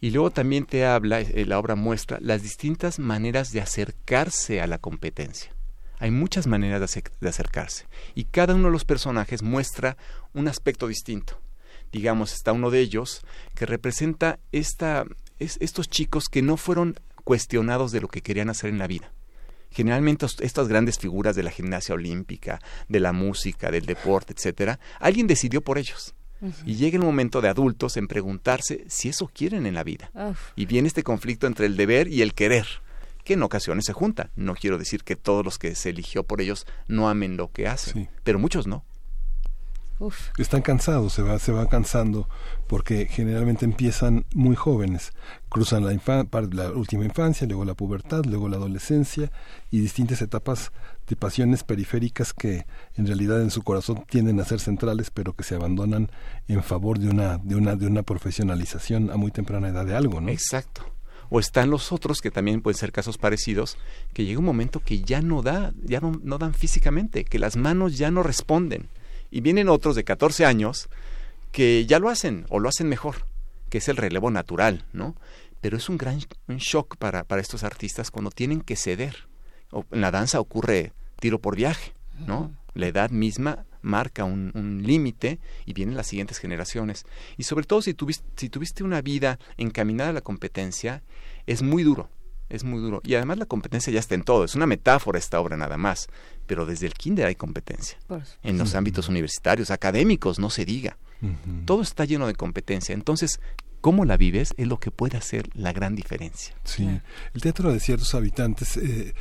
Y 0.00 0.10
luego 0.10 0.30
también 0.30 0.66
te 0.66 0.84
habla, 0.84 1.20
eh, 1.20 1.46
la 1.46 1.58
obra 1.58 1.76
muestra 1.76 2.18
las 2.20 2.42
distintas 2.42 2.98
maneras 2.98 3.52
de 3.52 3.60
acercarse 3.60 4.60
a 4.60 4.66
la 4.66 4.78
competencia. 4.78 5.54
Hay 5.98 6.10
muchas 6.10 6.46
maneras 6.46 6.80
de, 7.20 7.28
acercarse 7.28 7.86
y 8.14 8.24
cada 8.24 8.54
uno 8.54 8.66
de 8.66 8.72
los 8.72 8.84
personajes 8.84 9.42
muestra 9.42 9.96
un 10.34 10.48
aspecto 10.48 10.88
distinto. 10.88 11.40
Digamos, 11.92 12.34
está 12.34 12.52
uno 12.52 12.70
de 12.70 12.80
ellos 12.80 13.24
que 13.54 13.64
representa 13.64 14.40
esta, 14.50 15.06
estos 15.38 15.88
chicos 15.88 16.28
que 16.28 16.42
no 16.42 16.56
fueron 16.56 16.96
cuestionados 17.22 17.92
de 17.92 18.00
lo 18.00 18.08
que 18.08 18.20
querían 18.20 18.50
hacer 18.50 18.68
en 18.70 18.78
la 18.78 18.88
vida 18.88 19.13
generalmente 19.74 20.26
estas 20.40 20.68
grandes 20.68 20.98
figuras 20.98 21.34
de 21.34 21.42
la 21.42 21.50
gimnasia 21.50 21.94
olímpica, 21.94 22.60
de 22.88 23.00
la 23.00 23.12
música, 23.12 23.70
del 23.70 23.84
deporte, 23.84 24.32
etcétera, 24.32 24.78
alguien 25.00 25.26
decidió 25.26 25.60
por 25.60 25.78
ellos. 25.78 26.14
Y 26.66 26.74
llega 26.74 26.98
el 26.98 27.02
momento 27.04 27.40
de 27.40 27.48
adultos 27.48 27.96
en 27.96 28.06
preguntarse 28.06 28.84
si 28.88 29.08
eso 29.08 29.30
quieren 29.32 29.66
en 29.66 29.74
la 29.74 29.82
vida. 29.82 30.10
Y 30.56 30.66
viene 30.66 30.88
este 30.88 31.02
conflicto 31.02 31.46
entre 31.46 31.66
el 31.66 31.76
deber 31.76 32.06
y 32.08 32.20
el 32.22 32.34
querer, 32.34 32.66
que 33.24 33.32
en 33.32 33.42
ocasiones 33.42 33.86
se 33.86 33.94
junta. 33.94 34.30
No 34.36 34.54
quiero 34.54 34.76
decir 34.78 35.04
que 35.04 35.16
todos 35.16 35.44
los 35.44 35.58
que 35.58 35.74
se 35.74 35.90
eligió 35.90 36.22
por 36.22 36.40
ellos 36.40 36.66
no 36.86 37.08
amen 37.08 37.36
lo 37.36 37.50
que 37.50 37.66
hacen, 37.66 38.10
pero 38.22 38.38
muchos 38.38 38.66
no. 38.66 38.84
Están 40.38 40.62
cansados, 40.62 41.12
se 41.12 41.22
va, 41.22 41.38
se 41.38 41.52
va 41.52 41.68
cansando 41.68 42.28
porque 42.66 43.06
generalmente 43.06 43.64
empiezan 43.64 44.26
muy 44.34 44.56
jóvenes, 44.56 45.12
cruzan 45.48 45.84
la, 45.84 45.92
la 46.52 46.70
última 46.72 47.04
infancia, 47.04 47.46
luego 47.46 47.64
la 47.64 47.74
pubertad, 47.74 48.24
luego 48.24 48.48
la 48.48 48.56
adolescencia 48.56 49.30
y 49.70 49.78
distintas 49.78 50.20
etapas 50.20 50.72
de 51.08 51.16
pasiones 51.16 51.62
periféricas 51.62 52.32
que 52.32 52.66
en 52.96 53.06
realidad 53.06 53.40
en 53.40 53.50
su 53.50 53.62
corazón 53.62 54.04
tienden 54.08 54.40
a 54.40 54.44
ser 54.44 54.58
centrales, 54.58 55.10
pero 55.10 55.34
que 55.34 55.44
se 55.44 55.54
abandonan 55.54 56.10
en 56.48 56.62
favor 56.62 56.98
de 56.98 57.08
una 57.08 57.38
de 57.38 57.54
una 57.54 57.76
de 57.76 57.86
una 57.86 58.02
profesionalización 58.02 59.10
a 59.10 59.16
muy 59.16 59.30
temprana 59.30 59.68
edad 59.68 59.86
de 59.86 59.94
algo, 59.94 60.20
¿no? 60.20 60.30
Exacto. 60.30 60.82
O 61.30 61.40
están 61.40 61.70
los 61.70 61.92
otros 61.92 62.20
que 62.20 62.30
también 62.30 62.60
pueden 62.60 62.78
ser 62.78 62.92
casos 62.92 63.16
parecidos, 63.16 63.78
que 64.12 64.24
llega 64.24 64.40
un 64.40 64.44
momento 64.44 64.80
que 64.80 65.00
ya 65.00 65.22
no 65.22 65.40
da, 65.42 65.72
ya 65.82 66.00
no, 66.00 66.20
no 66.22 66.38
dan 66.38 66.52
físicamente, 66.52 67.24
que 67.24 67.38
las 67.38 67.56
manos 67.56 67.96
ya 67.96 68.10
no 68.10 68.22
responden 68.22 68.88
y 69.34 69.40
vienen 69.40 69.68
otros 69.68 69.96
de 69.96 70.04
14 70.04 70.46
años 70.46 70.88
que 71.50 71.86
ya 71.86 71.98
lo 71.98 72.08
hacen 72.08 72.46
o 72.50 72.60
lo 72.60 72.68
hacen 72.68 72.88
mejor, 72.88 73.26
que 73.68 73.78
es 73.78 73.88
el 73.88 73.96
relevo 73.96 74.30
natural, 74.30 74.86
¿no? 74.92 75.16
Pero 75.60 75.76
es 75.76 75.88
un 75.88 75.98
gran 75.98 76.20
shock 76.46 76.96
para, 76.98 77.24
para 77.24 77.42
estos 77.42 77.64
artistas 77.64 78.12
cuando 78.12 78.30
tienen 78.30 78.60
que 78.60 78.76
ceder. 78.76 79.26
O, 79.72 79.84
en 79.90 80.02
la 80.02 80.12
danza 80.12 80.38
ocurre 80.38 80.92
tiro 81.18 81.40
por 81.40 81.56
viaje, 81.56 81.94
¿no? 82.24 82.54
La 82.74 82.86
edad 82.86 83.10
misma 83.10 83.66
marca 83.82 84.22
un, 84.22 84.52
un 84.54 84.84
límite 84.84 85.40
y 85.66 85.72
vienen 85.72 85.96
las 85.96 86.06
siguientes 86.06 86.38
generaciones. 86.38 87.04
Y 87.36 87.42
sobre 87.42 87.66
todo 87.66 87.82
si 87.82 87.92
tuviste, 87.92 88.24
si 88.36 88.48
tuviste 88.48 88.84
una 88.84 89.02
vida 89.02 89.40
encaminada 89.56 90.10
a 90.10 90.12
la 90.12 90.20
competencia, 90.20 91.02
es 91.46 91.60
muy 91.60 91.82
duro, 91.82 92.08
es 92.50 92.62
muy 92.62 92.80
duro. 92.80 93.00
Y 93.02 93.16
además 93.16 93.38
la 93.38 93.46
competencia 93.46 93.92
ya 93.92 93.98
está 93.98 94.14
en 94.14 94.22
todo, 94.22 94.44
es 94.44 94.54
una 94.54 94.66
metáfora 94.66 95.18
esta 95.18 95.40
obra 95.40 95.56
nada 95.56 95.76
más 95.76 96.08
pero 96.46 96.66
desde 96.66 96.86
el 96.86 96.94
kinder 96.94 97.26
hay 97.26 97.34
competencia. 97.34 97.98
En 98.42 98.58
los 98.58 98.74
ámbitos 98.74 99.08
universitarios, 99.08 99.70
académicos, 99.70 100.38
no 100.38 100.50
se 100.50 100.64
diga. 100.64 100.96
Todo 101.64 101.80
está 101.80 102.04
lleno 102.04 102.26
de 102.26 102.34
competencia. 102.34 102.92
Entonces, 102.94 103.40
cómo 103.84 104.06
la 104.06 104.16
vives 104.16 104.54
es 104.56 104.66
lo 104.66 104.78
que 104.78 104.90
puede 104.90 105.18
hacer 105.18 105.48
la 105.54 105.72
gran 105.72 105.94
diferencia. 105.94 106.54
Sí, 106.64 106.88
el 107.34 107.40
teatro 107.42 107.70
de 107.70 107.80
ciertos 107.80 108.14
habitantes, 108.14 108.78
eh, 108.78 109.12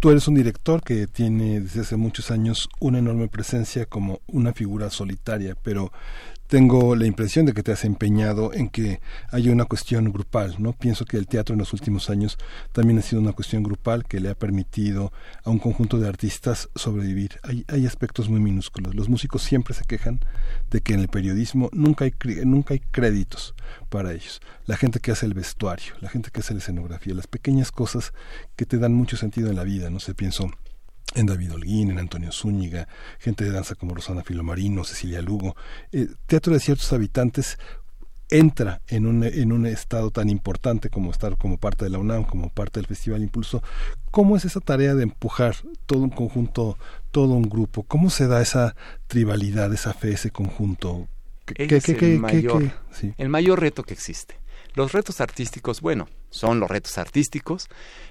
tú 0.00 0.10
eres 0.10 0.26
un 0.26 0.34
director 0.34 0.82
que 0.82 1.06
tiene 1.06 1.60
desde 1.60 1.82
hace 1.82 1.96
muchos 1.96 2.32
años 2.32 2.68
una 2.80 2.98
enorme 2.98 3.28
presencia 3.28 3.86
como 3.86 4.20
una 4.26 4.52
figura 4.52 4.90
solitaria, 4.90 5.56
pero 5.62 5.92
tengo 6.50 6.96
la 6.96 7.06
impresión 7.06 7.46
de 7.46 7.54
que 7.54 7.62
te 7.62 7.70
has 7.70 7.84
empeñado 7.84 8.52
en 8.52 8.68
que 8.68 9.00
haya 9.30 9.52
una 9.52 9.66
cuestión 9.66 10.12
grupal, 10.12 10.56
¿no? 10.58 10.72
Pienso 10.72 11.04
que 11.04 11.16
el 11.16 11.28
teatro 11.28 11.52
en 11.52 11.60
los 11.60 11.72
últimos 11.72 12.10
años 12.10 12.38
también 12.72 12.98
ha 12.98 13.02
sido 13.02 13.22
una 13.22 13.32
cuestión 13.32 13.62
grupal 13.62 14.04
que 14.04 14.18
le 14.18 14.30
ha 14.30 14.34
permitido 14.34 15.12
a 15.44 15.50
un 15.50 15.60
conjunto 15.60 15.98
de 15.98 16.08
artistas 16.08 16.68
sobrevivir. 16.74 17.38
Hay, 17.44 17.64
hay 17.68 17.86
aspectos 17.86 18.28
muy 18.28 18.40
minúsculos. 18.40 18.96
Los 18.96 19.08
músicos 19.08 19.42
siempre 19.42 19.74
se 19.74 19.84
quejan 19.84 20.18
de 20.72 20.80
que 20.80 20.92
en 20.92 20.98
el 20.98 21.08
periodismo 21.08 21.70
nunca 21.72 22.04
hay, 22.04 22.14
nunca 22.44 22.74
hay 22.74 22.80
créditos 22.80 23.54
para 23.88 24.12
ellos. 24.12 24.40
La 24.66 24.76
gente 24.76 24.98
que 24.98 25.12
hace 25.12 25.26
el 25.26 25.34
vestuario, 25.34 25.94
la 26.00 26.08
gente 26.08 26.32
que 26.32 26.40
hace 26.40 26.52
la 26.52 26.58
escenografía, 26.58 27.14
las 27.14 27.28
pequeñas 27.28 27.70
cosas 27.70 28.12
que 28.56 28.66
te 28.66 28.78
dan 28.78 28.92
mucho 28.92 29.16
sentido 29.16 29.50
en 29.50 29.56
la 29.56 29.62
vida, 29.62 29.88
no 29.88 30.00
sé, 30.00 30.14
pienso 30.14 30.50
en 31.14 31.26
David 31.26 31.52
Holguín, 31.52 31.90
en 31.90 31.98
Antonio 31.98 32.32
Zúñiga, 32.32 32.88
gente 33.18 33.44
de 33.44 33.50
danza 33.50 33.74
como 33.74 33.94
Rosana 33.94 34.22
Filomarino, 34.22 34.84
Cecilia 34.84 35.22
Lugo. 35.22 35.56
Eh, 35.92 36.08
teatro 36.26 36.52
de 36.52 36.60
ciertos 36.60 36.92
habitantes 36.92 37.58
entra 38.30 38.80
en 38.86 39.06
un, 39.06 39.24
en 39.24 39.52
un 39.52 39.66
estado 39.66 40.10
tan 40.10 40.30
importante 40.30 40.88
como 40.88 41.10
estar 41.10 41.36
como 41.36 41.58
parte 41.58 41.84
de 41.84 41.90
la 41.90 41.98
UNAM, 41.98 42.24
como 42.24 42.48
parte 42.48 42.78
del 42.78 42.86
Festival 42.86 43.22
Impulso. 43.22 43.62
¿Cómo 44.10 44.36
es 44.36 44.44
esa 44.44 44.60
tarea 44.60 44.94
de 44.94 45.02
empujar 45.02 45.56
todo 45.86 46.00
un 46.00 46.10
conjunto, 46.10 46.78
todo 47.10 47.34
un 47.34 47.48
grupo? 47.48 47.82
¿Cómo 47.82 48.08
se 48.08 48.28
da 48.28 48.40
esa 48.40 48.76
tribalidad, 49.08 49.72
esa 49.72 49.92
fe, 49.92 50.12
ese 50.12 50.30
conjunto? 50.30 51.08
es 51.56 51.88
el, 51.88 52.20
mayor, 52.20 52.70
el 53.18 53.28
mayor 53.28 53.60
reto 53.60 53.82
que 53.82 53.94
existe. 53.94 54.36
Los 54.74 54.92
retos 54.92 55.20
artísticos, 55.20 55.80
bueno, 55.80 56.08
son 56.30 56.60
los 56.60 56.70
retos 56.70 56.96
artísticos, 56.98 57.68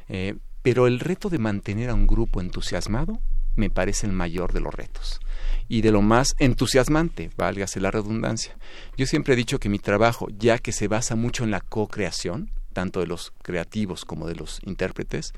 eh, 0.10 0.36
pero 0.62 0.88
el 0.88 1.00
reto 1.00 1.30
de 1.30 1.40
mantener 1.40 1.90
a 1.90 1.94
un 1.94 2.08
grupo 2.08 2.42
entusiasmado 2.42 3.20
me 3.56 3.70
parece 3.70 4.08
el 4.08 4.14
mayor 4.14 4.54
de 4.54 4.62
los 4.62 4.74
retos 4.74 5.20
y 5.68 5.82
de 5.82 5.92
lo 5.92 6.02
más 6.02 6.36
entusiasmante, 6.40 7.30
válgase 7.38 7.80
la 7.80 7.92
redundancia. 7.92 8.58
Yo 8.98 9.06
siempre 9.06 9.34
he 9.34 9.38
dicho 9.38 9.60
que 9.60 9.70
mi 9.70 9.80
trabajo, 9.80 10.28
ya 10.38 10.58
que 10.58 10.72
se 10.72 10.88
basa 10.88 11.16
mucho 11.16 11.44
en 11.44 11.52
la 11.52 11.62
co-creación, 11.62 12.52
tanto 12.74 13.00
de 13.00 13.08
los 13.08 13.34
creativos 13.44 14.04
como 14.04 14.28
de 14.28 14.36
los 14.36 14.60
intérpretes, 14.66 15.34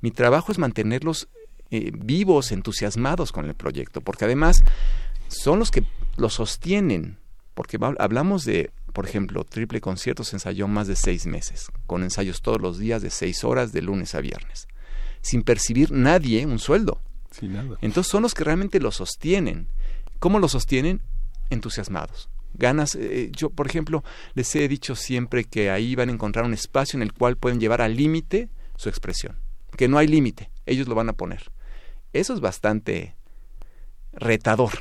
mi 0.00 0.10
trabajo 0.10 0.50
es 0.50 0.58
mantenerlos 0.58 1.28
eh, 1.70 1.92
vivos, 1.94 2.50
entusiasmados 2.50 3.30
con 3.30 3.44
el 3.44 3.54
proyecto, 3.54 4.00
porque 4.00 4.24
además 4.24 4.64
son 5.28 5.60
los 5.60 5.70
que 5.70 5.84
lo 6.16 6.28
sostienen, 6.28 7.18
porque 7.54 7.78
hablamos 7.98 8.44
de, 8.44 8.72
por 8.98 9.06
ejemplo, 9.06 9.44
Triple 9.44 9.80
Concierto 9.80 10.24
se 10.24 10.34
ensayó 10.34 10.66
más 10.66 10.88
de 10.88 10.96
seis 10.96 11.24
meses, 11.24 11.70
con 11.86 12.02
ensayos 12.02 12.42
todos 12.42 12.60
los 12.60 12.78
días 12.80 13.00
de 13.00 13.10
seis 13.10 13.44
horas 13.44 13.70
de 13.70 13.80
lunes 13.80 14.16
a 14.16 14.20
viernes, 14.20 14.66
sin 15.20 15.44
percibir 15.44 15.92
nadie 15.92 16.44
un 16.46 16.58
sueldo. 16.58 17.00
Entonces 17.80 18.10
son 18.10 18.24
los 18.24 18.34
que 18.34 18.42
realmente 18.42 18.80
lo 18.80 18.90
sostienen. 18.90 19.68
¿Cómo 20.18 20.40
lo 20.40 20.48
sostienen? 20.48 21.00
Entusiasmados. 21.48 22.28
Ganas, 22.54 22.96
eh, 22.96 23.30
yo 23.30 23.50
por 23.50 23.68
ejemplo 23.68 24.02
les 24.34 24.52
he 24.56 24.66
dicho 24.66 24.96
siempre 24.96 25.44
que 25.44 25.70
ahí 25.70 25.94
van 25.94 26.08
a 26.08 26.12
encontrar 26.14 26.44
un 26.44 26.52
espacio 26.52 26.96
en 26.96 27.04
el 27.04 27.12
cual 27.12 27.36
pueden 27.36 27.60
llevar 27.60 27.80
al 27.80 27.94
límite 27.94 28.48
su 28.74 28.88
expresión, 28.88 29.38
que 29.76 29.86
no 29.86 29.98
hay 29.98 30.08
límite, 30.08 30.50
ellos 30.66 30.88
lo 30.88 30.96
van 30.96 31.08
a 31.08 31.12
poner. 31.12 31.52
Eso 32.12 32.34
es 32.34 32.40
bastante 32.40 33.14
retador. 34.12 34.72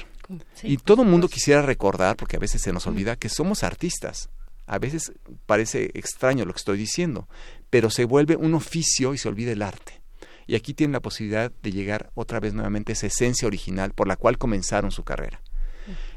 Y 0.63 0.77
todo 0.77 1.03
el 1.03 1.09
mundo 1.09 1.27
quisiera 1.27 1.61
recordar, 1.61 2.15
porque 2.17 2.37
a 2.37 2.39
veces 2.39 2.61
se 2.61 2.73
nos 2.73 2.87
olvida, 2.87 3.15
que 3.15 3.29
somos 3.29 3.63
artistas. 3.63 4.29
A 4.65 4.79
veces 4.79 5.13
parece 5.45 5.91
extraño 5.93 6.45
lo 6.45 6.53
que 6.53 6.57
estoy 6.57 6.77
diciendo, 6.77 7.27
pero 7.69 7.89
se 7.89 8.05
vuelve 8.05 8.35
un 8.35 8.53
oficio 8.53 9.13
y 9.13 9.17
se 9.17 9.29
olvida 9.29 9.51
el 9.51 9.61
arte. 9.61 10.01
Y 10.45 10.55
aquí 10.55 10.73
tienen 10.73 10.93
la 10.93 11.01
posibilidad 11.01 11.51
de 11.61 11.71
llegar 11.71 12.11
otra 12.15 12.39
vez 12.39 12.53
nuevamente 12.53 12.91
a 12.91 12.93
esa 12.93 13.07
esencia 13.07 13.47
original 13.47 13.93
por 13.93 14.07
la 14.07 14.15
cual 14.15 14.37
comenzaron 14.37 14.91
su 14.91 15.03
carrera. 15.03 15.41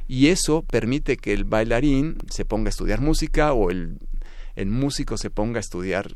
Y 0.08 0.28
eso 0.28 0.62
permite 0.62 1.16
que 1.16 1.32
el 1.32 1.44
bailarín 1.44 2.18
se 2.30 2.44
ponga 2.44 2.68
a 2.68 2.70
estudiar 2.70 3.00
música 3.00 3.52
o 3.52 3.70
el, 3.70 3.98
el 4.56 4.66
músico 4.66 5.16
se 5.16 5.30
ponga 5.30 5.58
a 5.58 5.60
estudiar 5.60 6.12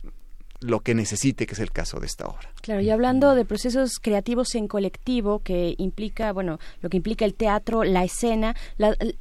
lo 0.64 0.80
que 0.80 0.94
necesite, 0.94 1.46
que 1.46 1.52
es 1.52 1.60
el 1.60 1.70
caso 1.70 2.00
de 2.00 2.06
esta 2.06 2.26
obra. 2.26 2.48
Claro, 2.62 2.80
y 2.80 2.88
hablando 2.90 3.34
de 3.34 3.44
procesos 3.44 3.98
creativos 4.00 4.54
en 4.54 4.66
colectivo, 4.66 5.40
que 5.40 5.74
implica, 5.76 6.32
bueno, 6.32 6.58
lo 6.80 6.88
que 6.88 6.96
implica 6.96 7.26
el 7.26 7.34
teatro, 7.34 7.84
la 7.84 8.02
escena, 8.02 8.56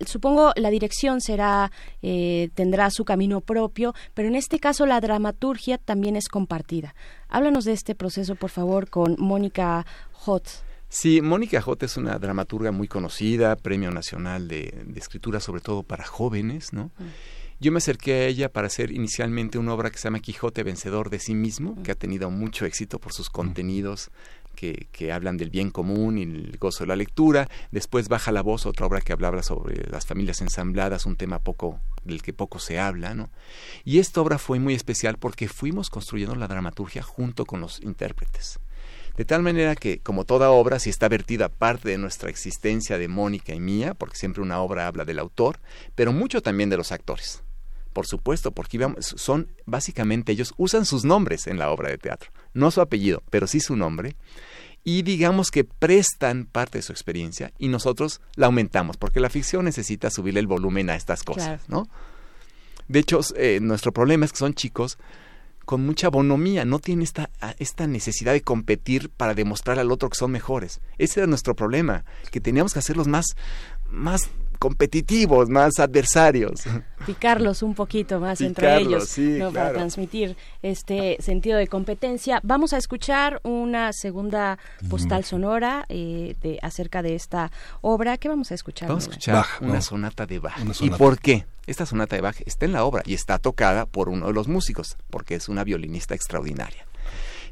supongo 0.05 0.53
la 0.55 0.69
dirección 0.69 1.19
será, 1.19 1.71
eh, 2.01 2.49
tendrá 2.53 2.89
su 2.91 3.03
camino 3.03 3.41
propio, 3.41 3.93
pero 4.13 4.29
en 4.29 4.35
este 4.35 4.59
caso 4.59 4.85
la 4.85 5.01
dramaturgia 5.01 5.77
también 5.77 6.15
es 6.15 6.29
compartida. 6.29 6.95
Háblanos 7.27 7.65
de 7.65 7.73
este 7.73 7.93
proceso, 7.93 8.35
por 8.35 8.49
favor, 8.49 8.89
con 8.89 9.15
Mónica 9.19 9.85
Hot. 10.13 10.47
Sí, 10.87 11.21
Mónica 11.21 11.61
Hot 11.61 11.83
es 11.83 11.97
una 11.97 12.17
dramaturga 12.19 12.71
muy 12.71 12.87
conocida, 12.87 13.55
Premio 13.57 13.91
Nacional 13.91 14.47
de, 14.47 14.85
Escritura, 14.95 15.39
sobre 15.39 15.59
todo 15.59 15.83
para 15.83 16.05
jóvenes, 16.05 16.71
¿no? 16.71 16.91
Mm. 16.99 17.03
Yo 17.63 17.71
me 17.71 17.77
acerqué 17.77 18.11
a 18.11 18.25
ella 18.25 18.51
para 18.51 18.67
hacer 18.67 18.91
inicialmente 18.91 19.57
una 19.57 19.73
obra 19.73 19.89
que 19.89 19.97
se 19.97 20.03
llama 20.03 20.19
Quijote 20.19 20.63
Vencedor 20.63 21.09
de 21.09 21.17
sí 21.17 21.33
mismo, 21.33 21.81
que 21.81 21.93
ha 21.93 21.95
tenido 21.95 22.29
mucho 22.29 22.65
éxito 22.65 22.99
por 22.99 23.13
sus 23.13 23.29
contenidos 23.29 24.11
que, 24.53 24.89
que, 24.91 25.13
hablan 25.13 25.37
del 25.37 25.49
bien 25.49 25.71
común 25.71 26.17
y 26.17 26.23
el 26.23 26.57
gozo 26.59 26.83
de 26.83 26.89
la 26.89 26.97
lectura. 26.97 27.47
Después 27.71 28.09
Baja 28.09 28.33
la 28.33 28.41
Voz, 28.41 28.65
otra 28.65 28.85
obra 28.85 28.99
que 28.99 29.13
hablaba 29.13 29.41
sobre 29.43 29.89
las 29.89 30.05
familias 30.05 30.41
ensambladas, 30.41 31.05
un 31.05 31.15
tema 31.15 31.39
poco 31.39 31.79
del 32.03 32.21
que 32.21 32.33
poco 32.33 32.59
se 32.59 32.79
habla, 32.79 33.13
¿no? 33.13 33.29
Y 33.85 33.99
esta 33.99 34.19
obra 34.19 34.39
fue 34.39 34.59
muy 34.59 34.73
especial 34.73 35.17
porque 35.17 35.47
fuimos 35.47 35.89
construyendo 35.89 36.35
la 36.35 36.49
dramaturgia 36.49 37.01
junto 37.01 37.45
con 37.45 37.61
los 37.61 37.81
intérpretes. 37.81 38.59
De 39.15 39.23
tal 39.23 39.41
manera 39.41 39.77
que, 39.77 39.99
como 39.99 40.25
toda 40.25 40.51
obra, 40.51 40.79
si 40.79 40.89
está 40.89 41.07
vertida 41.07 41.47
parte 41.47 41.87
de 41.87 41.97
nuestra 41.97 42.29
existencia 42.29 42.97
de 42.97 43.07
Mónica 43.07 43.53
y 43.53 43.61
mía, 43.61 43.93
porque 43.93 44.17
siempre 44.17 44.41
una 44.41 44.59
obra 44.59 44.85
habla 44.85 45.05
del 45.05 45.19
autor, 45.19 45.59
pero 45.95 46.11
mucho 46.11 46.41
también 46.41 46.69
de 46.69 46.75
los 46.75 46.91
actores. 46.91 47.42
Por 47.93 48.07
supuesto, 48.07 48.51
porque 48.51 48.85
son 48.99 49.47
básicamente 49.65 50.31
ellos 50.31 50.53
usan 50.57 50.85
sus 50.85 51.05
nombres 51.05 51.47
en 51.47 51.59
la 51.59 51.69
obra 51.69 51.89
de 51.89 51.97
teatro, 51.97 52.31
no 52.53 52.71
su 52.71 52.81
apellido, 52.81 53.23
pero 53.29 53.47
sí 53.47 53.59
su 53.59 53.75
nombre. 53.75 54.15
Y 54.83 55.03
digamos 55.03 55.49
que 55.49 55.63
prestan 55.63 56.45
parte 56.45 56.79
de 56.79 56.81
su 56.81 56.91
experiencia 56.91 57.53
y 57.57 57.69
nosotros 57.69 58.19
la 58.35 58.47
aumentamos, 58.47 58.97
porque 58.97 59.21
la 59.21 59.29
ficción 59.29 59.65
necesita 59.65 60.09
subirle 60.09 60.41
el 60.41 60.47
volumen 60.47 60.89
a 60.89 60.95
estas 60.95 61.23
cosas, 61.23 61.69
¿no? 61.69 61.87
De 62.89 62.99
hecho, 62.99 63.21
eh, 63.37 63.59
nuestro 63.61 63.93
problema 63.93 64.25
es 64.25 64.33
que 64.33 64.39
son 64.39 64.53
chicos 64.53 64.97
con 65.65 65.85
mucha 65.85 66.09
bonomía, 66.09 66.65
no 66.65 66.79
tienen 66.79 67.03
esta, 67.03 67.29
esta 67.57 67.87
necesidad 67.87 68.33
de 68.33 68.41
competir 68.41 69.09
para 69.09 69.33
demostrar 69.33 69.79
al 69.79 69.91
otro 69.91 70.09
que 70.09 70.17
son 70.17 70.31
mejores. 70.31 70.81
Ese 70.97 71.21
era 71.21 71.27
nuestro 71.27 71.55
problema, 71.55 72.03
que 72.31 72.41
teníamos 72.41 72.73
que 72.73 72.79
hacerlos 72.79 73.07
más, 73.07 73.27
más 73.89 74.29
competitivos, 74.63 75.49
más 75.49 75.77
adversarios. 75.77 76.61
Picarlos 77.05 77.63
un 77.63 77.75
poquito 77.75 78.21
más 78.21 78.39
entre 78.39 78.77
ellos 78.77 79.13
para 79.53 79.73
transmitir 79.73 80.37
este 80.61 81.17
sentido 81.19 81.57
de 81.57 81.67
competencia. 81.67 82.39
Vamos 82.43 82.71
a 82.71 82.77
escuchar 82.77 83.41
una 83.43 83.91
segunda 83.91 84.57
postal 84.89 85.25
sonora 85.25 85.83
eh, 85.89 86.37
de, 86.41 86.59
acerca 86.61 87.01
de 87.01 87.13
esta 87.13 87.51
obra. 87.81 88.17
¿Qué 88.17 88.29
vamos 88.29 88.53
a 88.53 88.55
escuchar? 88.55 88.87
Vamos 88.87 89.07
a 89.07 89.09
escuchar 89.09 89.45
una 89.59 89.81
sonata 89.81 90.25
de 90.25 90.39
Bach. 90.39 90.55
¿Y 90.79 90.89
por 90.91 91.19
qué? 91.19 91.45
Esta 91.67 91.85
sonata 91.85 92.15
de 92.15 92.21
Bach 92.21 92.37
está 92.45 92.65
en 92.65 92.71
la 92.71 92.85
obra 92.85 93.03
y 93.05 93.15
está 93.15 93.39
tocada 93.39 93.85
por 93.85 94.07
uno 94.07 94.27
de 94.27 94.33
los 94.33 94.47
músicos, 94.47 94.95
porque 95.09 95.35
es 95.35 95.49
una 95.49 95.65
violinista 95.65 96.15
extraordinaria. 96.15 96.85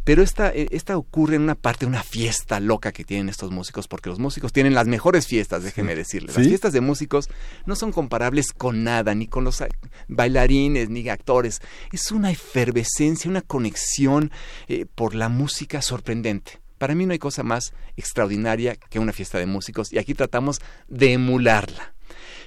Pero 0.03 0.23
esta, 0.23 0.49
eh, 0.49 0.67
esta 0.71 0.97
ocurre 0.97 1.35
en 1.35 1.43
una 1.43 1.55
parte 1.55 1.85
de 1.85 1.89
una 1.89 2.03
fiesta 2.03 2.59
loca 2.59 2.91
que 2.91 3.03
tienen 3.03 3.29
estos 3.29 3.51
músicos, 3.51 3.87
porque 3.87 4.09
los 4.09 4.19
músicos 4.19 4.51
tienen 4.51 4.73
las 4.73 4.87
mejores 4.87 5.27
fiestas, 5.27 5.63
déjeme 5.63 5.95
decirles. 5.95 6.35
Las 6.35 6.47
fiestas 6.47 6.73
de 6.73 6.81
músicos 6.81 7.29
no 7.65 7.75
son 7.75 7.91
comparables 7.91 8.51
con 8.51 8.83
nada, 8.83 9.13
ni 9.13 9.27
con 9.27 9.43
los 9.43 9.63
bailarines, 10.07 10.89
ni 10.89 11.07
actores. 11.09 11.61
Es 11.91 12.11
una 12.11 12.31
efervescencia, 12.31 13.29
una 13.29 13.41
conexión 13.41 14.31
eh, 14.67 14.85
por 14.93 15.13
la 15.13 15.29
música 15.29 15.81
sorprendente. 15.81 16.61
Para 16.77 16.95
mí 16.95 17.05
no 17.05 17.13
hay 17.13 17.19
cosa 17.19 17.43
más 17.43 17.73
extraordinaria 17.95 18.75
que 18.75 18.97
una 18.97 19.13
fiesta 19.13 19.37
de 19.37 19.45
músicos 19.45 19.93
y 19.93 19.99
aquí 19.99 20.15
tratamos 20.15 20.61
de 20.87 21.13
emularla. 21.13 21.93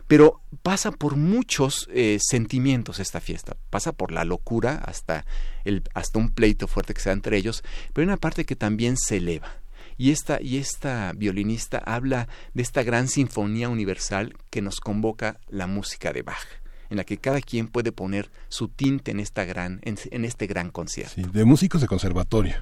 Pero 0.06 0.42
pasa 0.62 0.90
por 0.92 1.16
muchos 1.16 1.88
eh, 1.92 2.18
sentimientos 2.20 3.00
esta 3.00 3.20
fiesta. 3.20 3.56
Pasa 3.70 3.92
por 3.92 4.12
la 4.12 4.24
locura 4.24 4.82
hasta, 4.84 5.24
el, 5.64 5.82
hasta 5.94 6.18
un 6.18 6.30
pleito 6.30 6.68
fuerte 6.68 6.94
que 6.94 7.00
se 7.00 7.08
da 7.08 7.14
entre 7.14 7.36
ellos, 7.36 7.62
pero 7.92 8.04
hay 8.04 8.08
una 8.08 8.18
parte 8.18 8.44
que 8.44 8.56
también 8.56 8.96
se 8.96 9.16
eleva. 9.16 9.50
Y 9.96 10.10
esta, 10.10 10.42
y 10.42 10.58
esta 10.58 11.12
violinista 11.14 11.78
habla 11.78 12.28
de 12.52 12.62
esta 12.62 12.82
gran 12.82 13.08
sinfonía 13.08 13.68
universal 13.68 14.34
que 14.50 14.60
nos 14.60 14.80
convoca 14.80 15.38
la 15.48 15.66
música 15.66 16.12
de 16.12 16.22
Bach 16.22 16.46
en 16.90 16.98
la 16.98 17.04
que 17.04 17.18
cada 17.18 17.40
quien 17.40 17.68
puede 17.68 17.92
poner 17.92 18.30
su 18.48 18.68
tinte 18.68 19.10
en 19.10 19.20
esta 19.20 19.44
gran 19.44 19.80
en, 19.82 20.24
este 20.24 20.46
gran 20.46 20.70
concierto. 20.70 21.14
Sí, 21.14 21.22
de 21.22 21.44
músicos 21.44 21.80
de 21.80 21.86
conservatorio, 21.86 22.56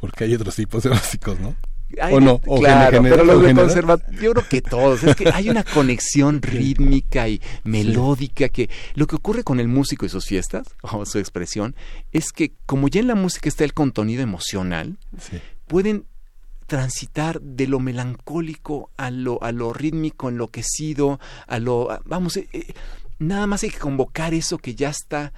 porque 0.00 0.24
hay 0.24 0.34
otros 0.34 0.56
tipos 0.56 0.82
de 0.82 0.90
músicos, 0.90 1.38
¿no? 1.40 1.56
O 2.10 2.20
no, 2.20 2.40
claro, 2.40 3.02
pero 3.02 3.24
los 3.24 3.42
de 3.42 3.54
conservatorio, 3.54 4.20
yo 4.20 4.32
creo 4.32 4.48
que 4.48 4.62
todos, 4.62 5.02
es 5.04 5.16
que 5.16 5.30
hay 5.32 5.50
una 5.50 5.64
conexión 5.74 6.42
rítmica 6.42 7.28
y 7.28 7.40
melódica 7.64 8.48
que 8.48 8.70
lo 8.94 9.06
que 9.06 9.16
ocurre 9.16 9.44
con 9.44 9.60
el 9.60 9.68
músico 9.68 10.06
y 10.06 10.08
sus 10.08 10.26
fiestas, 10.26 10.66
o 10.82 11.04
su 11.04 11.18
expresión, 11.18 11.74
es 12.12 12.32
que 12.32 12.52
como 12.66 12.88
ya 12.88 13.00
en 13.00 13.06
la 13.08 13.14
música 13.14 13.48
está 13.48 13.64
el 13.64 13.74
contenido 13.74 14.22
emocional, 14.22 14.98
pueden 15.66 16.06
transitar 16.66 17.40
de 17.42 17.66
lo 17.66 17.80
melancólico 17.80 18.90
a 18.96 19.10
lo, 19.10 19.42
a 19.42 19.52
lo 19.52 19.72
rítmico, 19.72 20.28
enloquecido, 20.28 21.20
a 21.46 21.58
lo, 21.58 22.00
vamos, 22.04 22.36
eh, 22.38 22.48
eh, 22.52 22.72
nada 23.18 23.46
más 23.46 23.62
hay 23.62 23.70
que 23.70 23.78
convocar 23.78 24.32
eso 24.34 24.58
que 24.58 24.74
ya 24.74 24.88
está 24.88 25.32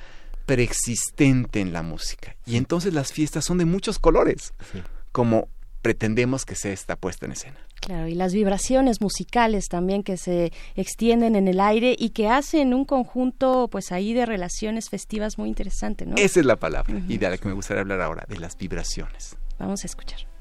preexistente 0.46 1.60
en 1.60 1.72
la 1.72 1.82
música. 1.82 2.36
Y 2.46 2.56
entonces 2.56 2.94
las 2.94 3.12
fiestas 3.12 3.44
son 3.44 3.58
de 3.58 3.64
muchos 3.64 3.98
colores, 3.98 4.52
como 5.12 5.48
pretendemos 5.84 6.46
que 6.46 6.54
sea 6.54 6.72
esta 6.72 6.96
puesta 6.96 7.26
en 7.26 7.32
escena. 7.32 7.58
Claro, 7.80 8.08
y 8.08 8.14
las 8.14 8.32
vibraciones 8.32 9.02
musicales 9.02 9.68
también 9.68 10.02
que 10.02 10.16
se 10.16 10.50
extienden 10.76 11.36
en 11.36 11.46
el 11.46 11.60
aire 11.60 11.94
y 11.96 12.10
que 12.10 12.26
hacen 12.26 12.72
un 12.72 12.86
conjunto, 12.86 13.68
pues 13.70 13.92
ahí 13.92 14.14
de 14.14 14.24
relaciones 14.24 14.88
festivas 14.88 15.36
muy 15.36 15.50
interesante, 15.50 16.06
¿no? 16.06 16.16
Esa 16.16 16.40
es 16.40 16.46
la 16.46 16.56
palabra, 16.56 16.94
y 17.06 17.18
de 17.18 17.28
la 17.28 17.36
que 17.36 17.46
me 17.46 17.54
gustaría 17.54 17.82
hablar 17.82 18.00
ahora, 18.00 18.24
de 18.26 18.38
las 18.38 18.56
vibraciones. 18.56 19.36
Vamos 19.58 19.84
a 19.84 19.86
escuchar. 19.86 20.33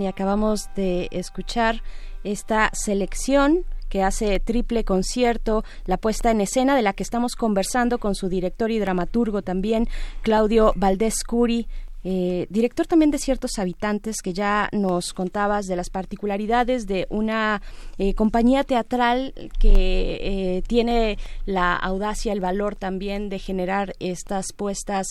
Y 0.00 0.06
acabamos 0.06 0.70
de 0.74 1.08
escuchar 1.10 1.82
esta 2.24 2.70
selección 2.72 3.64
que 3.90 4.02
hace 4.02 4.40
triple 4.40 4.84
concierto, 4.84 5.64
la 5.84 5.98
puesta 5.98 6.30
en 6.30 6.40
escena 6.40 6.74
de 6.74 6.80
la 6.80 6.94
que 6.94 7.02
estamos 7.02 7.36
conversando 7.36 7.98
con 7.98 8.14
su 8.14 8.30
director 8.30 8.70
y 8.70 8.78
dramaturgo 8.78 9.42
también, 9.42 9.86
Claudio 10.22 10.72
Valdés 10.76 11.22
Curi, 11.24 11.68
eh, 12.04 12.46
director 12.50 12.86
también 12.86 13.10
de 13.10 13.18
ciertos 13.18 13.58
habitantes 13.58 14.22
que 14.22 14.32
ya 14.32 14.68
nos 14.72 15.12
contabas 15.12 15.66
de 15.66 15.76
las 15.76 15.88
particularidades 15.88 16.86
de 16.86 17.06
una 17.10 17.62
eh, 17.98 18.14
compañía 18.14 18.64
teatral 18.64 19.32
que 19.60 20.18
eh, 20.20 20.62
tiene 20.66 21.18
la 21.46 21.76
audacia, 21.76 22.32
el 22.32 22.40
valor 22.40 22.74
también 22.74 23.28
de 23.28 23.38
generar 23.38 23.94
estas 24.00 24.52
puestas, 24.52 25.06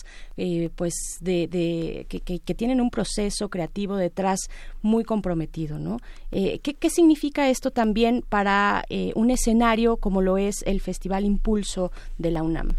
pues 0.76 0.94
de, 1.22 2.06
que, 2.10 2.56
tienen 2.56 2.82
un 2.82 2.90
proceso 2.90 3.50
creativo 3.50 3.96
detrás 3.96 4.40
muy 4.82 5.04
comprometido, 5.04 5.78
¿no? 5.78 6.00
¿qué, 6.32 6.60
¿qué, 6.60 6.90
significa 6.90 7.50
esto 7.50 7.72
también 7.72 8.24
para 8.28 8.84
un 9.16 9.30
escenario 9.30 9.98
como 9.98 10.22
lo 10.22 10.38
es 10.38 10.64
el 10.66 10.82
Festival 10.82 11.26
Impulso 11.26 11.92
de 12.18 12.32
la 12.32 12.44
UNAM? 12.44 12.70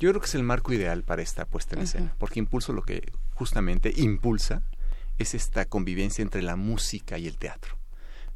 Yo 0.00 0.10
creo 0.10 0.20
que 0.20 0.26
es 0.26 0.34
el 0.34 0.42
marco 0.42 0.72
ideal 0.72 1.02
para 1.02 1.22
esta 1.22 1.44
puesta 1.44 1.76
en 1.76 1.82
escena, 1.82 2.14
porque 2.18 2.38
Impulso 2.38 2.72
lo 2.72 2.82
que 2.82 3.02
justamente 3.36 3.92
impulsa 3.96 4.62
es 5.18 5.34
esta 5.34 5.66
convivencia 5.66 6.22
entre 6.22 6.42
la 6.42 6.56
música 6.56 7.18
y 7.18 7.26
el 7.26 7.38
teatro. 7.38 7.76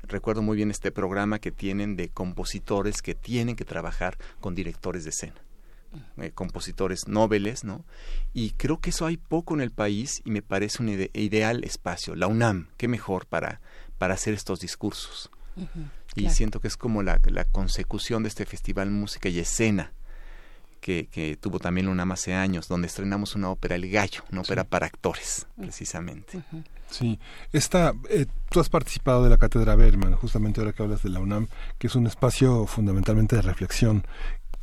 Recuerdo 0.02 0.42
muy 0.42 0.56
bien 0.56 0.70
este 0.70 0.92
programa 0.92 1.38
que 1.38 1.50
tienen 1.50 1.96
de 1.96 2.08
compositores 2.08 3.02
que 3.02 3.14
tienen 3.14 3.56
que 3.56 3.64
trabajar 3.64 4.16
con 4.40 4.54
directores 4.54 5.04
de 5.04 5.10
escena. 5.10 5.34
Eh, 6.18 6.30
compositores 6.30 7.08
nobles, 7.08 7.64
¿no? 7.64 7.84
Y 8.32 8.50
creo 8.52 8.78
que 8.78 8.90
eso 8.90 9.06
hay 9.06 9.16
poco 9.16 9.54
en 9.54 9.60
el 9.60 9.72
país 9.72 10.22
y 10.24 10.30
me 10.30 10.40
parece 10.40 10.82
un 10.82 10.88
ideal 10.88 11.64
espacio. 11.64 12.14
La 12.14 12.28
UNAM, 12.28 12.68
qué 12.76 12.86
mejor 12.86 13.26
para, 13.26 13.60
para 13.98 14.14
hacer 14.14 14.34
estos 14.34 14.60
discursos. 14.60 15.30
y 16.14 16.30
siento 16.30 16.60
que 16.60 16.68
es 16.68 16.76
como 16.76 17.02
la, 17.02 17.20
la 17.24 17.44
consecución 17.44 18.22
de 18.22 18.28
este 18.28 18.46
festival 18.46 18.90
Música 18.90 19.28
y 19.28 19.40
Escena, 19.40 19.92
que, 20.80 21.38
tuvo 21.40 21.58
también 21.58 21.88
una 21.88 22.04
hace 22.10 22.34
años, 22.34 22.68
donde 22.68 22.88
estrenamos 22.88 23.34
una 23.34 23.50
ópera 23.50 23.76
El 23.76 23.90
Gallo, 23.90 24.24
una 24.32 24.40
ópera 24.40 24.64
para 24.64 24.86
actores, 24.86 25.46
precisamente. 25.56 26.42
Sí, 26.90 27.20
esta, 27.52 27.94
eh, 28.08 28.26
tú 28.50 28.58
has 28.58 28.68
participado 28.68 29.22
de 29.22 29.30
la 29.30 29.38
Cátedra 29.38 29.76
Berman, 29.76 30.14
justamente 30.14 30.60
ahora 30.60 30.72
que 30.72 30.82
hablas 30.82 31.02
de 31.02 31.10
la 31.10 31.20
UNAM, 31.20 31.46
que 31.78 31.86
es 31.86 31.94
un 31.94 32.06
espacio 32.06 32.66
fundamentalmente 32.66 33.36
de 33.36 33.42
reflexión. 33.42 34.04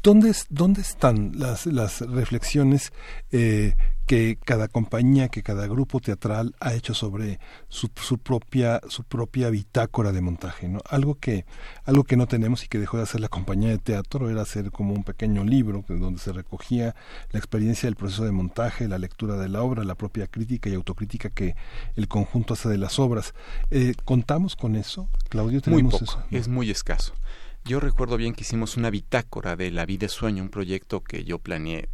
¿Dónde, 0.07 0.33
dónde 0.47 0.79
están 0.79 1.33
las, 1.37 1.65
las 1.65 1.99
reflexiones 1.99 2.93
eh, 3.33 3.73
que 4.05 4.39
cada 4.41 4.69
compañía, 4.69 5.27
que 5.27 5.43
cada 5.43 5.67
grupo 5.67 5.99
teatral 5.99 6.55
ha 6.61 6.73
hecho 6.73 6.93
sobre 6.93 7.41
su, 7.67 7.89
su, 8.01 8.17
propia 8.17 8.79
su 8.87 9.03
propia 9.03 9.49
bitácora 9.49 10.13
de 10.13 10.21
montaje, 10.21 10.69
¿no? 10.69 10.79
Algo 10.89 11.15
que 11.15 11.45
algo 11.83 12.05
que 12.05 12.15
no 12.15 12.25
tenemos 12.25 12.63
y 12.63 12.69
que 12.69 12.79
dejó 12.79 12.95
de 12.95 13.03
hacer 13.03 13.19
la 13.19 13.27
compañía 13.27 13.67
de 13.67 13.79
teatro 13.79 14.29
era 14.29 14.43
hacer 14.43 14.71
como 14.71 14.93
un 14.93 15.03
pequeño 15.03 15.43
libro 15.43 15.83
donde 15.89 16.21
se 16.21 16.31
recogía 16.31 16.95
la 17.31 17.39
experiencia 17.39 17.87
del 17.87 17.97
proceso 17.97 18.23
de 18.23 18.31
montaje, 18.31 18.87
la 18.87 18.99
lectura 18.99 19.35
de 19.35 19.49
la 19.49 19.61
obra, 19.61 19.83
la 19.83 19.95
propia 19.95 20.27
crítica 20.27 20.69
y 20.69 20.75
autocrítica 20.75 21.31
que 21.31 21.57
el 21.97 22.07
conjunto 22.07 22.53
hace 22.53 22.69
de 22.69 22.77
las 22.77 22.97
obras. 22.97 23.33
Eh, 23.71 23.93
¿Contamos 24.05 24.55
con 24.55 24.77
eso, 24.77 25.09
Claudio? 25.27 25.61
¿Tenemos 25.61 25.83
muy 25.83 25.91
poco, 25.91 26.23
Es 26.31 26.47
muy 26.47 26.71
escaso. 26.71 27.13
Yo 27.67 27.81
recuerdo 27.81 28.15
bien 28.15 28.33
que 28.33 28.43
hicimos 28.43 28.77
una 28.77 28.89
bitácora 28.89 29.57
de 29.57 29.71
La 29.71 29.85
vida 29.85 30.05
de 30.05 30.07
sueño, 30.07 30.41
un 30.41 30.47
proyecto 30.47 31.03
que 31.03 31.25
yo 31.25 31.39
planeé 31.39 31.89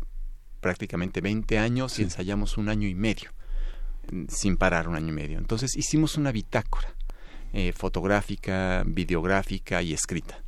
prácticamente 0.62 1.20
20 1.20 1.58
años 1.58 1.98
y 1.98 2.04
ensayamos 2.04 2.60
un 2.60 2.70
año 2.70 2.88
y 2.88 2.94
medio, 2.94 3.32
sin 4.28 4.56
parar 4.56 4.88
un 4.88 4.96
año 4.96 5.08
y 5.08 5.14
medio. 5.14 5.40
Entonces 5.40 5.76
hicimos 5.76 6.16
una 6.16 6.32
bitácora 6.32 6.94
eh, 7.54 7.74
fotográfica, 7.74 8.84
videográfica 8.86 9.82
y 9.82 9.94
escrita. 9.94 10.44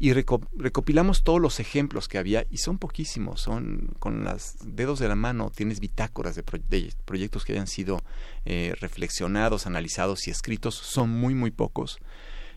Y 0.00 0.12
recopilamos 0.12 1.22
todos 1.22 1.40
los 1.40 1.60
ejemplos 1.60 2.08
que 2.08 2.18
había, 2.18 2.44
y 2.50 2.56
son 2.56 2.78
poquísimos, 2.78 3.40
son 3.40 3.94
con 4.00 4.24
los 4.24 4.56
dedos 4.64 4.98
de 4.98 5.06
la 5.06 5.14
mano, 5.14 5.52
tienes 5.54 5.78
bitácoras 5.78 6.34
de, 6.34 6.42
proyectos 6.42 7.44
que 7.44 7.52
hayan 7.52 7.68
sido 7.68 8.02
eh, 8.44 8.74
reflexionados, 8.80 9.68
analizados 9.68 10.26
y 10.26 10.32
escritos, 10.32 10.74
son 10.74 11.10
muy, 11.10 11.36
muy 11.36 11.52
pocos. 11.52 12.00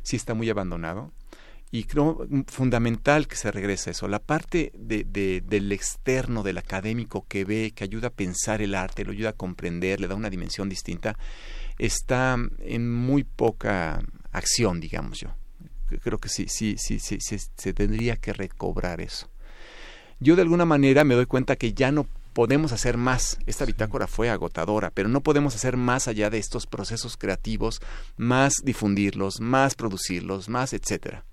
Sí 0.01 0.15
está 0.15 0.33
muy 0.33 0.49
abandonado 0.49 1.11
y 1.71 1.85
creo 1.85 2.27
fundamental 2.47 3.27
que 3.27 3.37
se 3.37 3.49
regrese 3.49 3.89
a 3.89 3.91
eso. 3.91 4.09
La 4.09 4.19
parte 4.19 4.73
de, 4.75 5.05
del 5.41 5.71
externo, 5.71 6.43
del 6.43 6.57
académico 6.57 7.25
que 7.27 7.45
ve, 7.45 7.71
que 7.73 7.85
ayuda 7.85 8.09
a 8.09 8.13
pensar 8.13 8.61
el 8.61 8.75
arte, 8.75 9.05
lo 9.05 9.13
ayuda 9.13 9.29
a 9.29 9.33
comprender, 9.33 10.01
le 10.01 10.07
da 10.09 10.15
una 10.15 10.29
dimensión 10.29 10.67
distinta, 10.67 11.17
está 11.79 12.37
en 12.59 12.93
muy 12.93 13.23
poca 13.23 14.03
acción, 14.31 14.81
digamos 14.81 15.19
yo. 15.19 15.29
Creo 16.03 16.19
que 16.19 16.29
sí, 16.29 16.47
sí, 16.47 16.75
sí, 16.77 16.99
sí, 16.99 17.19
se 17.19 17.73
tendría 17.73 18.17
que 18.17 18.33
recobrar 18.33 18.99
eso. 19.01 19.29
Yo 20.19 20.35
de 20.35 20.41
alguna 20.41 20.65
manera 20.65 21.03
me 21.03 21.15
doy 21.15 21.25
cuenta 21.25 21.55
que 21.55 21.73
ya 21.73 21.91
no 21.91 22.05
podemos 22.33 22.73
hacer 22.73 22.97
más. 22.97 23.37
Esta 23.45 23.65
bitácora 23.65 24.07
fue 24.07 24.29
agotadora, 24.29 24.91
pero 24.91 25.09
no 25.09 25.21
podemos 25.21 25.55
hacer 25.55 25.77
más 25.77 26.07
allá 26.07 26.29
de 26.29 26.37
estos 26.37 26.67
procesos 26.67 27.17
creativos, 27.17 27.81
más 28.17 28.55
difundirlos, 28.63 29.39
más 29.41 29.75
producirlos, 29.75 30.47
más 30.47 30.73
etcétera. 30.73 31.25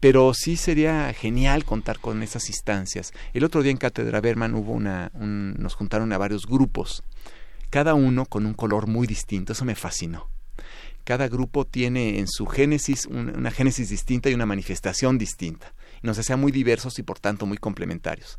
Pero 0.00 0.32
sí 0.34 0.56
sería 0.56 1.12
genial 1.12 1.64
contar 1.64 1.98
con 1.98 2.22
esas 2.22 2.48
instancias. 2.48 3.12
El 3.32 3.44
otro 3.44 3.62
día 3.62 3.72
en 3.72 3.78
Cátedra 3.78 4.20
Berman 4.20 4.54
hubo 4.54 4.72
una, 4.72 5.10
nos 5.14 5.74
juntaron 5.74 6.12
a 6.12 6.18
varios 6.18 6.46
grupos, 6.46 7.02
cada 7.70 7.94
uno 7.94 8.26
con 8.26 8.46
un 8.46 8.54
color 8.54 8.86
muy 8.86 9.06
distinto. 9.06 9.52
Eso 9.52 9.64
me 9.64 9.74
fascinó. 9.74 10.28
Cada 11.04 11.28
grupo 11.28 11.64
tiene 11.64 12.18
en 12.18 12.26
su 12.26 12.46
génesis 12.46 13.06
una 13.06 13.50
génesis 13.50 13.90
distinta 13.90 14.28
y 14.28 14.34
una 14.34 14.46
manifestación 14.46 15.18
distinta. 15.18 15.72
Y 16.02 16.06
nos 16.06 16.18
hacía 16.18 16.36
muy 16.36 16.52
diversos 16.52 16.98
y 16.98 17.02
por 17.02 17.18
tanto 17.18 17.46
muy 17.46 17.58
complementarios. 17.58 18.38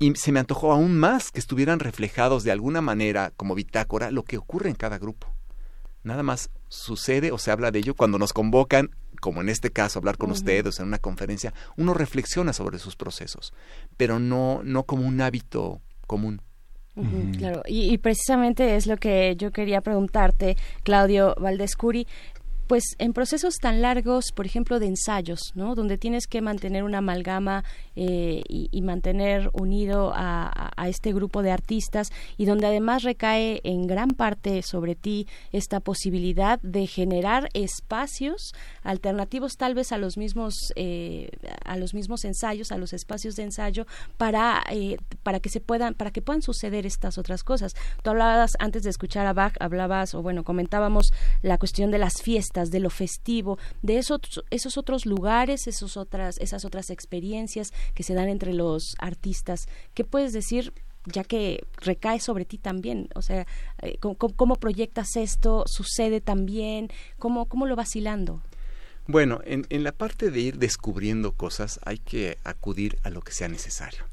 Y 0.00 0.12
se 0.16 0.32
me 0.32 0.40
antojó 0.40 0.72
aún 0.72 0.98
más 0.98 1.30
que 1.30 1.38
estuvieran 1.38 1.78
reflejados 1.78 2.42
de 2.42 2.50
alguna 2.50 2.80
manera 2.80 3.32
como 3.36 3.54
bitácora 3.54 4.10
lo 4.10 4.24
que 4.24 4.38
ocurre 4.38 4.68
en 4.68 4.74
cada 4.74 4.98
grupo. 4.98 5.32
Nada 6.02 6.22
más 6.22 6.50
sucede 6.68 7.30
o 7.30 7.38
se 7.38 7.50
habla 7.50 7.70
de 7.70 7.78
ello 7.78 7.94
cuando 7.94 8.18
nos 8.18 8.32
convocan, 8.32 8.90
como 9.24 9.40
en 9.40 9.48
este 9.48 9.70
caso, 9.70 9.98
hablar 9.98 10.18
con 10.18 10.30
ustedes 10.30 10.78
en 10.80 10.86
una 10.88 10.98
conferencia, 10.98 11.54
uno 11.78 11.94
reflexiona 11.94 12.52
sobre 12.52 12.78
sus 12.78 12.94
procesos, 12.94 13.54
pero 13.96 14.18
no, 14.18 14.60
no 14.64 14.82
como 14.82 15.08
un 15.08 15.18
hábito 15.22 15.80
común. 16.06 16.42
Claro, 17.38 17.62
y, 17.66 17.90
y, 17.90 17.96
precisamente 17.96 18.76
es 18.76 18.86
lo 18.86 18.98
que 18.98 19.34
yo 19.36 19.50
quería 19.50 19.80
preguntarte, 19.80 20.58
Claudio 20.82 21.34
Valdescuri 21.40 22.06
pues 22.66 22.84
en 22.98 23.12
procesos 23.12 23.56
tan 23.56 23.82
largos, 23.82 24.26
por 24.34 24.46
ejemplo, 24.46 24.78
de 24.78 24.86
ensayos, 24.86 25.52
¿no? 25.54 25.74
Donde 25.74 25.98
tienes 25.98 26.26
que 26.26 26.40
mantener 26.40 26.84
una 26.84 26.98
amalgama 26.98 27.64
eh, 27.96 28.42
y, 28.48 28.82
mantener 28.82 29.50
unido 29.54 30.12
a, 30.14 30.72
este 30.86 31.12
grupo 31.14 31.42
de 31.42 31.50
artistas 31.50 32.10
y 32.36 32.44
donde 32.44 32.66
además 32.66 33.02
recae 33.02 33.60
en 33.64 33.86
gran 33.86 34.10
parte 34.10 34.62
sobre 34.62 34.94
ti 34.94 35.26
esta 35.52 35.80
posibilidad 35.80 36.60
de 36.60 36.86
generar 36.86 37.48
espacios 37.54 38.52
alternativos 38.82 39.56
tal 39.56 39.74
vez 39.74 39.92
a 39.92 39.98
los 39.98 40.18
mismos 40.18 40.54
eh, 40.76 41.30
a 41.64 41.76
los 41.78 41.94
mismos 41.94 42.26
ensayos, 42.26 42.72
a 42.72 42.76
los 42.76 42.92
espacios 42.92 43.36
de 43.36 43.44
ensayo 43.44 43.86
para 44.18 44.62
eh, 44.70 44.98
para 45.22 45.40
que 45.40 45.48
se 45.48 45.60
puedan 45.60 45.94
para 45.94 46.10
que 46.10 46.20
puedan 46.20 46.42
suceder 46.42 46.84
estas 46.84 47.16
otras 47.16 47.42
cosas. 47.42 47.72
Tú 48.02 48.10
hablabas 48.10 48.52
antes 48.58 48.82
de 48.82 48.90
escuchar 48.90 49.26
a 49.26 49.32
Bach, 49.32 49.54
hablabas 49.60 50.14
o 50.14 50.20
bueno 50.20 50.44
comentábamos 50.44 51.12
la 51.40 51.56
cuestión 51.56 51.90
de 51.90 51.98
las 51.98 52.20
fiestas 52.20 52.53
de 52.54 52.80
lo 52.80 52.90
festivo, 52.90 53.58
de 53.82 53.98
esos, 53.98 54.20
esos 54.50 54.78
otros 54.78 55.06
lugares, 55.06 55.66
esos 55.66 55.96
otras, 55.96 56.38
esas 56.38 56.64
otras 56.64 56.90
experiencias 56.90 57.72
que 57.94 58.02
se 58.02 58.14
dan 58.14 58.28
entre 58.28 58.54
los 58.54 58.94
artistas. 58.98 59.66
¿Qué 59.94 60.04
puedes 60.04 60.32
decir 60.32 60.72
ya 61.06 61.24
que 61.24 61.66
recae 61.82 62.18
sobre 62.18 62.44
ti 62.46 62.56
también, 62.56 63.08
o 63.14 63.20
sea, 63.20 63.46
eh, 63.82 63.98
¿cómo, 63.98 64.56
proyectas 64.56 65.16
esto? 65.16 65.64
¿Sucede 65.66 66.22
también? 66.22 66.88
¿Cómo, 67.18 67.46
cómo 67.46 67.66
lo 67.66 67.76
vacilando? 67.76 68.40
Bueno, 69.06 69.40
en, 69.44 69.66
en, 69.68 69.84
la 69.84 69.92
parte 69.92 70.30
de 70.30 70.40
ir 70.40 70.56
descubriendo 70.56 71.32
cosas 71.32 71.78
hay 71.84 71.98
que 71.98 72.38
acudir 72.42 72.96
a 73.02 73.10
lo 73.10 73.20
que 73.20 73.32
sea 73.32 73.48
necesario. 73.48 74.04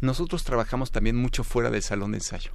Nosotros 0.00 0.42
trabajamos 0.42 0.90
también 0.90 1.16
mucho 1.16 1.44
fuera 1.44 1.70
del 1.70 1.82
salón 1.82 2.12
de 2.12 2.18
ensayo. 2.18 2.52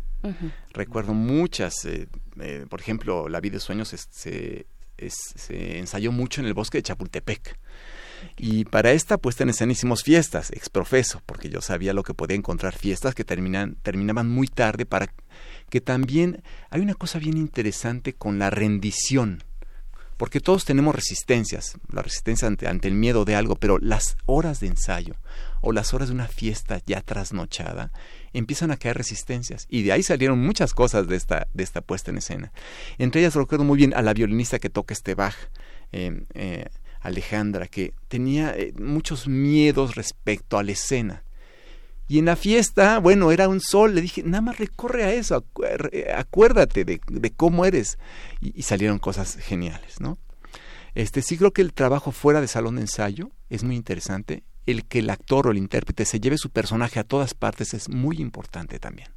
Recuerdo 0.71 1.13
muchas, 1.13 1.83
eh, 1.85 2.07
eh, 2.39 2.65
por 2.69 2.79
ejemplo, 2.79 3.27
La 3.27 3.41
vida 3.41 3.55
de 3.55 3.59
sueños 3.59 3.89
se, 3.89 3.97
se 3.97 4.65
ensayó 4.97 6.11
mucho 6.11 6.41
en 6.41 6.47
el 6.47 6.53
bosque 6.53 6.79
de 6.79 6.83
Chapultepec. 6.83 7.57
Y 8.37 8.65
para 8.65 8.91
esta 8.91 9.17
puesta 9.17 9.43
en 9.43 9.49
escena 9.49 9.73
hicimos 9.73 10.03
fiestas, 10.03 10.51
exprofeso, 10.51 11.21
porque 11.25 11.49
yo 11.49 11.61
sabía 11.61 11.93
lo 11.93 12.03
que 12.03 12.13
podía 12.13 12.37
encontrar, 12.37 12.73
fiestas 12.73 13.15
que 13.15 13.25
terminan, 13.25 13.75
terminaban 13.81 14.29
muy 14.29 14.47
tarde 14.47 14.85
para 14.85 15.13
que 15.69 15.81
también 15.81 16.43
hay 16.69 16.81
una 16.81 16.93
cosa 16.93 17.19
bien 17.19 17.37
interesante 17.37 18.13
con 18.13 18.39
la 18.39 18.49
rendición. 18.49 19.43
porque 20.15 20.39
todos 20.39 20.63
tenemos 20.63 20.95
resistencias, 20.95 21.75
la 21.91 22.01
resistencia 22.01 22.47
ante, 22.47 22.87
el 22.87 22.93
miedo 22.93 23.25
de 23.25 23.35
algo, 23.35 23.55
pero 23.55 23.77
las 23.79 24.15
horas 24.25 24.61
de 24.61 24.67
ensayo 24.67 25.15
o 25.59 25.73
las 25.73 25.93
horas 25.93 26.07
de 26.07 26.13
una 26.13 26.27
fiesta 26.27 26.79
ya 26.85 27.01
trasnochada 27.01 27.91
empiezan 28.33 28.71
a 28.71 28.77
caer 28.77 28.97
resistencias 28.97 29.65
y 29.69 29.83
de 29.83 29.91
ahí 29.91 30.03
salieron 30.03 30.39
muchas 30.39 30.73
cosas 30.73 31.07
de 31.07 31.15
esta, 31.15 31.47
de 31.53 31.63
esta 31.63 31.81
puesta 31.81 32.11
en 32.11 32.17
escena. 32.17 32.51
Entre 32.97 33.21
ellas 33.21 33.35
recuerdo 33.35 33.63
muy 33.63 33.77
bien 33.77 33.93
a 33.93 34.01
la 34.01 34.13
violinista 34.13 34.59
que 34.59 34.69
toca 34.69 34.93
este 34.93 35.15
Bach, 35.15 35.35
eh, 35.91 36.25
eh, 36.33 36.65
Alejandra, 37.01 37.67
que 37.67 37.93
tenía 38.07 38.55
eh, 38.55 38.73
muchos 38.79 39.27
miedos 39.27 39.95
respecto 39.95 40.57
a 40.57 40.63
la 40.63 40.71
escena. 40.71 41.23
Y 42.07 42.19
en 42.19 42.25
la 42.25 42.35
fiesta, 42.35 42.99
bueno, 42.99 43.31
era 43.31 43.47
un 43.47 43.61
sol, 43.61 43.95
le 43.95 44.01
dije, 44.01 44.23
nada 44.23 44.41
más 44.41 44.57
recorre 44.57 45.03
a 45.03 45.13
eso, 45.13 45.45
acuérdate 46.15 46.83
de, 46.83 46.99
de 47.07 47.31
cómo 47.31 47.65
eres. 47.65 47.97
Y, 48.41 48.59
y, 48.59 48.63
salieron 48.63 48.99
cosas 48.99 49.37
geniales, 49.37 50.01
¿no? 50.01 50.17
Este, 50.95 51.21
sí 51.21 51.37
creo 51.37 51.51
que 51.53 51.61
el 51.61 51.73
trabajo 51.73 52.11
fuera 52.11 52.41
de 52.41 52.47
salón 52.47 52.75
de 52.75 52.81
ensayo 52.81 53.31
es 53.49 53.63
muy 53.63 53.75
interesante 53.75 54.43
el 54.65 54.85
que 54.85 54.99
el 54.99 55.09
actor 55.09 55.47
o 55.47 55.51
el 55.51 55.57
intérprete 55.57 56.05
se 56.05 56.19
lleve 56.19 56.37
su 56.37 56.49
personaje 56.49 56.99
a 56.99 57.03
todas 57.03 57.33
partes 57.33 57.73
es 57.73 57.89
muy 57.89 58.17
importante 58.17 58.79
también. 58.79 59.09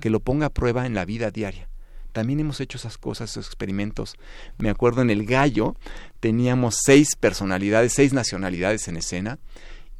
Que 0.00 0.10
lo 0.10 0.20
ponga 0.20 0.46
a 0.46 0.50
prueba 0.50 0.86
en 0.86 0.94
la 0.94 1.04
vida 1.04 1.30
diaria. 1.30 1.68
También 2.12 2.38
hemos 2.38 2.60
hecho 2.60 2.78
esas 2.78 2.96
cosas, 2.96 3.30
esos 3.30 3.46
experimentos. 3.46 4.14
Me 4.56 4.70
acuerdo 4.70 5.02
en 5.02 5.10
El 5.10 5.26
Gallo 5.26 5.74
teníamos 6.20 6.76
seis 6.84 7.16
personalidades, 7.16 7.92
seis 7.92 8.12
nacionalidades 8.12 8.86
en 8.86 8.96
escena 8.96 9.38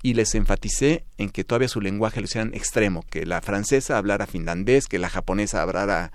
y 0.01 0.15
les 0.15 0.35
enfaticé 0.35 1.07
en 1.19 1.31
que 1.31 1.45
todavía 1.45 1.67
su 1.67 1.81
lenguaje 1.81 2.21
lo 2.21 2.27
hicieran 2.27 2.55
extremo, 2.55 3.05
que 3.11 3.27
la 3.27 3.41
francesa 3.41 3.99
hablara 3.99 4.27
finlandés, 4.27 4.87
que 4.87 4.99
la 4.99 5.09
japonesa 5.09 5.63
hablara 5.63 6.13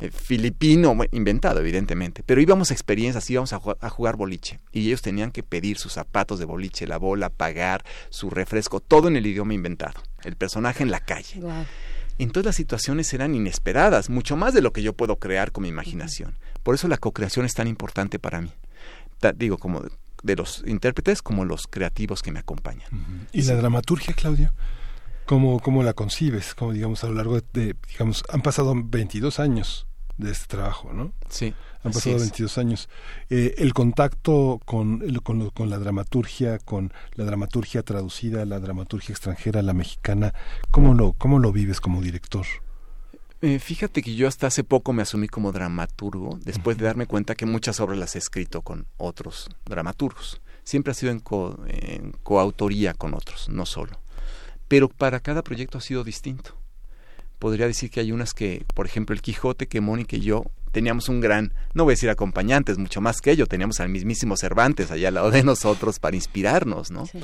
eh, 0.00 0.10
filipino, 0.10 0.96
inventado 1.12 1.60
evidentemente, 1.60 2.22
pero 2.24 2.40
íbamos 2.40 2.70
a 2.70 2.74
experiencias, 2.74 3.28
íbamos 3.28 3.52
a, 3.52 3.60
a, 3.80 3.90
jugar 3.90 4.16
boliche 4.16 4.60
y 4.72 4.86
ellos 4.86 5.02
tenían 5.02 5.30
que 5.30 5.42
pedir 5.42 5.76
sus 5.76 5.92
zapatos 5.92 6.38
de 6.38 6.46
boliche, 6.46 6.86
la 6.86 6.96
bola, 6.96 7.28
pagar 7.28 7.84
su 8.08 8.30
refresco, 8.30 8.80
todo 8.80 9.08
en 9.08 9.16
el 9.16 9.26
idioma 9.26 9.54
inventado, 9.54 10.00
el 10.24 10.36
personaje 10.36 10.82
en 10.82 10.90
la 10.90 11.00
calle. 11.00 11.40
Wow. 11.40 11.66
Entonces 12.18 12.46
las 12.46 12.56
situaciones 12.56 13.12
eran 13.14 13.34
inesperadas, 13.34 14.10
mucho 14.10 14.36
más 14.36 14.54
de 14.54 14.60
lo 14.60 14.72
que 14.72 14.82
yo 14.82 14.92
puedo 14.92 15.16
crear 15.16 15.52
con 15.52 15.62
mi 15.62 15.68
imaginación. 15.68 16.34
Por 16.62 16.74
eso 16.74 16.86
la 16.88 16.98
co-creación 16.98 17.46
es 17.46 17.54
tan 17.54 17.66
importante 17.66 18.18
para 18.18 18.40
mí. 18.40 18.52
Ta, 19.18 19.32
digo, 19.32 19.58
como 19.58 19.80
de, 19.80 19.90
de, 20.22 20.36
los 20.36 20.62
intérpretes 20.66 21.22
como 21.22 21.44
los 21.44 21.66
creativos 21.66 22.22
que 22.22 22.32
me 22.32 22.38
acompañan. 22.38 22.88
Uh 22.92 22.96
-huh. 22.96 23.26
¿Y 23.32 23.42
sí. 23.42 23.48
la 23.48 23.56
dramaturgia, 23.56 24.12
Claudio? 24.14 24.52
¿Cómo, 25.24 25.60
¿Cómo 25.60 25.82
la 25.82 25.94
concibes? 25.94 26.54
Como 26.54 26.72
digamos 26.72 27.04
a 27.04 27.08
lo 27.08 27.14
largo 27.14 27.40
de, 27.40 27.44
de, 27.52 27.76
digamos, 27.88 28.22
han 28.28 28.42
pasado 28.42 28.74
22 28.76 29.40
años 29.40 29.86
de 30.20 30.32
este 30.32 30.46
trabajo, 30.46 30.92
¿no? 30.92 31.12
Sí. 31.28 31.54
Han 31.82 31.92
pasado 31.92 32.18
22 32.18 32.58
años. 32.58 32.88
Eh, 33.30 33.54
el 33.58 33.72
contacto 33.72 34.60
con, 34.64 35.00
con, 35.22 35.50
con, 35.50 35.70
la 35.70 35.78
dramaturgia, 35.78 36.58
con 36.58 36.92
la 37.14 37.24
dramaturgia 37.24 37.82
traducida, 37.82 38.44
la 38.44 38.60
dramaturgia 38.60 39.12
extranjera, 39.12 39.62
la 39.62 39.72
mexicana, 39.72 40.34
¿cómo 40.70 40.94
lo, 40.94 41.12
cómo 41.14 41.38
lo 41.38 41.52
vives 41.52 41.80
como 41.80 42.02
director? 42.02 42.46
Eh, 43.42 43.58
fíjate 43.58 44.02
que 44.02 44.14
yo 44.14 44.28
hasta 44.28 44.46
hace 44.46 44.64
poco 44.64 44.92
me 44.92 45.02
asumí 45.02 45.26
como 45.26 45.52
dramaturgo, 45.52 46.38
después 46.44 46.76
de 46.76 46.84
darme 46.84 47.06
cuenta 47.06 47.34
que 47.34 47.46
muchas 47.46 47.80
obras 47.80 47.98
las 47.98 48.14
he 48.14 48.18
escrito 48.18 48.60
con 48.60 48.86
otros 48.98 49.48
dramaturgos. 49.64 50.42
Siempre 50.62 50.90
ha 50.90 50.94
sido 50.94 51.12
en, 51.12 51.20
co, 51.20 51.58
en 51.66 52.12
coautoría 52.22 52.92
con 52.92 53.14
otros, 53.14 53.48
no 53.48 53.64
solo. 53.64 53.98
Pero 54.68 54.90
para 54.90 55.20
cada 55.20 55.42
proyecto 55.42 55.78
ha 55.78 55.80
sido 55.80 56.04
distinto 56.04 56.59
podría 57.40 57.66
decir 57.66 57.90
que 57.90 57.98
hay 57.98 58.12
unas 58.12 58.34
que, 58.34 58.64
por 58.74 58.86
ejemplo, 58.86 59.14
el 59.14 59.22
Quijote, 59.22 59.66
que 59.66 59.80
Mónica 59.80 60.16
y 60.16 60.20
yo 60.20 60.44
teníamos 60.70 61.08
un 61.08 61.20
gran, 61.20 61.52
no 61.74 61.82
voy 61.82 61.92
a 61.92 61.94
decir 61.94 62.10
acompañantes, 62.10 62.78
mucho 62.78 63.00
más 63.00 63.20
que 63.20 63.32
ello, 63.32 63.46
teníamos 63.46 63.80
al 63.80 63.88
mismísimo 63.88 64.36
Cervantes 64.36 64.92
allá 64.92 65.08
al 65.08 65.14
lado 65.14 65.30
de 65.32 65.42
nosotros 65.44 65.98
para 65.98 66.14
inspirarnos, 66.14 66.92
¿no? 66.92 67.06
Sí. 67.06 67.18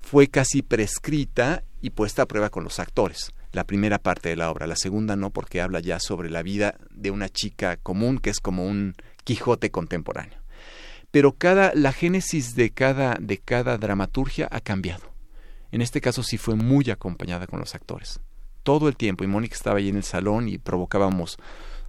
Fue 0.00 0.28
casi 0.28 0.62
prescrita 0.62 1.64
y 1.80 1.90
puesta 1.90 2.22
a 2.22 2.26
prueba 2.26 2.50
con 2.50 2.62
los 2.62 2.78
actores, 2.78 3.32
la 3.50 3.64
primera 3.64 3.98
parte 3.98 4.28
de 4.28 4.36
la 4.36 4.50
obra, 4.50 4.68
la 4.68 4.76
segunda 4.76 5.16
no, 5.16 5.30
porque 5.30 5.60
habla 5.60 5.80
ya 5.80 5.98
sobre 5.98 6.30
la 6.30 6.42
vida 6.42 6.76
de 6.90 7.10
una 7.10 7.28
chica 7.28 7.76
común 7.76 8.18
que 8.18 8.30
es 8.30 8.38
como 8.38 8.66
un 8.66 8.94
Quijote 9.24 9.70
contemporáneo. 9.70 10.38
Pero 11.10 11.32
cada, 11.32 11.72
la 11.74 11.92
génesis 11.92 12.54
de 12.54 12.70
cada, 12.70 13.16
de 13.20 13.38
cada 13.38 13.78
dramaturgia 13.78 14.48
ha 14.50 14.60
cambiado. 14.60 15.12
En 15.70 15.80
este 15.80 16.00
caso 16.00 16.22
sí 16.22 16.38
fue 16.38 16.56
muy 16.56 16.90
acompañada 16.90 17.46
con 17.46 17.58
los 17.58 17.74
actores 17.74 18.20
todo 18.62 18.88
el 18.88 18.96
tiempo 18.96 19.24
y 19.24 19.26
Mónica 19.26 19.54
estaba 19.54 19.78
ahí 19.78 19.88
en 19.88 19.96
el 19.96 20.04
salón 20.04 20.48
y 20.48 20.58
provocábamos 20.58 21.38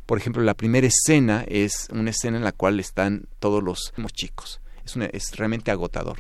por 0.06 0.18
ejemplo 0.18 0.44
la 0.44 0.54
primera 0.54 0.88
escena 0.88 1.46
es 1.48 1.88
una 1.92 2.10
escena 2.10 2.38
en 2.38 2.44
la 2.44 2.52
cual 2.52 2.80
están 2.80 3.28
todos 3.40 3.64
los 3.64 3.94
chicos 4.14 4.62
es, 4.86 4.96
una, 4.96 5.06
es 5.06 5.36
realmente 5.38 5.72
agotador 5.72 6.20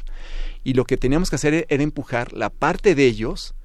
y 0.64 0.74
lo 0.74 0.86
que 0.86 0.98
teníamos 0.98 1.30
que 1.30 1.36
hacer 1.36 1.66
era 1.68 1.84
empujar 1.84 2.34
la 2.34 2.50
parte 2.50 2.96
de 2.96 3.06
ellos 3.06 3.56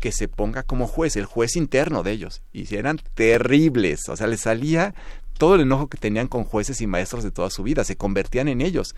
que 0.00 0.12
se 0.12 0.28
ponga 0.28 0.62
como 0.62 0.86
juez, 0.86 1.16
el 1.16 1.24
juez 1.24 1.56
interno 1.56 2.02
de 2.02 2.12
ellos. 2.12 2.42
Y 2.52 2.74
eran 2.74 3.00
terribles, 3.14 4.08
o 4.08 4.16
sea, 4.16 4.26
les 4.26 4.40
salía 4.40 4.94
todo 5.38 5.54
el 5.54 5.62
enojo 5.62 5.88
que 5.88 5.98
tenían 5.98 6.28
con 6.28 6.44
jueces 6.44 6.80
y 6.80 6.86
maestros 6.86 7.24
de 7.24 7.30
toda 7.30 7.50
su 7.50 7.62
vida, 7.62 7.84
se 7.84 7.96
convertían 7.96 8.48
en 8.48 8.60
ellos. 8.60 8.94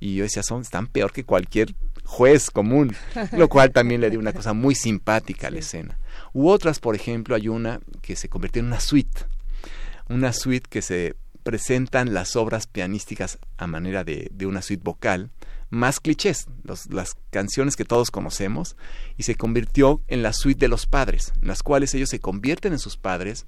Y 0.00 0.16
yo 0.16 0.22
decía, 0.22 0.42
son 0.42 0.62
tan 0.64 0.86
peor 0.86 1.12
que 1.12 1.24
cualquier 1.24 1.74
juez 2.08 2.50
común, 2.50 2.96
lo 3.32 3.48
cual 3.50 3.70
también 3.70 4.00
le 4.00 4.08
dio 4.08 4.18
una 4.18 4.32
cosa 4.32 4.54
muy 4.54 4.74
simpática 4.74 5.48
a 5.48 5.50
la 5.50 5.58
escena. 5.58 5.98
U 6.32 6.48
otras, 6.48 6.80
por 6.80 6.94
ejemplo, 6.94 7.36
hay 7.36 7.48
una 7.48 7.80
que 8.00 8.16
se 8.16 8.30
convirtió 8.30 8.60
en 8.60 8.66
una 8.66 8.80
suite, 8.80 9.26
una 10.08 10.32
suite 10.32 10.66
que 10.70 10.80
se 10.80 11.16
presentan 11.42 12.14
las 12.14 12.34
obras 12.34 12.66
pianísticas 12.66 13.38
a 13.58 13.66
manera 13.66 14.04
de, 14.04 14.30
de 14.32 14.46
una 14.46 14.62
suite 14.62 14.82
vocal, 14.82 15.30
más 15.68 16.00
clichés, 16.00 16.46
los, 16.64 16.90
las 16.90 17.14
canciones 17.28 17.76
que 17.76 17.84
todos 17.84 18.10
conocemos, 18.10 18.76
y 19.18 19.24
se 19.24 19.34
convirtió 19.34 20.00
en 20.08 20.22
la 20.22 20.32
suite 20.32 20.60
de 20.60 20.68
los 20.68 20.86
padres, 20.86 21.34
en 21.42 21.48
las 21.48 21.62
cuales 21.62 21.92
ellos 21.92 22.08
se 22.08 22.20
convierten 22.20 22.72
en 22.72 22.78
sus 22.78 22.96
padres 22.96 23.46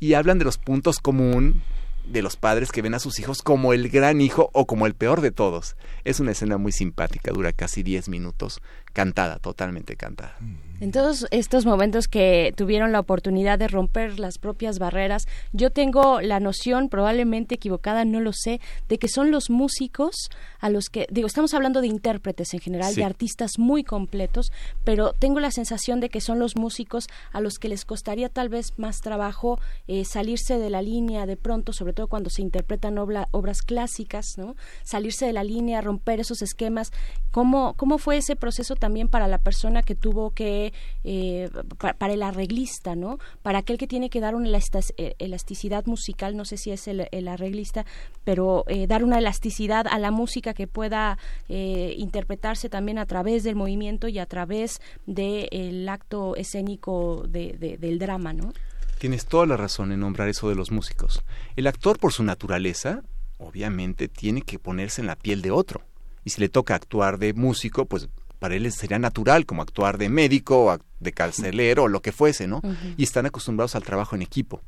y 0.00 0.14
hablan 0.14 0.40
de 0.40 0.44
los 0.44 0.58
puntos 0.58 0.98
común 0.98 1.62
de 2.04 2.22
los 2.22 2.36
padres 2.36 2.72
que 2.72 2.82
ven 2.82 2.94
a 2.94 2.98
sus 2.98 3.18
hijos 3.18 3.42
como 3.42 3.72
el 3.72 3.88
gran 3.88 4.20
hijo 4.20 4.50
o 4.52 4.66
como 4.66 4.86
el 4.86 4.94
peor 4.94 5.20
de 5.20 5.30
todos. 5.30 5.76
Es 6.04 6.20
una 6.20 6.32
escena 6.32 6.58
muy 6.58 6.72
simpática, 6.72 7.32
dura 7.32 7.52
casi 7.52 7.82
10 7.82 8.08
minutos, 8.08 8.60
cantada, 8.92 9.38
totalmente 9.38 9.96
cantada. 9.96 10.36
En 10.80 10.90
todos 10.90 11.26
estos 11.30 11.66
momentos 11.66 12.08
que 12.08 12.52
tuvieron 12.56 12.90
la 12.90 12.98
oportunidad 12.98 13.60
de 13.60 13.68
romper 13.68 14.18
las 14.18 14.38
propias 14.38 14.80
barreras, 14.80 15.26
yo 15.52 15.70
tengo 15.70 16.20
la 16.20 16.40
noción, 16.40 16.88
probablemente 16.88 17.54
equivocada, 17.54 18.04
no 18.04 18.20
lo 18.20 18.32
sé, 18.32 18.60
de 18.88 18.98
que 18.98 19.06
son 19.06 19.30
los 19.30 19.50
músicos 19.50 20.30
a 20.58 20.70
los 20.70 20.88
que, 20.88 21.06
digo, 21.10 21.28
estamos 21.28 21.54
hablando 21.54 21.80
de 21.80 21.86
intérpretes 21.86 22.54
en 22.54 22.60
general, 22.60 22.92
sí. 22.92 23.00
de 23.00 23.04
artistas 23.04 23.52
muy 23.56 23.84
completos, 23.84 24.50
pero 24.82 25.12
tengo 25.12 25.38
la 25.38 25.52
sensación 25.52 26.00
de 26.00 26.08
que 26.08 26.20
son 26.20 26.40
los 26.40 26.56
músicos 26.56 27.06
a 27.32 27.40
los 27.40 27.58
que 27.58 27.68
les 27.68 27.84
costaría 27.84 28.28
tal 28.28 28.48
vez 28.48 28.72
más 28.76 29.00
trabajo 29.00 29.60
eh, 29.86 30.04
salirse 30.04 30.58
de 30.58 30.70
la 30.70 30.82
línea 30.82 31.24
de 31.24 31.36
pronto, 31.36 31.72
sobre 31.72 31.92
todo 31.92 32.08
cuando 32.08 32.30
se 32.30 32.42
interpretan 32.42 32.98
obra, 32.98 33.28
obras 33.30 33.62
clásicas, 33.62 34.38
¿no? 34.38 34.56
Salirse 34.82 35.24
de 35.24 35.32
la 35.32 35.44
línea, 35.44 35.80
romper 35.80 36.18
esos 36.18 36.42
esquemas. 36.42 36.90
¿Cómo, 37.30 37.74
cómo 37.76 37.98
fue 37.98 38.16
ese 38.16 38.34
proceso 38.34 38.74
también 38.74 39.08
para 39.08 39.28
la 39.28 39.38
persona 39.38 39.82
que 39.82 39.94
tuvo 39.94 40.30
que 40.30 40.63
eh, 41.04 41.50
para, 41.98 42.14
el 42.14 42.22
arreglista, 42.22 42.94
¿no? 42.94 43.18
Para 43.42 43.58
aquel 43.58 43.78
que 43.78 43.86
tiene 43.86 44.10
que 44.10 44.20
dar 44.20 44.34
una 44.34 44.48
eh, 44.96 45.14
elasticidad 45.18 45.86
musical, 45.86 46.36
no 46.36 46.44
sé 46.44 46.56
si 46.56 46.70
es 46.70 46.88
el, 46.88 47.28
arreglista, 47.28 47.84
pero 48.24 48.64
eh, 48.68 48.86
dar 48.86 49.04
una 49.04 49.18
elasticidad 49.18 49.86
a 49.88 49.98
la 49.98 50.10
música 50.10 50.54
que 50.54 50.66
pueda 50.66 51.18
interpretarse 51.48 52.68
también 52.68 52.98
a 52.98 53.06
través 53.06 53.44
del 53.44 53.56
movimiento 53.56 54.08
y 54.08 54.18
a 54.18 54.26
través 54.26 54.80
del 55.06 55.48
de 55.50 55.86
acto 55.88 56.36
escénico 56.36 57.24
de, 57.28 57.56
de, 57.58 57.76
del 57.76 57.98
drama, 57.98 58.32
¿no? 58.32 58.52
Tienes 58.98 59.26
toda 59.26 59.46
la 59.46 59.56
razón 59.56 59.92
en 59.92 60.00
nombrar 60.00 60.28
eso 60.28 60.48
de 60.48 60.54
los 60.54 60.70
músicos. 60.70 61.22
El 61.56 61.66
actor, 61.66 61.98
por 61.98 62.12
su 62.12 62.22
naturaleza, 62.24 63.02
obviamente 63.38 64.08
tiene 64.08 64.42
que 64.42 64.58
ponerse 64.58 65.00
en 65.00 65.06
la 65.06 65.16
piel 65.16 65.42
de 65.42 65.50
otro. 65.50 65.82
Y 66.24 66.30
si 66.30 66.40
le 66.40 66.48
toca 66.48 66.74
actuar 66.74 67.18
de 67.18 67.34
músico, 67.34 67.84
pues 67.84 68.08
para 68.44 68.56
él 68.56 68.70
sería 68.72 68.98
natural 68.98 69.46
como 69.46 69.62
actuar 69.62 69.96
de 69.96 70.10
médico 70.10 70.78
de 71.00 71.12
carcelero 71.12 71.84
o 71.84 71.88
lo 71.88 72.02
que 72.02 72.12
fuese, 72.12 72.46
¿no? 72.46 72.58
Uh 72.58 72.72
-huh. 72.72 72.94
Y 72.98 73.02
están 73.02 73.24
acostumbrados 73.24 73.74
al 73.74 73.84
trabajo 73.84 74.16
en 74.16 74.20
equipo. 74.20 74.60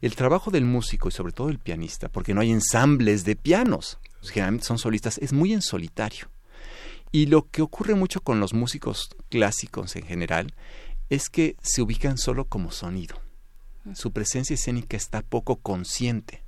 El 0.00 0.14
trabajo 0.14 0.52
del 0.52 0.64
músico 0.64 1.08
y 1.08 1.10
sobre 1.10 1.32
todo 1.32 1.48
el 1.48 1.58
pianista, 1.58 2.08
porque 2.08 2.34
no 2.34 2.40
hay 2.40 2.52
ensambles 2.52 3.24
de 3.24 3.34
pianos, 3.34 3.98
generalmente 4.22 4.64
son 4.64 4.78
solistas, 4.78 5.18
es 5.18 5.32
muy 5.32 5.52
en 5.52 5.60
solitario. 5.60 6.28
Y 7.10 7.26
lo 7.26 7.50
que 7.50 7.62
ocurre 7.62 7.96
mucho 7.96 8.20
con 8.20 8.38
los 8.38 8.54
músicos 8.54 9.08
clásicos 9.28 9.96
en 9.96 10.06
general 10.06 10.54
es 11.10 11.28
que 11.28 11.56
se 11.60 11.82
ubican 11.82 12.18
solo 12.18 12.44
como 12.44 12.70
sonido. 12.70 13.20
Su 13.94 14.12
presencia 14.12 14.54
escénica 14.54 14.96
está 14.96 15.20
poco 15.22 15.56
consciente. 15.56 16.44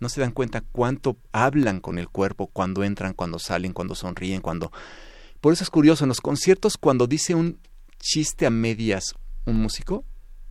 No 0.00 0.08
se 0.08 0.20
dan 0.20 0.32
cuenta 0.32 0.62
cuánto 0.62 1.16
hablan 1.30 1.78
con 1.78 1.96
el 1.96 2.08
cuerpo 2.08 2.48
cuando 2.48 2.82
entran, 2.82 3.14
cuando 3.14 3.38
salen, 3.38 3.72
cuando 3.72 3.94
sonríen, 3.94 4.40
cuando 4.40 4.72
por 5.40 5.52
eso 5.52 5.64
es 5.64 5.70
curioso, 5.70 6.04
en 6.04 6.08
los 6.08 6.20
conciertos 6.20 6.76
cuando 6.76 7.06
dice 7.06 7.34
un 7.34 7.58
chiste 7.98 8.46
a 8.46 8.50
medias 8.50 9.14
un 9.44 9.56
músico, 9.56 10.04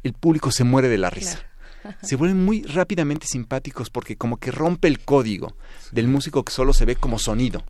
el 0.03 0.14
público 0.14 0.51
se 0.51 0.64
muere 0.64 0.88
de 0.88 0.98
la 0.98 1.09
risa. 1.09 1.40
Claro. 1.82 1.98
se 2.01 2.16
vuelven 2.16 2.43
muy 2.43 2.64
rápidamente 2.64 3.27
simpáticos 3.27 3.90
porque 3.90 4.17
como 4.17 4.38
que 4.38 4.51
rompe 4.51 4.88
el 4.88 4.99
código 4.99 5.56
del 5.91 6.07
músico 6.07 6.43
que 6.43 6.51
solo 6.51 6.74
se 6.74 6.85
ve 6.85 6.95
como 6.95 7.19
sonido. 7.19 7.64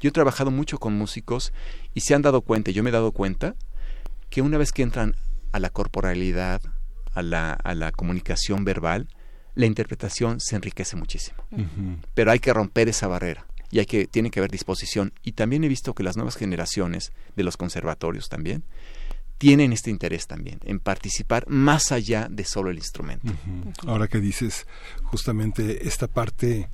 Yo 0.00 0.08
he 0.08 0.12
trabajado 0.12 0.50
mucho 0.50 0.78
con 0.78 0.96
músicos 0.96 1.52
y 1.94 2.00
se 2.00 2.14
han 2.14 2.22
dado 2.22 2.42
cuenta, 2.42 2.70
yo 2.70 2.82
me 2.82 2.90
he 2.90 2.92
dado 2.92 3.12
cuenta, 3.12 3.54
que 4.30 4.42
una 4.42 4.58
vez 4.58 4.72
que 4.72 4.82
entran 4.82 5.16
a 5.52 5.60
la 5.60 5.70
corporalidad, 5.70 6.60
a 7.12 7.22
la, 7.22 7.52
a 7.52 7.74
la 7.74 7.92
comunicación 7.92 8.64
verbal, 8.64 9.08
la 9.54 9.66
interpretación 9.66 10.40
se 10.40 10.56
enriquece 10.56 10.96
muchísimo. 10.96 11.38
Pero 12.14 12.30
hay 12.30 12.40
que 12.40 12.52
romper 12.52 12.88
esa 12.88 13.06
barrera 13.06 13.46
y 13.70 13.78
hay 13.78 13.86
que 13.86 14.06
tiene 14.06 14.30
que 14.30 14.40
haber 14.40 14.50
disposición 14.50 15.12
y 15.22 15.32
también 15.32 15.64
he 15.64 15.68
visto 15.68 15.94
que 15.94 16.02
las 16.02 16.16
nuevas 16.16 16.36
generaciones 16.36 17.12
de 17.36 17.44
los 17.44 17.56
conservatorios 17.56 18.28
también 18.28 18.64
tienen 19.38 19.72
este 19.72 19.90
interés 19.90 20.26
también 20.26 20.60
en 20.64 20.80
participar 20.80 21.44
más 21.48 21.92
allá 21.92 22.28
de 22.30 22.44
solo 22.44 22.70
el 22.70 22.78
instrumento. 22.78 23.32
Ahora 23.86 24.08
que 24.08 24.20
dices 24.20 24.66
justamente 25.02 25.86
esta 25.86 26.06
parte 26.06 26.68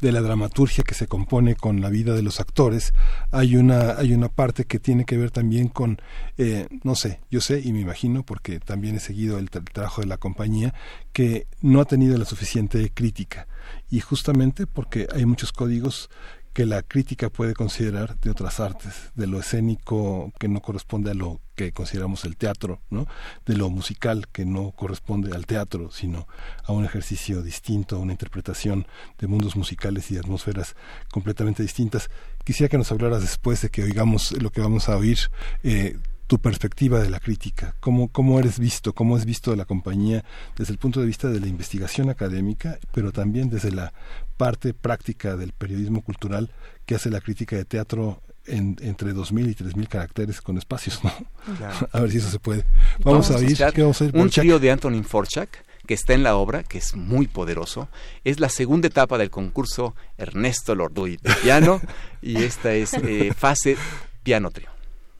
de 0.00 0.12
la 0.12 0.20
dramaturgia 0.20 0.82
que 0.82 0.94
se 0.94 1.06
compone 1.06 1.54
con 1.54 1.80
la 1.80 1.90
vida 1.90 2.14
de 2.14 2.22
los 2.22 2.40
actores, 2.40 2.94
hay 3.30 3.56
una, 3.56 3.92
hay 3.98 4.12
una 4.12 4.28
parte 4.28 4.64
que 4.64 4.78
tiene 4.78 5.04
que 5.04 5.16
ver 5.16 5.30
también 5.30 5.68
con, 5.68 6.00
eh, 6.38 6.68
no 6.82 6.94
sé, 6.94 7.20
yo 7.30 7.40
sé 7.40 7.60
y 7.60 7.72
me 7.72 7.80
imagino, 7.80 8.22
porque 8.24 8.60
también 8.60 8.96
he 8.96 9.00
seguido 9.00 9.38
el, 9.38 9.50
trabajo 9.50 10.00
de 10.00 10.06
la 10.06 10.16
compañía, 10.16 10.74
que 11.12 11.46
no 11.60 11.80
ha 11.80 11.84
tenido 11.84 12.16
la 12.16 12.24
suficiente 12.24 12.90
crítica. 12.92 13.46
Y 13.90 14.00
justamente 14.00 14.66
porque 14.66 15.08
hay 15.12 15.26
muchos 15.26 15.52
códigos 15.52 16.10
que 16.52 16.66
la 16.66 16.82
crítica 16.82 17.30
puede 17.30 17.54
considerar 17.54 18.18
de 18.20 18.30
otras 18.30 18.58
artes, 18.58 19.12
de 19.14 19.26
lo 19.26 19.38
escénico 19.38 20.32
que 20.38 20.48
no 20.48 20.60
corresponde 20.60 21.12
a 21.12 21.14
lo 21.14 21.40
que 21.54 21.72
consideramos 21.72 22.24
el 22.24 22.36
teatro, 22.36 22.80
¿no? 22.90 23.06
de 23.46 23.56
lo 23.56 23.70
musical 23.70 24.26
que 24.32 24.44
no 24.44 24.72
corresponde 24.72 25.34
al 25.34 25.46
teatro, 25.46 25.90
sino 25.92 26.26
a 26.64 26.72
un 26.72 26.84
ejercicio 26.84 27.42
distinto, 27.42 27.96
a 27.96 27.98
una 28.00 28.12
interpretación 28.12 28.86
de 29.18 29.28
mundos 29.28 29.54
musicales 29.54 30.10
y 30.10 30.18
atmósferas 30.18 30.74
completamente 31.12 31.62
distintas. 31.62 32.10
Quisiera 32.44 32.68
que 32.68 32.78
nos 32.78 32.90
hablaras 32.90 33.22
después 33.22 33.62
de 33.62 33.68
que 33.68 33.84
oigamos 33.84 34.32
lo 34.32 34.50
que 34.50 34.60
vamos 34.60 34.88
a 34.88 34.96
oír. 34.96 35.18
Eh, 35.62 35.98
tu 36.30 36.38
perspectiva 36.38 37.00
de 37.00 37.10
la 37.10 37.18
crítica, 37.18 37.74
cómo, 37.80 38.06
cómo 38.06 38.38
eres 38.38 38.60
visto, 38.60 38.92
cómo 38.92 39.16
es 39.16 39.24
visto 39.24 39.56
la 39.56 39.64
compañía 39.64 40.24
desde 40.56 40.72
el 40.72 40.78
punto 40.78 41.00
de 41.00 41.06
vista 41.06 41.28
de 41.28 41.40
la 41.40 41.48
investigación 41.48 42.08
académica, 42.08 42.78
pero 42.94 43.10
también 43.10 43.50
desde 43.50 43.72
la 43.72 43.92
parte 44.36 44.72
práctica 44.72 45.34
del 45.34 45.50
periodismo 45.50 46.02
cultural 46.02 46.48
que 46.86 46.94
hace 46.94 47.10
la 47.10 47.20
crítica 47.20 47.56
de 47.56 47.64
teatro 47.64 48.22
en, 48.46 48.76
entre 48.80 49.12
2.000 49.12 49.50
y 49.50 49.54
3.000 49.56 49.88
caracteres 49.88 50.40
con 50.40 50.56
espacios, 50.56 51.02
¿no? 51.02 51.12
a 51.92 51.98
ver 51.98 52.12
si 52.12 52.18
eso 52.18 52.30
se 52.30 52.38
puede. 52.38 52.64
Vamos, 53.00 53.28
a 53.32 53.34
oír, 53.34 53.58
¿qué 53.74 53.82
vamos 53.82 54.00
a 54.00 54.04
oír? 54.04 54.16
Un 54.16 54.30
trío 54.30 54.60
de 54.60 54.70
Antonin 54.70 55.02
Forchak 55.02 55.64
que 55.84 55.94
está 55.94 56.14
en 56.14 56.22
la 56.22 56.36
obra, 56.36 56.62
que 56.62 56.78
es 56.78 56.94
muy 56.94 57.26
poderoso. 57.26 57.88
Es 58.22 58.38
la 58.38 58.50
segunda 58.50 58.86
etapa 58.86 59.18
del 59.18 59.30
concurso 59.30 59.96
Ernesto 60.16 60.76
Lorduy 60.76 61.16
de 61.16 61.34
piano 61.42 61.80
y 62.22 62.36
esta 62.36 62.72
es 62.72 62.94
eh, 62.94 63.34
fase 63.36 63.76
piano 64.22 64.52
trío. 64.52 64.70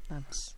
Vamos. 0.09 0.50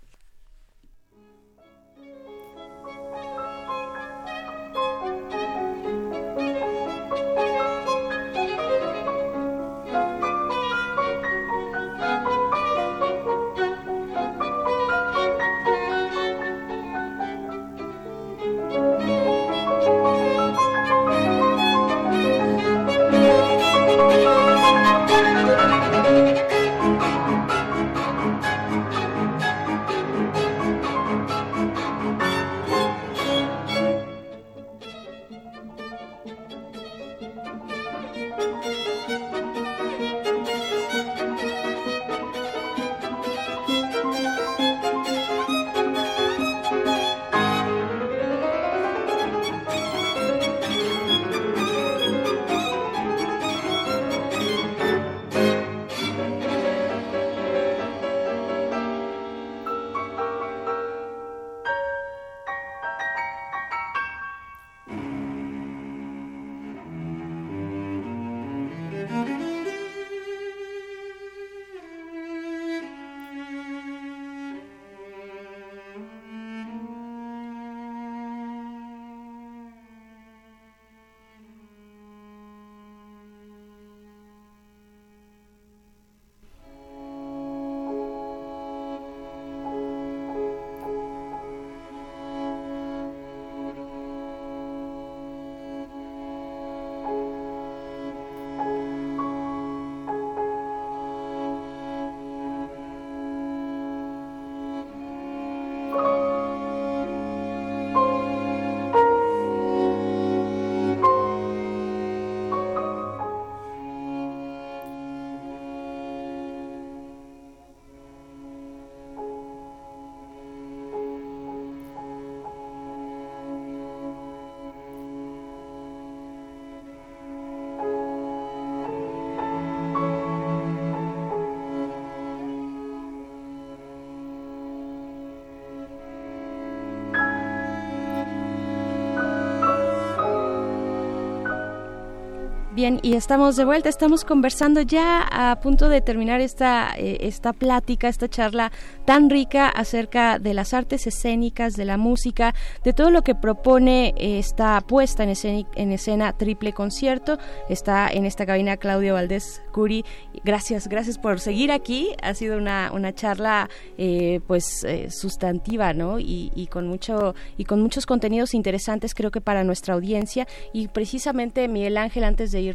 Bien, 142.83 142.99
y 143.01 143.15
estamos 143.15 143.55
de 143.55 143.65
vuelta, 143.65 143.89
estamos 143.89 144.25
conversando 144.25 144.81
ya 144.81 145.23
a 145.31 145.61
punto 145.61 145.89
de 145.89 146.01
terminar 146.01 146.41
esta, 146.41 146.93
eh, 146.99 147.19
esta 147.21 147.53
plática, 147.53 148.09
esta 148.09 148.27
charla 148.27 148.73
tan 149.05 149.31
rica 149.31 149.69
acerca 149.69 150.41
de 150.41 150.53
las 150.53 150.75
artes 150.75 151.07
escénicas, 151.07 151.75
de 151.75 151.85
la 151.85 151.97
música, 151.97 152.57
de 152.83 152.93
todo 152.93 153.13
lo 153.13 153.23
que 153.23 153.37
propone 153.37 154.15
esta 154.17 154.81
puesta 154.81 155.23
en 155.23 155.29
escena, 155.29 155.69
en 155.77 155.93
escena 155.93 156.33
triple 156.33 156.73
concierto. 156.73 157.39
Está 157.69 158.09
en 158.09 158.27
esta 158.27 158.47
cabina 158.47 158.77
Claudio 158.77 159.15
Valdés 159.15 159.63
Curi. 159.73 160.05
Gracias, 160.43 160.89
gracias 160.89 161.19
por 161.19 161.39
seguir 161.39 161.71
aquí. 161.71 162.09
Ha 162.21 162.35
sido 162.35 162.59
una, 162.59 162.91
una 162.93 163.15
charla 163.15 163.71
eh, 163.97 164.41
pues 164.49 164.83
eh, 164.83 165.09
sustantiva, 165.09 165.93
¿no? 165.93 166.19
Y, 166.19 166.51
y, 166.57 166.67
con 166.67 166.89
mucho, 166.89 167.37
y 167.57 167.65
con 167.65 167.81
muchos 167.81 168.07
contenidos 168.07 168.55
interesantes 168.55 169.15
creo 169.15 169.31
que 169.31 169.41
para 169.41 169.63
nuestra 169.63 169.95
audiencia. 169.95 170.49
Y 170.73 170.89
precisamente 170.89 171.69
Miguel 171.69 171.97
Ángel, 171.97 172.25
antes 172.25 172.51
de 172.51 172.61
ir 172.61 172.72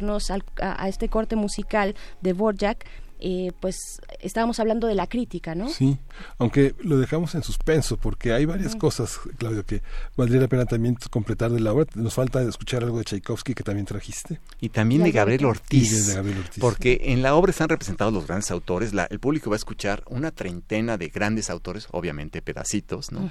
a, 0.60 0.88
este 0.88 1.08
corte 1.08 1.36
musical 1.36 1.94
de 2.20 2.32
Borjak, 2.32 2.84
eh, 3.20 3.52
pues 3.60 4.00
estábamos 4.20 4.60
hablando 4.60 4.86
de 4.86 4.94
la 4.94 5.06
crítica, 5.06 5.54
¿no? 5.54 5.68
Sí, 5.68 5.98
aunque 6.38 6.74
lo 6.80 6.98
dejamos 6.98 7.34
en 7.34 7.42
suspenso 7.42 7.96
porque 7.96 8.32
hay 8.32 8.44
varias 8.44 8.76
cosas, 8.76 9.18
Claudio, 9.38 9.64
que 9.64 9.82
valdría 10.16 10.40
la 10.40 10.48
pena 10.48 10.66
también 10.66 10.96
completar 11.10 11.50
de 11.50 11.60
la 11.60 11.72
obra. 11.72 11.86
Nos 11.94 12.14
falta 12.14 12.42
escuchar 12.42 12.84
algo 12.84 12.98
de 12.98 13.04
Tchaikovsky 13.04 13.54
que 13.54 13.64
también 13.64 13.86
trajiste. 13.86 14.40
Y 14.60 14.68
también 14.68 15.02
de 15.02 15.10
Gabriel, 15.10 15.46
Ortiz, 15.46 16.06
de 16.06 16.14
Gabriel 16.14 16.38
Ortiz. 16.38 16.60
Porque 16.60 17.00
en 17.04 17.22
la 17.22 17.34
obra 17.34 17.50
están 17.50 17.68
representados 17.68 18.12
los 18.12 18.26
grandes 18.26 18.50
autores. 18.50 18.92
La, 18.94 19.04
el 19.06 19.18
público 19.18 19.50
va 19.50 19.56
a 19.56 19.58
escuchar 19.58 20.04
una 20.08 20.30
treintena 20.30 20.96
de 20.96 21.08
grandes 21.08 21.50
autores, 21.50 21.88
obviamente 21.90 22.40
pedacitos, 22.42 23.10
¿no? 23.10 23.30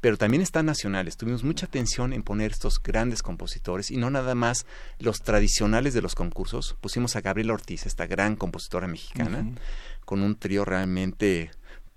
Pero 0.00 0.18
también 0.18 0.42
están 0.42 0.66
nacionales. 0.66 1.16
Tuvimos 1.16 1.42
mucha 1.42 1.66
atención 1.66 2.12
en 2.12 2.22
poner 2.22 2.50
estos 2.50 2.82
grandes 2.82 3.22
compositores 3.22 3.90
y 3.90 3.96
no 3.96 4.10
nada 4.10 4.34
más 4.34 4.66
los 4.98 5.22
tradicionales 5.22 5.94
de 5.94 6.02
los 6.02 6.14
concursos. 6.14 6.76
Pusimos 6.80 7.16
a 7.16 7.20
Gabriel 7.20 7.50
Ortiz, 7.50 7.86
esta 7.86 8.06
gran 8.06 8.36
compositora 8.36 8.86
mexicana 8.86 9.21
con 10.04 10.22
un 10.22 10.36
trío 10.36 10.64
realmente 10.64 11.50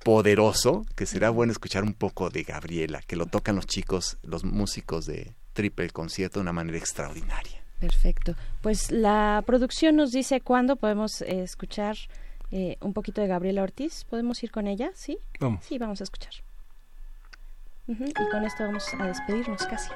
poderoso, 0.03 0.85
que 0.95 1.05
será 1.05 1.31
bueno 1.31 1.51
escuchar 1.51 1.83
un 1.83 1.93
poco 1.93 2.29
de 2.29 2.43
Gabriela, 2.43 3.01
que 3.07 3.15
lo 3.15 3.25
tocan 3.25 3.55
los 3.55 3.65
chicos, 3.65 4.17
los 4.21 4.43
músicos 4.43 5.05
de 5.07 5.33
Triple 5.53 5.89
Concierto 5.89 6.39
de 6.39 6.43
una 6.43 6.53
manera 6.53 6.77
extraordinaria. 6.77 7.63
Perfecto. 7.79 8.35
Pues 8.61 8.91
la 8.91 9.43
producción 9.45 9.95
nos 9.95 10.11
dice 10.11 10.41
cuándo 10.41 10.75
podemos 10.75 11.21
eh, 11.21 11.41
escuchar 11.41 11.97
eh, 12.51 12.77
un 12.81 12.93
poquito 12.93 13.21
de 13.21 13.27
Gabriela 13.27 13.63
Ortiz. 13.63 14.05
¿Podemos 14.05 14.43
ir 14.43 14.51
con 14.51 14.67
ella? 14.67 14.91
¿Sí? 14.93 15.17
Vamos. 15.39 15.65
Sí, 15.65 15.77
vamos 15.77 16.01
a 16.01 16.03
escuchar. 16.03 16.33
Y 17.87 18.29
con 18.31 18.43
esto 18.43 18.63
vamos 18.63 18.85
a 18.99 19.07
despedirnos 19.07 19.65
casi. 19.65 19.89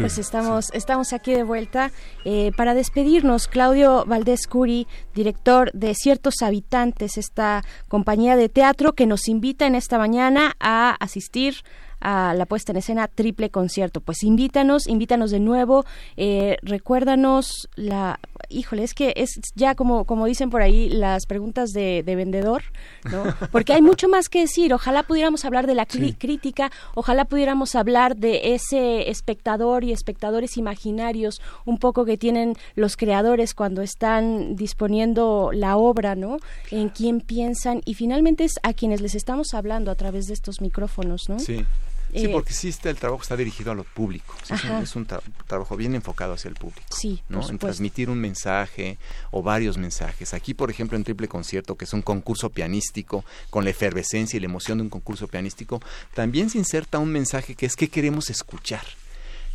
Pues 0.00 0.18
estamos, 0.18 0.70
estamos 0.72 1.12
aquí 1.12 1.32
de 1.32 1.42
vuelta. 1.42 1.92
Eh, 2.24 2.52
para 2.56 2.74
despedirnos, 2.74 3.48
Claudio 3.48 4.04
Valdés 4.06 4.46
Curi, 4.46 4.86
director 5.14 5.70
de 5.72 5.94
Ciertos 5.94 6.42
Habitantes, 6.42 7.18
esta 7.18 7.62
compañía 7.88 8.36
de 8.36 8.48
teatro 8.48 8.94
que 8.94 9.06
nos 9.06 9.28
invita 9.28 9.66
en 9.66 9.74
esta 9.74 9.98
mañana 9.98 10.54
a 10.58 10.96
asistir 11.00 11.56
a 12.00 12.34
la 12.34 12.46
puesta 12.46 12.72
en 12.72 12.78
escena 12.78 13.08
triple 13.08 13.50
concierto. 13.50 14.00
Pues 14.00 14.22
invítanos, 14.22 14.86
invítanos 14.86 15.30
de 15.30 15.40
nuevo, 15.40 15.84
eh, 16.16 16.56
recuérdanos 16.62 17.68
la 17.76 18.18
híjole, 18.50 18.82
es 18.82 18.94
que 18.94 19.12
es 19.16 19.40
ya 19.54 19.74
como, 19.74 20.04
como 20.04 20.26
dicen 20.26 20.50
por 20.50 20.62
ahí 20.62 20.88
las 20.88 21.26
preguntas 21.26 21.72
de, 21.72 22.02
vendedor, 22.04 22.62
¿no? 23.10 23.22
Porque 23.52 23.72
hay 23.72 23.82
mucho 23.82 24.08
más 24.08 24.28
que 24.28 24.40
decir. 24.40 24.74
Ojalá 24.74 25.04
pudiéramos 25.04 25.44
hablar 25.44 25.66
de 25.66 25.74
la 25.74 25.86
crítica, 25.86 26.70
ojalá 26.94 27.24
pudiéramos 27.24 27.74
hablar 27.74 28.16
de 28.16 28.54
ese 28.54 29.08
espectador 29.08 29.84
y 29.84 29.92
espectadores 29.92 30.56
imaginarios 30.56 31.40
un 31.64 31.78
poco 31.78 32.04
que 32.04 32.16
tienen 32.16 32.54
los 32.74 32.96
creadores 32.96 33.54
cuando 33.54 33.82
están 33.82 34.56
disponiendo 34.56 35.50
la 35.52 35.76
obra, 35.76 36.14
¿no? 36.14 36.38
En 36.70 36.88
quién 36.88 37.20
piensan 37.20 37.80
y 37.84 37.94
finalmente 37.94 38.44
es 38.44 38.54
a 38.62 38.72
quienes 38.72 39.00
les 39.00 39.14
estamos 39.14 39.54
hablando 39.54 39.90
a 39.90 39.94
través 39.94 40.26
de 40.26 40.34
estos 40.34 40.60
micrófonos, 40.60 41.28
¿no? 41.28 41.38
Sí. 41.38 41.64
Sí, 42.12 42.28
porque 42.28 42.52
sí 42.52 42.68
está, 42.68 42.90
el 42.90 42.96
trabajo 42.96 43.22
está 43.22 43.36
dirigido 43.36 43.70
a 43.70 43.74
lo 43.74 43.84
público. 43.84 44.34
es 44.82 44.96
un, 44.96 45.06
trabajo 45.46 45.76
bien 45.76 45.94
enfocado 45.94 46.34
hacia 46.34 46.48
el 46.48 46.54
público. 46.54 46.82
Sí, 46.90 47.22
¿no? 47.28 47.48
En 47.48 47.58
transmitir 47.58 48.10
un 48.10 48.18
mensaje 48.18 48.98
o 49.30 49.42
varios 49.42 49.78
mensajes. 49.78 50.34
Aquí, 50.34 50.54
por 50.54 50.70
ejemplo, 50.70 50.96
en 50.96 51.04
Triple 51.04 51.28
Concierto, 51.28 51.76
que 51.76 51.84
es 51.84 51.92
un 51.92 52.02
concurso 52.02 52.50
pianístico, 52.50 53.24
con 53.50 53.64
la 53.64 53.70
efervescencia 53.70 54.36
y 54.36 54.40
la 54.40 54.46
emoción 54.46 54.78
de 54.78 54.82
un 54.82 54.90
concurso 54.90 55.28
pianístico, 55.28 55.80
también 56.14 56.50
se 56.50 56.58
inserta 56.58 56.98
un 56.98 57.12
mensaje 57.12 57.54
que 57.54 57.66
es 57.66 57.76
que 57.76 57.88
queremos 57.88 58.30
escuchar. 58.30 58.84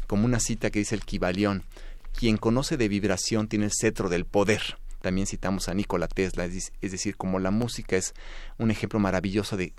Como 0.07 0.25
una 0.25 0.39
cita 0.39 0.69
que 0.69 0.79
dice 0.79 0.95
el 0.95 1.03
Kibalión, 1.03 1.63
quien 2.17 2.37
conoce 2.37 2.77
de 2.77 2.87
vibración 2.87 3.47
tiene 3.47 3.65
el 3.65 3.71
cetro 3.73 4.07
del 4.07 4.25
poder. 4.25 4.77
También 5.01 5.27
citamos 5.27 5.67
a 5.67 5.73
Nikola 5.73 6.07
Tesla, 6.07 6.45
es 6.45 6.71
decir, 6.81 7.17
como 7.17 7.39
la 7.39 7.51
música 7.51 7.97
es 7.97 8.13
un 8.57 8.71
ejemplo 8.71 8.99
maravilloso 8.99 9.57
de 9.57 9.73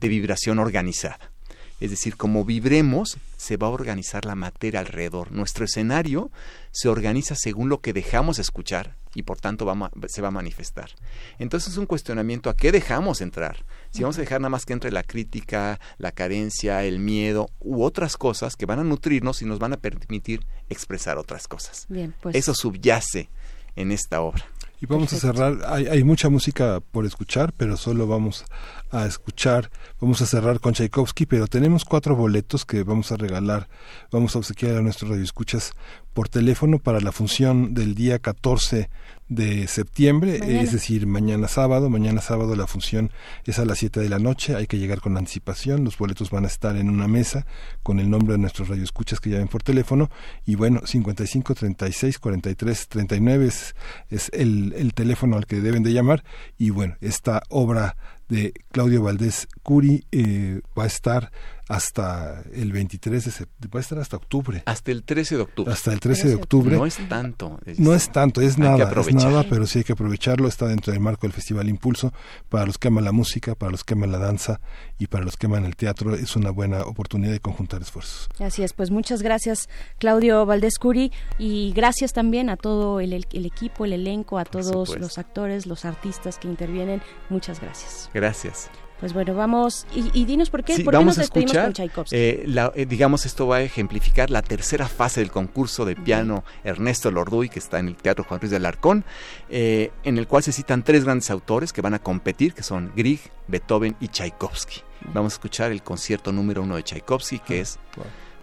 vibración 0.00 0.58
organizada 0.58 1.32
Es 1.80 1.90
decir, 1.90 2.16
como 2.16 2.44
vibremos, 2.44 3.18
se 3.36 3.56
va 3.56 3.66
a 3.66 3.70
organizar 3.70 4.24
la 4.24 4.34
materia 4.34 4.80
alrededor. 4.80 5.30
Nuestro 5.32 5.64
escenario 5.64 6.30
se 6.70 6.88
organiza 6.88 7.34
según 7.34 7.68
lo 7.68 7.80
que 7.80 7.92
dejamos 7.92 8.38
escuchar 8.38 8.96
y 9.14 9.22
por 9.22 9.38
tanto 9.38 9.66
se 10.08 10.22
va 10.22 10.28
a 10.28 10.30
manifestar. 10.30 10.90
Entonces 11.38 11.72
es 11.72 11.78
un 11.78 11.86
cuestionamiento 11.86 12.50
a 12.50 12.56
qué 12.56 12.72
dejamos 12.72 13.20
entrar. 13.20 13.64
Si 13.90 14.02
vamos 14.02 14.18
a 14.18 14.20
dejar 14.20 14.40
nada 14.40 14.50
más 14.50 14.64
que 14.64 14.74
entre 14.74 14.92
la 14.92 15.02
crítica, 15.02 15.80
la 15.98 16.12
carencia, 16.12 16.84
el 16.84 16.98
miedo 16.98 17.48
u 17.60 17.82
otras 17.82 18.16
cosas 18.16 18.56
que 18.56 18.66
van 18.66 18.78
a 18.78 18.84
nutrirnos 18.84 19.42
y 19.42 19.46
nos 19.46 19.58
van 19.58 19.72
a 19.72 19.78
permitir 19.78 20.40
expresar 20.68 21.18
otras 21.18 21.48
cosas. 21.48 21.86
Bien, 21.88 22.14
pues. 22.20 22.36
Eso 22.36 22.54
subyace 22.54 23.28
en 23.74 23.92
esta 23.92 24.20
obra. 24.20 24.44
Y 24.80 24.86
vamos 24.86 25.12
a 25.14 25.16
cerrar, 25.16 25.58
hay, 25.66 25.86
hay, 25.86 26.04
mucha 26.04 26.28
música 26.28 26.80
por 26.92 27.06
escuchar, 27.06 27.54
pero 27.56 27.78
solo 27.78 28.06
vamos 28.06 28.44
a 28.90 29.06
escuchar, 29.06 29.70
vamos 30.00 30.20
a 30.22 30.26
cerrar 30.26 30.60
con 30.60 30.74
Tchaikovsky, 30.74 31.26
pero 31.26 31.46
tenemos 31.46 31.84
cuatro 31.84 32.14
boletos 32.14 32.64
que 32.64 32.82
vamos 32.82 33.12
a 33.12 33.16
regalar, 33.16 33.68
vamos 34.10 34.34
a 34.34 34.38
obsequiar 34.38 34.76
a 34.76 34.82
nuestros 34.82 35.10
radioescuchas 35.10 35.72
por 36.14 36.28
teléfono 36.28 36.78
para 36.78 37.00
la 37.00 37.12
función 37.12 37.74
del 37.74 37.94
día 37.94 38.18
14 38.18 38.88
de 39.28 39.66
septiembre, 39.66 40.62
es 40.62 40.72
decir, 40.72 41.06
mañana 41.06 41.48
sábado. 41.48 41.90
Mañana 41.90 42.20
sábado 42.20 42.54
la 42.54 42.66
función 42.66 43.10
es 43.44 43.58
a 43.58 43.64
las 43.64 43.78
7 43.78 44.00
de 44.00 44.08
la 44.08 44.18
noche, 44.18 44.54
hay 44.54 44.66
que 44.66 44.78
llegar 44.78 45.00
con 45.00 45.16
anticipación, 45.16 45.84
los 45.84 45.98
boletos 45.98 46.30
van 46.30 46.44
a 46.44 46.46
estar 46.46 46.76
en 46.76 46.88
una 46.88 47.08
mesa 47.08 47.44
con 47.82 47.98
el 47.98 48.08
nombre 48.08 48.34
de 48.34 48.38
nuestros 48.38 48.68
radioescuchas 48.68 49.20
que 49.20 49.30
llamen 49.30 49.48
por 49.48 49.62
teléfono. 49.62 50.10
Y 50.46 50.54
bueno, 50.54 50.80
55 50.84 51.54
36 51.54 52.18
43 52.18 52.88
39 52.88 53.46
es, 53.46 53.74
es 54.08 54.30
el, 54.32 54.72
el 54.76 54.94
teléfono 54.94 55.36
al 55.36 55.46
que 55.46 55.60
deben 55.60 55.82
de 55.82 55.92
llamar. 55.92 56.24
Y 56.56 56.70
bueno, 56.70 56.96
esta 57.00 57.42
obra 57.48 57.96
de 58.28 58.52
Claudio 58.72 59.02
Valdés 59.02 59.48
Curi 59.62 60.04
eh, 60.12 60.60
va 60.76 60.84
a 60.84 60.86
estar 60.86 61.30
hasta 61.68 62.42
el 62.52 62.72
23 62.72 63.24
de 63.24 63.30
septiembre, 63.30 63.70
va 63.74 63.80
a 63.80 63.82
estar 63.82 63.98
hasta 63.98 64.16
octubre. 64.16 64.62
Hasta 64.66 64.92
el 64.92 65.02
13 65.02 65.36
de 65.36 65.42
octubre. 65.42 65.72
Hasta 65.72 65.92
el 65.92 66.00
13 66.00 66.28
de 66.28 66.34
octubre. 66.36 66.76
No 66.76 66.86
es 66.86 66.96
tanto. 67.08 67.58
no 67.78 67.94
es 67.94 68.12
tanto, 68.12 68.40
es 68.40 68.58
nada, 68.58 68.90
es 68.90 69.14
nada, 69.14 69.44
pero 69.48 69.66
sí 69.66 69.78
hay 69.78 69.84
que 69.84 69.92
aprovecharlo. 69.92 70.48
Está 70.48 70.66
dentro 70.66 70.92
del 70.92 71.00
marco 71.00 71.26
del 71.26 71.32
Festival 71.32 71.68
Impulso. 71.68 72.12
Para 72.48 72.66
los 72.66 72.78
que 72.78 72.88
aman 72.88 73.04
la 73.04 73.12
música, 73.12 73.54
para 73.54 73.72
los 73.72 73.84
que 73.84 73.94
aman 73.94 74.12
la 74.12 74.18
danza 74.18 74.60
y 74.98 75.08
para 75.08 75.24
los 75.24 75.36
que 75.36 75.46
aman 75.46 75.64
el 75.64 75.76
teatro, 75.76 76.14
es 76.14 76.36
una 76.36 76.50
buena 76.50 76.82
oportunidad 76.82 77.32
de 77.32 77.40
conjuntar 77.40 77.82
esfuerzos. 77.82 78.28
Así 78.38 78.62
es, 78.62 78.72
pues 78.72 78.90
muchas 78.90 79.22
gracias 79.22 79.68
Claudio 79.98 80.46
Valdés 80.46 80.78
Curi 80.78 81.12
y 81.38 81.72
gracias 81.74 82.12
también 82.12 82.50
a 82.50 82.56
todo 82.56 83.00
el, 83.00 83.12
el 83.12 83.46
equipo, 83.46 83.84
el 83.84 83.92
elenco, 83.92 84.38
a 84.38 84.44
todos 84.44 84.96
los 84.98 85.18
actores, 85.18 85.66
los 85.66 85.84
artistas 85.84 86.38
que 86.38 86.48
intervienen. 86.48 87.02
Muchas 87.28 87.60
gracias. 87.60 88.10
Gracias. 88.14 88.70
Pues 89.00 89.12
bueno, 89.12 89.34
vamos 89.34 89.86
y, 89.94 90.24
dinos 90.24 90.48
por 90.48 90.64
qué, 90.64 90.76
sí, 90.76 90.82
¿por 90.82 90.94
vamos 90.94 91.16
qué 91.16 91.18
nos 91.18 91.18
a 91.18 91.22
escuchar, 91.24 91.64
con 91.64 91.72
Tchaikovsky. 91.74 92.16
Eh, 92.16 92.46
eh, 92.74 92.86
digamos, 92.86 93.26
esto 93.26 93.46
va 93.46 93.56
a 93.56 93.62
ejemplificar 93.62 94.30
la 94.30 94.40
tercera 94.40 94.88
fase 94.88 95.20
del 95.20 95.30
concurso 95.30 95.84
de 95.84 95.96
piano 95.96 96.44
Ernesto 96.64 97.10
Lorduy, 97.10 97.50
que 97.50 97.58
está 97.58 97.78
en 97.78 97.88
el 97.88 97.96
Teatro 97.96 98.24
Juan 98.24 98.40
Ruiz 98.40 98.50
de 98.50 98.56
Alarcón, 98.56 99.04
eh, 99.50 99.90
en 100.02 100.16
el 100.16 100.26
cual 100.26 100.42
se 100.42 100.52
citan 100.52 100.82
tres 100.82 101.04
grandes 101.04 101.30
autores 101.30 101.74
que 101.74 101.82
van 101.82 101.92
a 101.92 101.98
competir, 101.98 102.54
que 102.54 102.62
son 102.62 102.90
Grieg, 102.96 103.20
Beethoven 103.48 103.96
y 104.00 104.08
Tchaikovsky. 104.08 104.80
Vamos 105.12 105.34
a 105.34 105.36
escuchar 105.36 105.72
el 105.72 105.82
concierto 105.82 106.32
número 106.32 106.62
uno 106.62 106.76
de 106.76 106.82
Tchaikovsky, 106.82 107.40
que 107.40 107.58
ah, 107.58 107.62
es 107.62 107.78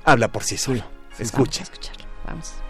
Habla 0.06 0.32
por 0.32 0.44
sí 0.44 0.58
solo. 0.58 0.84
Escuchen. 1.18 1.34
Vamos 1.34 1.60
a 1.60 1.64
escucharlo. 1.64 2.06
Vamos. 2.28 2.63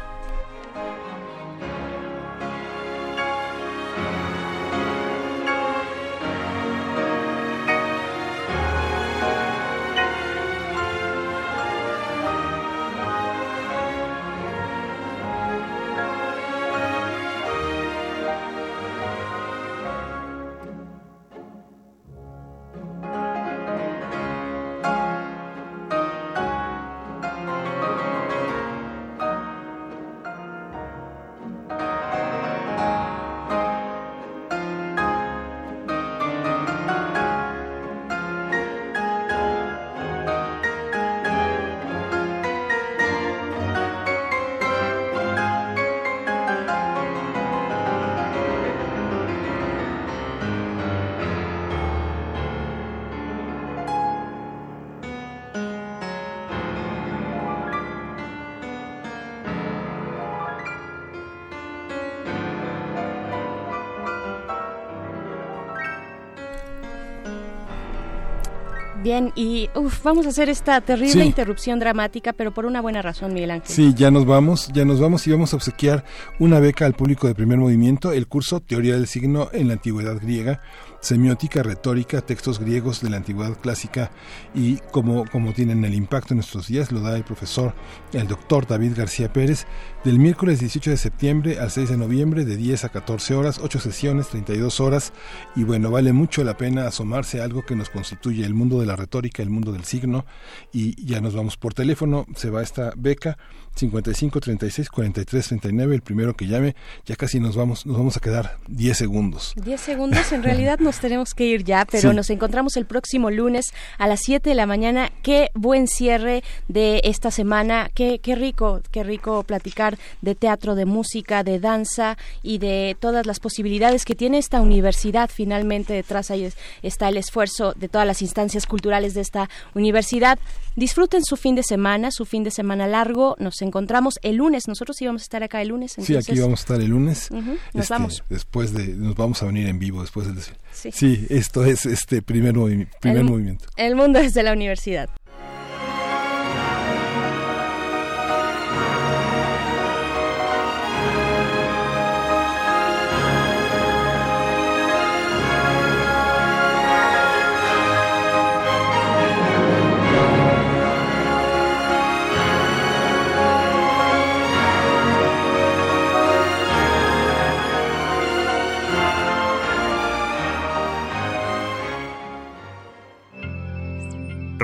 Bien, 69.13 69.31
y 69.35 69.69
vamos 70.03 70.25
a 70.25 70.29
hacer 70.29 70.49
esta 70.49 70.81
terrible 70.81 71.23
interrupción 71.23 71.77
dramática, 71.77 72.33
pero 72.33 72.51
por 72.51 72.65
una 72.65 72.81
buena 72.81 73.03
razón, 73.03 73.31
Miguel 73.31 73.51
Ángel. 73.51 73.69
Sí, 73.69 73.93
ya 73.95 74.09
nos 74.09 74.25
vamos, 74.25 74.69
ya 74.73 74.85
nos 74.85 74.99
vamos 74.99 75.27
y 75.27 75.31
vamos 75.31 75.53
a 75.53 75.55
obsequiar 75.55 76.03
una 76.39 76.59
beca 76.59 76.87
al 76.87 76.93
público 76.93 77.27
de 77.27 77.35
primer 77.35 77.59
movimiento, 77.59 78.11
el 78.11 78.27
curso 78.27 78.59
Teoría 78.59 78.95
del 78.95 79.05
Signo 79.05 79.49
en 79.53 79.67
la 79.67 79.73
Antigüedad 79.73 80.19
Griega, 80.19 80.61
semiótica, 81.03 81.61
retórica, 81.63 82.21
textos 82.21 82.59
griegos 82.59 83.01
de 83.01 83.09
la 83.09 83.17
antigüedad 83.17 83.57
clásica 83.59 84.09
y 84.55 84.77
como, 84.91 85.25
como 85.29 85.51
tienen 85.51 85.83
el 85.83 85.93
impacto 85.93 86.33
en 86.33 86.37
nuestros 86.37 86.67
días, 86.67 86.93
lo 86.93 87.01
da 87.01 87.15
el 87.17 87.25
profesor, 87.25 87.75
el 88.13 88.27
doctor 88.27 88.65
David 88.65 88.93
García 88.95 89.31
Pérez, 89.31 89.67
del 90.05 90.17
miércoles 90.17 90.61
18 90.61 90.91
de 90.91 90.97
septiembre 90.97 91.59
al 91.59 91.71
6 91.71 91.89
de 91.89 91.97
noviembre, 91.97 92.45
de 92.45 92.55
10 92.55 92.85
a 92.85 92.89
14 92.89 93.35
horas, 93.35 93.59
8 93.61 93.79
sesiones, 93.79 94.29
32 94.29 94.79
horas, 94.79 95.11
y 95.57 95.65
bueno, 95.65 95.91
vale 95.91 96.13
mucho 96.13 96.43
la 96.45 96.55
pena 96.55 96.87
asomarse 96.87 97.41
a 97.41 97.43
algo 97.43 97.65
que 97.65 97.75
nos 97.75 97.89
constituye 97.89 98.45
el 98.45 98.53
mundo 98.53 98.79
de 98.79 98.85
la 98.85 98.95
retórica, 99.03 99.43
el 99.43 99.49
mundo 99.49 99.71
del 99.71 99.85
signo, 99.85 100.25
y 100.71 101.03
ya 101.05 101.21
nos 101.21 101.35
vamos 101.35 101.57
por 101.57 101.73
teléfono, 101.73 102.25
se 102.35 102.49
va 102.49 102.61
esta 102.61 102.93
beca 102.95 103.37
55 103.75 104.39
36 104.39 104.89
43 104.89 105.47
39, 105.47 105.95
el 105.95 106.01
primero 106.01 106.35
que 106.35 106.45
llame, 106.45 106.75
ya 107.05 107.15
casi 107.15 107.39
nos 107.39 107.55
vamos, 107.55 107.85
nos 107.85 107.97
vamos 107.97 108.17
a 108.17 108.19
quedar 108.19 108.57
10 108.67 108.97
segundos. 108.97 109.53
10 109.63 109.81
segundos, 109.81 110.31
en 110.31 110.43
realidad 110.43 110.79
nos 110.79 110.99
tenemos 110.99 111.33
que 111.33 111.45
ir 111.45 111.63
ya, 111.63 111.85
pero 111.85 112.13
nos 112.13 112.29
encontramos 112.29 112.77
el 112.77 112.85
próximo 112.85 113.31
lunes 113.31 113.65
a 113.97 114.07
las 114.07 114.21
7 114.21 114.49
de 114.49 114.55
la 114.55 114.65
mañana. 114.65 115.11
Qué 115.23 115.49
buen 115.55 115.87
cierre 115.87 116.43
de 116.67 117.01
esta 117.03 117.31
semana, 117.31 117.89
qué, 117.93 118.19
qué 118.19 118.35
rico, 118.35 118.81
qué 118.91 119.03
rico 119.03 119.43
platicar 119.43 119.97
de 120.21 120.35
teatro, 120.35 120.75
de 120.75 120.85
música, 120.85 121.43
de 121.43 121.59
danza 121.59 122.17
y 122.43 122.59
de 122.59 122.95
todas 122.99 123.25
las 123.25 123.39
posibilidades 123.39 124.05
que 124.05 124.15
tiene 124.15 124.37
esta 124.37 124.61
universidad. 124.61 125.29
Finalmente 125.33 125.93
detrás 125.93 126.29
ahí 126.29 126.47
está 126.83 127.09
el 127.09 127.17
esfuerzo 127.17 127.73
de 127.73 127.89
todas 127.89 128.05
las 128.05 128.21
instancias 128.21 128.67
culturales 128.67 128.92
de 128.93 129.21
esta 129.21 129.49
universidad. 129.73 130.37
Disfruten 130.75 131.23
su 131.23 131.35
fin 131.35 131.55
de 131.55 131.63
semana, 131.63 132.11
su 132.11 132.25
fin 132.25 132.43
de 132.43 132.51
semana 132.51 132.87
largo. 132.87 133.35
Nos 133.39 133.61
encontramos 133.61 134.19
el 134.21 134.37
lunes. 134.37 134.67
Nosotros 134.67 135.01
íbamos 135.01 135.23
a 135.23 135.25
estar 135.25 135.43
acá 135.43 135.61
el 135.61 135.69
lunes. 135.69 135.95
Sí, 135.97 136.15
aquí 136.15 136.39
vamos 136.39 136.59
a 136.59 136.63
estar 136.63 136.81
el 136.81 136.89
lunes. 136.89 137.29
nos 137.31 137.57
este, 137.73 137.93
vamos. 137.93 138.23
Después 138.29 138.73
de, 138.73 138.87
nos 138.89 139.15
vamos 139.15 139.41
a 139.41 139.47
venir 139.47 139.67
en 139.67 139.79
vivo 139.79 140.01
después 140.01 140.27
del 140.27 140.39
sí. 140.71 140.91
sí, 140.91 141.27
esto 141.29 141.65
es 141.65 141.85
este 141.85 142.21
primer, 142.21 142.53
primer 143.01 143.23
movimiento. 143.23 143.65
El 143.77 143.95
mundo 143.95 144.19
es 144.19 144.33
de 144.33 144.43
la 144.43 144.53
universidad. 144.53 145.09